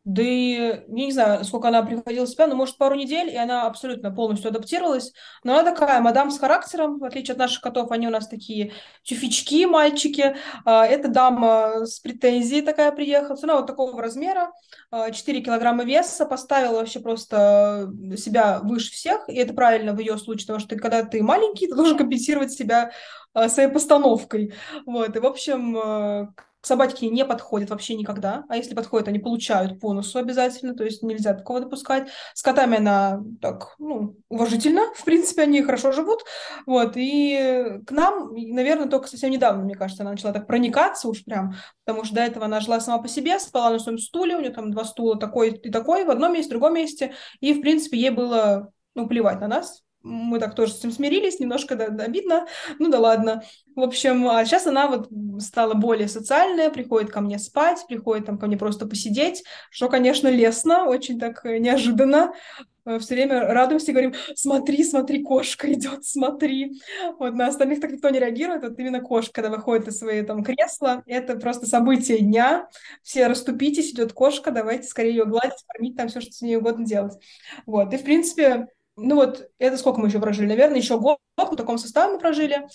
да 0.06 0.22
и 0.22 0.52
я 0.52 0.84
не 0.88 1.12
знаю, 1.12 1.44
сколько 1.44 1.70
она 1.70 1.82
приходила 1.82 2.26
в 2.26 2.30
себя, 2.30 2.46
но, 2.46 2.56
может, 2.56 2.78
пару 2.78 2.94
недель, 2.94 3.28
и 3.30 3.36
она 3.36 3.66
абсолютно 3.66 4.12
полностью 4.12 4.50
адаптировалась. 4.50 5.12
Но 5.44 5.54
она 5.54 5.64
такая, 5.64 6.00
мадам 6.00 6.30
с 6.30 6.38
характером, 6.38 7.00
в 7.00 7.04
отличие 7.04 7.34
от 7.34 7.40
наших 7.40 7.62
котов, 7.62 7.90
они 7.90 8.08
у 8.08 8.12
нас 8.12 8.28
такие 8.28 8.74
тюфячки, 9.02 9.66
мальчики. 9.66 10.38
А, 10.64 10.86
эта 10.86 11.08
дама 11.08 11.88
с 11.88 12.00
претензией 12.00 12.62
такая 12.62 12.92
приехала. 12.92 13.36
Она 13.42 13.56
вот 13.56 13.66
такого 13.66 14.00
размера, 14.00 14.52
4 14.92 15.40
а, 15.40 15.42
килограмма 15.42 15.84
веса, 15.84 16.28
поставила 16.28 16.82
вообще 16.82 17.00
просто 17.00 17.92
себя 18.16 18.60
выше 18.62 18.92
всех, 18.92 19.28
и 19.28 19.34
это 19.34 19.56
правильно 19.56 19.94
в 19.94 20.00
ее 20.00 20.20
случае, 20.20 20.46
потому 20.46 20.60
что 20.60 20.76
когда 20.76 21.04
ты 21.04 21.24
маленький, 21.24 21.68
ты 21.68 21.76
должен 21.76 21.98
компенсировать 21.98 22.52
себя 22.52 22.92
а, 23.34 23.50
своей 23.50 23.70
постановкой. 23.70 24.54
Вот, 24.86 25.16
и, 25.16 25.20
в 25.20 25.26
общем, 25.26 26.32
к 26.66 26.68
собаке 26.68 27.10
не 27.10 27.24
подходят 27.26 27.70
вообще 27.70 27.94
никогда, 27.94 28.44
а 28.50 28.58
если 28.58 28.74
подходят, 28.74 29.08
они 29.08 29.20
получают 29.20 29.78
бонусу 29.78 30.18
обязательно, 30.18 30.74
то 30.74 30.84
есть 30.84 31.04
нельзя 31.04 31.36
такого 31.36 31.60
допускать. 31.60 32.08
С 32.34 32.42
котами 32.42 32.78
она 32.78 33.22
так, 33.40 33.76
ну, 33.78 34.18
уважительно, 34.30 34.82
в 34.96 35.06
принципе, 35.06 35.44
они 35.44 35.62
хорошо 35.62 35.92
живут, 35.92 36.24
вот, 36.66 36.94
и 36.96 37.82
к 37.86 37.92
нам, 37.92 38.34
наверное, 38.34 38.88
только 38.88 39.08
совсем 39.08 39.30
недавно, 39.30 39.64
мне 39.64 39.76
кажется, 39.76 40.02
она 40.02 40.14
начала 40.14 40.34
так 40.34 40.48
проникаться 40.48 41.08
уж 41.08 41.24
прям, 41.24 41.54
потому 41.86 42.04
что 42.04 42.16
до 42.16 42.22
этого 42.22 42.46
она 42.46 42.60
жила 42.62 42.80
сама 42.80 42.98
по 42.98 43.08
себе, 43.08 43.38
спала 43.38 43.70
на 43.70 43.78
своем 43.78 44.00
стуле, 44.00 44.36
у 44.36 44.40
нее 44.40 44.50
там 44.50 44.72
два 44.72 44.86
стула 44.86 45.20
такой 45.20 45.52
и 45.52 45.70
такой, 45.70 46.04
в 46.04 46.10
одном 46.10 46.34
месте, 46.34 46.48
в 46.48 46.54
другом 46.58 46.74
месте, 46.74 47.14
и, 47.42 47.54
в 47.54 47.62
принципе, 47.62 48.00
ей 48.00 48.10
было, 48.10 48.72
ну, 48.96 49.08
плевать 49.08 49.40
на 49.40 49.48
нас, 49.48 49.84
мы 50.06 50.40
так 50.40 50.56
тоже 50.56 50.74
с 50.74 50.80
этим 50.80 50.92
смирились, 50.92 51.40
немножко 51.40 51.76
да, 51.76 51.86
обидно, 51.86 52.46
ну 52.80 52.90
да 52.90 53.00
ладно. 53.00 53.44
В 53.76 53.82
общем, 53.82 54.28
а 54.30 54.46
сейчас 54.46 54.68
она 54.68 54.88
вот 54.88 55.10
стала 55.42 55.74
более 55.74 56.08
социальная, 56.08 56.70
приходит 56.70 57.12
ко 57.12 57.20
мне 57.22 57.40
спать, 57.40 57.84
приходит 57.90 58.26
там 58.28 58.38
ко 58.38 58.48
мне 58.48 58.56
просто 58.56 58.86
посидеть, 58.86 59.44
что, 59.70 59.90
конечно, 59.90 60.28
лестно, 60.30 60.86
очень 60.86 61.20
так 61.20 61.44
э, 61.46 61.58
неожиданно. 61.58 62.34
Э, 62.86 63.00
Все 63.00 63.16
время 63.16 63.48
радуемся 63.48 63.92
и 63.92 63.94
говорим, 63.94 64.14
смотри, 64.36 64.84
смотри, 64.84 65.24
кошка 65.24 65.72
идет, 65.74 66.06
смотри. 66.06 66.80
Вот 67.18 67.34
на 67.34 67.48
остальных 67.48 67.82
так 67.82 67.92
никто 67.92 68.10
не 68.10 68.20
реагирует, 68.20 68.64
вот 68.64 68.80
именно 68.80 69.02
кошка, 69.02 69.34
когда 69.42 69.50
выходит 69.50 69.88
из 69.88 69.98
своего 69.98 70.26
там 70.26 70.44
кресла, 70.44 71.04
это 71.08 71.36
просто 71.36 71.66
событие 71.66 72.20
дня. 72.20 72.70
Все 73.02 73.28
расступитесь, 73.28 73.92
идет 73.92 74.14
кошка, 74.14 74.52
давайте 74.52 74.88
скорее 74.88 75.16
ее 75.16 75.26
гладить, 75.26 75.66
кормить, 75.68 75.98
там 75.98 76.08
все, 76.08 76.22
что 76.22 76.32
с 76.32 76.42
ней 76.42 76.58
угодно 76.58 76.86
делать. 76.86 77.14
Вот, 77.66 77.94
и 77.94 77.98
в 77.98 78.04
принципе, 78.04 78.68
ну 78.98 79.16
вот, 79.16 79.50
это 79.60 79.78
сколько 79.78 80.00
мы 80.00 80.08
еще 80.08 80.20
прожили? 80.20 80.48
Наверное, 80.48 80.78
еще 80.78 81.00
год 81.00 81.18
в 81.38 81.56
таком 81.56 81.78
составе 81.78 82.14
мы 82.14 82.20
прожили. 82.20 82.68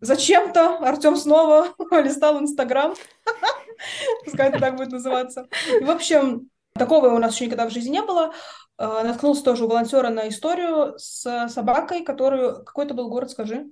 Зачем-то 0.00 0.78
Артем 0.78 1.16
снова 1.16 1.68
листал 2.02 2.38
Инстаграм. 2.38 2.94
Пускай 4.24 4.48
это 4.48 4.58
так 4.58 4.76
будет 4.76 4.92
называться. 4.92 5.48
И, 5.80 5.84
в 5.84 5.90
общем, 5.90 6.50
такого 6.74 7.08
у 7.08 7.18
нас 7.18 7.34
еще 7.34 7.46
никогда 7.46 7.68
в 7.68 7.72
жизни 7.72 7.92
не 7.92 8.02
было. 8.02 8.32
Э, 8.78 9.02
наткнулся 9.04 9.42
тоже 9.42 9.64
у 9.64 9.68
волонтера 9.68 10.10
на 10.10 10.28
историю 10.28 10.98
с 10.98 11.48
собакой, 11.48 12.02
которую... 12.04 12.64
Какой 12.64 12.84
это 12.84 12.94
был 12.94 13.08
город, 13.08 13.30
скажи? 13.30 13.66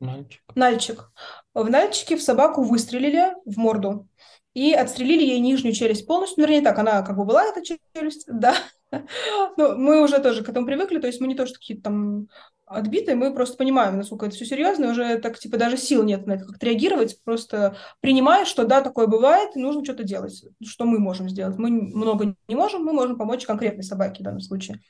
Нальчик. 0.00 0.42
Нальчик. 0.54 1.10
В 1.54 1.68
Нальчике 1.68 2.16
в 2.16 2.22
собаку 2.22 2.62
выстрелили 2.62 3.34
в 3.46 3.56
морду 3.56 4.08
и 4.52 4.72
отстрелили 4.72 5.22
ей 5.22 5.40
нижнюю 5.40 5.74
челюсть 5.74 6.06
полностью. 6.06 6.36
Ну, 6.38 6.46
вернее, 6.46 6.62
так, 6.62 6.78
она 6.78 7.02
как 7.02 7.16
бы 7.16 7.24
была, 7.24 7.44
эта 7.44 7.62
челюсть, 7.62 8.24
да. 8.28 8.54
Ну, 9.56 9.76
мы 9.76 10.02
уже 10.02 10.18
тоже 10.20 10.44
к 10.44 10.48
этому 10.48 10.66
привыкли, 10.66 10.98
то 10.98 11.06
есть 11.06 11.20
мы 11.20 11.26
не 11.26 11.34
то, 11.34 11.46
что 11.46 11.58
какие-то 11.58 11.84
там 11.84 12.28
отбитые, 12.66 13.14
мы 13.14 13.32
просто 13.32 13.56
понимаем, 13.56 13.96
насколько 13.96 14.26
это 14.26 14.34
все 14.34 14.44
серьезно, 14.44 14.86
и 14.86 14.88
уже 14.88 15.18
так, 15.18 15.38
типа, 15.38 15.56
даже 15.56 15.76
сил 15.76 16.02
нет 16.02 16.26
на 16.26 16.32
это 16.32 16.44
как-то 16.44 16.66
реагировать, 16.66 17.22
просто 17.22 17.76
принимаешь, 18.00 18.48
что 18.48 18.64
да, 18.64 18.80
такое 18.80 19.06
бывает, 19.06 19.54
и 19.54 19.60
нужно 19.60 19.84
что-то 19.84 20.02
делать, 20.02 20.44
что 20.64 20.84
мы 20.84 20.98
можем 20.98 21.28
сделать. 21.28 21.58
Мы 21.58 21.70
много 21.70 22.34
не 22.48 22.56
можем, 22.56 22.84
мы 22.84 22.92
можем 22.92 23.16
помочь 23.16 23.46
конкретной 23.46 23.84
собаке 23.84 24.22
в 24.22 24.24
данном 24.24 24.40
случае. 24.40 24.80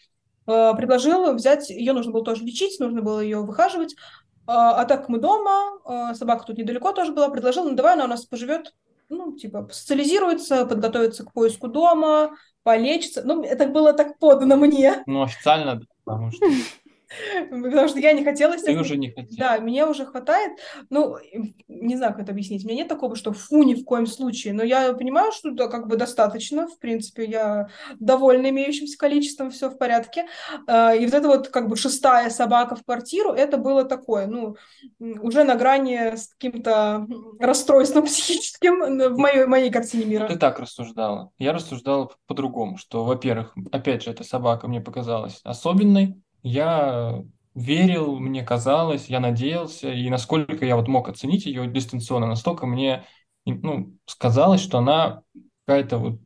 Э, 0.46 0.72
предложил 0.74 1.34
взять, 1.34 1.68
ее 1.68 1.92
нужно 1.92 2.12
было 2.12 2.24
тоже 2.24 2.44
лечить, 2.44 2.80
нужно 2.80 3.02
было 3.02 3.20
ее 3.20 3.42
выхаживать, 3.42 3.92
э, 3.92 3.96
а 4.46 4.84
так 4.86 5.10
мы 5.10 5.18
дома, 5.18 5.78
э, 5.84 6.14
собака 6.14 6.46
тут 6.46 6.56
недалеко 6.56 6.92
тоже 6.92 7.12
была, 7.12 7.28
предложил, 7.28 7.64
ну 7.64 7.74
давай 7.74 7.92
она 7.92 8.04
у 8.04 8.08
нас 8.08 8.24
поживет 8.24 8.72
ну, 9.08 9.36
типа, 9.36 9.68
социализируется, 9.70 10.66
подготовится 10.66 11.24
к 11.24 11.32
поиску 11.32 11.68
дома, 11.68 12.36
полечится. 12.66 13.22
Ну, 13.24 13.44
это 13.44 13.68
было 13.68 13.92
так 13.92 14.18
подано 14.18 14.56
мне. 14.56 15.04
Ну, 15.06 15.22
официально, 15.22 15.80
потому 16.04 16.32
что 16.32 16.44
Потому 17.50 17.88
что 17.88 17.98
я 17.98 18.12
не 18.12 18.24
хотела... 18.24 18.56
ты 18.56 18.78
уже 18.78 18.96
не 18.96 19.10
хотел. 19.10 19.36
Да, 19.38 19.60
мне 19.60 19.86
уже 19.86 20.06
хватает. 20.06 20.52
Ну, 20.90 21.16
не 21.68 21.96
знаю, 21.96 22.12
как 22.12 22.22
это 22.22 22.32
объяснить. 22.32 22.64
У 22.64 22.68
меня 22.68 22.78
нет 22.78 22.88
такого, 22.88 23.16
что 23.16 23.32
фу, 23.32 23.62
ни 23.62 23.74
в 23.74 23.84
коем 23.84 24.06
случае. 24.06 24.52
Но 24.54 24.62
я 24.62 24.92
понимаю, 24.92 25.32
что 25.32 25.50
да, 25.50 25.68
как 25.68 25.86
бы 25.86 25.96
достаточно. 25.96 26.66
В 26.66 26.78
принципе, 26.78 27.24
я 27.24 27.68
довольна 27.98 28.50
имеющимся 28.50 28.98
количеством, 28.98 29.50
все 29.50 29.68
в 29.68 29.78
порядке. 29.78 30.26
А, 30.66 30.94
и 30.94 31.04
вот 31.04 31.14
эта 31.14 31.28
вот 31.28 31.48
как 31.48 31.68
бы 31.68 31.76
шестая 31.76 32.30
собака 32.30 32.76
в 32.76 32.84
квартиру, 32.84 33.32
это 33.32 33.56
было 33.56 33.84
такое, 33.84 34.26
ну, 34.26 34.56
уже 34.98 35.44
на 35.44 35.54
грани 35.54 36.16
с 36.16 36.28
каким-то 36.28 37.06
расстройством 37.38 38.04
психическим 38.06 39.14
в 39.14 39.18
моей, 39.18 39.46
моей 39.46 39.70
картине 39.70 40.04
мира. 40.04 40.28
Ты 40.28 40.36
так 40.36 40.58
рассуждала. 40.58 41.30
Я 41.38 41.52
рассуждала 41.52 42.10
по-другому, 42.26 42.78
что, 42.78 43.04
во-первых, 43.04 43.54
опять 43.72 44.02
же, 44.02 44.10
эта 44.10 44.24
собака 44.24 44.68
мне 44.68 44.80
показалась 44.80 45.40
особенной, 45.44 46.20
я 46.42 47.22
верил, 47.54 48.18
мне 48.18 48.42
казалось, 48.42 49.06
я 49.08 49.20
надеялся, 49.20 49.90
и 49.92 50.08
насколько 50.10 50.64
я 50.64 50.76
вот 50.76 50.88
мог 50.88 51.08
оценить 51.08 51.46
ее 51.46 51.66
дистанционно, 51.66 52.26
настолько 52.26 52.66
мне 52.66 53.04
ну, 53.44 53.94
сказалось, 54.06 54.60
что 54.60 54.78
она 54.78 55.22
какая-то 55.64 55.98
вот, 55.98 56.18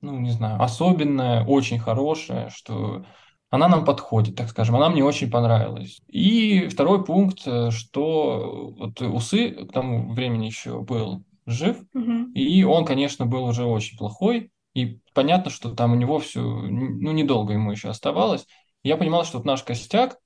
ну, 0.00 0.18
не 0.18 0.30
знаю, 0.30 0.62
особенная, 0.62 1.44
очень 1.44 1.78
хорошая, 1.78 2.50
что 2.50 3.04
она 3.50 3.68
нам 3.68 3.84
подходит, 3.84 4.36
так 4.36 4.48
скажем, 4.48 4.76
она 4.76 4.88
мне 4.90 5.02
очень 5.04 5.30
понравилась. 5.30 6.00
И 6.06 6.68
второй 6.68 7.04
пункт, 7.04 7.40
э, 7.46 7.70
что 7.70 8.72
вот 8.78 9.00
усы 9.02 9.50
к 9.50 9.72
тому 9.72 10.12
времени 10.12 10.46
еще 10.46 10.80
был 10.82 11.24
жив, 11.46 11.78
Мгм. 11.94 12.32
и 12.34 12.62
он, 12.62 12.84
конечно, 12.84 13.26
был 13.26 13.44
уже 13.44 13.64
очень 13.64 13.98
плохой, 13.98 14.52
и 14.74 15.00
понятно, 15.14 15.50
что 15.50 15.74
там 15.74 15.92
у 15.92 15.96
него 15.96 16.20
все, 16.20 16.40
ну, 16.40 17.10
недолго 17.10 17.54
ему 17.54 17.72
еще 17.72 17.88
оставалось. 17.88 18.46
Я 18.82 18.96
понимал, 18.96 19.24
что 19.24 19.38
вот 19.38 19.46
наш 19.46 19.62
костяк, 19.62 20.18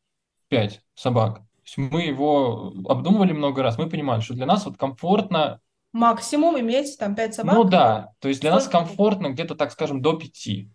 пять 0.48 0.82
собак, 0.94 1.38
то 1.38 1.60
есть 1.64 1.78
мы 1.78 2.02
его 2.02 2.72
обдумывали 2.88 3.32
много 3.32 3.62
раз, 3.62 3.78
мы 3.78 3.88
понимали, 3.88 4.20
что 4.20 4.34
для 4.34 4.46
нас 4.46 4.66
вот 4.66 4.76
комфортно, 4.76 5.60
Максимум 5.94 6.58
иметь 6.58 6.98
там 6.98 7.14
пять 7.14 7.34
собак. 7.34 7.54
ну 7.54 7.62
да, 7.62 8.10
то 8.18 8.26
есть 8.26 8.40
для 8.40 8.50
нас 8.50 8.66
комфортно 8.66 9.28
где-то, 9.28 9.54
так 9.54 9.70
скажем, 9.70 10.02
до 10.02 10.14
пяти. 10.14 10.68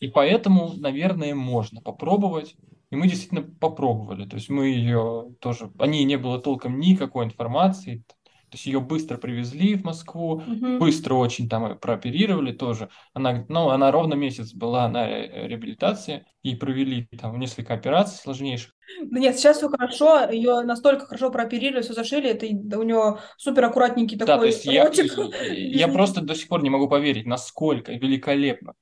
И 0.00 0.08
поэтому, 0.08 0.74
наверное, 0.76 1.34
можно 1.34 1.80
попробовать. 1.80 2.56
И 2.90 2.96
мы 2.96 3.08
действительно 3.08 3.42
попробовали. 3.42 4.28
То 4.28 4.36
есть 4.36 4.48
мы 4.48 4.68
ее 4.68 5.34
тоже... 5.40 5.72
О 5.78 5.86
ней 5.86 6.04
не 6.04 6.16
было 6.16 6.38
толком 6.38 6.78
никакой 6.78 7.24
информации. 7.24 8.04
То 8.50 8.54
есть 8.54 8.66
ее 8.66 8.80
быстро 8.80 9.16
привезли 9.18 9.74
в 9.74 9.84
Москву, 9.84 10.42
Мгм. 10.46 10.78
быстро 10.78 11.14
очень 11.14 11.48
там 11.48 11.78
прооперировали 11.78 12.52
тоже. 12.52 12.88
Она, 13.12 13.44
ну, 13.48 13.70
она 13.70 13.90
ровно 13.90 14.14
месяц 14.14 14.52
была 14.52 14.88
на 14.88 15.06
ре- 15.06 15.48
реабилитации 15.48 16.26
и 16.42 16.54
провели 16.54 17.06
там 17.20 17.38
несколько 17.38 17.74
операций 17.74 18.18
сложнейших. 18.18 18.72
Да 19.02 19.18
нет, 19.18 19.36
сейчас 19.36 19.56
все 19.58 19.68
хорошо, 19.68 20.30
ее 20.30 20.62
настолько 20.62 21.06
хорошо 21.06 21.30
прооперировали, 21.30 21.82
все 21.82 21.92
зашили, 21.92 22.30
это 22.30 22.46
у 22.78 22.82
нее 22.84 23.18
супер 23.36 23.64
аккуратненький 23.64 24.16
Да, 24.16 24.26
такой 24.26 24.38
то 24.38 24.46
есть 24.46 24.64
я, 24.64 24.84
ротик. 24.84 25.12
я 25.56 25.88
просто 25.88 26.20
до 26.20 26.34
сих 26.34 26.48
пор 26.48 26.62
не 26.62 26.70
могу 26.70 26.88
поверить, 26.88 27.26
насколько 27.26 27.92
великолепно. 27.92 28.74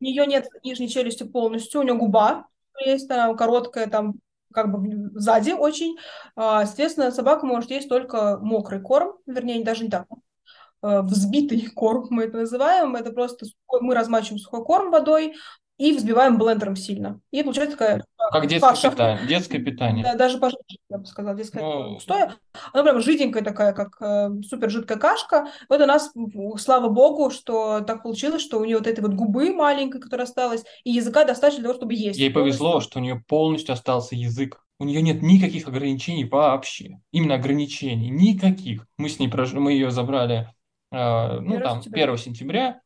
У 0.00 0.04
нее 0.04 0.26
нет 0.26 0.46
нижней 0.64 0.88
челюсти 0.88 1.24
полностью, 1.24 1.80
у 1.80 1.84
нее 1.84 1.94
губа 1.94 2.46
есть, 2.84 3.10
она 3.10 3.34
короткая, 3.34 3.86
там 3.86 4.14
как 4.56 4.72
бы 4.72 5.10
сзади 5.20 5.50
очень. 5.52 5.96
А, 6.34 6.64
Соответственно, 6.64 7.10
собака 7.10 7.44
может 7.46 7.70
есть 7.70 7.88
только 7.90 8.38
мокрый 8.40 8.80
корм, 8.80 9.18
вернее, 9.26 9.62
даже 9.62 9.84
не 9.84 9.90
так, 9.90 10.06
э, 10.82 11.02
взбитый 11.02 11.68
корм 11.74 12.06
мы 12.10 12.24
это 12.24 12.38
называем. 12.38 12.96
Это 12.96 13.12
просто 13.12 13.46
мы 13.80 13.94
размачиваем 13.94 14.38
сухой 14.38 14.64
корм 14.64 14.90
водой 14.90 15.34
и 15.78 15.92
взбиваем 15.92 16.38
блендером 16.38 16.76
сильно. 16.76 17.20
И 17.30 17.42
получается 17.42 17.76
такая 17.76 18.04
Как 18.32 18.46
детское 18.46 18.70
каша. 18.70 18.90
питание. 18.90 19.26
Детское 19.26 19.58
питание. 19.58 20.04
Да, 20.04 20.14
даже 20.14 20.38
пожиже, 20.38 20.58
я 20.88 20.98
бы 20.98 21.06
сказала, 21.06 21.36
детская 21.36 21.62
Ну, 21.62 21.94
густое. 21.94 22.32
Она 22.72 22.82
прям 22.82 23.00
жиденькая 23.00 23.42
такая, 23.44 23.72
как 23.72 24.00
э, 24.00 24.30
супер 24.48 24.70
жидкая 24.70 24.98
кашка. 24.98 25.48
Вот 25.68 25.80
у 25.80 25.86
нас, 25.86 26.12
слава 26.58 26.88
богу, 26.88 27.30
что 27.30 27.80
так 27.80 28.02
получилось, 28.02 28.42
что 28.42 28.58
у 28.58 28.64
нее 28.64 28.78
вот 28.78 28.86
этой 28.86 29.00
вот 29.00 29.12
губы 29.12 29.52
маленькой, 29.52 30.00
которая 30.00 30.26
осталась, 30.26 30.64
и 30.84 30.90
языка 30.90 31.24
достаточно 31.24 31.60
для 31.60 31.68
того, 31.68 31.78
чтобы 31.78 31.94
есть. 31.94 32.18
Ей 32.18 32.30
повезло, 32.30 32.80
что 32.80 32.98
у 32.98 33.02
нее 33.02 33.22
полностью 33.28 33.72
остался 33.74 34.14
язык. 34.14 34.62
У 34.78 34.84
нее 34.84 35.00
нет 35.02 35.22
никаких 35.22 35.68
ограничений 35.68 36.24
вообще. 36.24 37.00
Именно 37.10 37.34
ограничений. 37.36 38.10
Никаких. 38.10 38.86
Мы 38.98 39.08
с 39.08 39.18
ней 39.18 39.28
прож... 39.28 39.52
мы 39.52 39.72
ее 39.72 39.90
забрали 39.90 40.48
э, 40.92 41.40
ну, 41.40 41.54
1 41.54 41.62
там, 41.62 41.82
сентября. 41.82 42.04
1 42.04 42.18
сентября, 42.18 42.80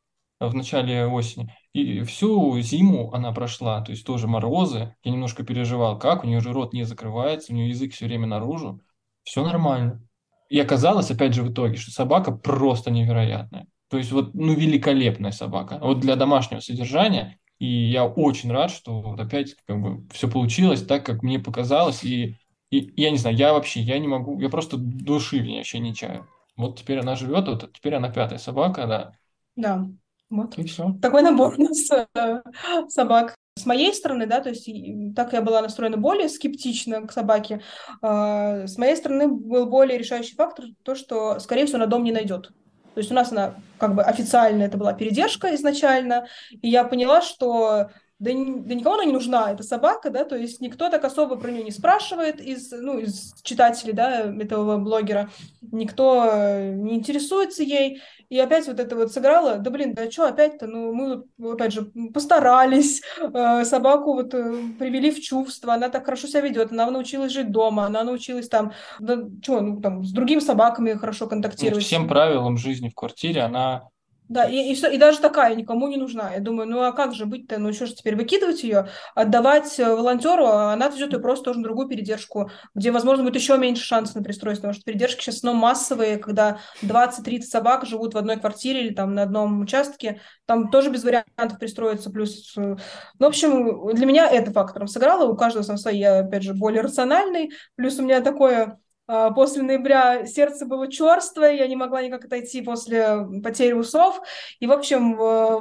в 0.47 0.55
начале 0.55 1.05
осени. 1.05 1.53
И 1.73 2.01
всю 2.01 2.59
зиму 2.61 3.11
она 3.13 3.31
прошла. 3.31 3.81
То 3.81 3.91
есть 3.91 4.05
тоже 4.05 4.27
морозы. 4.27 4.95
Я 5.03 5.11
немножко 5.11 5.43
переживал, 5.43 5.97
как. 5.99 6.23
У 6.23 6.27
нее 6.27 6.39
же 6.41 6.53
рот 6.53 6.73
не 6.73 6.83
закрывается, 6.83 7.51
у 7.51 7.55
нее 7.55 7.69
язык 7.69 7.93
все 7.93 8.05
время 8.05 8.27
наружу. 8.27 8.81
Все 9.23 9.43
нормально. 9.43 10.01
И 10.49 10.59
оказалось, 10.59 11.11
опять 11.11 11.33
же, 11.33 11.43
в 11.43 11.51
итоге, 11.51 11.77
что 11.77 11.91
собака 11.91 12.31
просто 12.31 12.91
невероятная. 12.91 13.67
То 13.89 13.97
есть 13.97 14.11
вот, 14.11 14.33
ну, 14.33 14.53
великолепная 14.53 15.31
собака. 15.31 15.77
Вот 15.81 15.99
для 15.99 16.15
домашнего 16.15 16.59
содержания. 16.59 17.37
И 17.59 17.67
я 17.67 18.05
очень 18.05 18.51
рад, 18.51 18.71
что 18.71 19.01
вот 19.01 19.19
опять 19.19 19.55
как 19.67 19.81
бы 19.81 20.07
все 20.11 20.27
получилось 20.29 20.83
так, 20.83 21.05
как 21.05 21.21
мне 21.21 21.39
показалось. 21.39 22.03
И, 22.03 22.37
и 22.71 22.91
я 23.01 23.11
не 23.11 23.17
знаю, 23.17 23.35
я 23.35 23.53
вообще, 23.53 23.81
я 23.81 23.99
не 23.99 24.07
могу, 24.07 24.39
я 24.39 24.49
просто 24.49 24.77
души 24.77 25.39
в 25.39 25.45
ней 25.45 25.57
вообще 25.57 25.79
не 25.79 25.93
чаю. 25.93 26.27
Вот 26.57 26.79
теперь 26.79 26.99
она 26.99 27.15
живет, 27.15 27.47
вот 27.47 27.71
теперь 27.73 27.95
она 27.95 28.09
пятая 28.09 28.39
собака, 28.39 28.87
да. 28.87 29.11
Да, 29.55 29.87
вот. 30.31 30.57
И 30.57 30.63
все. 30.63 30.95
Такой 31.01 31.21
набор 31.21 31.55
у 31.57 31.61
нас 31.61 31.89
э, 31.91 32.41
собак. 32.87 33.35
С 33.57 33.65
моей 33.65 33.93
стороны, 33.93 34.25
да, 34.25 34.39
то 34.39 34.49
есть 34.49 34.67
так 35.13 35.33
я 35.33 35.41
была 35.41 35.61
настроена 35.61 35.97
более 35.97 36.29
скептично 36.29 37.05
к 37.05 37.11
собаке. 37.11 37.61
а, 38.01 38.65
С 38.65 38.77
моей 38.77 38.95
стороны 38.95 39.27
был 39.27 39.65
более 39.65 39.97
решающий 39.97 40.35
фактор 40.35 40.65
то, 40.83 40.95
что, 40.95 41.37
скорее 41.39 41.65
всего, 41.65 41.77
она 41.77 41.85
дом 41.85 42.05
не 42.05 42.13
найдет. 42.13 42.47
То 42.93 42.99
есть 42.99 43.11
у 43.11 43.13
нас 43.13 43.31
она 43.31 43.55
как 43.77 43.93
бы 43.93 44.03
официально 44.03 44.63
это 44.63 44.77
была 44.77 44.93
передержка 44.93 45.53
изначально, 45.55 46.27
и 46.49 46.69
я 46.69 46.85
поняла, 46.85 47.21
что 47.21 47.89
да, 48.21 48.31
да 48.31 48.75
никому 48.75 48.95
она 48.95 49.05
не 49.05 49.13
нужна, 49.13 49.51
эта 49.51 49.63
собака, 49.63 50.11
да, 50.11 50.23
то 50.25 50.35
есть 50.35 50.61
никто 50.61 50.89
так 50.89 51.03
особо 51.03 51.37
про 51.37 51.49
нее 51.49 51.63
не 51.63 51.71
спрашивает 51.71 52.39
из, 52.39 52.71
ну, 52.71 52.99
из 52.99 53.33
читателей, 53.41 53.93
да, 53.93 54.31
этого 54.31 54.77
блогера, 54.77 55.31
никто 55.71 56.29
э, 56.31 56.73
не 56.73 56.95
интересуется 56.95 57.63
ей, 57.63 58.01
и 58.29 58.39
опять 58.39 58.67
вот 58.67 58.79
это 58.79 58.95
вот 58.95 59.11
сыграла, 59.11 59.57
да 59.57 59.71
блин, 59.71 59.93
да 59.93 60.09
что 60.09 60.27
опять-то, 60.27 60.67
ну, 60.67 60.93
мы, 60.93 61.23
опять 61.51 61.73
же, 61.73 61.91
постарались, 62.13 63.01
э, 63.21 63.65
собаку 63.65 64.13
вот 64.13 64.33
э, 64.33 64.53
привели 64.79 65.11
в 65.11 65.19
чувство, 65.19 65.73
она 65.73 65.89
так 65.89 66.05
хорошо 66.05 66.27
себя 66.27 66.41
ведет, 66.41 66.71
она 66.71 66.89
научилась 66.89 67.31
жить 67.31 67.51
дома, 67.51 67.85
она 67.85 68.03
научилась 68.03 68.47
там, 68.47 68.73
да, 68.99 69.17
что, 69.41 69.61
ну, 69.61 69.81
там, 69.81 70.03
с 70.03 70.11
другими 70.11 70.39
собаками 70.39 70.93
хорошо 70.93 71.27
контактировать. 71.27 71.83
Ну, 71.83 71.85
всем 71.85 72.07
правилам 72.07 72.57
жизни 72.57 72.89
в 72.89 72.95
квартире 72.95 73.41
она 73.41 73.89
да, 74.31 74.45
и, 74.45 74.55
и, 74.55 74.73
и 74.73 74.97
даже 74.97 75.19
такая 75.19 75.55
никому 75.55 75.89
не 75.89 75.97
нужна. 75.97 76.33
Я 76.33 76.39
думаю, 76.39 76.65
ну 76.65 76.81
а 76.83 76.93
как 76.93 77.13
же 77.13 77.25
быть-то? 77.25 77.57
Ну 77.57 77.73
что 77.73 77.85
же 77.85 77.95
теперь 77.95 78.15
выкидывать 78.15 78.63
ее, 78.63 78.87
отдавать 79.13 79.77
э, 79.77 79.93
волонтеру, 79.93 80.45
а 80.45 80.71
она 80.71 80.85
отвезет 80.85 81.11
ее 81.11 81.19
просто 81.19 81.43
тоже 81.43 81.59
на 81.59 81.65
другую 81.65 81.89
передержку, 81.89 82.49
где, 82.73 82.91
возможно, 82.91 83.25
будет 83.25 83.35
еще 83.35 83.57
меньше 83.57 83.83
шансов 83.83 84.15
на 84.15 84.23
пристройство, 84.23 84.61
потому 84.61 84.73
что 84.75 84.85
передержки 84.85 85.21
сейчас 85.21 85.43
ну, 85.43 85.53
массовые, 85.53 86.15
когда 86.15 86.59
20-30 86.81 87.41
собак 87.41 87.85
живут 87.85 88.13
в 88.13 88.17
одной 88.17 88.37
квартире 88.37 88.85
или 88.85 88.93
там 88.93 89.15
на 89.15 89.23
одном 89.23 89.59
участке, 89.63 90.21
там 90.45 90.71
тоже 90.71 90.91
без 90.91 91.03
вариантов 91.03 91.59
пристроиться, 91.59 92.09
плюс... 92.09 92.53
Э, 92.55 92.61
ну, 92.61 92.77
в 93.19 93.25
общем, 93.25 93.93
для 93.93 94.05
меня 94.05 94.31
это 94.31 94.53
фактором 94.53 94.87
сыграло, 94.87 95.29
у 95.29 95.35
каждого 95.35 95.63
сам 95.63 95.75
свой, 95.75 95.97
я, 95.97 96.19
опять 96.19 96.43
же, 96.43 96.53
более 96.53 96.83
рациональный, 96.83 97.51
плюс 97.75 97.99
у 97.99 98.03
меня 98.03 98.21
такое 98.21 98.79
после 99.07 99.63
ноября 99.63 100.25
сердце 100.25 100.65
было 100.65 100.89
черствое, 100.89 101.53
я 101.53 101.67
не 101.67 101.75
могла 101.75 102.01
никак 102.01 102.25
отойти 102.25 102.61
после 102.61 103.27
потери 103.43 103.73
усов. 103.73 104.21
И, 104.59 104.67
в 104.67 104.71
общем, 104.71 105.17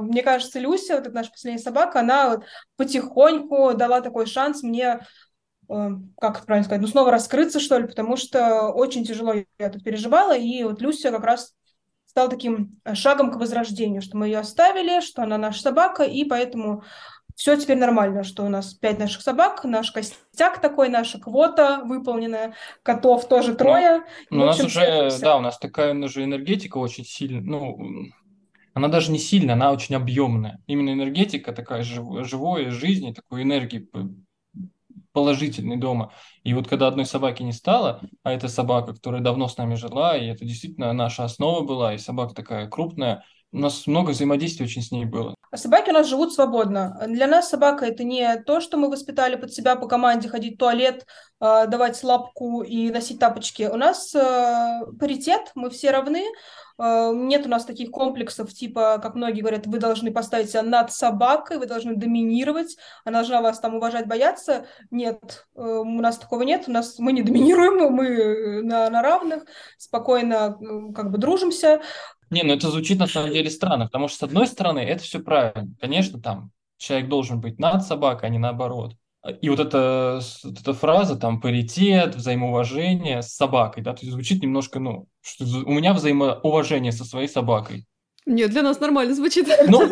мне 0.06 0.22
кажется, 0.22 0.58
Люся, 0.58 0.96
вот 0.96 1.06
эта 1.06 1.14
наша 1.14 1.30
последняя 1.30 1.62
собака, 1.62 2.00
она 2.00 2.30
вот 2.30 2.44
потихоньку 2.76 3.74
дала 3.74 4.00
такой 4.00 4.26
шанс 4.26 4.62
мне 4.62 5.00
э, 5.68 5.88
как 6.20 6.36
это 6.36 6.46
правильно 6.46 6.64
сказать, 6.64 6.82
ну, 6.82 6.88
снова 6.88 7.10
раскрыться, 7.10 7.60
что 7.60 7.78
ли, 7.78 7.86
потому 7.86 8.16
что 8.16 8.68
очень 8.68 9.04
тяжело 9.04 9.34
я 9.58 9.70
тут 9.70 9.82
переживала, 9.82 10.36
и 10.36 10.62
вот 10.62 10.80
Люся 10.80 11.10
как 11.10 11.24
раз 11.24 11.54
стал 12.10 12.28
таким 12.28 12.80
шагом 12.92 13.30
к 13.30 13.36
возрождению, 13.36 14.02
что 14.02 14.16
мы 14.16 14.26
ее 14.26 14.40
оставили, 14.40 15.00
что 15.00 15.22
она 15.22 15.38
наша 15.38 15.62
собака, 15.62 16.02
и 16.02 16.24
поэтому 16.24 16.82
все 17.40 17.56
теперь 17.56 17.78
нормально, 17.78 18.22
что 18.22 18.44
у 18.44 18.50
нас 18.50 18.74
пять 18.74 18.98
наших 18.98 19.22
собак, 19.22 19.64
наш 19.64 19.90
костяк 19.92 20.60
такой, 20.60 20.90
наша 20.90 21.18
квота 21.18 21.80
выполненная, 21.86 22.54
котов 22.82 23.26
тоже 23.28 23.54
трое. 23.54 24.02
Ну, 24.28 24.36
ну 24.36 24.42
у 24.42 24.46
нас 24.48 24.60
уже, 24.60 25.08
да, 25.22 25.38
у 25.38 25.40
нас 25.40 25.58
такая 25.58 25.94
уже 25.94 26.22
энергетика 26.22 26.76
очень 26.76 27.06
сильная, 27.06 27.40
ну, 27.40 27.78
она 28.74 28.88
даже 28.88 29.10
не 29.10 29.18
сильная, 29.18 29.54
она 29.54 29.72
очень 29.72 29.94
объемная. 29.94 30.58
Именно 30.66 30.90
энергетика 30.90 31.52
такая 31.52 31.82
жив, 31.82 32.04
живой 32.26 32.68
жизни, 32.68 33.14
такой 33.14 33.42
энергии 33.42 33.88
положительной 35.12 35.78
дома. 35.78 36.12
И 36.44 36.52
вот 36.52 36.68
когда 36.68 36.88
одной 36.88 37.06
собаки 37.06 37.42
не 37.42 37.54
стало, 37.54 38.02
а 38.22 38.34
это 38.34 38.48
собака, 38.48 38.92
которая 38.92 39.22
давно 39.22 39.48
с 39.48 39.56
нами 39.56 39.76
жила, 39.76 40.14
и 40.14 40.26
это 40.26 40.44
действительно 40.44 40.92
наша 40.92 41.24
основа 41.24 41.64
была, 41.64 41.94
и 41.94 41.98
собака 41.98 42.34
такая 42.34 42.68
крупная, 42.68 43.24
у 43.52 43.58
нас 43.58 43.86
много 43.86 44.10
взаимодействия 44.10 44.66
очень 44.66 44.82
с 44.82 44.90
ней 44.90 45.04
было. 45.04 45.34
А 45.50 45.56
собаки 45.56 45.90
у 45.90 45.92
нас 45.92 46.06
живут 46.06 46.32
свободно. 46.32 47.02
Для 47.08 47.26
нас 47.26 47.48
собака 47.48 47.84
это 47.84 48.04
не 48.04 48.36
то, 48.42 48.60
что 48.60 48.76
мы 48.76 48.88
воспитали 48.88 49.34
под 49.34 49.52
себя 49.52 49.74
по 49.74 49.88
команде 49.88 50.28
ходить 50.28 50.54
в 50.54 50.58
туалет, 50.58 51.04
а, 51.40 51.66
давать 51.66 52.00
лапку 52.04 52.62
и 52.62 52.90
носить 52.90 53.18
тапочки. 53.18 53.64
У 53.64 53.76
нас 53.76 54.14
э, 54.14 54.82
паритет, 54.98 55.50
мы 55.56 55.70
все 55.70 55.90
равны. 55.90 56.24
Э, 56.80 57.12
нет 57.14 57.44
у 57.46 57.48
нас 57.48 57.64
таких 57.64 57.90
комплексов, 57.90 58.52
типа, 58.52 58.98
как 59.02 59.14
многие 59.14 59.40
говорят, 59.40 59.66
вы 59.66 59.78
должны 59.78 60.10
поставить 60.10 60.50
себя 60.50 60.62
над 60.62 60.92
собакой, 60.92 61.58
вы 61.58 61.66
должны 61.66 61.94
доминировать, 61.94 62.76
она 63.04 63.18
должна 63.18 63.42
вас 63.42 63.60
там 63.60 63.74
уважать, 63.74 64.06
бояться. 64.06 64.66
Нет, 64.90 65.46
э, 65.54 65.60
у 65.60 66.00
нас 66.00 66.18
такого 66.18 66.42
нет, 66.42 66.64
у 66.68 66.72
нас 66.72 66.98
мы 66.98 67.12
не 67.12 67.22
доминируем, 67.22 67.92
мы 67.92 68.62
на, 68.62 68.88
на 68.88 69.02
равных, 69.02 69.44
спокойно 69.76 70.56
как 70.94 71.10
бы 71.10 71.18
дружимся. 71.18 71.82
Не, 72.30 72.44
ну 72.44 72.54
это 72.54 72.70
звучит 72.70 72.98
на 72.98 73.06
самом 73.06 73.32
деле 73.32 73.50
странно, 73.50 73.86
потому 73.86 74.08
что 74.08 74.18
с 74.18 74.22
одной 74.22 74.46
стороны 74.46 74.78
это 74.78 75.02
все 75.02 75.18
правильно. 75.18 75.74
Конечно, 75.80 76.20
там 76.20 76.50
человек 76.78 77.08
должен 77.08 77.40
быть 77.40 77.58
над 77.58 77.82
собакой, 77.82 78.28
а 78.28 78.32
не 78.32 78.38
наоборот. 78.38 78.94
И 79.42 79.50
вот 79.50 79.60
эта, 79.60 80.20
вот 80.44 80.60
эта 80.60 80.72
фраза, 80.72 81.16
там, 81.16 81.40
паритет, 81.40 82.14
взаимоуважение 82.14 83.22
с 83.22 83.34
собакой, 83.34 83.82
да, 83.82 83.92
то 83.92 84.00
есть 84.00 84.12
звучит 84.12 84.42
немножко, 84.42 84.80
ну, 84.80 85.08
что 85.20 85.44
у 85.44 85.72
меня 85.72 85.92
взаимоуважение 85.92 86.92
со 86.92 87.04
своей 87.04 87.28
собакой. 87.28 87.86
Нет, 88.26 88.50
для 88.50 88.62
нас 88.62 88.80
нормально 88.80 89.14
звучит. 89.14 89.48
Ну, 89.68 89.82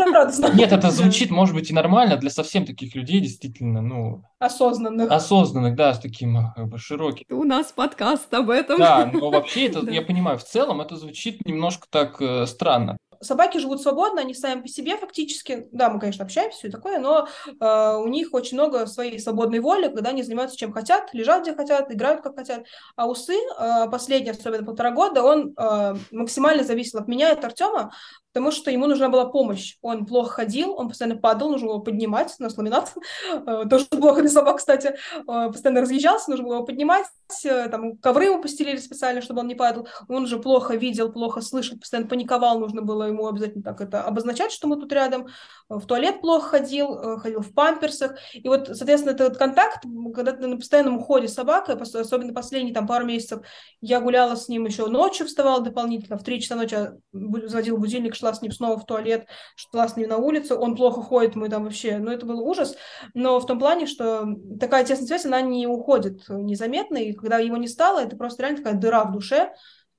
нет, 0.55 0.73
это 0.73 0.91
звучит, 0.91 1.31
может 1.31 1.55
быть, 1.55 1.71
и 1.71 1.75
нормально 1.75 2.17
для 2.17 2.31
совсем 2.31 2.65
таких 2.65 2.95
людей, 2.95 3.21
действительно, 3.21 3.83
ну... 3.83 4.23
Осознанных. 4.39 5.11
Осознанных, 5.11 5.75
да, 5.77 5.93
с 5.93 5.99
таким 5.99 6.53
как 6.55 6.69
бы 6.69 6.79
широким. 6.79 7.25
У 7.31 7.45
нас 7.45 7.73
подкаст 7.73 8.33
об 8.33 8.51
этом. 8.51 8.79
Да, 8.79 9.11
но 9.13 9.31
вообще 9.31 9.67
это, 9.69 9.91
я 9.91 10.03
понимаю, 10.03 10.39
в 10.39 10.45
целом 10.45 10.81
это 10.81 10.97
звучит 10.97 11.45
немножко 11.45 11.87
так 11.91 12.21
э, 12.21 12.47
странно 12.47 12.97
собаки 13.21 13.59
живут 13.59 13.83
свободно, 13.83 14.21
они 14.21 14.35
сами 14.35 14.63
по 14.63 14.69
себе 14.69 14.97
фактически, 14.97 15.69
да, 15.73 15.91
мы, 15.91 16.01
конечно, 16.01 16.25
общаемся 16.25 16.67
и 16.67 16.71
такое, 16.71 16.99
но 16.99 17.29
э, 17.47 17.97
у 17.97 18.09
них 18.09 18.35
очень 18.35 18.57
много 18.57 18.87
своей 18.87 19.19
свободной 19.19 19.61
воли, 19.61 19.89
когда 19.89 20.11
они 20.11 20.23
занимаются 20.23 20.57
чем 20.57 20.73
хотят, 20.73 21.13
лежат 21.13 21.43
где 21.43 21.55
хотят, 21.55 21.93
играют 21.93 22.23
как 22.23 22.37
хотят. 22.37 22.65
А 22.97 23.09
усы, 23.09 23.35
э, 23.35 23.91
последние, 23.91 24.33
особенно 24.33 24.65
полтора 24.65 24.91
года, 24.91 25.23
он 25.23 25.55
э, 25.57 25.95
максимально 26.11 26.65
зависел 26.65 27.01
от 27.01 27.09
меня 27.09 27.33
от 27.33 27.45
Артема, 27.45 27.93
потому 28.33 28.53
что 28.53 28.71
ему 28.71 28.87
нужна 28.87 29.09
была 29.09 29.25
помощь. 29.25 29.77
Он 29.83 30.07
плохо 30.07 30.31
ходил, 30.31 30.75
он 30.75 30.89
постоянно 30.89 31.19
падал, 31.19 31.51
нужно 31.51 31.69
было 31.69 31.79
поднимать, 31.79 32.35
у 32.39 32.43
нас 32.43 32.57
ламинат, 32.57 32.95
э, 33.33 33.65
тоже 33.69 33.87
плохо 33.87 34.21
для 34.21 34.31
собак, 34.31 34.59
кстати, 34.59 34.89
э, 34.89 35.23
постоянно 35.25 35.81
разъезжался, 35.81 36.31
нужно 36.31 36.45
было 36.45 36.55
его 36.57 36.65
поднимать, 36.65 37.07
э, 37.45 37.69
там 37.69 37.97
ковры 37.97 38.27
ему 38.27 38.43
постелили 38.43 38.77
специально, 38.77 39.23
чтобы 39.23 39.41
он 39.41 39.49
не 39.49 39.55
падал, 39.55 39.89
он 40.09 40.25
уже 40.25 40.39
плохо 40.39 40.77
видел, 40.77 41.11
плохо 41.11 41.41
слышал, 41.41 41.79
постоянно 41.79 42.09
паниковал, 42.09 42.61
нужно 42.61 42.83
было 42.83 43.05
ему 43.05 43.27
обязательно 43.27 43.63
так 43.63 43.81
это 43.81 44.03
обозначать, 44.03 44.53
что 44.53 44.69
мы 44.69 44.77
тут 44.77 44.93
рядом, 44.93 45.29
в 45.69 45.85
туалет 45.87 46.21
плохо 46.21 46.49
ходил, 46.49 47.19
ходил 47.19 47.41
в 47.41 47.53
памперсах, 47.53 48.17
и 48.35 48.47
вот, 48.49 48.69
соответственно, 48.69 49.15
этот 49.15 49.37
контакт, 49.37 49.85
когда 50.15 50.33
ты 50.33 50.47
на 50.47 50.57
постоянном 50.57 50.99
уходе 50.99 51.29
с 51.29 51.35
собакой, 51.35 51.77
особенно 51.77 52.35
последние 52.35 52.75
там 52.75 52.87
пару 52.87 53.05
месяцев, 53.05 53.41
я 53.81 54.01
гуляла 54.01 54.35
с 54.35 54.49
ним 54.49 54.67
еще 54.67 54.87
ночью, 54.87 55.27
вставала 55.27 55.61
дополнительно, 55.61 56.19
в 56.19 56.25
3 56.25 56.41
часа 56.41 56.57
ночи 56.57 56.77
заводил 57.13 57.79
будильник, 57.79 58.15
шла 58.19 58.35
с 58.35 58.43
ним 58.43 58.53
снова 58.53 58.79
в 58.79 58.87
туалет, 58.87 59.27
шла 59.57 59.89
с 59.89 59.97
ним 59.97 60.09
на 60.09 60.19
улицу, 60.19 60.59
он 60.59 60.77
плохо 60.77 61.03
ходит, 61.03 61.37
мы 61.37 61.49
там 61.49 61.65
вообще, 61.65 61.99
ну 61.99 62.11
это 62.11 62.27
был 62.27 62.41
ужас, 62.41 62.77
но 63.15 63.41
в 63.41 63.47
том 63.47 63.59
плане, 63.59 63.87
что 63.87 64.27
такая 64.61 64.85
тесная 64.85 65.07
связь, 65.07 65.27
она 65.27 65.41
не 65.41 65.67
уходит 65.67 66.29
незаметно, 66.29 66.99
и 66.99 67.13
когда 67.13 67.39
его 67.39 67.57
не 67.57 67.69
стало, 67.69 68.01
это 68.01 68.17
просто 68.17 68.43
реально 68.43 68.59
такая 68.59 68.75
дыра 68.75 69.05
в 69.05 69.13
душе, 69.13 69.53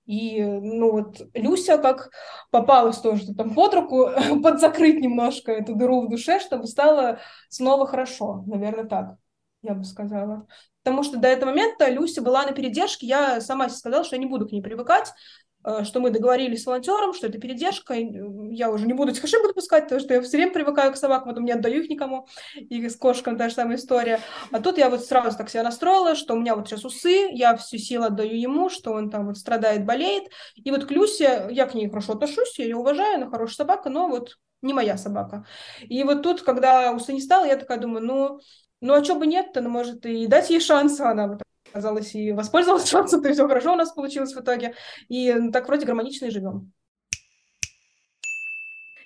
и, 0.10 0.44
ну, 0.44 0.92
вот 0.92 1.22
Люся 1.36 1.78
как 1.78 2.10
попалась 2.50 2.98
тоже 2.98 3.32
там 3.36 3.54
под 3.54 3.76
руку, 3.76 4.10
подзакрыть 4.44 5.00
немножко 5.00 5.52
эту 5.52 5.76
дыру 5.76 6.02
в 6.02 6.10
душе, 6.10 6.40
чтобы 6.40 6.66
стало 6.66 7.20
снова 7.50 7.86
хорошо, 7.86 8.44
наверное, 8.48 8.86
так, 8.86 9.18
я 9.62 9.76
бы 9.76 9.84
сказала. 9.84 10.48
Потому 10.82 11.04
что 11.04 11.18
до 11.18 11.28
этого 11.28 11.52
момента 11.52 11.88
Люся 11.92 12.24
была 12.24 12.44
на 12.44 12.54
передержке, 12.54 13.06
я 13.06 13.40
сама 13.40 13.70
себе 13.70 13.78
сказала, 13.78 14.04
что 14.04 14.16
я 14.16 14.20
не 14.20 14.26
буду 14.26 14.48
к 14.48 14.52
ней 14.52 14.64
привыкать, 14.64 15.14
что 15.84 16.00
мы 16.00 16.10
договорились 16.10 16.64
с 16.64 16.66
волонтером, 16.66 17.14
что 17.14 17.28
это 17.28 17.40
передержка, 17.40 17.94
я 17.96 18.72
уже 18.72 18.88
не 18.88 18.94
буду 18.94 19.12
этих 19.12 19.24
ошибок 19.24 19.50
допускать, 19.50 19.84
потому 19.84 20.02
что 20.02 20.14
я 20.14 20.22
все 20.22 20.38
время 20.38 20.54
привыкаю 20.54 20.94
к 20.94 20.98
собакам, 20.98 21.30
потом 21.30 21.46
не 21.46 21.52
отдаю 21.52 21.82
их 21.82 21.90
никому, 21.90 22.28
и 22.56 22.88
с 22.88 22.96
кошками 22.96 23.38
та 23.38 23.50
же 23.50 23.56
самая 23.56 23.78
история. 23.78 24.20
А 24.52 24.62
тут 24.62 24.78
я 24.78 24.90
вот 24.90 25.04
сразу 25.04 25.38
так 25.38 25.50
себя 25.50 25.64
настроила, 25.64 26.16
что 26.16 26.34
у 26.34 26.40
меня 26.40 26.56
вот 26.56 26.68
сейчас 26.68 26.86
усы, 26.86 27.30
я 27.32 27.56
всю 27.58 27.78
силу 27.78 28.06
отдаю 28.06 28.36
ему, 28.36 28.70
что 28.70 28.94
он 28.94 29.10
там 29.10 29.28
вот 29.28 29.38
страдает, 29.38 29.86
болеет, 29.86 30.30
и 30.56 30.72
вот 30.72 30.86
к 30.86 30.92
Люсе, 30.92 31.48
я 31.52 31.66
к 31.66 31.74
ней 31.74 31.90
хорошо 31.90 32.14
отношусь, 32.14 32.58
я 32.58 32.66
ее 32.66 32.78
уважаю, 32.78 33.16
она 33.16 33.30
хорошая 33.30 33.58
собака, 33.58 33.90
но 33.90 34.08
вот 34.08 34.38
не 34.62 34.74
моя 34.74 34.98
собака. 34.98 35.46
И 35.82 36.04
вот 36.04 36.22
тут, 36.22 36.42
когда 36.42 36.92
усы 36.92 37.14
не 37.14 37.22
стало, 37.22 37.46
я 37.46 37.56
такая 37.56 37.80
думаю, 37.80 38.06
ну, 38.06 38.40
ну 38.82 38.94
а 38.94 39.04
что 39.04 39.16
бы 39.16 39.28
нет-то, 39.28 39.62
ну, 39.62 39.70
может, 39.70 40.06
и 40.06 40.28
дать 40.28 40.50
ей 40.50 40.60
шанс, 40.60 41.00
она 41.00 41.28
вот 41.28 41.42
оказалось, 41.70 42.16
и 42.16 42.32
воспользовалась 42.32 42.90
шансом, 42.90 43.22
то 43.24 43.28
есть 43.28 43.40
все 43.40 43.48
хорошо 43.48 43.74
у 43.74 43.76
нас 43.76 43.92
получилось 43.92 44.34
в 44.34 44.40
итоге. 44.40 44.76
И 45.08 45.34
так 45.52 45.68
вроде 45.68 45.86
гармонично 45.86 46.26
и 46.26 46.32
живем. 46.32 46.72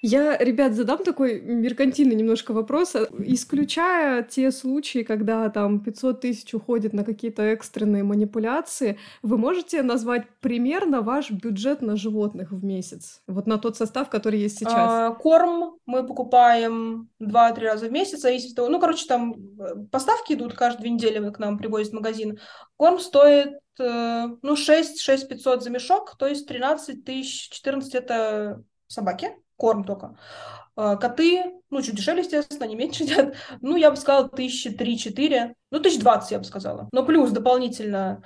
Я, 0.06 0.38
ребят, 0.38 0.74
задам 0.74 1.01
такой 1.01 1.39
меркантильный 1.39 2.16
немножко 2.16 2.51
вопрос. 2.51 2.93
Исключая 3.20 4.22
те 4.24 4.51
случаи, 4.51 5.01
когда 5.04 5.49
там 5.49 5.80
500 5.80 6.20
тысяч 6.20 6.54
уходит 6.54 6.91
на 6.91 7.06
какие-то 7.06 7.41
экстренные 7.43 8.04
манипуляции, 8.04 8.99
вы 9.22 9.38
можете 9.38 9.82
назвать 9.82 10.28
примерно 10.41 11.01
ваш 11.01 11.32
бюджет 11.32 11.82
на 11.82 11.95
животных 11.95 12.51
в 12.51 12.66
месяц? 12.66 13.22
Вот 13.28 13.47
на 13.47 13.58
тот 13.58 13.78
состав, 13.78 14.10
который 14.10 14.39
есть 14.39 14.60
сейчас. 14.60 14.74
А, 14.76 15.12
корм 15.12 15.78
мы 15.86 16.06
покупаем 16.06 17.10
2-3 17.22 17.60
раза 17.62 17.88
в 17.88 17.91
месяц, 17.93 18.20
зависит 18.20 18.49
от 18.49 18.56
того. 18.58 18.68
Ну, 18.68 18.82
короче, 18.82 19.06
там 19.08 19.34
э, 19.58 19.86
поставки 19.89 20.34
идут 20.34 20.54
каждые 20.54 20.82
две 20.82 20.89
недели, 20.89 21.32
к 21.32 21.39
нам 21.39 21.58
привозят 21.58 21.93
магазин. 21.93 22.39
Корм 22.76 22.99
стоит 22.99 23.54
э, 23.80 24.28
ну, 24.41 24.56
6, 24.58 24.99
6 24.99 25.30
500 25.30 25.64
за 25.64 25.70
мешок, 25.70 26.18
то 26.18 26.28
есть 26.28 26.45
13 26.45 27.06
тысяч, 27.06 27.49
14 27.51 27.95
это 27.95 28.62
собаки, 28.88 29.32
корм 29.64 29.86
только. 29.86 30.18
А, 30.76 30.97
коты, 30.97 31.53
ну, 31.70 31.82
чуть 31.82 31.95
дешевле, 31.95 32.24
естественно, 32.24 32.66
они 32.66 32.76
меньше 32.76 33.03
едят. 33.03 33.36
Ну, 33.61 33.78
я 33.78 33.91
бы 33.91 33.95
сказала, 33.95 34.28
тысячи 34.28 34.70
три-четыре. 34.70 35.55
Ну, 35.72 35.80
тысяч 35.80 35.99
двадцать, 35.99 36.32
я 36.32 36.39
бы 36.39 36.43
сказала. 36.43 36.89
Но 36.91 37.05
плюс 37.05 37.32
дополнительно 37.32 38.24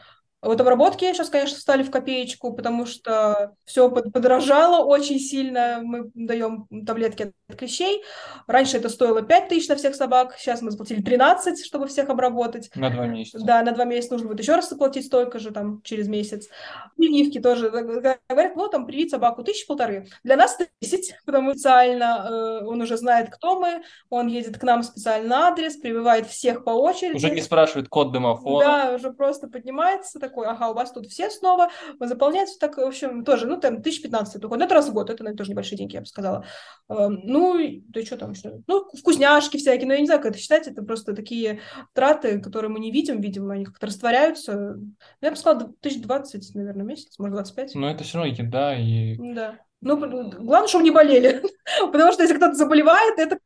вот 0.47 0.61
обработки 0.61 1.05
сейчас, 1.05 1.29
конечно, 1.29 1.57
стали 1.57 1.83
в 1.83 1.91
копеечку, 1.91 2.53
потому 2.53 2.85
что 2.85 3.53
все 3.65 3.89
подорожало 3.89 4.83
очень 4.83 5.19
сильно. 5.19 5.81
Мы 5.83 6.09
даем 6.13 6.67
таблетки 6.85 7.33
от 7.47 7.55
клещей. 7.55 8.03
Раньше 8.47 8.77
это 8.77 8.89
стоило 8.89 9.21
5 9.21 9.49
тысяч 9.49 9.67
на 9.67 9.75
всех 9.75 9.95
собак, 9.95 10.35
сейчас 10.37 10.61
мы 10.61 10.71
заплатили 10.71 11.01
13, 11.01 11.65
чтобы 11.65 11.87
всех 11.87 12.09
обработать. 12.09 12.69
На 12.75 12.89
два 12.89 13.07
месяца. 13.07 13.45
Да, 13.45 13.61
на 13.61 13.71
два 13.71 13.85
месяца 13.85 14.13
нужно 14.13 14.27
будет 14.27 14.39
еще 14.39 14.55
раз 14.55 14.69
заплатить 14.69 15.05
столько 15.05 15.39
же, 15.39 15.51
там, 15.51 15.81
через 15.83 16.07
месяц. 16.07 16.47
Прививки 16.95 17.39
тоже. 17.39 17.69
Говорят, 17.69 18.55
ну, 18.55 18.67
там, 18.67 18.85
привить 18.85 19.11
собаку 19.11 19.43
тысячи 19.43 19.67
полторы. 19.67 20.07
Для 20.23 20.35
нас 20.35 20.57
10, 20.81 21.19
потому 21.25 21.51
что 21.51 21.59
специально 21.59 22.27
э, 22.29 22.65
он 22.65 22.81
уже 22.81 22.97
знает, 22.97 23.29
кто 23.29 23.59
мы, 23.59 23.81
он 24.09 24.27
едет 24.27 24.57
к 24.57 24.63
нам 24.63 24.83
специально 24.83 25.27
на 25.27 25.47
адрес, 25.47 25.75
прививает 25.77 26.27
всех 26.27 26.63
по 26.63 26.71
очереди. 26.71 27.17
Уже 27.17 27.29
не 27.31 27.41
спрашивает 27.41 27.89
код 27.89 28.11
домофона. 28.11 28.65
Да, 28.65 28.95
уже 28.95 29.11
просто 29.11 29.47
поднимается 29.47 30.19
такой, 30.19 30.36
ага, 30.45 30.69
у 30.69 30.73
вас 30.73 30.91
тут 30.91 31.07
все 31.07 31.29
снова, 31.29 31.69
заполняется 31.99 32.59
так, 32.59 32.77
в 32.77 32.81
общем, 32.81 33.23
тоже, 33.23 33.47
ну, 33.47 33.57
там, 33.57 33.75
1015 33.75 34.41
только, 34.41 34.57
ну, 34.57 34.65
это 34.65 34.75
раз 34.75 34.89
в 34.89 34.93
год, 34.93 35.09
это, 35.09 35.23
наверное, 35.23 35.37
тоже 35.37 35.51
небольшие 35.51 35.77
деньги, 35.77 35.95
я 35.95 36.01
бы 36.01 36.07
сказала. 36.07 36.45
Эм, 36.89 37.21
ну, 37.23 37.57
да 37.87 38.01
что 38.03 38.17
там 38.17 38.31
еще? 38.31 38.61
Ну, 38.67 38.87
вкусняшки 38.97 39.57
всякие, 39.57 39.87
но 39.87 39.93
я 39.93 39.99
не 39.99 40.05
знаю, 40.05 40.21
как 40.21 40.31
это 40.31 40.39
считать, 40.39 40.67
это 40.67 40.81
просто 40.83 41.13
такие 41.13 41.61
траты, 41.93 42.39
которые 42.39 42.69
мы 42.69 42.79
не 42.79 42.91
видим, 42.91 43.21
видимо, 43.21 43.53
они 43.53 43.65
как-то 43.65 43.87
растворяются. 43.87 44.75
Ну, 44.77 44.95
я 45.21 45.31
бы 45.31 45.37
сказала, 45.37 45.63
1020, 45.63 46.55
наверное, 46.55 46.85
месяц, 46.85 47.17
может, 47.19 47.35
25. 47.35 47.75
Но 47.75 47.89
это 47.89 48.03
все 48.03 48.17
равно 48.17 48.33
еда 48.33 48.77
и... 48.77 49.15
Да. 49.17 49.59
Ну, 49.81 49.97
главное, 49.97 50.67
чтобы 50.67 50.83
не 50.83 50.91
болели. 50.91 51.43
Потому 51.79 52.11
что 52.11 52.23
если 52.23 52.35
кто-то 52.35 52.55
заболевает, 52.55 53.19
это 53.19 53.37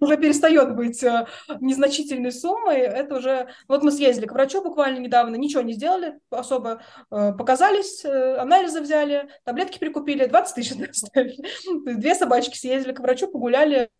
уже 0.00 0.16
перестает 0.16 0.74
быть 0.74 1.02
э, 1.02 1.26
незначительной 1.60 2.32
суммой. 2.32 2.78
Это 2.78 3.16
уже... 3.16 3.48
Вот 3.68 3.82
мы 3.82 3.90
съездили 3.90 4.26
к 4.26 4.32
врачу 4.32 4.62
буквально 4.62 4.98
недавно, 4.98 5.36
ничего 5.36 5.62
не 5.62 5.72
сделали 5.72 6.18
особо. 6.30 6.82
Э, 7.10 7.32
показались, 7.32 8.04
э, 8.04 8.36
анализы 8.36 8.80
взяли, 8.80 9.28
таблетки 9.44 9.78
прикупили, 9.78 10.26
20 10.26 10.54
тысяч 10.54 10.88
оставили. 10.90 11.36
Две 11.84 12.14
собачки 12.14 12.56
съездили 12.56 12.92
к 12.92 13.00
врачу, 13.00 13.28
погуляли 13.28 13.90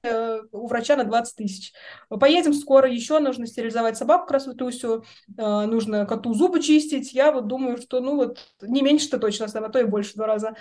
у 0.52 0.66
врача 0.66 0.96
на 0.96 1.04
20 1.04 1.36
тысяч. 1.36 1.72
Поедем 2.08 2.52
скоро 2.54 2.90
еще, 2.90 3.18
нужно 3.18 3.46
стерилизовать 3.46 3.96
собаку 3.96 4.26
красотусю, 4.26 5.04
нужно 5.36 6.06
коту 6.06 6.34
зубы 6.34 6.60
чистить. 6.60 7.12
Я 7.12 7.32
вот 7.32 7.46
думаю, 7.46 7.78
что 7.78 8.00
ну 8.00 8.16
вот 8.16 8.38
не 8.60 8.82
меньше-то 8.82 9.18
точно, 9.18 9.46
а 9.52 9.68
то 9.68 9.78
и 9.78 9.84
больше 9.84 10.14
два 10.14 10.26
раза. 10.26 10.54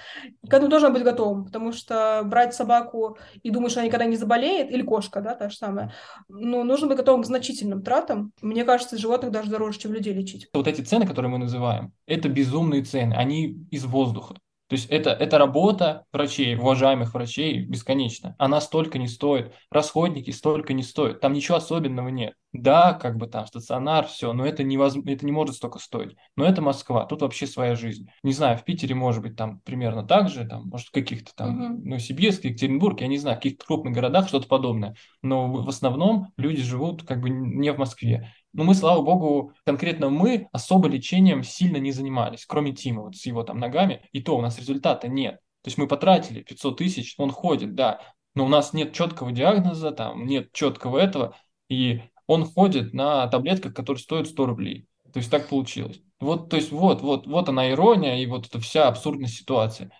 К 0.47 0.53
этому 0.53 0.69
должен 0.69 0.93
быть 0.93 1.03
готовым, 1.03 1.45
потому 1.45 1.71
что 1.71 2.21
брать 2.25 2.53
собаку 2.53 3.17
и 3.43 3.49
думать, 3.49 3.71
что 3.71 3.81
она 3.81 3.87
никогда 3.87 4.05
не 4.05 4.17
заболеет, 4.17 4.71
или 4.71 4.81
кошка, 4.91 5.21
да, 5.21 5.35
та 5.35 5.47
же 5.47 5.55
самая. 5.55 5.93
Но 6.27 6.65
нужно 6.65 6.87
быть 6.87 6.97
готовым 6.97 7.21
к 7.21 7.25
значительным 7.25 7.81
тратам. 7.81 8.33
Мне 8.41 8.65
кажется, 8.65 8.97
животных 8.97 9.31
даже 9.31 9.49
дороже, 9.49 9.79
чем 9.79 9.93
людей 9.93 10.13
лечить. 10.13 10.49
Вот 10.53 10.67
эти 10.67 10.81
цены, 10.81 11.07
которые 11.07 11.31
мы 11.31 11.37
называем, 11.37 11.93
это 12.07 12.27
безумные 12.27 12.83
цены, 12.83 13.13
они 13.13 13.65
из 13.71 13.85
воздуха. 13.85 14.35
То 14.71 14.75
есть 14.75 14.87
это, 14.89 15.09
это 15.09 15.37
работа 15.37 16.05
врачей, 16.13 16.55
уважаемых 16.55 17.13
врачей, 17.13 17.59
бесконечно. 17.59 18.37
Она 18.37 18.61
столько 18.61 18.99
не 18.99 19.09
стоит, 19.09 19.51
расходники 19.69 20.31
столько 20.31 20.71
не 20.71 20.81
стоят, 20.81 21.19
там 21.19 21.33
ничего 21.33 21.57
особенного 21.57 22.07
нет. 22.07 22.35
Да, 22.53 22.93
как 22.93 23.17
бы 23.17 23.27
там 23.27 23.45
стационар, 23.47 24.07
все, 24.07 24.31
но 24.31 24.45
это, 24.45 24.63
невозможно, 24.63 25.09
это 25.09 25.25
не 25.25 25.33
может 25.33 25.55
столько 25.55 25.79
стоить. 25.79 26.15
Но 26.37 26.45
это 26.45 26.61
Москва, 26.61 27.05
тут 27.05 27.21
вообще 27.21 27.47
своя 27.47 27.75
жизнь. 27.75 28.07
Не 28.23 28.31
знаю, 28.31 28.57
в 28.57 28.63
Питере 28.63 28.95
может 28.95 29.21
быть 29.21 29.35
там 29.35 29.59
примерно 29.59 30.07
так 30.07 30.29
же, 30.29 30.45
там, 30.45 30.69
может, 30.69 30.87
в 30.87 30.91
каких-то 30.91 31.33
там, 31.35 31.59
uh-huh. 31.59 31.81
Новосибирск, 31.83 32.45
Екатеринбург, 32.45 33.01
я 33.01 33.07
не 33.07 33.17
знаю, 33.17 33.35
в 33.35 33.39
каких-то 33.39 33.65
крупных 33.65 33.93
городах 33.93 34.29
что-то 34.29 34.47
подобное. 34.47 34.95
Но 35.21 35.51
в 35.51 35.67
основном 35.67 36.31
люди 36.37 36.61
живут 36.61 37.03
как 37.03 37.19
бы 37.19 37.29
не 37.29 37.73
в 37.73 37.77
Москве. 37.77 38.33
Но 38.53 38.63
мы, 38.63 38.75
слава 38.75 39.01
богу, 39.01 39.53
конкретно 39.65 40.09
мы 40.09 40.47
особо 40.51 40.87
лечением 40.87 41.43
сильно 41.43 41.77
не 41.77 41.91
занимались, 41.91 42.45
кроме 42.45 42.73
Тима 42.73 43.03
вот 43.03 43.15
с 43.15 43.25
его 43.25 43.43
там 43.43 43.59
ногами, 43.59 44.07
и 44.11 44.21
то 44.21 44.37
у 44.37 44.41
нас 44.41 44.59
результата 44.59 45.07
нет. 45.07 45.35
То 45.63 45.67
есть 45.67 45.77
мы 45.77 45.87
потратили 45.87 46.41
500 46.41 46.77
тысяч, 46.77 47.15
он 47.17 47.31
ходит, 47.31 47.75
да, 47.75 48.01
но 48.35 48.45
у 48.45 48.47
нас 48.47 48.73
нет 48.73 48.93
четкого 48.93 49.31
диагноза, 49.31 49.91
там 49.91 50.25
нет 50.25 50.51
четкого 50.51 50.97
этого, 50.97 51.35
и 51.69 52.01
он 52.27 52.45
ходит 52.45 52.93
на 52.93 53.27
таблетках, 53.27 53.73
которые 53.73 54.01
стоят 54.01 54.27
100 54.27 54.45
рублей. 54.45 54.87
То 55.13 55.19
есть 55.19 55.29
так 55.29 55.49
получилось. 55.49 56.01
Вот, 56.19 56.49
то 56.49 56.55
есть 56.55 56.71
вот, 56.71 57.01
вот, 57.01 57.27
вот 57.27 57.49
она 57.49 57.71
ирония 57.71 58.21
и 58.21 58.25
вот 58.25 58.47
эта 58.47 58.59
вся 58.59 58.87
абсурдность 58.87 59.35
ситуации. 59.35 59.91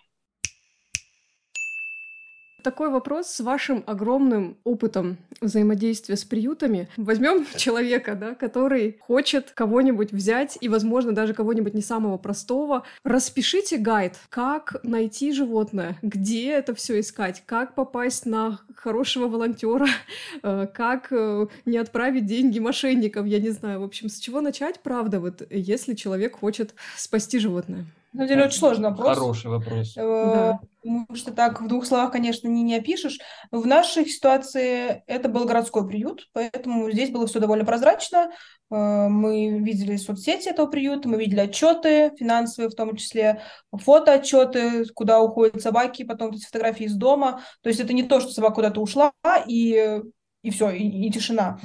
Такой 2.62 2.90
вопрос 2.90 3.26
с 3.26 3.40
вашим 3.40 3.82
огромным 3.86 4.56
опытом 4.62 5.18
взаимодействия 5.40 6.16
с 6.16 6.24
приютами. 6.24 6.88
Возьмем 6.96 7.44
человека, 7.56 8.14
да, 8.14 8.34
который 8.34 8.98
хочет 9.00 9.50
кого-нибудь 9.50 10.12
взять 10.12 10.58
и, 10.60 10.68
возможно, 10.68 11.12
даже 11.12 11.34
кого-нибудь 11.34 11.74
не 11.74 11.82
самого 11.82 12.18
простого. 12.18 12.84
Распишите 13.04 13.78
гайд, 13.78 14.14
как 14.28 14.76
найти 14.84 15.32
животное, 15.32 15.98
где 16.02 16.52
это 16.52 16.74
все 16.74 17.00
искать, 17.00 17.42
как 17.46 17.74
попасть 17.74 18.26
на 18.26 18.60
хорошего 18.76 19.26
волонтера, 19.26 19.88
э, 20.42 20.68
как 20.72 21.08
э, 21.10 21.46
не 21.64 21.78
отправить 21.78 22.26
деньги 22.26 22.60
мошенникам, 22.60 23.26
я 23.26 23.40
не 23.40 23.50
знаю. 23.50 23.80
В 23.80 23.84
общем, 23.84 24.08
с 24.08 24.18
чего 24.18 24.40
начать, 24.40 24.80
правда, 24.80 25.18
вот 25.18 25.42
если 25.50 25.94
человек 25.94 26.38
хочет 26.38 26.74
спасти 26.96 27.38
животное? 27.38 27.86
На 28.12 28.18
самом 28.18 28.28
деле 28.28 28.44
очень 28.44 28.58
сложный 28.58 28.90
вопрос. 28.90 29.16
Хороший 29.16 29.50
вопрос. 29.50 29.96
Э, 29.96 30.02
да. 30.02 30.60
Потому 30.82 31.06
что 31.14 31.32
так 31.32 31.62
в 31.62 31.66
двух 31.66 31.86
словах, 31.86 32.12
конечно, 32.12 32.46
не, 32.46 32.62
не 32.62 32.76
опишешь. 32.76 33.18
В 33.50 33.66
нашей 33.66 34.04
ситуации 34.06 35.02
это 35.06 35.28
был 35.30 35.46
городской 35.46 35.86
приют, 35.86 36.28
поэтому 36.34 36.90
здесь 36.90 37.10
было 37.10 37.26
все 37.26 37.40
довольно 37.40 37.64
прозрачно. 37.64 38.30
Э, 38.70 39.08
мы 39.08 39.60
видели 39.60 39.96
соцсети 39.96 40.50
этого 40.50 40.66
приюта, 40.66 41.08
мы 41.08 41.16
видели 41.16 41.40
отчеты 41.40 42.12
финансовые, 42.18 42.68
в 42.68 42.74
том 42.74 42.96
числе 42.96 43.40
фотоотчеты, 43.72 44.84
куда 44.94 45.20
уходят 45.20 45.62
собаки, 45.62 46.04
потом 46.04 46.32
эти 46.32 46.44
фотографии 46.44 46.84
из 46.84 46.94
дома. 46.94 47.42
То 47.62 47.70
есть 47.70 47.80
это 47.80 47.94
не 47.94 48.02
то, 48.02 48.20
что 48.20 48.30
собака 48.30 48.56
куда-то 48.56 48.82
ушла, 48.82 49.12
и 49.46 50.02
и 50.42 50.50
все, 50.50 50.70
и, 50.70 51.06
и 51.06 51.10
тишина. 51.10 51.58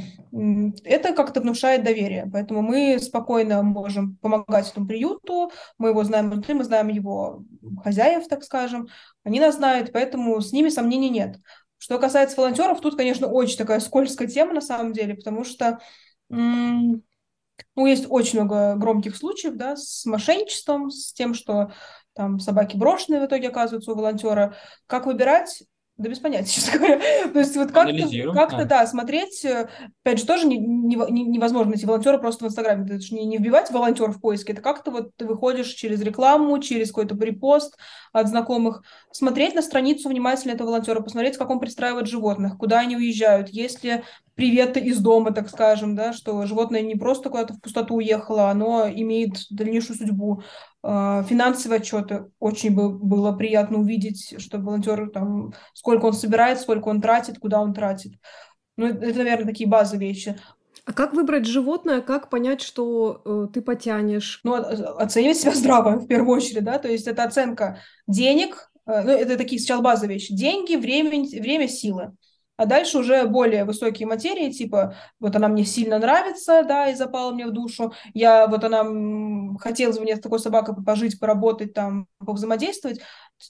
Это 0.83 1.13
как-то 1.13 1.41
внушает 1.41 1.83
доверие. 1.83 2.29
Поэтому 2.31 2.61
мы 2.61 2.99
спокойно 2.99 3.63
можем 3.63 4.15
помогать 4.17 4.69
этому 4.69 4.87
приюту, 4.87 5.51
мы 5.77 5.89
его 5.89 6.03
знаем 6.03 6.29
внутри, 6.29 6.53
мы 6.53 6.63
знаем 6.63 6.87
его 6.87 7.43
хозяев, 7.83 8.27
так 8.27 8.43
скажем, 8.43 8.87
они 9.23 9.39
нас 9.39 9.55
знают, 9.55 9.91
поэтому 9.91 10.39
с 10.39 10.51
ними 10.51 10.69
сомнений 10.69 11.09
нет. 11.09 11.37
Что 11.79 11.99
касается 11.99 12.37
волонтеров, 12.37 12.81
тут, 12.81 12.95
конечно, 12.95 13.27
очень 13.27 13.57
такая 13.57 13.79
скользкая 13.79 14.27
тема 14.27 14.53
на 14.53 14.61
самом 14.61 14.93
деле, 14.93 15.15
потому 15.15 15.43
что 15.43 15.79
ну, 16.29 17.85
есть 17.85 18.05
очень 18.09 18.39
много 18.39 18.75
громких 18.75 19.15
случаев, 19.15 19.55
да, 19.55 19.75
с 19.75 20.05
мошенничеством, 20.05 20.89
с 20.89 21.13
тем, 21.13 21.33
что 21.33 21.71
там 22.13 22.39
собаки 22.39 22.75
брошенные 22.75 23.21
в 23.21 23.25
итоге 23.25 23.49
оказываются 23.49 23.91
у 23.91 23.95
волонтера. 23.95 24.55
Как 24.87 25.05
выбирать? 25.05 25.63
Да 25.97 26.09
без 26.09 26.19
понятия, 26.19 26.51
честно 26.53 26.77
говоря. 26.77 26.99
То 27.33 27.39
есть 27.39 27.55
вот 27.55 27.71
как-то, 27.71 28.33
как 28.33 28.51
да. 28.51 28.65
да, 28.65 28.87
смотреть, 28.87 29.43
э, 29.45 29.67
опять 30.03 30.19
же, 30.19 30.25
тоже 30.25 30.45
не, 30.45 30.57
не, 30.57 30.95
невозможно 30.95 31.71
найти 31.71 31.85
волонтера 31.85 32.17
просто 32.19 32.45
в 32.45 32.47
Инстаграме. 32.47 32.85
Это 32.85 32.99
же 32.99 33.15
не, 33.15 33.25
не 33.25 33.37
вбивать 33.37 33.71
волонтер 33.71 34.11
в 34.11 34.21
поиске, 34.21 34.53
это 34.53 34.61
как-то 34.61 34.91
вот 34.91 35.15
ты 35.15 35.25
выходишь 35.25 35.69
через 35.69 36.01
рекламу, 36.01 36.59
через 36.59 36.89
какой-то 36.89 37.15
припост 37.15 37.77
от 38.13 38.27
знакомых, 38.27 38.83
смотреть 39.11 39.55
на 39.55 39.61
страницу 39.61 40.09
внимательно 40.09 40.51
этого 40.51 40.67
волонтера, 40.67 41.01
посмотреть, 41.01 41.37
как 41.37 41.49
он 41.49 41.59
пристраивает 41.59 42.07
животных, 42.07 42.57
куда 42.57 42.79
они 42.79 42.95
уезжают, 42.95 43.49
есть 43.49 43.83
ли 43.83 44.03
приветы 44.35 44.79
из 44.79 44.99
дома, 44.99 45.33
так 45.33 45.49
скажем, 45.49 45.95
да, 45.95 46.13
что 46.13 46.45
животное 46.45 46.81
не 46.81 46.95
просто 46.95 47.29
куда-то 47.29 47.55
в 47.55 47.59
пустоту 47.61 47.95
уехало, 47.95 48.51
оно 48.51 48.87
имеет 48.87 49.31
дальнейшую 49.49 49.97
судьбу. 49.97 50.43
А, 50.89 51.21
финансовые 51.23 51.81
отчеты 51.81 52.31
очень 52.39 52.73
бы 52.73 52.89
было 52.89 53.33
приятно 53.33 53.79
увидеть, 53.79 54.35
что 54.37 54.57
волонтер 54.57 55.09
там, 55.09 55.53
сколько 55.73 56.05
он 56.05 56.13
собирает, 56.13 56.61
сколько 56.61 56.87
он 56.87 57.01
тратит, 57.01 57.39
куда 57.39 57.59
он 57.59 57.73
тратит. 57.73 58.13
Ну, 58.77 58.87
это, 58.87 59.17
наверное, 59.17 59.47
такие 59.47 59.67
базовые 59.67 60.07
вещи. 60.07 60.39
А 60.85 60.93
как 60.93 61.11
выбрать 61.11 61.45
животное, 61.45 61.99
как 61.99 62.29
понять, 62.29 62.61
что 62.61 63.21
э, 63.25 63.47
ты 63.53 63.61
потянешь? 63.61 64.39
Ну, 64.45 64.53
оценивать 64.53 65.35
себя 65.35 65.53
здраво, 65.53 65.97
в 65.97 66.07
первую 66.07 66.37
очередь, 66.37 66.63
да, 66.63 66.79
то 66.79 66.87
есть 66.87 67.05
это 67.05 67.25
оценка 67.25 67.79
денег, 68.07 68.71
э, 68.85 69.03
ну, 69.03 69.11
это 69.11 69.35
такие 69.35 69.59
сначала 69.59 69.81
базовые 69.81 70.19
вещи. 70.19 70.33
Деньги, 70.33 70.77
время, 70.77 71.09
время, 71.09 71.67
силы. 71.67 72.15
А 72.57 72.65
дальше 72.65 72.97
уже 72.97 73.25
более 73.25 73.63
высокие 73.65 74.07
материи, 74.07 74.51
типа, 74.51 74.95
вот 75.19 75.35
она 75.35 75.47
мне 75.47 75.63
сильно 75.63 75.99
нравится, 75.99 76.63
да, 76.67 76.89
и 76.89 76.95
запала 76.95 77.31
мне 77.31 77.45
в 77.45 77.51
душу. 77.51 77.93
Я, 78.13 78.47
вот 78.47 78.63
она, 78.63 78.83
хотелось 79.59 79.97
бы 79.97 80.03
мне 80.03 80.15
с 80.15 80.19
такой 80.19 80.39
собакой 80.39 80.75
пожить, 80.83 81.19
поработать 81.19 81.73
там, 81.73 82.07
повзаимодействовать. 82.17 82.99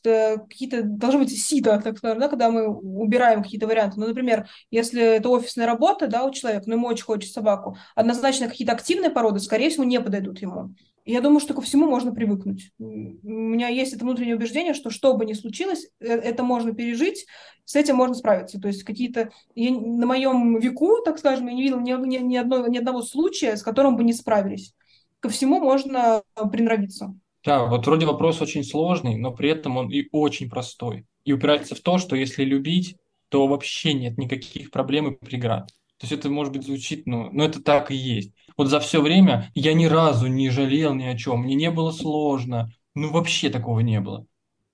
Какие-то, 0.04 0.84
должны 0.84 1.20
быть 1.20 1.42
сито, 1.42 1.80
так 1.82 1.98
скажем, 1.98 2.20
да, 2.20 2.28
когда 2.28 2.52
мы 2.52 2.68
убираем 2.68 3.42
какие-то 3.42 3.68
варианты. 3.68 3.98
Ну, 3.98 4.08
например, 4.08 4.50
если 4.70 5.02
это 5.02 5.30
офисная 5.30 5.66
работа, 5.66 6.08
да, 6.08 6.26
у 6.26 6.32
человека, 6.32 6.66
но 6.68 6.74
ему 6.74 6.88
очень 6.88 7.06
хочется 7.06 7.36
собаку, 7.36 7.78
однозначно 7.96 8.50
какие-то 8.50 8.74
активные 8.74 9.10
породы, 9.10 9.40
скорее 9.40 9.70
всего, 9.70 9.86
не 9.86 10.02
подойдут 10.02 10.40
ему. 10.40 10.76
Я 11.08 11.22
думаю, 11.22 11.40
что 11.40 11.54
ко 11.54 11.62
всему 11.62 11.88
можно 11.88 12.14
привыкнуть. 12.14 12.72
У 12.78 12.84
меня 12.84 13.70
есть 13.70 13.94
это 13.94 14.04
внутреннее 14.04 14.36
убеждение, 14.36 14.74
что 14.74 14.90
что 14.90 15.14
бы 15.14 15.26
ни 15.26 15.32
случилось, 15.32 15.88
э, 16.02 16.08
это 16.08 16.44
можно 16.44 16.74
пережить, 16.74 17.26
с 17.64 17.78
этим 17.78 17.96
можно 17.96 18.14
справиться. 18.14 18.60
То 18.60 18.68
есть 18.68 18.84
какие-то... 18.84 19.32
Я, 19.56 19.72
на 19.72 20.06
моем 20.06 20.60
веку, 20.60 21.02
так 21.06 21.18
скажем, 21.18 21.48
я 21.48 21.54
не 21.54 21.64
видела 21.64 21.80
ни, 21.80 21.94
ни, 21.94 22.18
ни, 22.18 22.36
одной, 22.36 22.70
ни 22.70 22.78
одного 22.78 23.02
случая, 23.02 23.56
с 23.56 23.64
которым 23.64 23.96
бы 23.96 24.04
не 24.04 24.12
справились. 24.12 24.74
Ко 25.22 25.30
всему 25.30 25.62
можно 25.62 26.24
приноровиться. 26.52 27.16
Да, 27.46 27.68
вот 27.68 27.88
вроде 27.88 28.06
вопрос 28.06 28.42
очень 28.42 28.66
сложный, 28.66 29.16
но 29.16 29.32
при 29.32 29.50
этом 29.50 29.78
он 29.78 29.90
и 29.90 30.10
очень 30.12 30.50
простой. 30.50 31.06
И 31.24 31.32
упирается 31.32 31.74
в 31.76 31.80
то, 31.80 32.00
что 32.00 32.18
если 32.18 32.44
любить, 32.44 32.98
то 33.30 33.48
вообще 33.48 33.94
нет 33.94 34.18
никаких 34.18 34.72
проблем 34.72 35.08
и 35.08 35.26
преград. 35.26 35.70
То 36.00 36.06
есть 36.06 36.12
это, 36.14 36.30
может 36.30 36.54
быть, 36.54 36.66
звучит, 36.66 37.08
ну, 37.08 37.30
но 37.32 37.44
это 37.44 37.62
так 37.62 37.92
и 37.92 37.96
есть. 37.96 38.34
Вот 38.56 38.68
за 38.68 38.80
все 38.80 39.02
время 39.02 39.52
я 39.56 39.74
ни 39.74 39.86
разу 39.86 40.28
не 40.28 40.50
жалел 40.50 40.94
ни 40.94 41.06
о 41.06 41.18
чем, 41.18 41.42
мне 41.42 41.56
не 41.56 41.72
было 41.72 41.92
сложно, 41.92 42.70
ну 42.96 43.12
вообще 43.12 43.50
такого 43.50 43.80
не 43.80 44.00
было. 44.00 44.26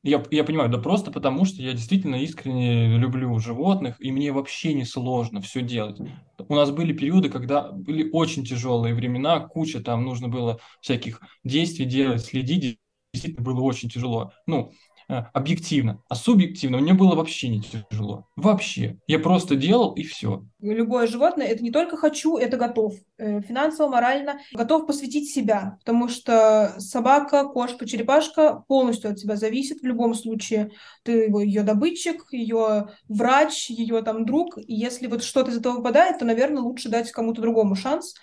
Я, 0.05 0.21
я 0.31 0.43
понимаю, 0.43 0.69
да 0.69 0.79
просто 0.79 1.11
потому, 1.11 1.45
что 1.45 1.61
я 1.61 1.71
действительно 1.71 2.15
искренне 2.15 2.97
люблю 2.97 3.39
животных, 3.39 3.95
и 3.99 4.11
мне 4.11 4.33
вообще 4.33 4.73
не 4.73 4.83
сложно 4.83 5.39
все 5.39 5.61
делать. 5.61 5.97
У 6.37 6.55
нас 6.55 6.71
были 6.71 6.91
периоды, 6.91 7.29
когда 7.29 7.71
были 7.71 8.09
очень 8.11 8.43
тяжелые 8.43 8.93
времена, 8.93 9.39
куча 9.39 9.79
там 9.79 10.03
нужно 10.03 10.27
было 10.27 10.59
всяких 10.81 11.21
действий 11.45 11.85
делать, 11.85 12.25
следить, 12.25 12.79
действительно 13.13 13.45
было 13.45 13.61
очень 13.61 13.89
тяжело. 13.89 14.33
Ну, 14.45 14.73
объективно, 15.07 16.01
а 16.09 16.15
субъективно 16.15 16.77
мне 16.79 16.93
было 16.93 17.15
вообще 17.15 17.49
не 17.49 17.61
тяжело. 17.61 18.27
Вообще. 18.35 18.99
Я 19.07 19.19
просто 19.19 19.55
делал 19.55 19.93
и 19.93 20.03
все. 20.03 20.43
Любое 20.59 21.07
животное 21.07 21.47
это 21.47 21.63
не 21.63 21.71
только 21.71 21.97
хочу, 21.97 22.37
это 22.37 22.57
готов. 22.57 22.95
Э, 23.17 23.41
финансово, 23.41 23.89
морально 23.89 24.39
готов 24.53 24.87
посвятить 24.87 25.29
себя. 25.29 25.77
Потому 25.79 26.07
что 26.07 26.75
собака, 26.77 27.45
кошка, 27.45 27.85
черепашка 27.85 28.63
полностью 28.67 29.11
от 29.11 29.17
тебя 29.17 29.35
зависит 29.35 29.81
в 29.81 29.85
любом 29.85 30.13
случае. 30.13 30.71
Ты 31.03 31.29
ее 31.29 31.63
добытчик, 31.63 32.31
ее 32.31 32.89
врач, 33.09 33.69
ее 33.69 34.01
там 34.03 34.25
друг. 34.25 34.57
И 34.57 34.73
если 34.73 35.07
вот 35.07 35.23
что-то 35.23 35.51
из 35.51 35.57
этого 35.57 35.77
выпадает, 35.77 36.19
то, 36.19 36.25
наверное, 36.25 36.61
лучше 36.61 36.89
дать 36.89 37.11
кому-то 37.11 37.41
другому 37.41 37.75
шанс, 37.75 38.15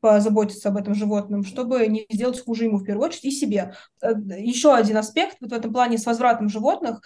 позаботиться 0.00 0.68
об 0.68 0.76
этом 0.76 0.94
животном, 0.94 1.44
чтобы 1.44 1.86
не 1.86 2.06
сделать 2.10 2.42
хуже 2.42 2.64
ему 2.64 2.78
в 2.78 2.84
первую 2.84 3.08
очередь 3.08 3.24
и 3.24 3.30
себе. 3.30 3.74
Э, 4.02 4.12
Еще 4.38 4.74
один 4.74 4.96
аспект 4.96 5.38
вот 5.40 5.50
в 5.50 5.54
этом 5.54 5.72
плане 5.72 5.98
с 5.98 6.06
возвратом 6.06 6.48
животных 6.48 7.00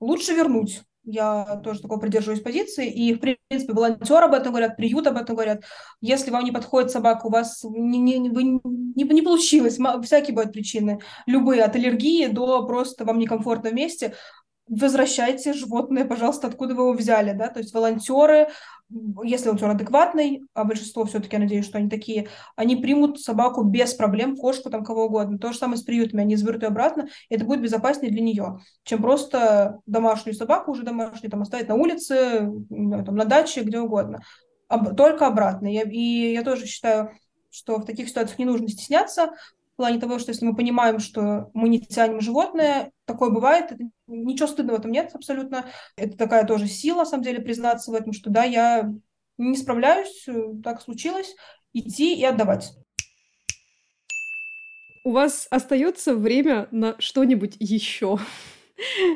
лучше 0.00 0.34
вернуть. 0.34 0.82
Я 1.06 1.60
тоже 1.62 1.82
такой 1.82 2.00
придерживаюсь 2.00 2.40
позиции. 2.40 2.90
И, 2.90 3.12
в 3.14 3.20
принципе, 3.20 3.74
волонтеры 3.74 4.24
об 4.24 4.34
этом 4.34 4.52
говорят, 4.52 4.76
приют 4.76 5.06
об 5.06 5.18
этом 5.18 5.36
говорят. 5.36 5.62
Если 6.00 6.30
вам 6.30 6.44
не 6.44 6.52
подходит 6.52 6.90
собака, 6.90 7.26
у 7.26 7.30
вас 7.30 7.62
не, 7.62 7.98
не, 7.98 8.18
не, 8.18 8.60
не 8.94 9.22
получилось, 9.22 9.78
всякие 10.02 10.34
бывают 10.34 10.52
причины, 10.52 11.00
любые, 11.26 11.62
от 11.62 11.76
аллергии 11.76 12.26
до 12.28 12.66
просто 12.66 13.04
вам 13.04 13.18
некомфортно 13.18 13.70
в 13.70 13.74
месте, 13.74 14.14
возвращайте 14.66 15.52
животное, 15.52 16.04
пожалуйста, 16.04 16.46
откуда 16.46 16.74
вы 16.74 16.84
его 16.84 16.92
взяли, 16.92 17.32
да, 17.32 17.48
то 17.48 17.60
есть 17.60 17.74
волонтеры, 17.74 18.48
если 19.22 19.48
он 19.48 19.58
адекватный, 19.62 20.42
а 20.54 20.64
большинство 20.64 21.04
все-таки, 21.04 21.36
я 21.36 21.40
надеюсь, 21.40 21.66
что 21.66 21.78
они 21.78 21.90
такие, 21.90 22.28
они 22.56 22.76
примут 22.76 23.20
собаку 23.20 23.62
без 23.62 23.94
проблем, 23.94 24.36
кошку, 24.36 24.70
там, 24.70 24.84
кого 24.84 25.06
угодно. 25.06 25.38
То 25.38 25.52
же 25.52 25.58
самое 25.58 25.78
с 25.78 25.82
приютами, 25.82 26.22
они 26.22 26.36
заберут 26.36 26.62
ее 26.62 26.68
обратно, 26.68 27.08
и 27.28 27.34
это 27.34 27.44
будет 27.44 27.60
безопаснее 27.60 28.12
для 28.12 28.22
нее, 28.22 28.60
чем 28.84 29.02
просто 29.02 29.80
домашнюю 29.86 30.34
собаку 30.34 30.72
уже 30.72 30.82
домашнюю 30.82 31.30
там 31.30 31.42
оставить 31.42 31.68
на 31.68 31.74
улице, 31.74 32.50
там, 32.68 33.16
на 33.16 33.24
даче, 33.24 33.62
где 33.62 33.80
угодно. 33.80 34.20
Только 34.96 35.26
обратно. 35.26 35.66
Я, 35.66 35.82
и 35.82 36.32
я 36.32 36.42
тоже 36.42 36.66
считаю, 36.66 37.12
что 37.50 37.76
в 37.76 37.84
таких 37.84 38.08
ситуациях 38.08 38.38
не 38.38 38.44
нужно 38.44 38.68
стесняться, 38.68 39.30
в 39.74 39.76
плане 39.76 39.98
того, 39.98 40.20
что 40.20 40.30
если 40.30 40.46
мы 40.46 40.54
понимаем, 40.54 41.00
что 41.00 41.50
мы 41.52 41.68
не 41.68 41.80
тянем 41.80 42.20
животное, 42.20 42.92
такое 43.06 43.30
бывает, 43.30 43.72
ничего 44.06 44.46
стыдного 44.46 44.78
этом 44.78 44.92
нет 44.92 45.10
абсолютно. 45.14 45.66
Это 45.96 46.16
такая 46.16 46.46
тоже 46.46 46.68
сила, 46.68 46.98
на 46.98 47.06
самом 47.06 47.24
деле, 47.24 47.40
признаться 47.40 47.90
в 47.90 47.94
этом, 47.94 48.12
что 48.12 48.30
да, 48.30 48.44
я 48.44 48.88
не 49.36 49.56
справляюсь, 49.56 50.26
так 50.62 50.80
случилось, 50.80 51.34
идти 51.72 52.16
и 52.16 52.24
отдавать. 52.24 52.72
У 55.02 55.10
вас 55.10 55.48
остается 55.50 56.14
время 56.14 56.68
на 56.70 56.94
что-нибудь 57.00 57.56
еще? 57.58 58.18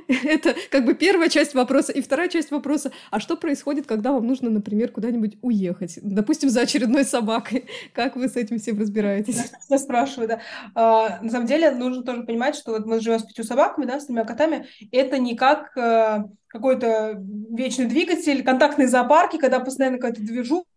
Это 0.09 0.55
как 0.71 0.85
бы 0.85 0.95
первая 0.95 1.29
часть 1.29 1.55
вопроса. 1.55 1.93
И 1.93 2.01
вторая 2.01 2.29
часть 2.29 2.51
вопроса, 2.51 2.93
а 3.11 3.21
что 3.21 3.37
происходит, 3.37 3.87
когда 3.87 4.13
вам 4.13 4.27
нужно, 4.27 4.51
например, 4.51 4.91
куда-нибудь 4.91 5.39
уехать? 5.43 5.99
Допустим, 6.03 6.49
за 6.49 6.63
очередной 6.63 7.05
собакой. 7.05 7.67
Как 7.93 8.17
вы 8.17 8.29
с 8.29 8.37
этим 8.37 8.59
всем 8.59 8.79
разбираетесь? 8.79 9.51
Я 9.69 9.79
спрашиваю, 9.79 10.29
да. 10.29 10.41
А, 10.75 11.19
на 11.23 11.31
самом 11.31 11.47
деле 11.47 11.71
нужно 11.73 12.03
тоже 12.03 12.23
понимать, 12.23 12.57
что 12.57 12.73
вот 12.73 12.87
мы 12.87 13.01
живем 13.01 13.19
с 13.19 13.25
пятью 13.25 13.45
собаками, 13.45 13.85
да, 13.85 14.01
с 14.01 14.07
тремя 14.07 14.25
котами. 14.25 14.67
Это 14.93 15.19
не 15.19 15.37
как 15.37 15.77
э, 15.77 16.25
какой-то 16.49 17.23
вечный 17.51 17.87
двигатель, 17.87 18.43
контактные 18.43 18.89
зоопарки, 18.89 19.39
когда 19.39 19.61
постоянно 19.61 19.99
какая-то 19.99 20.23
движуха, 20.23 20.68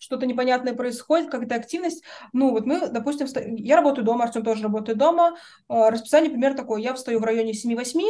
что-то 0.00 0.26
непонятное 0.26 0.74
происходит, 0.74 1.30
какая-то 1.30 1.54
активность. 1.54 2.02
Ну, 2.32 2.50
вот 2.50 2.66
мы, 2.66 2.88
допустим, 2.88 3.26
я 3.56 3.76
работаю 3.76 4.04
дома, 4.04 4.24
Артем 4.24 4.42
тоже 4.42 4.62
работает 4.62 4.98
дома. 4.98 5.36
А, 5.68 5.90
расписание 5.90 6.30
примерно 6.30 6.56
такое. 6.56 6.80
Я 6.80 6.94
встаю 6.94 7.20
в 7.20 7.24
районе 7.24 7.52
7-8, 7.52 8.02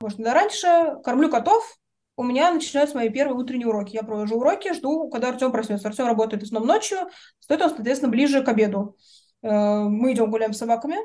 может, 0.00 0.18
да 0.18 0.34
раньше, 0.34 0.96
кормлю 1.02 1.30
котов, 1.30 1.78
у 2.16 2.22
меня 2.22 2.52
начинаются 2.52 2.96
мои 2.96 3.08
первые 3.08 3.36
утренние 3.36 3.66
уроки. 3.66 3.94
Я 3.94 4.02
провожу 4.02 4.36
уроки, 4.36 4.72
жду, 4.72 5.08
когда 5.08 5.30
Артем 5.30 5.50
проснется. 5.50 5.88
Артем 5.88 6.06
работает 6.06 6.42
в 6.42 6.46
основном 6.46 6.68
ночью, 6.68 6.98
стоит 7.40 7.60
он, 7.62 7.70
соответственно, 7.70 8.12
ближе 8.12 8.42
к 8.42 8.48
обеду. 8.48 8.96
Э, 9.42 9.82
мы 9.82 10.12
идем 10.12 10.30
гуляем 10.30 10.52
с 10.52 10.58
собаками, 10.58 10.96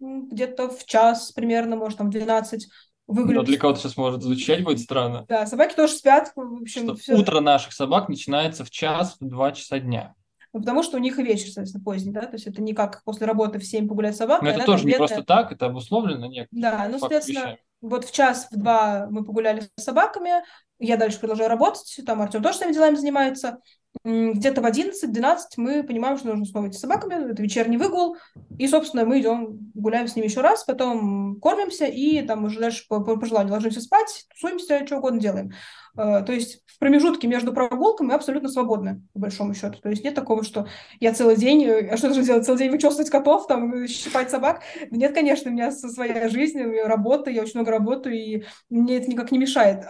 где-то 0.00 0.70
в 0.70 0.84
час 0.84 1.32
примерно, 1.32 1.76
может, 1.76 1.98
там, 1.98 2.08
в 2.08 2.10
12 2.10 2.68
выглядит. 3.06 3.36
Но 3.36 3.42
для 3.42 3.58
кого-то 3.58 3.80
сейчас 3.80 3.96
может 3.96 4.22
звучать 4.22 4.64
будет 4.64 4.80
странно. 4.80 5.24
Да, 5.28 5.46
собаки 5.46 5.74
тоже 5.74 5.94
спят. 5.94 6.32
В 6.34 6.62
общем, 6.62 6.84
что 6.84 6.96
все... 6.96 7.14
Утро 7.14 7.40
наших 7.40 7.72
собак 7.72 8.08
начинается 8.08 8.64
в 8.64 8.70
час, 8.70 9.16
в 9.20 9.28
два 9.28 9.52
часа 9.52 9.78
дня. 9.78 10.14
Ну, 10.52 10.60
потому 10.60 10.84
что 10.84 10.96
у 10.96 11.00
них 11.00 11.18
и 11.18 11.22
вечер, 11.24 11.46
соответственно, 11.46 11.82
поздний, 11.82 12.12
да, 12.12 12.22
то 12.22 12.34
есть 12.34 12.46
это 12.46 12.62
не 12.62 12.74
как 12.74 13.02
после 13.02 13.26
работы 13.26 13.58
в 13.58 13.64
7 13.64 13.88
погулять 13.88 14.16
собака. 14.16 14.44
Но 14.44 14.50
это 14.50 14.64
тоже 14.64 14.86
не 14.86 14.94
просто 14.94 15.24
так, 15.24 15.50
это 15.50 15.66
обусловлено 15.66 16.26
нет. 16.26 16.46
Да, 16.52 16.86
ну, 16.88 17.00
соответственно, 17.00 17.40
вещами. 17.40 17.58
вот 17.80 18.04
в 18.04 18.12
час, 18.12 18.46
в 18.52 18.56
два 18.56 19.08
мы 19.10 19.24
погуляли 19.24 19.68
с 19.76 19.82
собаками, 19.82 20.44
я 20.78 20.96
дальше 20.96 21.18
продолжаю 21.18 21.50
работать, 21.50 22.00
там 22.06 22.22
Артем 22.22 22.40
тоже 22.40 22.58
своими 22.58 22.72
делами 22.72 22.94
занимается, 22.94 23.58
где-то 24.02 24.60
в 24.60 24.66
11-12 24.66 25.36
мы 25.56 25.82
понимаем, 25.82 26.18
что 26.18 26.28
нужно 26.28 26.44
снова 26.44 26.68
идти 26.68 26.76
с 26.76 26.80
собаками, 26.80 27.30
это 27.30 27.42
вечерний 27.42 27.76
выгул, 27.76 28.16
и, 28.58 28.66
собственно, 28.66 29.04
мы 29.04 29.20
идем, 29.20 29.70
гуляем 29.74 30.08
с 30.08 30.16
ними 30.16 30.26
еще 30.26 30.40
раз, 30.40 30.64
потом 30.64 31.40
кормимся, 31.40 31.86
и 31.86 32.22
там 32.22 32.44
уже 32.44 32.60
дальше 32.60 32.84
по, 32.88 33.00
по, 33.00 33.24
желанию 33.24 33.54
ложимся 33.54 33.80
спать, 33.80 34.26
тусуемся, 34.30 34.84
что 34.86 34.98
угодно 34.98 35.20
делаем. 35.20 35.52
Uh, 35.96 36.24
то 36.24 36.32
есть 36.32 36.60
в 36.66 36.78
промежутке 36.80 37.28
между 37.28 37.52
прогулками 37.52 38.08
мы 38.08 38.14
абсолютно 38.14 38.48
свободны, 38.48 39.02
по 39.12 39.20
большому 39.20 39.54
счету. 39.54 39.78
То 39.80 39.90
есть 39.90 40.02
нет 40.02 40.14
такого, 40.14 40.42
что 40.42 40.66
я 40.98 41.14
целый 41.14 41.36
день, 41.36 41.64
э, 41.64 41.88
а 41.88 41.96
что 41.96 42.12
же 42.12 42.24
делать, 42.24 42.44
целый 42.44 42.58
день 42.58 42.70
вычесывать 42.70 43.10
котов, 43.10 43.46
там, 43.46 43.86
щипать 43.86 44.28
собак. 44.28 44.62
Нет, 44.90 45.14
конечно, 45.14 45.50
у 45.50 45.54
меня 45.54 45.70
своя 45.70 46.28
жизнь, 46.28 46.60
у 46.60 46.66
меня 46.66 46.88
работа, 46.88 47.30
я 47.30 47.42
очень 47.42 47.60
много 47.60 47.70
работаю, 47.70 48.16
и 48.16 48.44
мне 48.70 48.96
это 48.96 49.08
никак 49.08 49.30
не 49.30 49.38
мешает. 49.38 49.84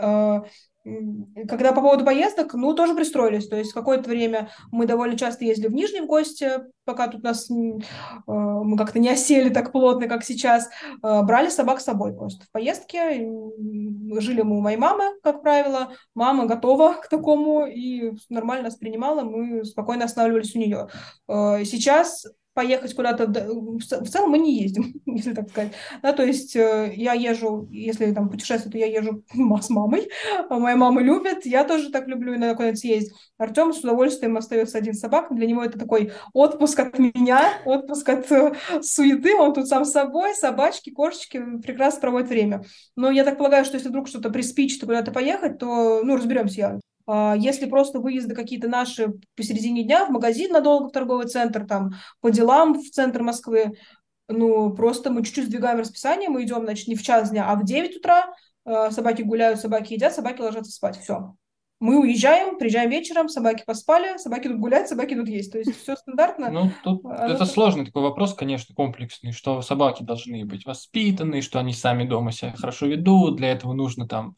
Когда 1.49 1.72
по 1.72 1.80
поводу 1.80 2.05
поездок, 2.05 2.53
ну, 2.55 2.74
тоже 2.74 2.95
пристроились. 2.95 3.49
То 3.49 3.57
есть 3.57 3.72
какое-то 3.72 4.11
время 4.11 4.51
мы 4.70 4.87
довольно 4.87 5.16
часто 5.16 5.45
ездили 5.45 5.68
в 5.68 5.74
Нижний 5.74 6.03
гости, 6.03 6.51
пока 6.85 7.09
тут 7.09 7.22
нас 7.22 7.51
э, 7.51 7.55
мы 7.55 8.76
как-то 8.76 8.99
не 8.99 9.09
осели 9.09 9.49
так 9.49 9.72
плотно, 9.72 10.09
как 10.09 10.24
сейчас. 10.24 10.68
Э, 11.03 11.22
брали 11.22 11.49
собак 11.49 11.80
с 11.80 11.85
собой 11.85 12.14
просто 12.14 12.45
в 12.45 12.51
поездке. 12.51 13.26
Жили 14.18 14.43
мы 14.43 14.59
у 14.59 14.61
моей 14.61 14.76
мамы, 14.76 15.05
как 15.22 15.43
правило. 15.43 15.93
Мама 16.14 16.45
готова 16.47 16.95
к 16.95 17.09
такому 17.09 17.66
и 17.66 18.12
нормально 18.28 18.64
нас 18.64 18.76
принимала. 18.76 19.22
Мы 19.22 19.64
спокойно 19.64 20.05
останавливались 20.05 20.55
у 20.55 20.59
нее. 20.59 20.89
Э, 21.28 21.64
сейчас 21.64 22.26
поехать 22.55 22.94
куда-то, 22.94 23.26
в 23.26 24.09
целом 24.09 24.30
мы 24.30 24.38
не 24.38 24.61
ездим, 24.61 24.94
если 25.07 25.34
так 25.34 25.50
сказать. 25.50 25.72
Да, 26.02 26.12
то 26.12 26.22
есть 26.22 26.57
э, 26.57 26.92
я 26.96 27.12
езжу, 27.12 27.68
если 27.70 28.12
там 28.12 28.30
путешествую, 28.30 28.72
то 28.72 28.78
я 28.78 28.86
езжу 28.86 29.24
с 29.61 29.70
мамой, 29.70 30.09
а 30.48 30.59
моя 30.59 30.76
мама 30.76 31.02
любит, 31.02 31.44
я 31.44 31.64
тоже 31.64 31.90
так 31.90 32.07
люблю 32.09 32.34
иногда 32.34 32.55
куда-нибудь 32.55 32.80
съездить. 32.80 33.12
Артем 33.38 33.72
с 33.72 33.80
удовольствием 33.80 34.36
остается 34.36 34.78
один 34.78 34.94
собак, 34.94 35.34
для 35.34 35.46
него 35.46 35.62
это 35.64 35.78
такой 35.78 36.12
отпуск 36.32 36.78
от 36.78 36.98
меня, 36.98 37.59
отпуск 37.64 38.09
от 38.09 38.30
э, 38.30 38.55
суеты, 38.80 39.34
он 39.34 39.52
тут 39.52 39.68
сам 39.68 39.84
с 39.84 39.90
собой, 39.90 40.34
собачки, 40.34 40.90
кошечки, 40.90 41.42
прекрасно 41.62 42.00
проводит 42.00 42.28
время. 42.28 42.62
Но 42.96 43.11
я 43.11 43.24
так 43.24 43.36
полагаю, 43.36 43.64
что 43.64 43.74
если 43.74 43.88
вдруг 43.88 44.09
что-то 44.09 44.30
приспичит 44.30 44.80
куда-то 44.80 45.11
поехать, 45.11 45.59
то, 45.59 46.02
ну, 46.05 46.16
разберемся 46.16 46.61
я. 46.61 46.80
А, 47.07 47.34
если 47.36 47.66
просто 47.66 48.00
выезды 48.00 48.34
какие-то 48.34 48.68
наши 48.68 49.14
посередине 49.36 49.84
дня 49.84 50.07
в 50.07 50.11
магазин 50.11 50.52
надолго 50.52 50.88
в 50.88 50.92
торговый 50.92 51.26
центр, 51.26 51.66
там, 51.66 51.92
по 52.20 52.30
делам 52.30 52.74
в 52.74 52.90
центр 52.90 53.22
Москвы, 53.22 53.72
ну, 54.28 54.74
просто 54.74 55.11
мы 55.11 55.24
чуть-чуть 55.24 55.46
сдвигаем 55.46 55.78
расписание, 55.78 56.28
мы 56.30 56.44
идем, 56.44 56.64
значит, 56.64 56.88
не 56.88 56.94
в 56.94 57.02
час 57.02 57.30
дня, 57.30 57.50
а 57.50 57.57
в 57.57 57.64
9 57.64 57.96
утра, 57.96 58.34
а, 58.64 58.90
собаки 58.90 59.22
гуляют, 59.22 59.61
собаки 59.61 59.94
едят, 59.94 60.14
собаки 60.14 60.40
ложатся 60.40 60.72
спать, 60.72 60.98
все. 60.98 61.34
Мы 61.80 62.00
уезжаем, 62.00 62.57
приезжаем 62.57 62.88
вечером, 62.88 63.28
собаки 63.28 63.64
поспали, 63.66 64.16
собаки 64.16 64.48
тут 64.48 64.59
гулять, 64.59 64.88
собаки 64.88 65.14
тут 65.14 65.28
есть. 65.28 65.52
То 65.52 65.59
есть 65.59 65.76
все 65.82 65.96
стандартно. 65.96 66.50
Ну, 66.50 66.70
тут 66.82 67.05
Оно... 67.05 67.34
это 67.34 67.44
сложный 67.44 67.84
такой 67.84 68.02
вопрос, 68.02 68.32
конечно, 68.32 68.74
комплексный, 68.74 69.32
что 69.32 69.61
собаки 69.61 70.02
должны 70.02 70.46
быть 70.46 70.64
воспитаны, 70.64 71.42
что 71.42 71.59
они 71.59 71.74
сами 71.74 72.05
дома 72.05 72.32
себя 72.32 72.55
хорошо 72.57 72.86
ведут, 72.86 73.36
для 73.36 73.50
этого 73.50 73.74
нужно 73.74 74.09
там 74.09 74.36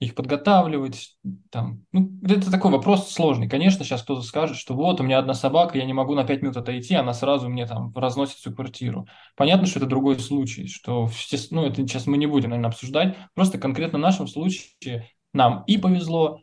их 0.00 0.14
подготавливать. 0.14 1.16
Там. 1.50 1.84
Ну, 1.92 2.10
это 2.22 2.50
такой 2.50 2.70
вопрос 2.70 3.10
сложный. 3.10 3.48
Конечно, 3.48 3.84
сейчас 3.84 4.02
кто-то 4.02 4.22
скажет, 4.22 4.56
что 4.56 4.74
вот, 4.74 5.00
у 5.00 5.04
меня 5.04 5.18
одна 5.18 5.34
собака, 5.34 5.76
я 5.76 5.84
не 5.84 5.92
могу 5.92 6.14
на 6.14 6.24
5 6.24 6.42
минут 6.42 6.56
отойти, 6.56 6.94
она 6.94 7.12
сразу 7.12 7.48
мне 7.48 7.66
там 7.66 7.92
разносит 7.96 8.36
всю 8.36 8.54
квартиру. 8.54 9.08
Понятно, 9.36 9.66
что 9.66 9.80
это 9.80 9.88
другой 9.88 10.18
случай, 10.20 10.68
что, 10.68 11.10
ну, 11.50 11.64
это 11.64 11.82
сейчас 11.82 12.06
мы 12.06 12.16
не 12.16 12.26
будем, 12.26 12.50
наверное, 12.50 12.70
обсуждать. 12.70 13.16
Просто 13.34 13.58
конкретно 13.58 13.98
в 13.98 14.02
нашем 14.02 14.28
случае 14.28 15.08
нам 15.32 15.64
и 15.66 15.76
повезло, 15.78 16.42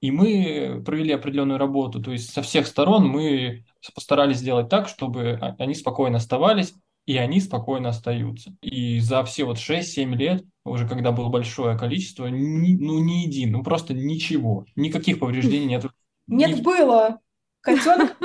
и 0.00 0.10
мы 0.10 0.82
провели 0.84 1.12
определенную 1.12 1.58
работу. 1.58 2.02
То 2.02 2.12
есть 2.12 2.32
со 2.32 2.42
всех 2.42 2.66
сторон 2.66 3.06
мы 3.06 3.64
постарались 3.94 4.38
сделать 4.38 4.68
так, 4.68 4.88
чтобы 4.88 5.38
они 5.58 5.74
спокойно 5.74 6.18
оставались, 6.18 6.74
и 7.06 7.16
они 7.16 7.40
спокойно 7.40 7.90
остаются. 7.90 8.54
И 8.60 8.98
за 8.98 9.22
все 9.24 9.44
вот 9.44 9.58
6-7 9.58 10.14
лет, 10.16 10.44
уже 10.70 10.88
когда 10.88 11.12
было 11.12 11.28
большое 11.28 11.78
количество, 11.78 12.26
ни, 12.26 12.74
ну 12.76 13.02
ни 13.02 13.24
един, 13.24 13.52
ну 13.52 13.62
просто 13.62 13.94
ничего, 13.94 14.66
никаких 14.74 15.18
повреждений 15.18 15.66
нет. 15.66 15.86
Нет, 16.26 16.58
Ни... 16.58 16.62
было. 16.62 17.20
Котенок 17.60 18.16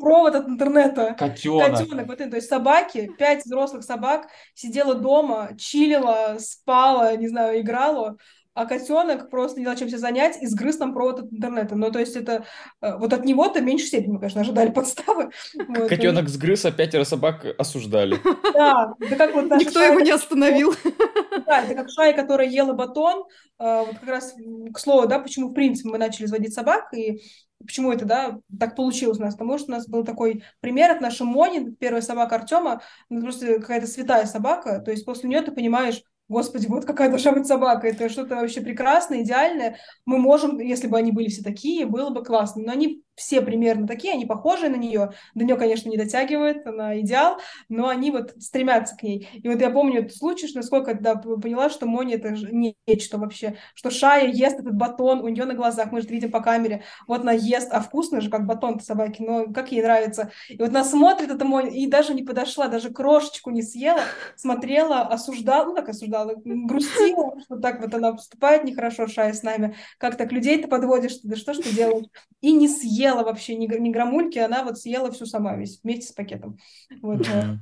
провод 0.00 0.36
от 0.36 0.48
интернета. 0.48 1.16
Котенок. 1.18 1.78
Котенок, 1.78 2.06
вот 2.06 2.20
это, 2.20 2.30
то 2.30 2.36
есть 2.36 2.48
собаки, 2.48 3.10
пять 3.18 3.44
взрослых 3.44 3.82
собак 3.82 4.28
сидела 4.54 4.94
дома, 4.94 5.50
чилила, 5.58 6.36
спала, 6.38 7.16
не 7.16 7.26
знаю, 7.26 7.60
играла, 7.60 8.16
а 8.54 8.66
котенок 8.66 9.30
просто 9.30 9.58
не 9.58 9.66
знал, 9.66 9.76
чем 9.76 9.88
себя 9.88 9.98
занять, 9.98 10.40
и 10.40 10.46
сгрыз 10.46 10.78
нам 10.78 10.94
провод 10.94 11.20
от 11.20 11.32
интернета. 11.32 11.74
Ну, 11.74 11.90
то 11.90 11.98
есть 11.98 12.14
это... 12.14 12.44
Э, 12.80 12.96
вот 12.96 13.12
от 13.12 13.24
него-то 13.24 13.60
меньше 13.60 13.86
степени 13.86 14.12
мы, 14.12 14.18
конечно, 14.20 14.40
ожидали 14.40 14.70
подставы. 14.70 15.30
Вот. 15.66 15.88
Котенок 15.88 16.28
сгрыз, 16.28 16.64
а 16.64 16.70
пятеро 16.70 17.04
собак 17.04 17.44
осуждали. 17.58 18.18
Да, 18.54 18.94
это 19.00 19.16
как 19.16 19.34
вот 19.34 19.50
Никто 19.58 19.82
его 19.82 20.00
не 20.00 20.12
остановил. 20.12 20.74
Да, 21.46 21.64
это 21.64 21.74
как 21.74 21.90
шая, 21.90 22.12
которая 22.12 22.48
ела 22.48 22.72
батон. 22.72 23.24
Э, 23.58 23.84
вот 23.86 23.98
как 23.98 24.08
раз, 24.08 24.34
к 24.72 24.78
слову, 24.78 25.08
да, 25.08 25.18
почему, 25.18 25.48
в 25.48 25.52
принципе, 25.52 25.88
мы 25.88 25.98
начали 25.98 26.26
заводить 26.26 26.54
собак, 26.54 26.94
и 26.94 27.20
почему 27.58 27.92
это, 27.92 28.04
да, 28.04 28.38
так 28.58 28.76
получилось 28.76 29.18
у 29.18 29.22
нас, 29.22 29.34
потому 29.34 29.58
что 29.58 29.68
у 29.68 29.74
нас 29.74 29.88
был 29.88 30.04
такой 30.04 30.44
пример 30.60 30.92
от 30.92 31.00
нашей 31.00 31.26
Мони, 31.26 31.74
первая 31.78 32.02
собака 32.02 32.36
Артема, 32.36 32.82
просто 33.08 33.58
какая-то 33.58 33.86
святая 33.86 34.26
собака, 34.26 34.80
то 34.80 34.90
есть 34.90 35.04
после 35.04 35.28
нее 35.28 35.42
ты 35.42 35.50
понимаешь, 35.50 36.02
Господи, 36.28 36.66
вот 36.66 36.86
какая 36.86 37.10
должна 37.10 37.32
быть 37.32 37.46
собака. 37.46 37.86
Это 37.86 38.08
что-то 38.08 38.36
вообще 38.36 38.62
прекрасное, 38.62 39.22
идеальное. 39.22 39.76
Мы 40.06 40.18
можем, 40.18 40.58
если 40.58 40.86
бы 40.86 40.96
они 40.96 41.12
были 41.12 41.28
все 41.28 41.42
такие, 41.42 41.84
было 41.84 42.10
бы 42.10 42.24
классно. 42.24 42.62
Но 42.64 42.72
они 42.72 43.02
все 43.14 43.40
примерно 43.40 43.86
такие, 43.86 44.12
они 44.12 44.26
похожи 44.26 44.68
на 44.68 44.76
нее. 44.76 45.12
До 45.34 45.44
нее, 45.44 45.56
конечно, 45.56 45.88
не 45.88 45.96
дотягивает, 45.96 46.66
она 46.66 47.00
идеал, 47.00 47.38
но 47.68 47.88
они 47.88 48.10
вот 48.10 48.34
стремятся 48.40 48.96
к 48.96 49.02
ней. 49.02 49.28
И 49.32 49.48
вот 49.48 49.60
я 49.60 49.70
помню 49.70 50.00
этот 50.00 50.16
случай, 50.16 50.48
что 50.48 50.58
насколько 50.58 50.90
я 50.92 50.96
да, 50.98 51.14
поняла, 51.16 51.70
что 51.70 51.86
Мони 51.86 52.14
это 52.14 52.34
же 52.34 52.50
нечто 52.52 53.18
вообще, 53.18 53.56
что 53.74 53.90
Шая 53.90 54.28
ест 54.28 54.58
этот 54.60 54.74
батон 54.74 55.20
у 55.20 55.28
нее 55.28 55.44
на 55.44 55.54
глазах, 55.54 55.92
мы 55.92 56.00
же 56.00 56.08
видим 56.08 56.30
по 56.30 56.40
камере, 56.40 56.82
вот 57.06 57.20
она 57.20 57.32
ест, 57.32 57.68
а 57.72 57.80
вкусно 57.80 58.20
же, 58.20 58.30
как 58.30 58.46
батон-то 58.46 58.84
собаки, 58.84 59.22
но 59.22 59.52
как 59.52 59.70
ей 59.70 59.82
нравится. 59.82 60.30
И 60.48 60.58
вот 60.58 60.70
она 60.70 60.84
смотрит 60.84 61.30
это 61.30 61.44
Мони, 61.44 61.82
и 61.82 61.86
даже 61.86 62.14
не 62.14 62.22
подошла, 62.22 62.68
даже 62.68 62.90
крошечку 62.90 63.50
не 63.50 63.62
съела, 63.62 64.02
смотрела, 64.36 65.02
осуждала, 65.02 65.66
ну 65.66 65.74
как 65.74 65.88
осуждала, 65.88 66.34
грустила, 66.44 67.40
что 67.40 67.56
так 67.56 67.80
вот 67.80 67.94
она 67.94 68.12
поступает 68.12 68.64
нехорошо, 68.64 69.06
Шая 69.06 69.32
с 69.32 69.42
нами, 69.42 69.76
как 69.98 70.16
так 70.16 70.32
людей-то 70.32 70.66
подводишь, 70.66 71.18
да 71.22 71.36
что 71.36 71.54
ж 71.54 71.58
ты 71.58 71.74
делаешь? 71.74 72.06
И 72.40 72.52
не 72.52 72.68
съела 72.68 73.03
съела 73.04 73.22
вообще 73.22 73.54
ни, 73.56 73.66
ни 73.66 73.90
грамульки, 73.90 74.38
она 74.38 74.64
вот 74.64 74.78
съела 74.78 75.10
всю 75.10 75.26
сама 75.26 75.56
весь, 75.56 75.80
вместе 75.82 76.06
с 76.06 76.12
пакетом. 76.12 76.58
Вот, 77.02 77.20
mm-hmm. 77.20 77.58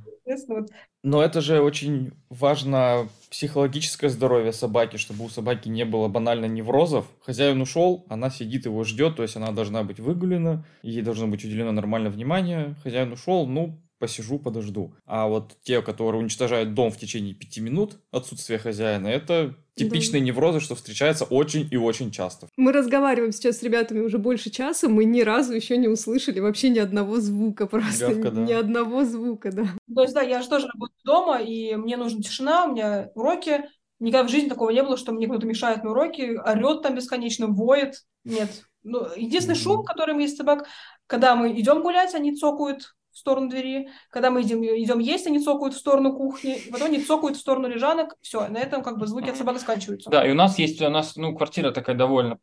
вот. 0.47 0.69
Но 1.03 1.21
это 1.21 1.41
же 1.41 1.61
очень 1.61 2.11
важно 2.29 3.07
психологическое 3.29 4.09
здоровье 4.09 4.53
собаки, 4.53 4.97
чтобы 4.97 5.25
у 5.25 5.29
собаки 5.29 5.69
не 5.69 5.85
было 5.85 6.07
банально 6.07 6.45
неврозов. 6.45 7.05
Хозяин 7.21 7.61
ушел, 7.61 8.05
она 8.09 8.29
сидит, 8.29 8.65
его 8.65 8.83
ждет, 8.83 9.17
то 9.17 9.23
есть 9.23 9.35
она 9.35 9.51
должна 9.51 9.83
быть 9.83 9.99
выгулена, 9.99 10.65
ей 10.81 11.01
должно 11.01 11.27
быть 11.27 11.43
уделено 11.43 11.71
нормальное 11.71 12.11
внимание. 12.11 12.75
Хозяин 12.83 13.11
ушел, 13.11 13.45
ну, 13.47 13.81
посижу, 14.03 14.37
подожду. 14.37 14.93
А 15.05 15.29
вот 15.29 15.55
те, 15.61 15.81
которые 15.81 16.19
уничтожают 16.19 16.73
дом 16.73 16.91
в 16.91 16.97
течение 16.97 17.33
пяти 17.33 17.61
минут 17.61 17.99
отсутствия 18.11 18.57
хозяина, 18.57 19.07
это 19.07 19.55
типичные 19.75 20.19
да. 20.19 20.27
неврозы, 20.27 20.59
что 20.59 20.75
встречаются 20.75 21.23
очень 21.23 21.69
и 21.71 21.77
очень 21.77 22.11
часто. 22.11 22.49
Мы 22.57 22.73
разговариваем 22.73 23.31
сейчас 23.31 23.59
с 23.59 23.63
ребятами 23.63 24.01
уже 24.01 24.17
больше 24.17 24.49
часа, 24.49 24.89
мы 24.89 25.05
ни 25.05 25.21
разу 25.21 25.53
еще 25.53 25.77
не 25.77 25.87
услышали 25.87 26.41
вообще 26.41 26.67
ни 26.67 26.79
одного 26.79 27.21
звука, 27.21 27.65
просто 27.65 28.13
Гавка, 28.13 28.31
да. 28.31 28.41
ни 28.41 28.51
одного 28.51 29.05
звука, 29.05 29.53
да. 29.53 29.67
То 29.95 30.01
есть, 30.01 30.13
да, 30.13 30.21
я 30.21 30.41
же 30.41 30.49
тоже 30.49 30.67
работаю 30.67 30.99
дома, 31.05 31.37
и 31.37 31.75
мне 31.75 31.95
нужна 31.95 32.21
тишина, 32.21 32.65
у 32.65 32.73
меня 32.73 33.09
уроки, 33.15 33.63
Никогда 33.99 34.27
в 34.27 34.31
жизни 34.31 34.49
такого 34.49 34.69
не 34.71 34.83
было, 34.83 34.97
что 34.97 35.13
мне 35.13 35.27
кто-то 35.27 35.45
мешает 35.45 35.85
на 35.85 35.91
уроки, 35.91 36.37
орет 36.45 36.81
там 36.81 36.95
бесконечно, 36.95 37.47
воет. 37.47 38.03
Нет. 38.25 38.49
Ну, 38.83 39.07
единственный 39.15 39.55
шум, 39.55 39.85
который 39.85 40.21
есть 40.21 40.35
собак, 40.35 40.67
когда 41.07 41.37
мы 41.37 41.57
идем 41.57 41.81
гулять, 41.81 42.13
они 42.13 42.35
цокают, 42.35 42.95
в 43.13 43.17
сторону 43.17 43.49
двери. 43.49 43.89
Когда 44.09 44.31
мы 44.31 44.41
идем, 44.41 44.63
идем 44.63 44.99
есть, 44.99 45.27
они 45.27 45.39
цокают 45.39 45.73
в 45.75 45.77
сторону 45.77 46.13
кухни, 46.13 46.57
потом 46.71 46.87
они 46.87 46.99
цокают 46.99 47.37
в 47.37 47.39
сторону 47.39 47.67
лежанок. 47.67 48.15
Все, 48.21 48.47
на 48.47 48.57
этом 48.57 48.83
как 48.83 48.97
бы 48.97 49.07
звуки 49.07 49.29
от 49.29 49.37
собак 49.37 49.59
заканчиваются. 49.59 50.09
Да, 50.09 50.25
и 50.27 50.31
у 50.31 50.35
нас 50.35 50.57
есть, 50.59 50.81
у 50.81 50.89
нас, 50.89 51.15
ну, 51.15 51.35
квартира 51.35 51.71
такая 51.71 51.95
довольно 51.95 52.39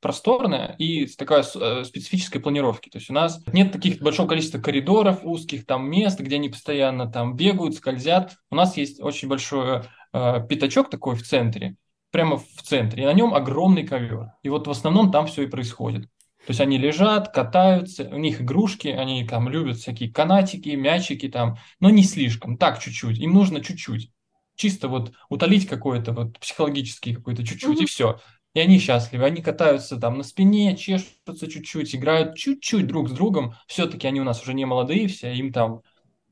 просторная 0.00 0.74
и 0.78 1.06
такая 1.06 1.42
э, 1.42 1.84
специфической 1.84 2.38
планировки. 2.38 2.88
То 2.88 2.98
есть 2.98 3.10
у 3.10 3.14
нас 3.14 3.42
нет 3.52 3.72
таких 3.72 4.00
большого 4.00 4.28
количества 4.28 4.58
коридоров, 4.58 5.20
узких 5.24 5.66
там 5.66 5.90
мест, 5.90 6.20
где 6.20 6.36
они 6.36 6.48
постоянно 6.48 7.10
там 7.10 7.36
бегают, 7.36 7.74
скользят. 7.74 8.36
У 8.50 8.54
нас 8.54 8.76
есть 8.76 9.00
очень 9.00 9.28
большой 9.28 9.82
э, 10.12 10.46
пятачок 10.48 10.90
такой 10.90 11.16
в 11.16 11.22
центре, 11.22 11.76
прямо 12.10 12.38
в 12.38 12.62
центре, 12.62 13.02
и 13.02 13.06
на 13.06 13.12
нем 13.12 13.34
огромный 13.34 13.86
ковер. 13.86 14.32
И 14.42 14.48
вот 14.48 14.66
в 14.66 14.70
основном 14.70 15.10
там 15.10 15.26
все 15.26 15.42
и 15.42 15.46
происходит. 15.46 16.08
То 16.46 16.52
есть 16.52 16.60
они 16.60 16.78
лежат, 16.78 17.32
катаются, 17.32 18.08
у 18.08 18.18
них 18.18 18.40
игрушки, 18.40 18.86
они 18.86 19.26
там 19.26 19.48
любят 19.48 19.78
всякие 19.78 20.12
канатики, 20.12 20.68
мячики 20.70 21.28
там, 21.28 21.58
но 21.80 21.90
не 21.90 22.04
слишком, 22.04 22.56
так 22.56 22.78
чуть-чуть. 22.78 23.18
Им 23.18 23.32
нужно 23.32 23.60
чуть-чуть. 23.60 24.12
Чисто 24.54 24.86
вот 24.86 25.12
утолить 25.28 25.66
какой-то 25.66 26.12
вот 26.12 26.38
психологический 26.38 27.14
какой-то 27.14 27.44
чуть-чуть, 27.44 27.80
mm-hmm. 27.80 27.84
и 27.84 27.86
все. 27.86 28.20
И 28.54 28.60
они 28.60 28.78
счастливы, 28.78 29.24
они 29.24 29.42
катаются 29.42 29.96
там 29.96 30.18
на 30.18 30.22
спине, 30.22 30.76
чешутся 30.76 31.50
чуть-чуть, 31.50 31.94
играют 31.96 32.36
чуть-чуть 32.36 32.86
друг 32.86 33.08
с 33.08 33.12
другом. 33.12 33.54
Все-таки 33.66 34.06
они 34.06 34.20
у 34.20 34.24
нас 34.24 34.40
уже 34.40 34.54
не 34.54 34.64
молодые 34.64 35.08
все, 35.08 35.34
им 35.34 35.52
там 35.52 35.82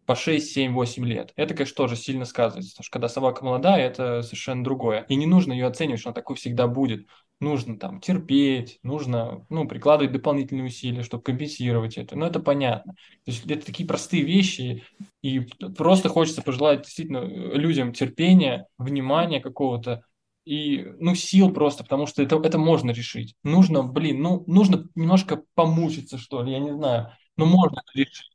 по 0.07 0.15
6, 0.15 0.53
7, 0.53 0.73
8 0.73 1.05
лет. 1.07 1.33
Это, 1.37 1.55
конечно, 1.55 1.77
тоже 1.77 1.97
сильно 1.97 2.25
сказывается, 2.25 2.73
потому 2.73 2.85
что 2.85 2.93
когда 2.93 3.09
собака 3.09 3.45
молодая, 3.45 3.87
это 3.87 4.23
совершенно 4.23 4.63
другое. 4.63 5.05
И 5.09 5.17
не 5.17 5.27
нужно 5.27 5.53
ее 5.53 5.67
оценивать, 5.67 6.01
что 6.01 6.11
она 6.11 6.15
такой 6.15 6.37
всегда 6.37 6.69
будет. 6.69 7.07
Нужно 7.45 7.79
там 7.79 8.01
терпеть, 8.01 8.79
нужно 8.83 9.45
ну, 9.51 9.69
прикладывать 9.69 10.13
дополнительные 10.13 10.67
усилия, 10.67 11.03
чтобы 11.03 11.23
компенсировать 11.23 11.99
это. 11.99 12.17
Но 12.17 12.27
это 12.27 12.41
понятно. 12.41 12.95
То 13.25 13.31
есть 13.31 13.45
это 13.47 13.67
такие 13.67 13.87
простые 13.87 14.23
вещи, 14.23 14.83
и 15.23 15.41
просто 15.77 16.09
хочется 16.09 16.43
пожелать 16.43 16.83
действительно 16.83 17.19
э, 17.19 17.57
людям 17.57 17.93
терпения, 17.93 18.67
внимания 18.79 19.41
какого-то, 19.41 20.05
и, 20.45 20.87
ну, 20.99 21.15
сил 21.15 21.53
просто, 21.53 21.85
потому 21.85 22.07
что 22.07 22.23
это, 22.23 22.37
это 22.37 22.59
можно 22.59 22.91
решить. 22.91 23.35
Нужно, 23.43 23.83
блин, 23.83 24.21
ну, 24.23 24.45
нужно 24.47 24.89
немножко 24.95 25.43
помучиться, 25.55 26.19
что 26.19 26.43
ли, 26.43 26.53
я 26.53 26.59
не 26.59 26.73
знаю, 26.73 27.13
но 27.37 27.47
можно 27.47 27.83
решить. 27.95 28.34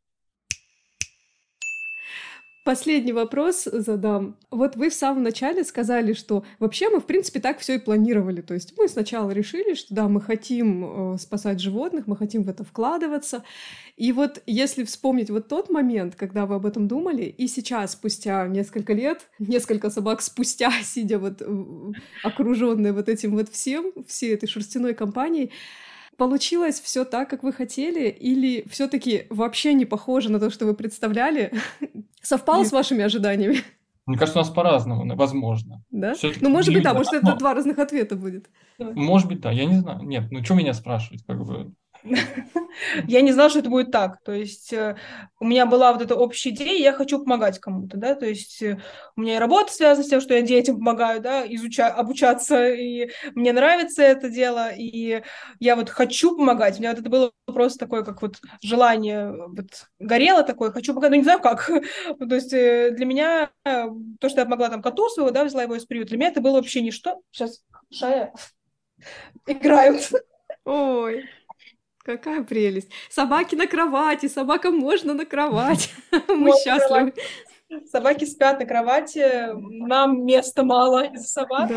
Последний 2.70 3.14
вопрос 3.14 3.64
задам. 3.64 4.38
Вот 4.52 4.76
вы 4.76 4.92
в 4.92 4.94
самом 4.94 5.24
начале 5.24 5.64
сказали, 5.64 6.14
что 6.14 6.44
вообще 6.60 6.92
мы, 6.92 7.00
в 7.00 7.06
принципе, 7.06 7.40
так 7.40 7.58
все 7.58 7.74
и 7.74 7.80
планировали. 7.80 8.42
То 8.42 8.54
есть 8.54 8.76
мы 8.78 8.88
сначала 8.88 9.32
решили, 9.32 9.74
что 9.74 9.96
да, 9.96 10.08
мы 10.08 10.22
хотим 10.22 11.14
э, 11.16 11.18
спасать 11.18 11.60
животных, 11.60 12.06
мы 12.06 12.16
хотим 12.16 12.44
в 12.44 12.48
это 12.48 12.64
вкладываться. 12.64 13.44
И 13.98 14.12
вот 14.12 14.44
если 14.46 14.84
вспомнить 14.84 15.32
вот 15.32 15.48
тот 15.48 15.72
момент, 15.72 16.14
когда 16.14 16.46
вы 16.46 16.54
об 16.54 16.68
этом 16.68 16.88
думали, 16.88 17.24
и 17.24 17.48
сейчас, 17.48 17.94
спустя 17.94 18.48
несколько 18.48 18.94
лет, 18.94 19.22
несколько 19.40 19.90
собак 19.90 20.22
спустя, 20.22 20.72
сидя 20.84 21.18
вот 21.18 21.42
окруженные 22.24 22.94
вот 22.94 23.10
этим 23.10 23.36
вот 23.36 23.50
всем, 23.50 23.94
всей 24.06 24.36
этой 24.36 24.46
шерстяной 24.46 24.94
компанией, 24.94 25.50
получилось 26.20 26.80
все 26.80 27.06
так, 27.06 27.30
как 27.30 27.42
вы 27.42 27.52
хотели, 27.52 28.10
или 28.10 28.68
все-таки 28.70 29.26
вообще 29.32 29.74
не 29.74 29.86
похоже 29.86 30.32
на 30.32 30.40
то, 30.40 30.52
что 30.52 30.66
вы 30.66 30.76
представляли? 30.76 31.52
Совпало 32.22 32.64
с 32.64 32.72
вашими 32.72 33.04
ожиданиями? 33.04 33.64
Мне 34.06 34.18
кажется, 34.18 34.40
у 34.40 34.44
нас 34.44 34.52
по-разному, 34.52 35.16
возможно. 35.16 35.84
Да? 35.92 36.14
Ну, 36.42 36.50
может 36.50 36.74
быть, 36.74 36.84
да, 36.84 36.94
может, 36.94 37.14
это 37.14 37.36
два 37.36 37.54
разных 37.54 37.80
ответа 37.80 38.16
будет. 38.16 38.50
Может 38.78 39.28
быть, 39.28 39.40
да, 39.40 39.52
я 39.52 39.66
не 39.66 39.76
знаю. 39.76 40.02
Нет, 40.04 40.32
ну 40.32 40.44
что 40.44 40.56
меня 40.56 40.74
спрашивать, 40.74 41.24
как 41.26 41.44
бы. 41.46 41.72
я 43.08 43.22
не 43.22 43.32
знала, 43.32 43.50
что 43.50 43.60
это 43.60 43.70
будет 43.70 43.92
так. 43.92 44.22
То 44.24 44.32
есть 44.32 44.72
э, 44.74 44.96
у 45.40 45.46
меня 45.46 45.66
была 45.66 45.92
вот 45.94 46.02
эта 46.02 46.16
общая 46.16 46.50
идея, 46.50 46.80
я 46.82 46.94
хочу 46.94 47.20
помогать 47.20 47.60
кому-то, 47.60 47.98
да, 47.98 48.16
то 48.16 48.26
есть 48.26 48.62
э, 48.62 48.82
у 49.16 49.22
меня 49.22 49.36
и 49.36 49.40
работа 49.40 49.72
связана 49.72 50.06
с 50.06 50.10
тем, 50.10 50.22
что 50.22 50.34
я 50.34 50.42
детям 50.42 50.78
помогаю, 50.78 51.22
да, 51.22 51.46
изучать, 51.46 51.94
обучаться, 51.96 52.70
и 52.70 53.10
мне 53.36 53.54
нравится 53.54 54.04
это 54.04 54.30
дело, 54.30 54.72
и 54.72 55.22
я 55.60 55.76
вот 55.76 55.90
хочу 55.90 56.36
помогать. 56.36 56.78
У 56.78 56.80
меня 56.80 56.92
вот 56.92 57.00
это 57.00 57.10
было 57.10 57.32
просто 57.46 57.80
такое, 57.80 58.04
как 58.04 58.22
вот 58.22 58.38
желание, 58.62 59.32
вот 59.32 59.88
горело 60.00 60.44
такое, 60.44 60.72
хочу 60.72 60.94
помогать, 60.94 61.12
ну 61.12 61.18
не 61.18 61.24
знаю 61.24 61.42
как. 61.42 61.68
то 62.20 62.36
есть 62.36 62.54
э, 62.54 62.92
для 62.92 63.06
меня 63.06 63.52
то, 63.64 64.30
что 64.30 64.40
я 64.40 64.46
помогла 64.46 64.70
там 64.70 64.82
коту 64.82 65.10
своего, 65.10 65.32
да, 65.32 65.44
взяла 65.44 65.64
его 65.64 65.76
из 65.76 65.86
приюта, 65.86 66.10
для 66.10 66.18
меня 66.18 66.30
это 66.30 66.42
было 66.42 66.56
вообще 66.56 66.82
ничто. 66.82 67.22
Сейчас 67.32 67.62
Шая 67.92 68.34
играют. 69.48 70.12
Ой. 70.66 71.26
Какая 72.04 72.44
прелесть. 72.44 72.90
Собаки 73.10 73.56
на 73.56 73.68
кровати, 73.68 74.28
собакам 74.28 74.78
можно 74.78 75.14
на 75.14 75.26
кровать. 75.26 75.92
Мы 76.28 76.52
счастливы. 76.64 77.14
Собаки 77.92 78.26
спят 78.26 78.60
на 78.60 78.66
кровати, 78.66 79.54
нам 79.54 80.26
места 80.26 80.64
мало 80.64 81.06
из-за 81.14 81.28
собак. 81.28 81.72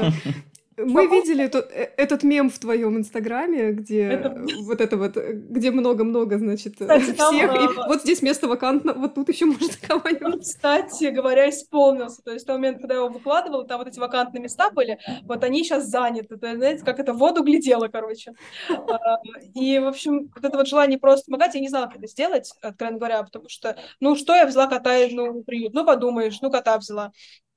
Мы 0.77 1.07
видели 1.07 1.45
эту, 1.45 1.59
этот 1.59 2.23
мем 2.23 2.51
в 2.51 2.59
твоем 2.59 2.97
инстаграме, 2.97 3.73
где 3.73 4.05
это... 4.05 4.45
вот 4.63 4.81
это 4.81 4.97
вот, 4.97 5.17
где 5.17 5.71
много-много, 5.71 6.39
значит, 6.39 6.75
кстати, 6.79 7.03
всех. 7.03 7.17
Там, 7.17 7.37
и 7.37 7.41
а... 7.41 7.89
вот 7.89 8.03
здесь 8.03 8.23
место 8.23 8.49
вакантно, 8.49 8.95
вот 8.95 9.15
тут 9.15 9.29
еще 9.29 9.47
можно 9.47 9.69
кого-нибудь. 9.87 10.43
Кстати 10.43 11.05
говоря, 11.07 11.49
исполнился. 11.51 12.23
То 12.23 12.33
есть 12.33 12.45
в 12.45 12.47
тот 12.47 12.57
момент, 12.57 12.79
когда 12.79 12.95
я 12.95 13.01
его 13.01 13.11
выкладывала, 13.11 13.67
там 13.67 13.79
вот 13.79 13.89
эти 13.89 13.99
вакантные 13.99 14.43
места 14.43 14.71
были, 14.71 14.99
вот 15.23 15.45
они 15.45 15.65
сейчас 15.65 15.87
заняты. 15.87 16.35
Это, 16.35 16.57
знаете, 16.57 16.85
как 16.85 16.99
это 16.99 17.13
в 17.13 17.19
воду 17.19 17.43
глядела, 17.43 17.89
короче. 17.89 18.33
А, 18.71 19.17
и, 19.55 19.79
в 19.79 19.87
общем, 19.87 20.31
вот 20.35 20.45
это 20.45 20.57
вот 20.57 20.69
желание 20.69 20.99
просто 20.99 21.27
помогать, 21.27 21.55
я 21.55 21.61
не 21.61 21.69
знала, 21.69 21.87
как 21.87 21.99
это 21.99 22.07
сделать, 22.07 22.53
откровенно 22.63 22.99
говоря, 22.99 23.23
потому 23.23 23.49
что, 23.49 23.77
ну, 24.01 24.17
что 24.17 24.35
я 24.35 24.47
взяла 24.47 24.67
кота, 24.67 24.93
ну, 25.11 25.43
приют, 25.43 25.75
ну, 25.75 25.85
подумаешь, 25.85 26.41
ну, 26.41 26.51
кота 26.51 26.79
взяла. 26.79 27.13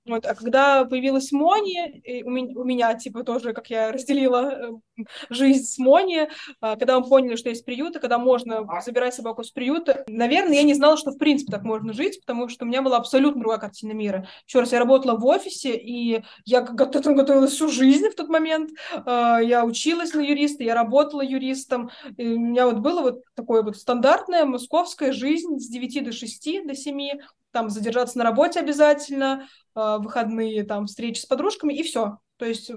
Вот, 0.05 0.25
а 0.25 0.35
когда 0.35 0.85
появилась 0.85 1.31
Мони, 1.31 2.23
у 2.23 2.29
меня, 2.29 2.59
у 2.59 2.63
меня, 2.63 2.93
типа, 2.93 3.23
тоже, 3.23 3.53
как 3.53 3.71
я 3.71 3.91
разделила 3.91 4.51
э, 4.97 5.03
жизнь 5.31 5.65
с 5.65 5.79
Мони, 5.79 6.29
а, 6.61 6.75
когда 6.75 6.99
мы 6.99 7.07
поняли, 7.07 7.35
что 7.35 7.49
есть 7.49 7.65
приюты, 7.65 7.99
когда 7.99 8.19
можно 8.19 8.67
забирать 8.85 9.15
собаку 9.15 9.43
с 9.43 9.49
приюта, 9.49 10.03
наверное, 10.07 10.57
я 10.57 10.63
не 10.63 10.75
знала, 10.75 10.95
что 10.95 11.09
в 11.09 11.17
принципе 11.17 11.51
так 11.51 11.63
можно 11.63 11.91
жить, 11.91 12.19
потому 12.21 12.49
что 12.49 12.65
у 12.65 12.67
меня 12.67 12.83
была 12.83 12.97
абсолютно 12.97 13.41
другая 13.41 13.59
картина 13.59 13.93
мира. 13.93 14.27
Еще 14.47 14.59
раз, 14.59 14.71
я 14.71 14.79
работала 14.79 15.17
в 15.17 15.25
офисе, 15.25 15.75
и 15.75 16.21
я 16.45 16.61
к 16.61 16.79
этому 16.79 17.15
готовилась 17.15 17.53
всю 17.53 17.69
жизнь 17.69 18.07
в 18.09 18.15
тот 18.15 18.29
момент. 18.29 18.69
А, 19.05 19.39
я 19.39 19.65
училась 19.65 20.13
на 20.13 20.21
юриста, 20.21 20.63
я 20.63 20.75
работала 20.75 21.21
юристом. 21.21 21.89
И 22.17 22.27
у 22.27 22.39
меня 22.39 22.67
вот 22.67 22.77
было 22.77 23.01
вот 23.01 23.23
такое 23.33 23.63
вот 23.63 23.75
стандартная 23.75 24.45
московская 24.45 25.11
жизнь 25.13 25.57
с 25.57 25.67
9 25.67 26.05
до 26.05 26.11
6, 26.11 26.67
до 26.67 26.75
7, 26.75 27.19
там 27.55 27.69
задержаться 27.69 28.17
на 28.17 28.25
работе 28.25 28.59
обязательно, 28.59 29.47
э, 29.75 29.97
выходные, 29.99 30.63
там 30.63 30.87
встречи 30.87 31.21
с 31.21 31.25
подружками, 31.25 31.73
и 31.73 31.83
все. 31.83 32.19
То 32.37 32.45
есть, 32.45 32.69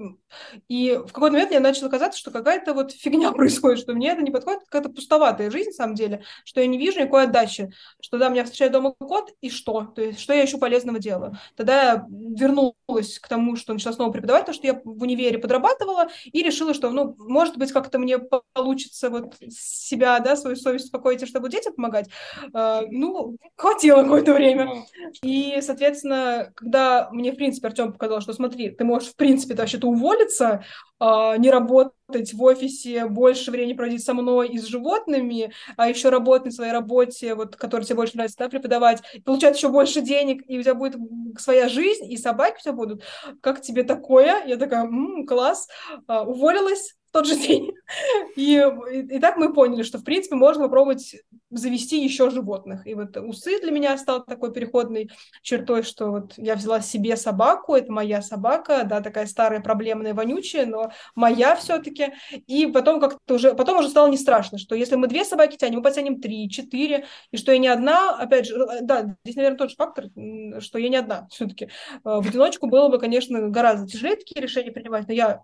и 0.69 0.95
в 0.95 1.13
какой-то 1.13 1.33
момент 1.33 1.51
мне 1.51 1.61
начало 1.61 1.89
казаться, 1.89 2.19
что 2.19 2.31
какая-то 2.31 2.75
вот 2.75 2.93
фигня 2.93 3.33
происходит, 3.33 3.81
что 3.81 3.93
мне 3.93 4.11
это 4.11 4.23
не 4.23 4.31
подходит, 4.31 4.61
какая-то 4.65 4.91
пустоватая 4.91 5.51
жизнь, 5.51 5.71
на 5.71 5.75
самом 5.75 5.95
деле, 5.95 6.23
что 6.45 6.61
я 6.61 6.67
не 6.67 6.79
вижу 6.79 7.01
никакой 7.01 7.25
отдачи, 7.25 7.73
что 8.01 8.19
да, 8.19 8.29
меня 8.29 8.45
встречает 8.45 8.73
дома 8.73 8.95
кот, 8.99 9.33
и 9.41 9.51
что? 9.51 9.93
То 9.95 10.03
есть, 10.03 10.21
что 10.21 10.33
я 10.33 10.43
еще 10.43 10.59
полезного 10.59 10.99
делаю? 10.99 11.37
Тогда 11.57 11.83
я 11.83 12.07
вернулась 12.09 13.19
к 13.19 13.29
тому, 13.29 13.57
что 13.57 13.73
начала 13.73 13.95
снова 13.95 14.13
преподавать, 14.13 14.43
потому 14.43 14.55
что 14.55 14.67
я 14.67 14.81
в 14.85 15.03
универе 15.03 15.39
подрабатывала, 15.39 16.09
и 16.25 16.43
решила, 16.43 16.75
что, 16.75 16.91
ну, 16.91 17.15
может 17.19 17.57
быть, 17.59 17.73
как-то 17.73 17.99
мне 17.99 18.19
получится 18.53 19.11
вот 19.11 19.35
себя, 19.51 20.21
да, 20.21 20.37
свою 20.37 20.57
совесть 20.57 20.87
успокоить, 20.87 21.27
чтобы 21.27 21.49
детям 21.49 21.75
помогать. 21.75 22.09
Uh, 22.53 22.87
ну, 22.91 23.37
хватило 23.57 24.03
какое-то 24.03 24.35
время. 24.35 24.85
И, 25.23 25.59
соответственно, 25.61 26.53
когда 26.55 27.09
мне, 27.11 27.33
в 27.33 27.37
принципе, 27.37 27.69
Артем 27.69 27.93
показал, 27.93 28.21
что 28.21 28.33
смотри, 28.33 28.71
ты 28.71 28.85
можешь, 28.85 29.11
в 29.11 29.17
принципе, 29.17 29.48
принципе, 29.49 29.63
вообще-то 29.63 29.89
уволиться, 29.89 30.65
а, 31.01 31.37
не 31.37 31.51
работать 31.51 32.33
в 32.33 32.43
офисе, 32.43 33.07
больше 33.07 33.51
времени 33.51 33.75
проводить 33.75 34.05
со 34.05 34.15
мной 34.15 34.49
и 34.49 34.59
с 34.59 34.65
животными, 34.67 35.53
а 35.77 35.89
еще 35.89 36.09
работать 36.09 36.47
на 36.47 36.51
своей 36.53 36.73
работе, 36.73 37.35
вот, 37.35 37.57
которая 37.57 37.85
тебе 37.87 37.97
больше 37.97 38.17
нравится, 38.17 38.39
да, 38.39 38.49
преподавать, 38.49 39.03
получать 39.25 39.57
еще 39.57 39.69
больше 39.69 40.01
денег, 40.01 40.43
и 40.49 40.59
у 40.59 40.63
тебя 40.63 40.75
будет 40.75 40.97
своя 41.39 41.69
жизнь, 41.69 42.11
и 42.11 42.17
собаки 42.17 42.57
у 42.59 42.63
тебя 42.63 42.73
будут. 42.73 43.03
Как 43.41 43.61
тебе 43.61 43.85
такое? 43.85 44.45
Я 44.47 44.57
такая, 44.57 44.85
м-м, 44.85 45.27
класс. 45.27 45.69
А, 46.07 46.25
уволилась, 46.25 46.97
в 47.09 47.13
тот 47.13 47.27
же 47.27 47.37
день. 47.37 47.73
И, 48.37 48.63
и, 48.93 49.19
так 49.19 49.37
мы 49.37 49.53
поняли, 49.53 49.83
что, 49.83 49.99
в 49.99 50.05
принципе, 50.05 50.37
можно 50.37 50.65
попробовать 50.65 51.17
завести 51.51 52.03
еще 52.03 52.31
животных. 52.31 52.87
И 52.87 52.95
вот 52.95 53.17
усы 53.17 53.61
для 53.61 53.71
меня 53.71 53.97
стал 53.97 54.25
такой 54.25 54.53
переходной 54.53 55.11
чертой, 55.43 55.83
что 55.83 56.11
вот 56.11 56.35
я 56.37 56.55
взяла 56.55 56.81
себе 56.81 57.17
собаку, 57.17 57.75
это 57.75 57.91
моя 57.91 58.21
собака, 58.21 58.85
да, 58.85 59.01
такая 59.01 59.27
старая, 59.27 59.61
проблемная, 59.61 60.13
вонючая, 60.13 60.67
но 60.67 60.93
моя 61.15 61.57
все-таки. 61.57 62.13
И 62.47 62.67
потом 62.67 63.01
как-то 63.01 63.35
уже, 63.35 63.55
потом 63.55 63.79
уже 63.79 63.89
стало 63.89 64.09
не 64.09 64.19
страшно, 64.19 64.59
что 64.59 64.75
если 64.75 64.97
мы 64.97 65.09
две 65.09 65.25
собаки 65.25 65.57
тянем, 65.57 65.79
мы 65.79 65.83
потянем 65.83 66.21
три, 66.21 66.51
четыре, 66.51 67.07
и 67.31 67.39
что 67.39 67.53
я 67.53 67.59
не 67.59 67.69
одна, 67.69 68.17
опять 68.17 68.47
же, 68.47 68.55
э, 68.57 68.81
да, 68.83 69.17
здесь, 69.25 69.37
наверное, 69.37 69.59
тот 69.59 69.71
же 69.71 69.77
фактор, 69.77 70.07
что 70.61 70.79
я 70.79 70.89
не 70.89 70.97
одна 70.97 71.27
все-таки. 71.31 71.67
Э, 71.67 72.21
в 72.21 72.29
одиночку 72.29 72.67
было 72.67 72.89
бы, 72.89 72.99
конечно, 72.99 73.49
гораздо 73.49 73.87
тяжелее 73.87 74.17
такие 74.17 74.43
решения 74.43 74.71
принимать, 74.71 75.09
но 75.09 75.15
я 75.15 75.43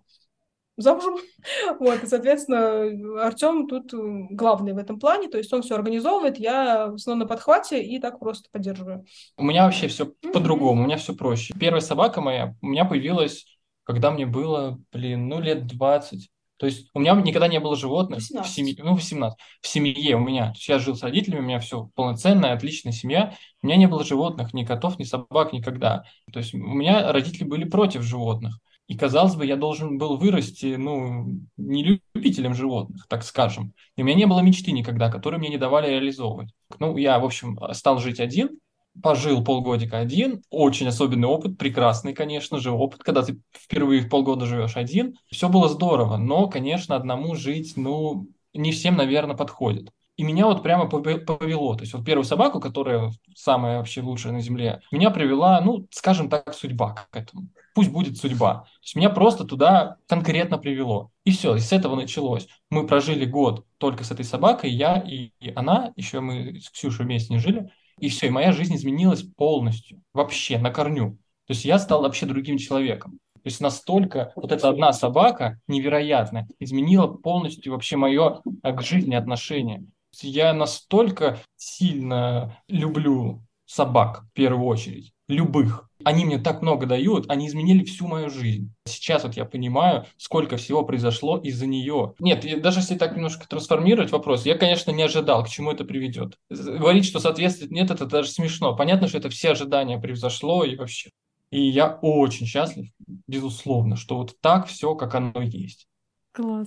замужем. 0.76 1.16
Вот, 1.78 2.02
и, 2.02 2.06
соответственно, 2.06 3.24
Артем 3.24 3.66
тут 3.66 3.90
главный 3.92 4.72
в 4.72 4.78
этом 4.78 4.98
плане, 4.98 5.28
то 5.28 5.38
есть 5.38 5.52
он 5.52 5.62
все 5.62 5.74
организовывает, 5.74 6.38
я 6.38 6.88
в 6.88 6.94
основном 6.94 7.26
на 7.26 7.28
подхвате 7.28 7.82
и 7.82 7.98
так 7.98 8.18
просто 8.18 8.48
поддерживаю. 8.50 9.04
У 9.36 9.44
меня 9.44 9.64
вообще 9.64 9.88
все 9.88 10.04
mm-hmm. 10.04 10.32
по-другому, 10.32 10.82
у 10.82 10.86
меня 10.86 10.96
все 10.96 11.14
проще. 11.14 11.54
Первая 11.58 11.80
собака 11.80 12.20
моя 12.20 12.54
у 12.60 12.66
меня 12.66 12.84
появилась, 12.84 13.46
когда 13.84 14.10
мне 14.10 14.26
было, 14.26 14.80
блин, 14.92 15.28
ну, 15.28 15.40
лет 15.40 15.66
20. 15.66 16.30
То 16.56 16.66
есть 16.66 16.88
у 16.94 17.00
меня 17.00 17.14
никогда 17.14 17.48
не 17.48 17.58
было 17.60 17.76
животных 17.76 18.20
18. 18.20 18.50
в 18.50 18.54
семье, 18.54 18.76
ну, 18.78 18.94
18, 18.94 19.38
в 19.60 19.66
семье 19.66 20.16
у 20.16 20.20
меня. 20.20 20.46
То 20.46 20.54
есть 20.54 20.68
я 20.68 20.78
жил 20.78 20.94
с 20.94 21.02
родителями, 21.02 21.40
у 21.40 21.44
меня 21.44 21.60
все 21.60 21.90
полноценная, 21.94 22.52
отличная 22.52 22.92
семья. 22.92 23.34
У 23.60 23.66
меня 23.66 23.76
не 23.76 23.86
было 23.86 24.04
животных, 24.04 24.54
ни 24.54 24.64
котов, 24.64 24.98
ни 24.98 25.04
собак, 25.04 25.52
никогда. 25.52 26.04
То 26.32 26.38
есть 26.38 26.54
у 26.54 26.58
меня 26.58 27.12
родители 27.12 27.44
были 27.44 27.64
против 27.64 28.02
животных. 28.02 28.58
И, 28.86 28.96
казалось 28.96 29.34
бы, 29.34 29.46
я 29.46 29.56
должен 29.56 29.96
был 29.96 30.18
вырасти, 30.18 30.76
ну, 30.76 31.40
не 31.56 32.00
любителем 32.14 32.54
животных, 32.54 33.06
так 33.08 33.24
скажем. 33.24 33.72
И 33.96 34.02
у 34.02 34.04
меня 34.04 34.16
не 34.16 34.26
было 34.26 34.40
мечты 34.40 34.72
никогда, 34.72 35.10
которые 35.10 35.40
мне 35.40 35.48
не 35.48 35.56
давали 35.56 35.90
реализовывать. 35.90 36.50
Ну, 36.78 36.96
я, 36.98 37.18
в 37.18 37.24
общем, 37.24 37.58
стал 37.72 37.98
жить 37.98 38.20
один, 38.20 38.58
пожил 39.02 39.42
полгодика 39.42 39.98
один, 39.98 40.42
очень 40.50 40.86
особенный 40.86 41.28
опыт, 41.28 41.56
прекрасный, 41.56 42.12
конечно 42.12 42.58
же, 42.58 42.70
опыт, 42.70 43.02
когда 43.02 43.22
ты 43.22 43.40
впервые 43.52 44.04
полгода 44.04 44.44
живешь 44.44 44.76
один. 44.76 45.16
Все 45.30 45.48
было 45.48 45.68
здорово, 45.68 46.18
но, 46.18 46.48
конечно, 46.48 46.94
одному 46.94 47.34
жить, 47.34 47.74
ну, 47.76 48.28
не 48.52 48.70
всем, 48.70 48.96
наверное, 48.96 49.36
подходит. 49.36 49.90
И 50.16 50.22
меня 50.22 50.46
вот 50.46 50.62
прямо 50.62 50.88
повело. 50.88 51.74
То 51.74 51.82
есть 51.82 51.92
вот 51.92 52.04
первую 52.04 52.24
собаку, 52.24 52.60
которая 52.60 53.10
самая 53.34 53.78
вообще 53.78 54.00
лучшая 54.00 54.32
на 54.32 54.40
земле, 54.40 54.80
меня 54.92 55.10
привела, 55.10 55.60
ну, 55.60 55.88
скажем 55.90 56.30
так, 56.30 56.54
судьба 56.54 56.94
к 57.10 57.16
этому. 57.16 57.48
Пусть 57.74 57.90
будет 57.90 58.16
судьба. 58.16 58.54
То 58.54 58.82
есть 58.82 58.94
меня 58.94 59.10
просто 59.10 59.44
туда 59.44 59.96
конкретно 60.06 60.58
привело. 60.58 61.10
И 61.24 61.32
все, 61.32 61.56
и 61.56 61.60
с 61.60 61.72
этого 61.72 61.96
началось. 61.96 62.46
Мы 62.70 62.86
прожили 62.86 63.24
год 63.24 63.66
только 63.78 64.04
с 64.04 64.12
этой 64.12 64.24
собакой, 64.24 64.70
я 64.70 65.00
и, 65.00 65.32
и 65.40 65.52
она, 65.56 65.92
еще 65.96 66.20
мы 66.20 66.60
с 66.60 66.70
Ксюшей 66.70 67.04
вместе 67.04 67.34
не 67.34 67.40
жили. 67.40 67.70
И 67.98 68.08
все, 68.08 68.28
и 68.28 68.30
моя 68.30 68.52
жизнь 68.52 68.76
изменилась 68.76 69.22
полностью, 69.22 70.00
вообще, 70.12 70.58
на 70.58 70.70
корню. 70.70 71.18
То 71.46 71.52
есть 71.52 71.64
я 71.64 71.78
стал 71.78 72.02
вообще 72.02 72.26
другим 72.26 72.58
человеком. 72.58 73.18
То 73.34 73.48
есть 73.48 73.60
настолько 73.60 74.32
вот 74.36 74.52
эта 74.52 74.70
одна 74.70 74.92
собака 74.94 75.60
невероятная 75.68 76.48
изменила 76.60 77.08
полностью 77.08 77.72
вообще 77.72 77.96
мое 77.96 78.40
к 78.62 78.82
жизни 78.82 79.14
отношение 79.14 79.84
я 80.22 80.52
настолько 80.52 81.40
сильно 81.56 82.58
люблю 82.68 83.42
собак 83.66 84.24
в 84.30 84.32
первую 84.34 84.66
очередь, 84.66 85.12
любых. 85.28 85.88
Они 86.04 86.24
мне 86.26 86.38
так 86.38 86.60
много 86.60 86.84
дают, 86.86 87.30
они 87.30 87.48
изменили 87.48 87.82
всю 87.84 88.06
мою 88.06 88.28
жизнь. 88.28 88.72
Сейчас 88.84 89.24
вот 89.24 89.36
я 89.36 89.46
понимаю, 89.46 90.04
сколько 90.18 90.58
всего 90.58 90.84
произошло 90.84 91.38
из-за 91.38 91.66
нее. 91.66 92.14
Нет, 92.18 92.44
даже 92.60 92.80
если 92.80 92.96
так 92.96 93.16
немножко 93.16 93.48
трансформировать 93.48 94.12
вопрос, 94.12 94.44
я, 94.44 94.56
конечно, 94.56 94.90
не 94.90 95.02
ожидал, 95.02 95.42
к 95.44 95.48
чему 95.48 95.70
это 95.70 95.84
приведет. 95.84 96.38
Говорить, 96.50 97.06
что 97.06 97.20
соответствует, 97.20 97.70
нет, 97.70 97.90
это 97.90 98.04
даже 98.04 98.28
смешно. 98.28 98.76
Понятно, 98.76 99.08
что 99.08 99.18
это 99.18 99.30
все 99.30 99.52
ожидания 99.52 99.98
превзошло 99.98 100.64
и 100.64 100.76
вообще. 100.76 101.10
И 101.50 101.62
я 101.62 101.98
очень 102.02 102.46
счастлив, 102.46 102.88
безусловно, 103.26 103.96
что 103.96 104.16
вот 104.18 104.34
так 104.40 104.66
все, 104.66 104.94
как 104.94 105.14
оно 105.14 105.40
есть. 105.40 105.86
Класс. 106.34 106.66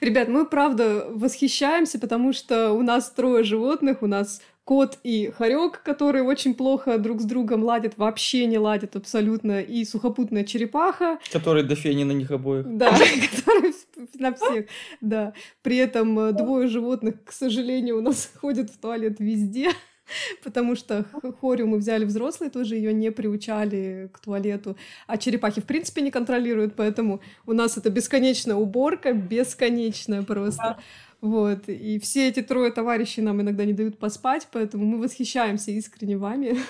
Ребят, 0.00 0.28
мы 0.28 0.46
правда 0.46 1.06
восхищаемся, 1.10 1.98
потому 1.98 2.32
что 2.32 2.70
у 2.70 2.82
нас 2.82 3.10
трое 3.10 3.42
животных, 3.42 4.02
у 4.02 4.06
нас 4.06 4.40
кот 4.62 4.98
и 5.02 5.32
хорек, 5.36 5.82
которые 5.82 6.22
очень 6.22 6.54
плохо 6.54 6.96
друг 6.96 7.20
с 7.20 7.24
другом 7.24 7.64
ладят, 7.64 7.94
вообще 7.96 8.46
не 8.46 8.56
ладят 8.56 8.94
абсолютно, 8.94 9.60
и 9.60 9.84
сухопутная 9.84 10.44
черепаха. 10.44 11.18
Который 11.32 11.64
до 11.64 11.74
фени 11.74 12.04
на 12.04 12.12
них 12.12 12.30
обоих. 12.30 12.64
Да, 12.68 12.92
который 13.36 13.74
на 14.14 14.32
всех, 14.32 14.66
да. 15.00 15.32
При 15.62 15.78
этом 15.78 16.16
э, 16.20 16.32
двое 16.32 16.68
животных, 16.68 17.24
к 17.24 17.32
сожалению, 17.32 17.98
у 17.98 18.02
нас 18.02 18.30
ходят 18.40 18.70
в 18.70 18.78
туалет 18.78 19.16
везде. 19.18 19.70
потому 20.44 20.76
что 20.76 21.04
Хорю 21.40 21.66
мы 21.66 21.78
взяли 21.78 22.04
взрослые, 22.04 22.50
тоже 22.50 22.76
ее 22.76 22.92
не 22.92 23.10
приучали 23.10 24.10
к 24.12 24.18
туалету, 24.18 24.76
а 25.06 25.16
черепахи 25.18 25.60
в 25.60 25.64
принципе 25.64 26.02
не 26.02 26.10
контролируют, 26.10 26.74
поэтому 26.76 27.20
у 27.46 27.52
нас 27.52 27.76
это 27.76 27.90
бесконечная 27.90 28.56
уборка, 28.56 29.12
бесконечная 29.12 30.22
просто. 30.22 30.62
Да. 30.62 30.78
Вот, 31.20 31.68
и 31.68 31.98
все 31.98 32.28
эти 32.28 32.40
трое 32.40 32.72
товарищей 32.72 33.20
нам 33.20 33.42
иногда 33.42 33.66
не 33.66 33.74
дают 33.74 33.98
поспать, 33.98 34.48
поэтому 34.50 34.86
мы 34.86 34.98
восхищаемся 34.98 35.70
искренне 35.70 36.16
вами. 36.16 36.56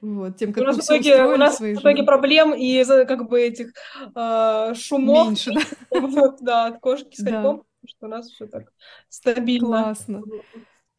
Вот, 0.00 0.38
тем, 0.38 0.54
как 0.54 0.62
у 0.62 0.66
нас 0.68 0.76
в 0.78 0.80
итоге, 0.80 1.22
у 1.22 1.36
нас 1.36 1.60
в 1.60 1.74
итоге 1.74 2.02
проблем 2.02 2.54
и 2.54 2.82
как 2.82 3.28
бы 3.28 3.42
этих 3.42 3.74
э, 4.14 4.74
шумов 4.74 5.28
меньше, 5.28 5.52
да, 5.90 6.36
да 6.40 6.66
от 6.68 6.80
кошки 6.80 7.14
с 7.14 7.22
хорьком, 7.22 7.56
да. 7.58 7.62
что 7.86 8.06
у 8.06 8.08
нас 8.08 8.30
все 8.30 8.46
так 8.46 8.72
стабильно. 9.10 9.66
Классно. 9.66 10.22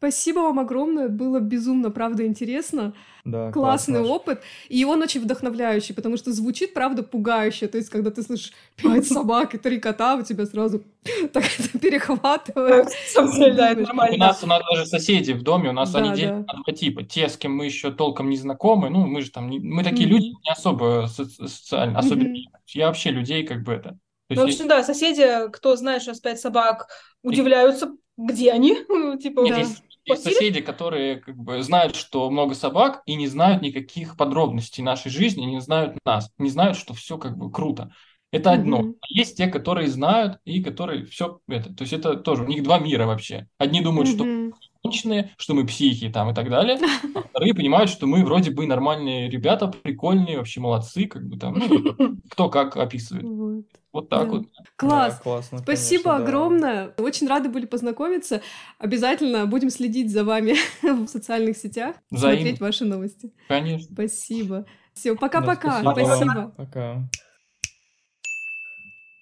Спасибо 0.01 0.39
вам 0.39 0.57
огромное, 0.57 1.09
было 1.09 1.39
безумно, 1.39 1.91
правда, 1.91 2.25
интересно. 2.25 2.95
Да, 3.23 3.51
Классный 3.51 3.99
класс, 3.99 4.09
опыт. 4.09 4.41
И 4.67 4.83
он 4.83 4.99
очень 5.03 5.21
вдохновляющий, 5.21 5.93
потому 5.93 6.17
что 6.17 6.33
звучит, 6.33 6.73
правда, 6.73 7.03
пугающе. 7.03 7.67
То 7.67 7.77
есть, 7.77 7.91
когда 7.91 8.09
ты 8.09 8.23
слышишь 8.23 8.51
пять 8.77 9.05
собак 9.05 9.53
и 9.53 9.59
три 9.59 9.79
кота, 9.79 10.15
у 10.15 10.23
тебя 10.23 10.47
сразу 10.47 10.81
так 11.33 11.43
это 11.43 11.77
перехватывает. 11.77 12.87
У 13.15 14.17
нас, 14.17 14.43
у 14.43 14.47
нас 14.47 14.63
даже 14.71 14.87
соседи 14.87 15.33
в 15.33 15.43
доме, 15.43 15.69
у 15.69 15.73
нас 15.73 15.93
они 15.93 16.13
делят 16.13 16.47
на 16.47 16.63
два 16.63 16.73
типа. 16.73 17.03
Те, 17.03 17.29
с 17.29 17.37
кем 17.37 17.55
мы 17.55 17.65
еще 17.65 17.91
толком 17.91 18.31
не 18.31 18.37
знакомы, 18.37 18.89
ну, 18.89 19.05
мы 19.05 19.21
же 19.21 19.29
там, 19.29 19.49
мы 19.49 19.83
такие 19.83 20.09
люди 20.09 20.29
не 20.43 20.51
особо 20.51 21.07
социально, 21.11 21.99
особенно. 21.99 22.35
Я 22.69 22.87
вообще 22.87 23.11
людей 23.11 23.43
как 23.43 23.61
бы 23.61 23.73
это... 23.73 23.99
Ну, 24.29 24.41
в 24.41 24.45
общем, 24.45 24.67
да, 24.67 24.81
соседи, 24.81 25.27
кто 25.51 25.75
знает, 25.75 26.01
что 26.01 26.19
пять 26.19 26.39
собак, 26.39 26.87
удивляются, 27.21 27.91
где 28.17 28.51
они, 28.51 28.75
типа, 29.21 29.47
да. 29.47 29.63
Есть 30.05 30.23
соседи, 30.23 30.61
которые 30.61 31.17
как 31.17 31.37
бы 31.37 31.61
знают, 31.61 31.95
что 31.95 32.29
много 32.29 32.55
собак, 32.55 33.03
и 33.05 33.15
не 33.15 33.27
знают 33.27 33.61
никаких 33.61 34.17
подробностей 34.17 34.83
нашей 34.83 35.11
жизни, 35.11 35.45
не 35.45 35.61
знают 35.61 35.97
нас, 36.05 36.31
не 36.37 36.49
знают, 36.49 36.77
что 36.77 36.93
все 36.93 37.17
как 37.17 37.37
бы 37.37 37.51
круто. 37.51 37.91
Это 38.31 38.51
одно. 38.51 38.81
Mm-hmm. 38.81 38.95
есть 39.09 39.37
те, 39.37 39.47
которые 39.47 39.89
знают, 39.89 40.39
и 40.45 40.63
которые 40.63 41.05
все 41.05 41.39
это. 41.47 41.73
То 41.73 41.81
есть 41.81 41.93
это 41.93 42.15
тоже, 42.15 42.43
у 42.43 42.47
них 42.47 42.63
два 42.63 42.79
мира 42.79 43.05
вообще. 43.05 43.47
Одни 43.57 43.81
думают, 43.81 44.09
mm-hmm. 44.09 44.51
что 44.51 44.70
конченые, 44.91 45.31
что 45.37 45.53
мы 45.53 45.65
психи 45.65 46.09
там 46.09 46.29
и 46.29 46.33
так 46.33 46.49
далее, 46.49 46.77
а 47.15 47.21
вторые 47.21 47.53
понимают, 47.53 47.89
что 47.89 48.07
мы 48.07 48.23
вроде 48.23 48.51
бы 48.51 48.67
нормальные 48.67 49.29
ребята, 49.29 49.67
прикольные, 49.67 50.37
вообще 50.37 50.59
молодцы, 50.59 51.05
как 51.05 51.23
бы 51.27 51.37
там, 51.37 51.57
ну, 51.57 52.17
кто 52.31 52.49
как 52.49 52.75
описывает. 52.77 53.25
Вот. 53.25 53.65
Вот 53.93 54.07
так 54.07 54.25
да. 54.25 54.31
вот. 54.31 54.45
Класс. 54.77 55.15
Да, 55.15 55.21
классно, 55.21 55.57
Спасибо 55.59 56.11
конечно, 56.11 56.25
огромное. 56.25 56.93
Да. 56.95 57.03
Очень 57.03 57.27
рады 57.27 57.49
были 57.49 57.65
познакомиться. 57.65 58.41
Обязательно 58.77 59.45
будем 59.45 59.69
следить 59.69 60.11
за 60.11 60.23
вами 60.23 60.55
в 60.81 61.07
социальных 61.07 61.57
сетях, 61.57 61.95
Взаимно. 62.09 62.39
смотреть 62.39 62.61
ваши 62.61 62.85
новости. 62.85 63.33
Конечно. 63.49 63.89
Спасибо. 63.93 64.65
Все, 64.93 65.15
пока-пока. 65.15 65.81
Да, 65.81 65.91
спасибо. 65.91 66.15
спасибо. 66.15 66.53
Пока. 66.57 67.09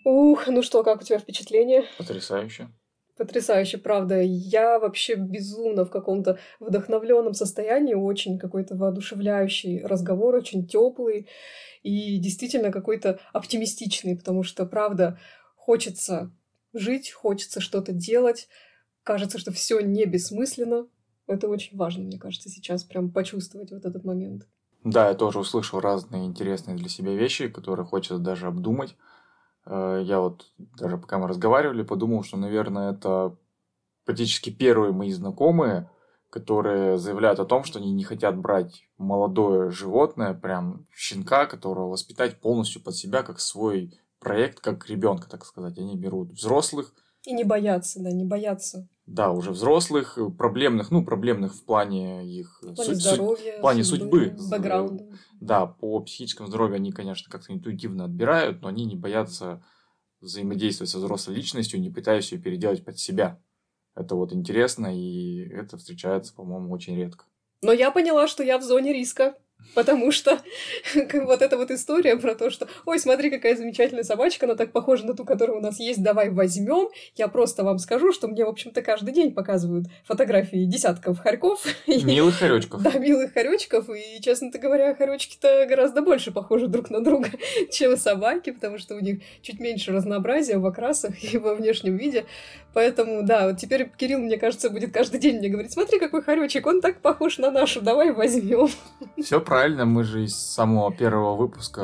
Ух, 0.05 0.47
ну 0.47 0.63
что, 0.63 0.83
как 0.83 1.01
у 1.01 1.03
тебя 1.03 1.19
впечатление? 1.19 1.83
Потрясающе. 1.97 2.69
Потрясающе, 3.19 3.77
правда. 3.77 4.21
Я 4.21 4.79
вообще 4.79 5.15
безумно 5.15 5.83
в 5.83 5.89
каком-то 5.89 6.39
вдохновленном 6.61 7.33
состоянии, 7.33 7.93
очень 7.93 8.39
какой-то 8.39 8.77
воодушевляющий 8.77 9.83
разговор, 9.85 10.35
очень 10.35 10.65
теплый 10.65 11.27
и 11.83 12.17
действительно 12.17 12.71
какой-то 12.71 13.19
оптимистичный, 13.33 14.15
потому 14.15 14.43
что, 14.43 14.65
правда, 14.65 15.19
хочется 15.57 16.31
жить, 16.71 17.11
хочется 17.11 17.59
что-то 17.59 17.91
делать, 17.91 18.47
кажется, 19.03 19.37
что 19.37 19.51
все 19.51 19.81
не 19.81 20.05
бессмысленно. 20.05 20.87
Это 21.27 21.49
очень 21.49 21.75
важно, 21.75 22.05
мне 22.05 22.17
кажется, 22.17 22.47
сейчас 22.47 22.85
прям 22.85 23.11
почувствовать 23.11 23.71
вот 23.71 23.83
этот 23.83 24.05
момент. 24.05 24.47
Да, 24.85 25.09
я 25.09 25.13
тоже 25.13 25.39
услышал 25.39 25.81
разные 25.81 26.25
интересные 26.25 26.77
для 26.77 26.87
себя 26.87 27.13
вещи, 27.13 27.49
которые 27.49 27.85
хочется 27.85 28.17
даже 28.17 28.47
обдумать. 28.47 28.95
Э, 29.65 30.01
я 30.03 30.19
вот 30.19 30.45
даже 30.57 30.97
пока 30.97 31.17
мы 31.17 31.27
разговаривали, 31.27 31.83
подумал, 31.83 32.23
что, 32.23 32.37
наверное, 32.37 32.93
это 32.93 33.35
практически 34.05 34.49
первые 34.49 34.91
мои 34.91 35.11
знакомые, 35.11 35.89
которые 36.29 36.97
заявляют 36.97 37.39
о 37.39 37.45
том, 37.45 37.63
что 37.63 37.79
они 37.79 37.91
не 37.91 38.03
хотят 38.03 38.37
брать 38.37 38.83
молодое 38.97 39.71
животное, 39.71 40.33
прям 40.33 40.87
щенка, 40.93 41.45
которого 41.45 41.89
воспитать 41.89 42.39
полностью 42.39 42.83
под 42.83 42.95
себя, 42.95 43.23
как 43.23 43.39
свой 43.39 43.99
проект, 44.19 44.59
как 44.59 44.87
ребенка, 44.89 45.29
так 45.29 45.45
сказать. 45.45 45.77
Они 45.77 45.95
берут 45.95 46.31
взрослых. 46.31 46.93
И 47.25 47.33
не 47.33 47.43
боятся, 47.43 48.01
да, 48.01 48.11
не 48.11 48.25
боятся. 48.25 48.87
Да, 49.05 49.31
уже 49.31 49.51
взрослых, 49.51 50.19
проблемных, 50.37 50.91
ну, 50.91 51.03
проблемных 51.03 51.55
в 51.55 51.65
плане 51.65 52.27
их... 52.27 52.61
В 52.61 52.75
плане 52.75 52.93
здоровья, 52.95 53.57
в 53.57 53.61
плане 53.61 53.83
судьбы 53.83 54.35
бэкграунда. 54.51 55.07
Да, 55.39 55.65
по 55.65 55.99
психическому 56.01 56.47
здоровью 56.47 56.75
они, 56.75 56.91
конечно, 56.91 57.31
как-то 57.31 57.53
интуитивно 57.53 58.05
отбирают, 58.05 58.61
но 58.61 58.67
они 58.67 58.85
не 58.85 58.95
боятся 58.95 59.63
взаимодействовать 60.19 60.89
со 60.89 60.97
взрослой 60.97 61.35
личностью, 61.35 61.79
не 61.79 61.89
пытаясь 61.89 62.31
ее 62.31 62.39
переделать 62.39 62.83
под 62.83 62.99
себя. 62.99 63.41
Это 63.95 64.15
вот 64.15 64.33
интересно, 64.33 64.87
и 64.95 65.39
это 65.49 65.77
встречается, 65.77 66.33
по-моему, 66.33 66.71
очень 66.71 66.95
редко. 66.95 67.25
Но 67.61 67.71
я 67.71 67.91
поняла, 67.91 68.27
что 68.27 68.43
я 68.43 68.57
в 68.57 68.63
зоне 68.63 68.93
риска. 68.93 69.37
Потому 69.75 70.11
что 70.11 70.39
вот 71.13 71.41
эта 71.41 71.57
вот 71.57 71.71
история 71.71 72.17
про 72.17 72.35
то, 72.35 72.49
что 72.49 72.67
«Ой, 72.85 72.99
смотри, 72.99 73.29
какая 73.29 73.55
замечательная 73.55 74.03
собачка, 74.03 74.45
она 74.45 74.55
так 74.55 74.71
похожа 74.71 75.05
на 75.05 75.13
ту, 75.13 75.25
которая 75.25 75.57
у 75.57 75.61
нас 75.61 75.79
есть, 75.79 76.01
давай 76.01 76.29
возьмем». 76.29 76.89
Я 77.15 77.27
просто 77.27 77.63
вам 77.63 77.77
скажу, 77.77 78.11
что 78.11 78.27
мне, 78.27 78.45
в 78.45 78.49
общем-то, 78.49 78.81
каждый 78.81 79.13
день 79.13 79.33
показывают 79.33 79.85
фотографии 80.05 80.65
десятков 80.65 81.19
хорьков. 81.19 81.63
Милых 81.87 82.35
хоречков. 82.35 82.81
Да, 82.81 82.91
милых 82.97 83.33
хоречков. 83.33 83.89
И, 83.89 84.21
честно 84.21 84.49
говоря, 84.51 84.95
хоречки-то 84.95 85.65
гораздо 85.67 86.01
больше 86.01 86.31
похожи 86.31 86.67
друг 86.67 86.89
на 86.89 87.03
друга, 87.03 87.29
чем 87.71 87.95
собаки, 87.97 88.51
потому 88.51 88.77
что 88.77 88.95
у 88.95 88.99
них 88.99 89.21
чуть 89.41 89.59
меньше 89.59 89.91
разнообразия 89.91 90.57
в 90.57 90.65
окрасах 90.65 91.23
и 91.23 91.37
во 91.37 91.53
внешнем 91.53 91.97
виде. 91.97 92.25
Поэтому, 92.73 93.23
да, 93.23 93.47
вот 93.47 93.57
теперь 93.57 93.89
Кирилл, 93.97 94.19
мне 94.19 94.37
кажется, 94.37 94.69
будет 94.69 94.93
каждый 94.93 95.19
день 95.19 95.37
мне 95.37 95.49
говорить, 95.49 95.71
смотри, 95.71 95.99
какой 95.99 96.21
хоречек, 96.21 96.65
он 96.67 96.81
так 96.81 97.01
похож 97.01 97.37
на 97.37 97.49
нашу, 97.49 97.81
давай 97.81 98.11
возьмем. 98.11 98.69
Все 99.21 99.41
правильно, 99.49 99.85
мы 99.85 100.03
же 100.03 100.25
из 100.25 100.35
самого 100.35 100.93
первого 100.93 101.35
выпуска 101.35 101.81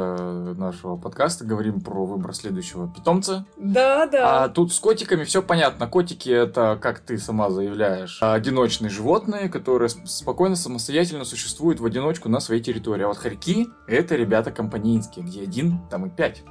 нашего 0.55 0.97
подкаста 0.97 1.45
говорим 1.45 1.81
про 1.81 2.05
выбор 2.05 2.35
следующего 2.35 2.87
питомца. 2.87 3.47
Да, 3.57 4.05
да. 4.05 4.43
А 4.43 4.49
тут 4.49 4.71
с 4.71 4.79
котиками 4.79 5.23
все 5.23 5.41
понятно. 5.41 5.87
Котики 5.87 6.29
это, 6.29 6.77
как 6.79 6.99
ты 6.99 7.17
сама 7.17 7.49
заявляешь, 7.49 8.19
одиночные 8.21 8.91
животные, 8.91 9.49
которые 9.49 9.89
спокойно, 9.89 10.55
самостоятельно 10.55 11.25
существуют 11.25 11.79
в 11.79 11.85
одиночку 11.85 12.29
на 12.29 12.39
своей 12.39 12.61
территории. 12.61 13.03
А 13.03 13.07
вот 13.07 13.17
хорьки 13.17 13.67
это 13.87 14.15
ребята 14.15 14.51
компанейские, 14.51 15.25
где 15.25 15.41
один, 15.41 15.79
там 15.89 16.05
и 16.05 16.09
пять. 16.11 16.43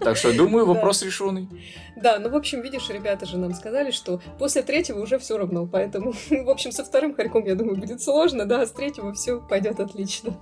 Так 0.00 0.16
что, 0.16 0.32
думаю, 0.32 0.66
вопрос 0.66 1.02
решенный. 1.02 1.48
Да, 1.96 2.18
ну, 2.18 2.30
в 2.30 2.36
общем, 2.36 2.62
видишь, 2.62 2.88
ребята 2.88 3.26
же 3.26 3.36
нам 3.36 3.52
сказали, 3.54 3.90
что 3.90 4.20
после 4.38 4.62
третьего 4.62 5.00
уже 5.00 5.18
все 5.18 5.36
равно, 5.36 5.66
поэтому, 5.66 6.12
в 6.30 6.50
общем, 6.50 6.72
со 6.72 6.84
вторым 6.84 7.14
хорьком, 7.14 7.44
я 7.44 7.54
думаю, 7.54 7.76
будет 7.76 8.02
сложно, 8.02 8.46
да, 8.46 8.62
а 8.62 8.66
с 8.66 8.72
третьего 8.72 9.12
все 9.12 9.40
пойдет 9.40 9.80
отлично. 9.80 10.36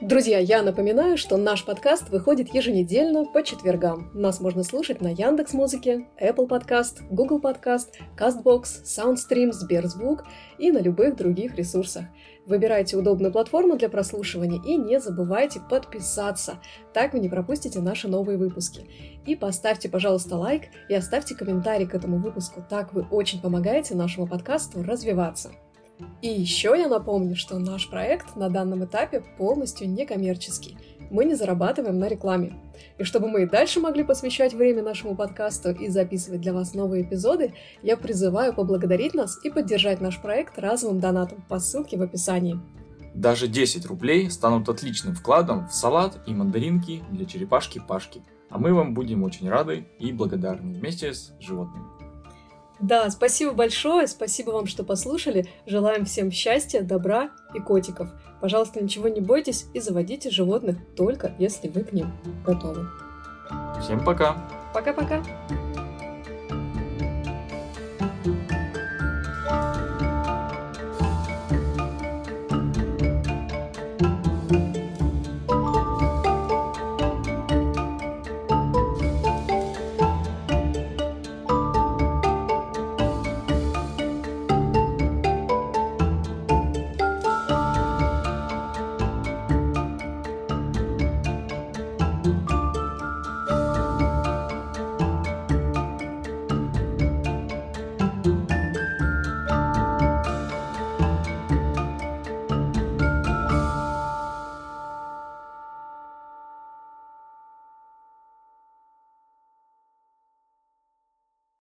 Друзья, 0.00 0.38
я 0.38 0.62
напоминаю, 0.62 1.16
что 1.16 1.36
наш 1.36 1.64
подкаст 1.64 2.10
выходит 2.10 2.52
еженедельно 2.52 3.24
по 3.24 3.42
четвергам. 3.42 4.10
Нас 4.12 4.40
можно 4.40 4.64
слушать 4.64 5.00
на 5.00 5.08
Яндекс 5.08 5.54
Музыке, 5.54 6.08
Apple 6.20 6.48
Podcast, 6.48 7.06
Google 7.10 7.40
Podcast, 7.40 7.86
CastBox, 8.18 8.64
SoundStream, 8.84 9.52
Сберзвук 9.52 10.24
и 10.58 10.72
на 10.72 10.78
любых 10.78 11.16
других 11.16 11.54
ресурсах. 11.54 12.04
Выбирайте 12.46 12.96
удобную 12.96 13.32
платформу 13.32 13.76
для 13.76 13.88
прослушивания 13.88 14.60
и 14.62 14.76
не 14.76 15.00
забывайте 15.00 15.60
подписаться. 15.60 16.58
Так 16.92 17.14
вы 17.14 17.20
не 17.20 17.30
пропустите 17.30 17.80
наши 17.80 18.06
новые 18.06 18.36
выпуски. 18.36 18.86
И 19.24 19.34
поставьте, 19.34 19.88
пожалуйста, 19.88 20.36
лайк 20.36 20.64
и 20.90 20.94
оставьте 20.94 21.34
комментарий 21.34 21.86
к 21.86 21.94
этому 21.94 22.18
выпуску. 22.18 22.62
Так 22.68 22.92
вы 22.92 23.06
очень 23.10 23.40
помогаете 23.40 23.94
нашему 23.94 24.26
подкасту 24.26 24.82
развиваться. 24.82 25.52
И 26.20 26.28
еще 26.28 26.74
я 26.76 26.88
напомню, 26.88 27.36
что 27.36 27.58
наш 27.58 27.88
проект 27.88 28.36
на 28.36 28.50
данном 28.50 28.84
этапе 28.84 29.22
полностью 29.38 29.88
некоммерческий. 29.88 30.76
Мы 31.10 31.24
не 31.24 31.34
зарабатываем 31.34 31.98
на 31.98 32.08
рекламе. 32.08 32.54
И 32.98 33.04
чтобы 33.04 33.28
мы 33.28 33.42
и 33.42 33.46
дальше 33.46 33.80
могли 33.80 34.04
посвящать 34.04 34.54
время 34.54 34.82
нашему 34.82 35.14
подкасту 35.14 35.70
и 35.72 35.88
записывать 35.88 36.40
для 36.40 36.52
вас 36.52 36.74
новые 36.74 37.02
эпизоды, 37.02 37.54
я 37.82 37.96
призываю 37.96 38.52
поблагодарить 38.54 39.14
нас 39.14 39.38
и 39.44 39.50
поддержать 39.50 40.00
наш 40.00 40.20
проект 40.20 40.58
разовым 40.58 41.00
донатом 41.00 41.44
по 41.48 41.58
ссылке 41.58 41.96
в 41.96 42.02
описании. 42.02 42.58
Даже 43.14 43.46
10 43.46 43.86
рублей 43.86 44.30
станут 44.30 44.68
отличным 44.68 45.14
вкладом 45.14 45.68
в 45.68 45.72
салат 45.72 46.18
и 46.26 46.34
мандаринки 46.34 47.02
для 47.10 47.26
черепашки 47.26 47.80
Пашки. 47.86 48.22
А 48.50 48.58
мы 48.58 48.74
вам 48.74 48.94
будем 48.94 49.22
очень 49.22 49.48
рады 49.48 49.86
и 49.98 50.12
благодарны 50.12 50.74
вместе 50.74 51.12
с 51.12 51.32
животными. 51.40 51.86
Да, 52.80 53.08
спасибо 53.10 53.52
большое, 53.52 54.06
спасибо 54.06 54.50
вам, 54.50 54.66
что 54.66 54.84
послушали. 54.84 55.46
Желаем 55.64 56.04
всем 56.04 56.30
счастья, 56.30 56.82
добра 56.82 57.30
и 57.54 57.60
котиков. 57.60 58.10
Пожалуйста, 58.44 58.84
ничего 58.84 59.08
не 59.08 59.22
бойтесь 59.22 59.64
и 59.72 59.80
заводите 59.80 60.28
животных 60.28 60.76
только 60.96 61.34
если 61.38 61.66
вы 61.68 61.82
к 61.82 61.94
ним 61.94 62.12
готовы. 62.44 62.86
Всем 63.80 64.04
пока! 64.04 64.36
Пока-пока! 64.74 65.24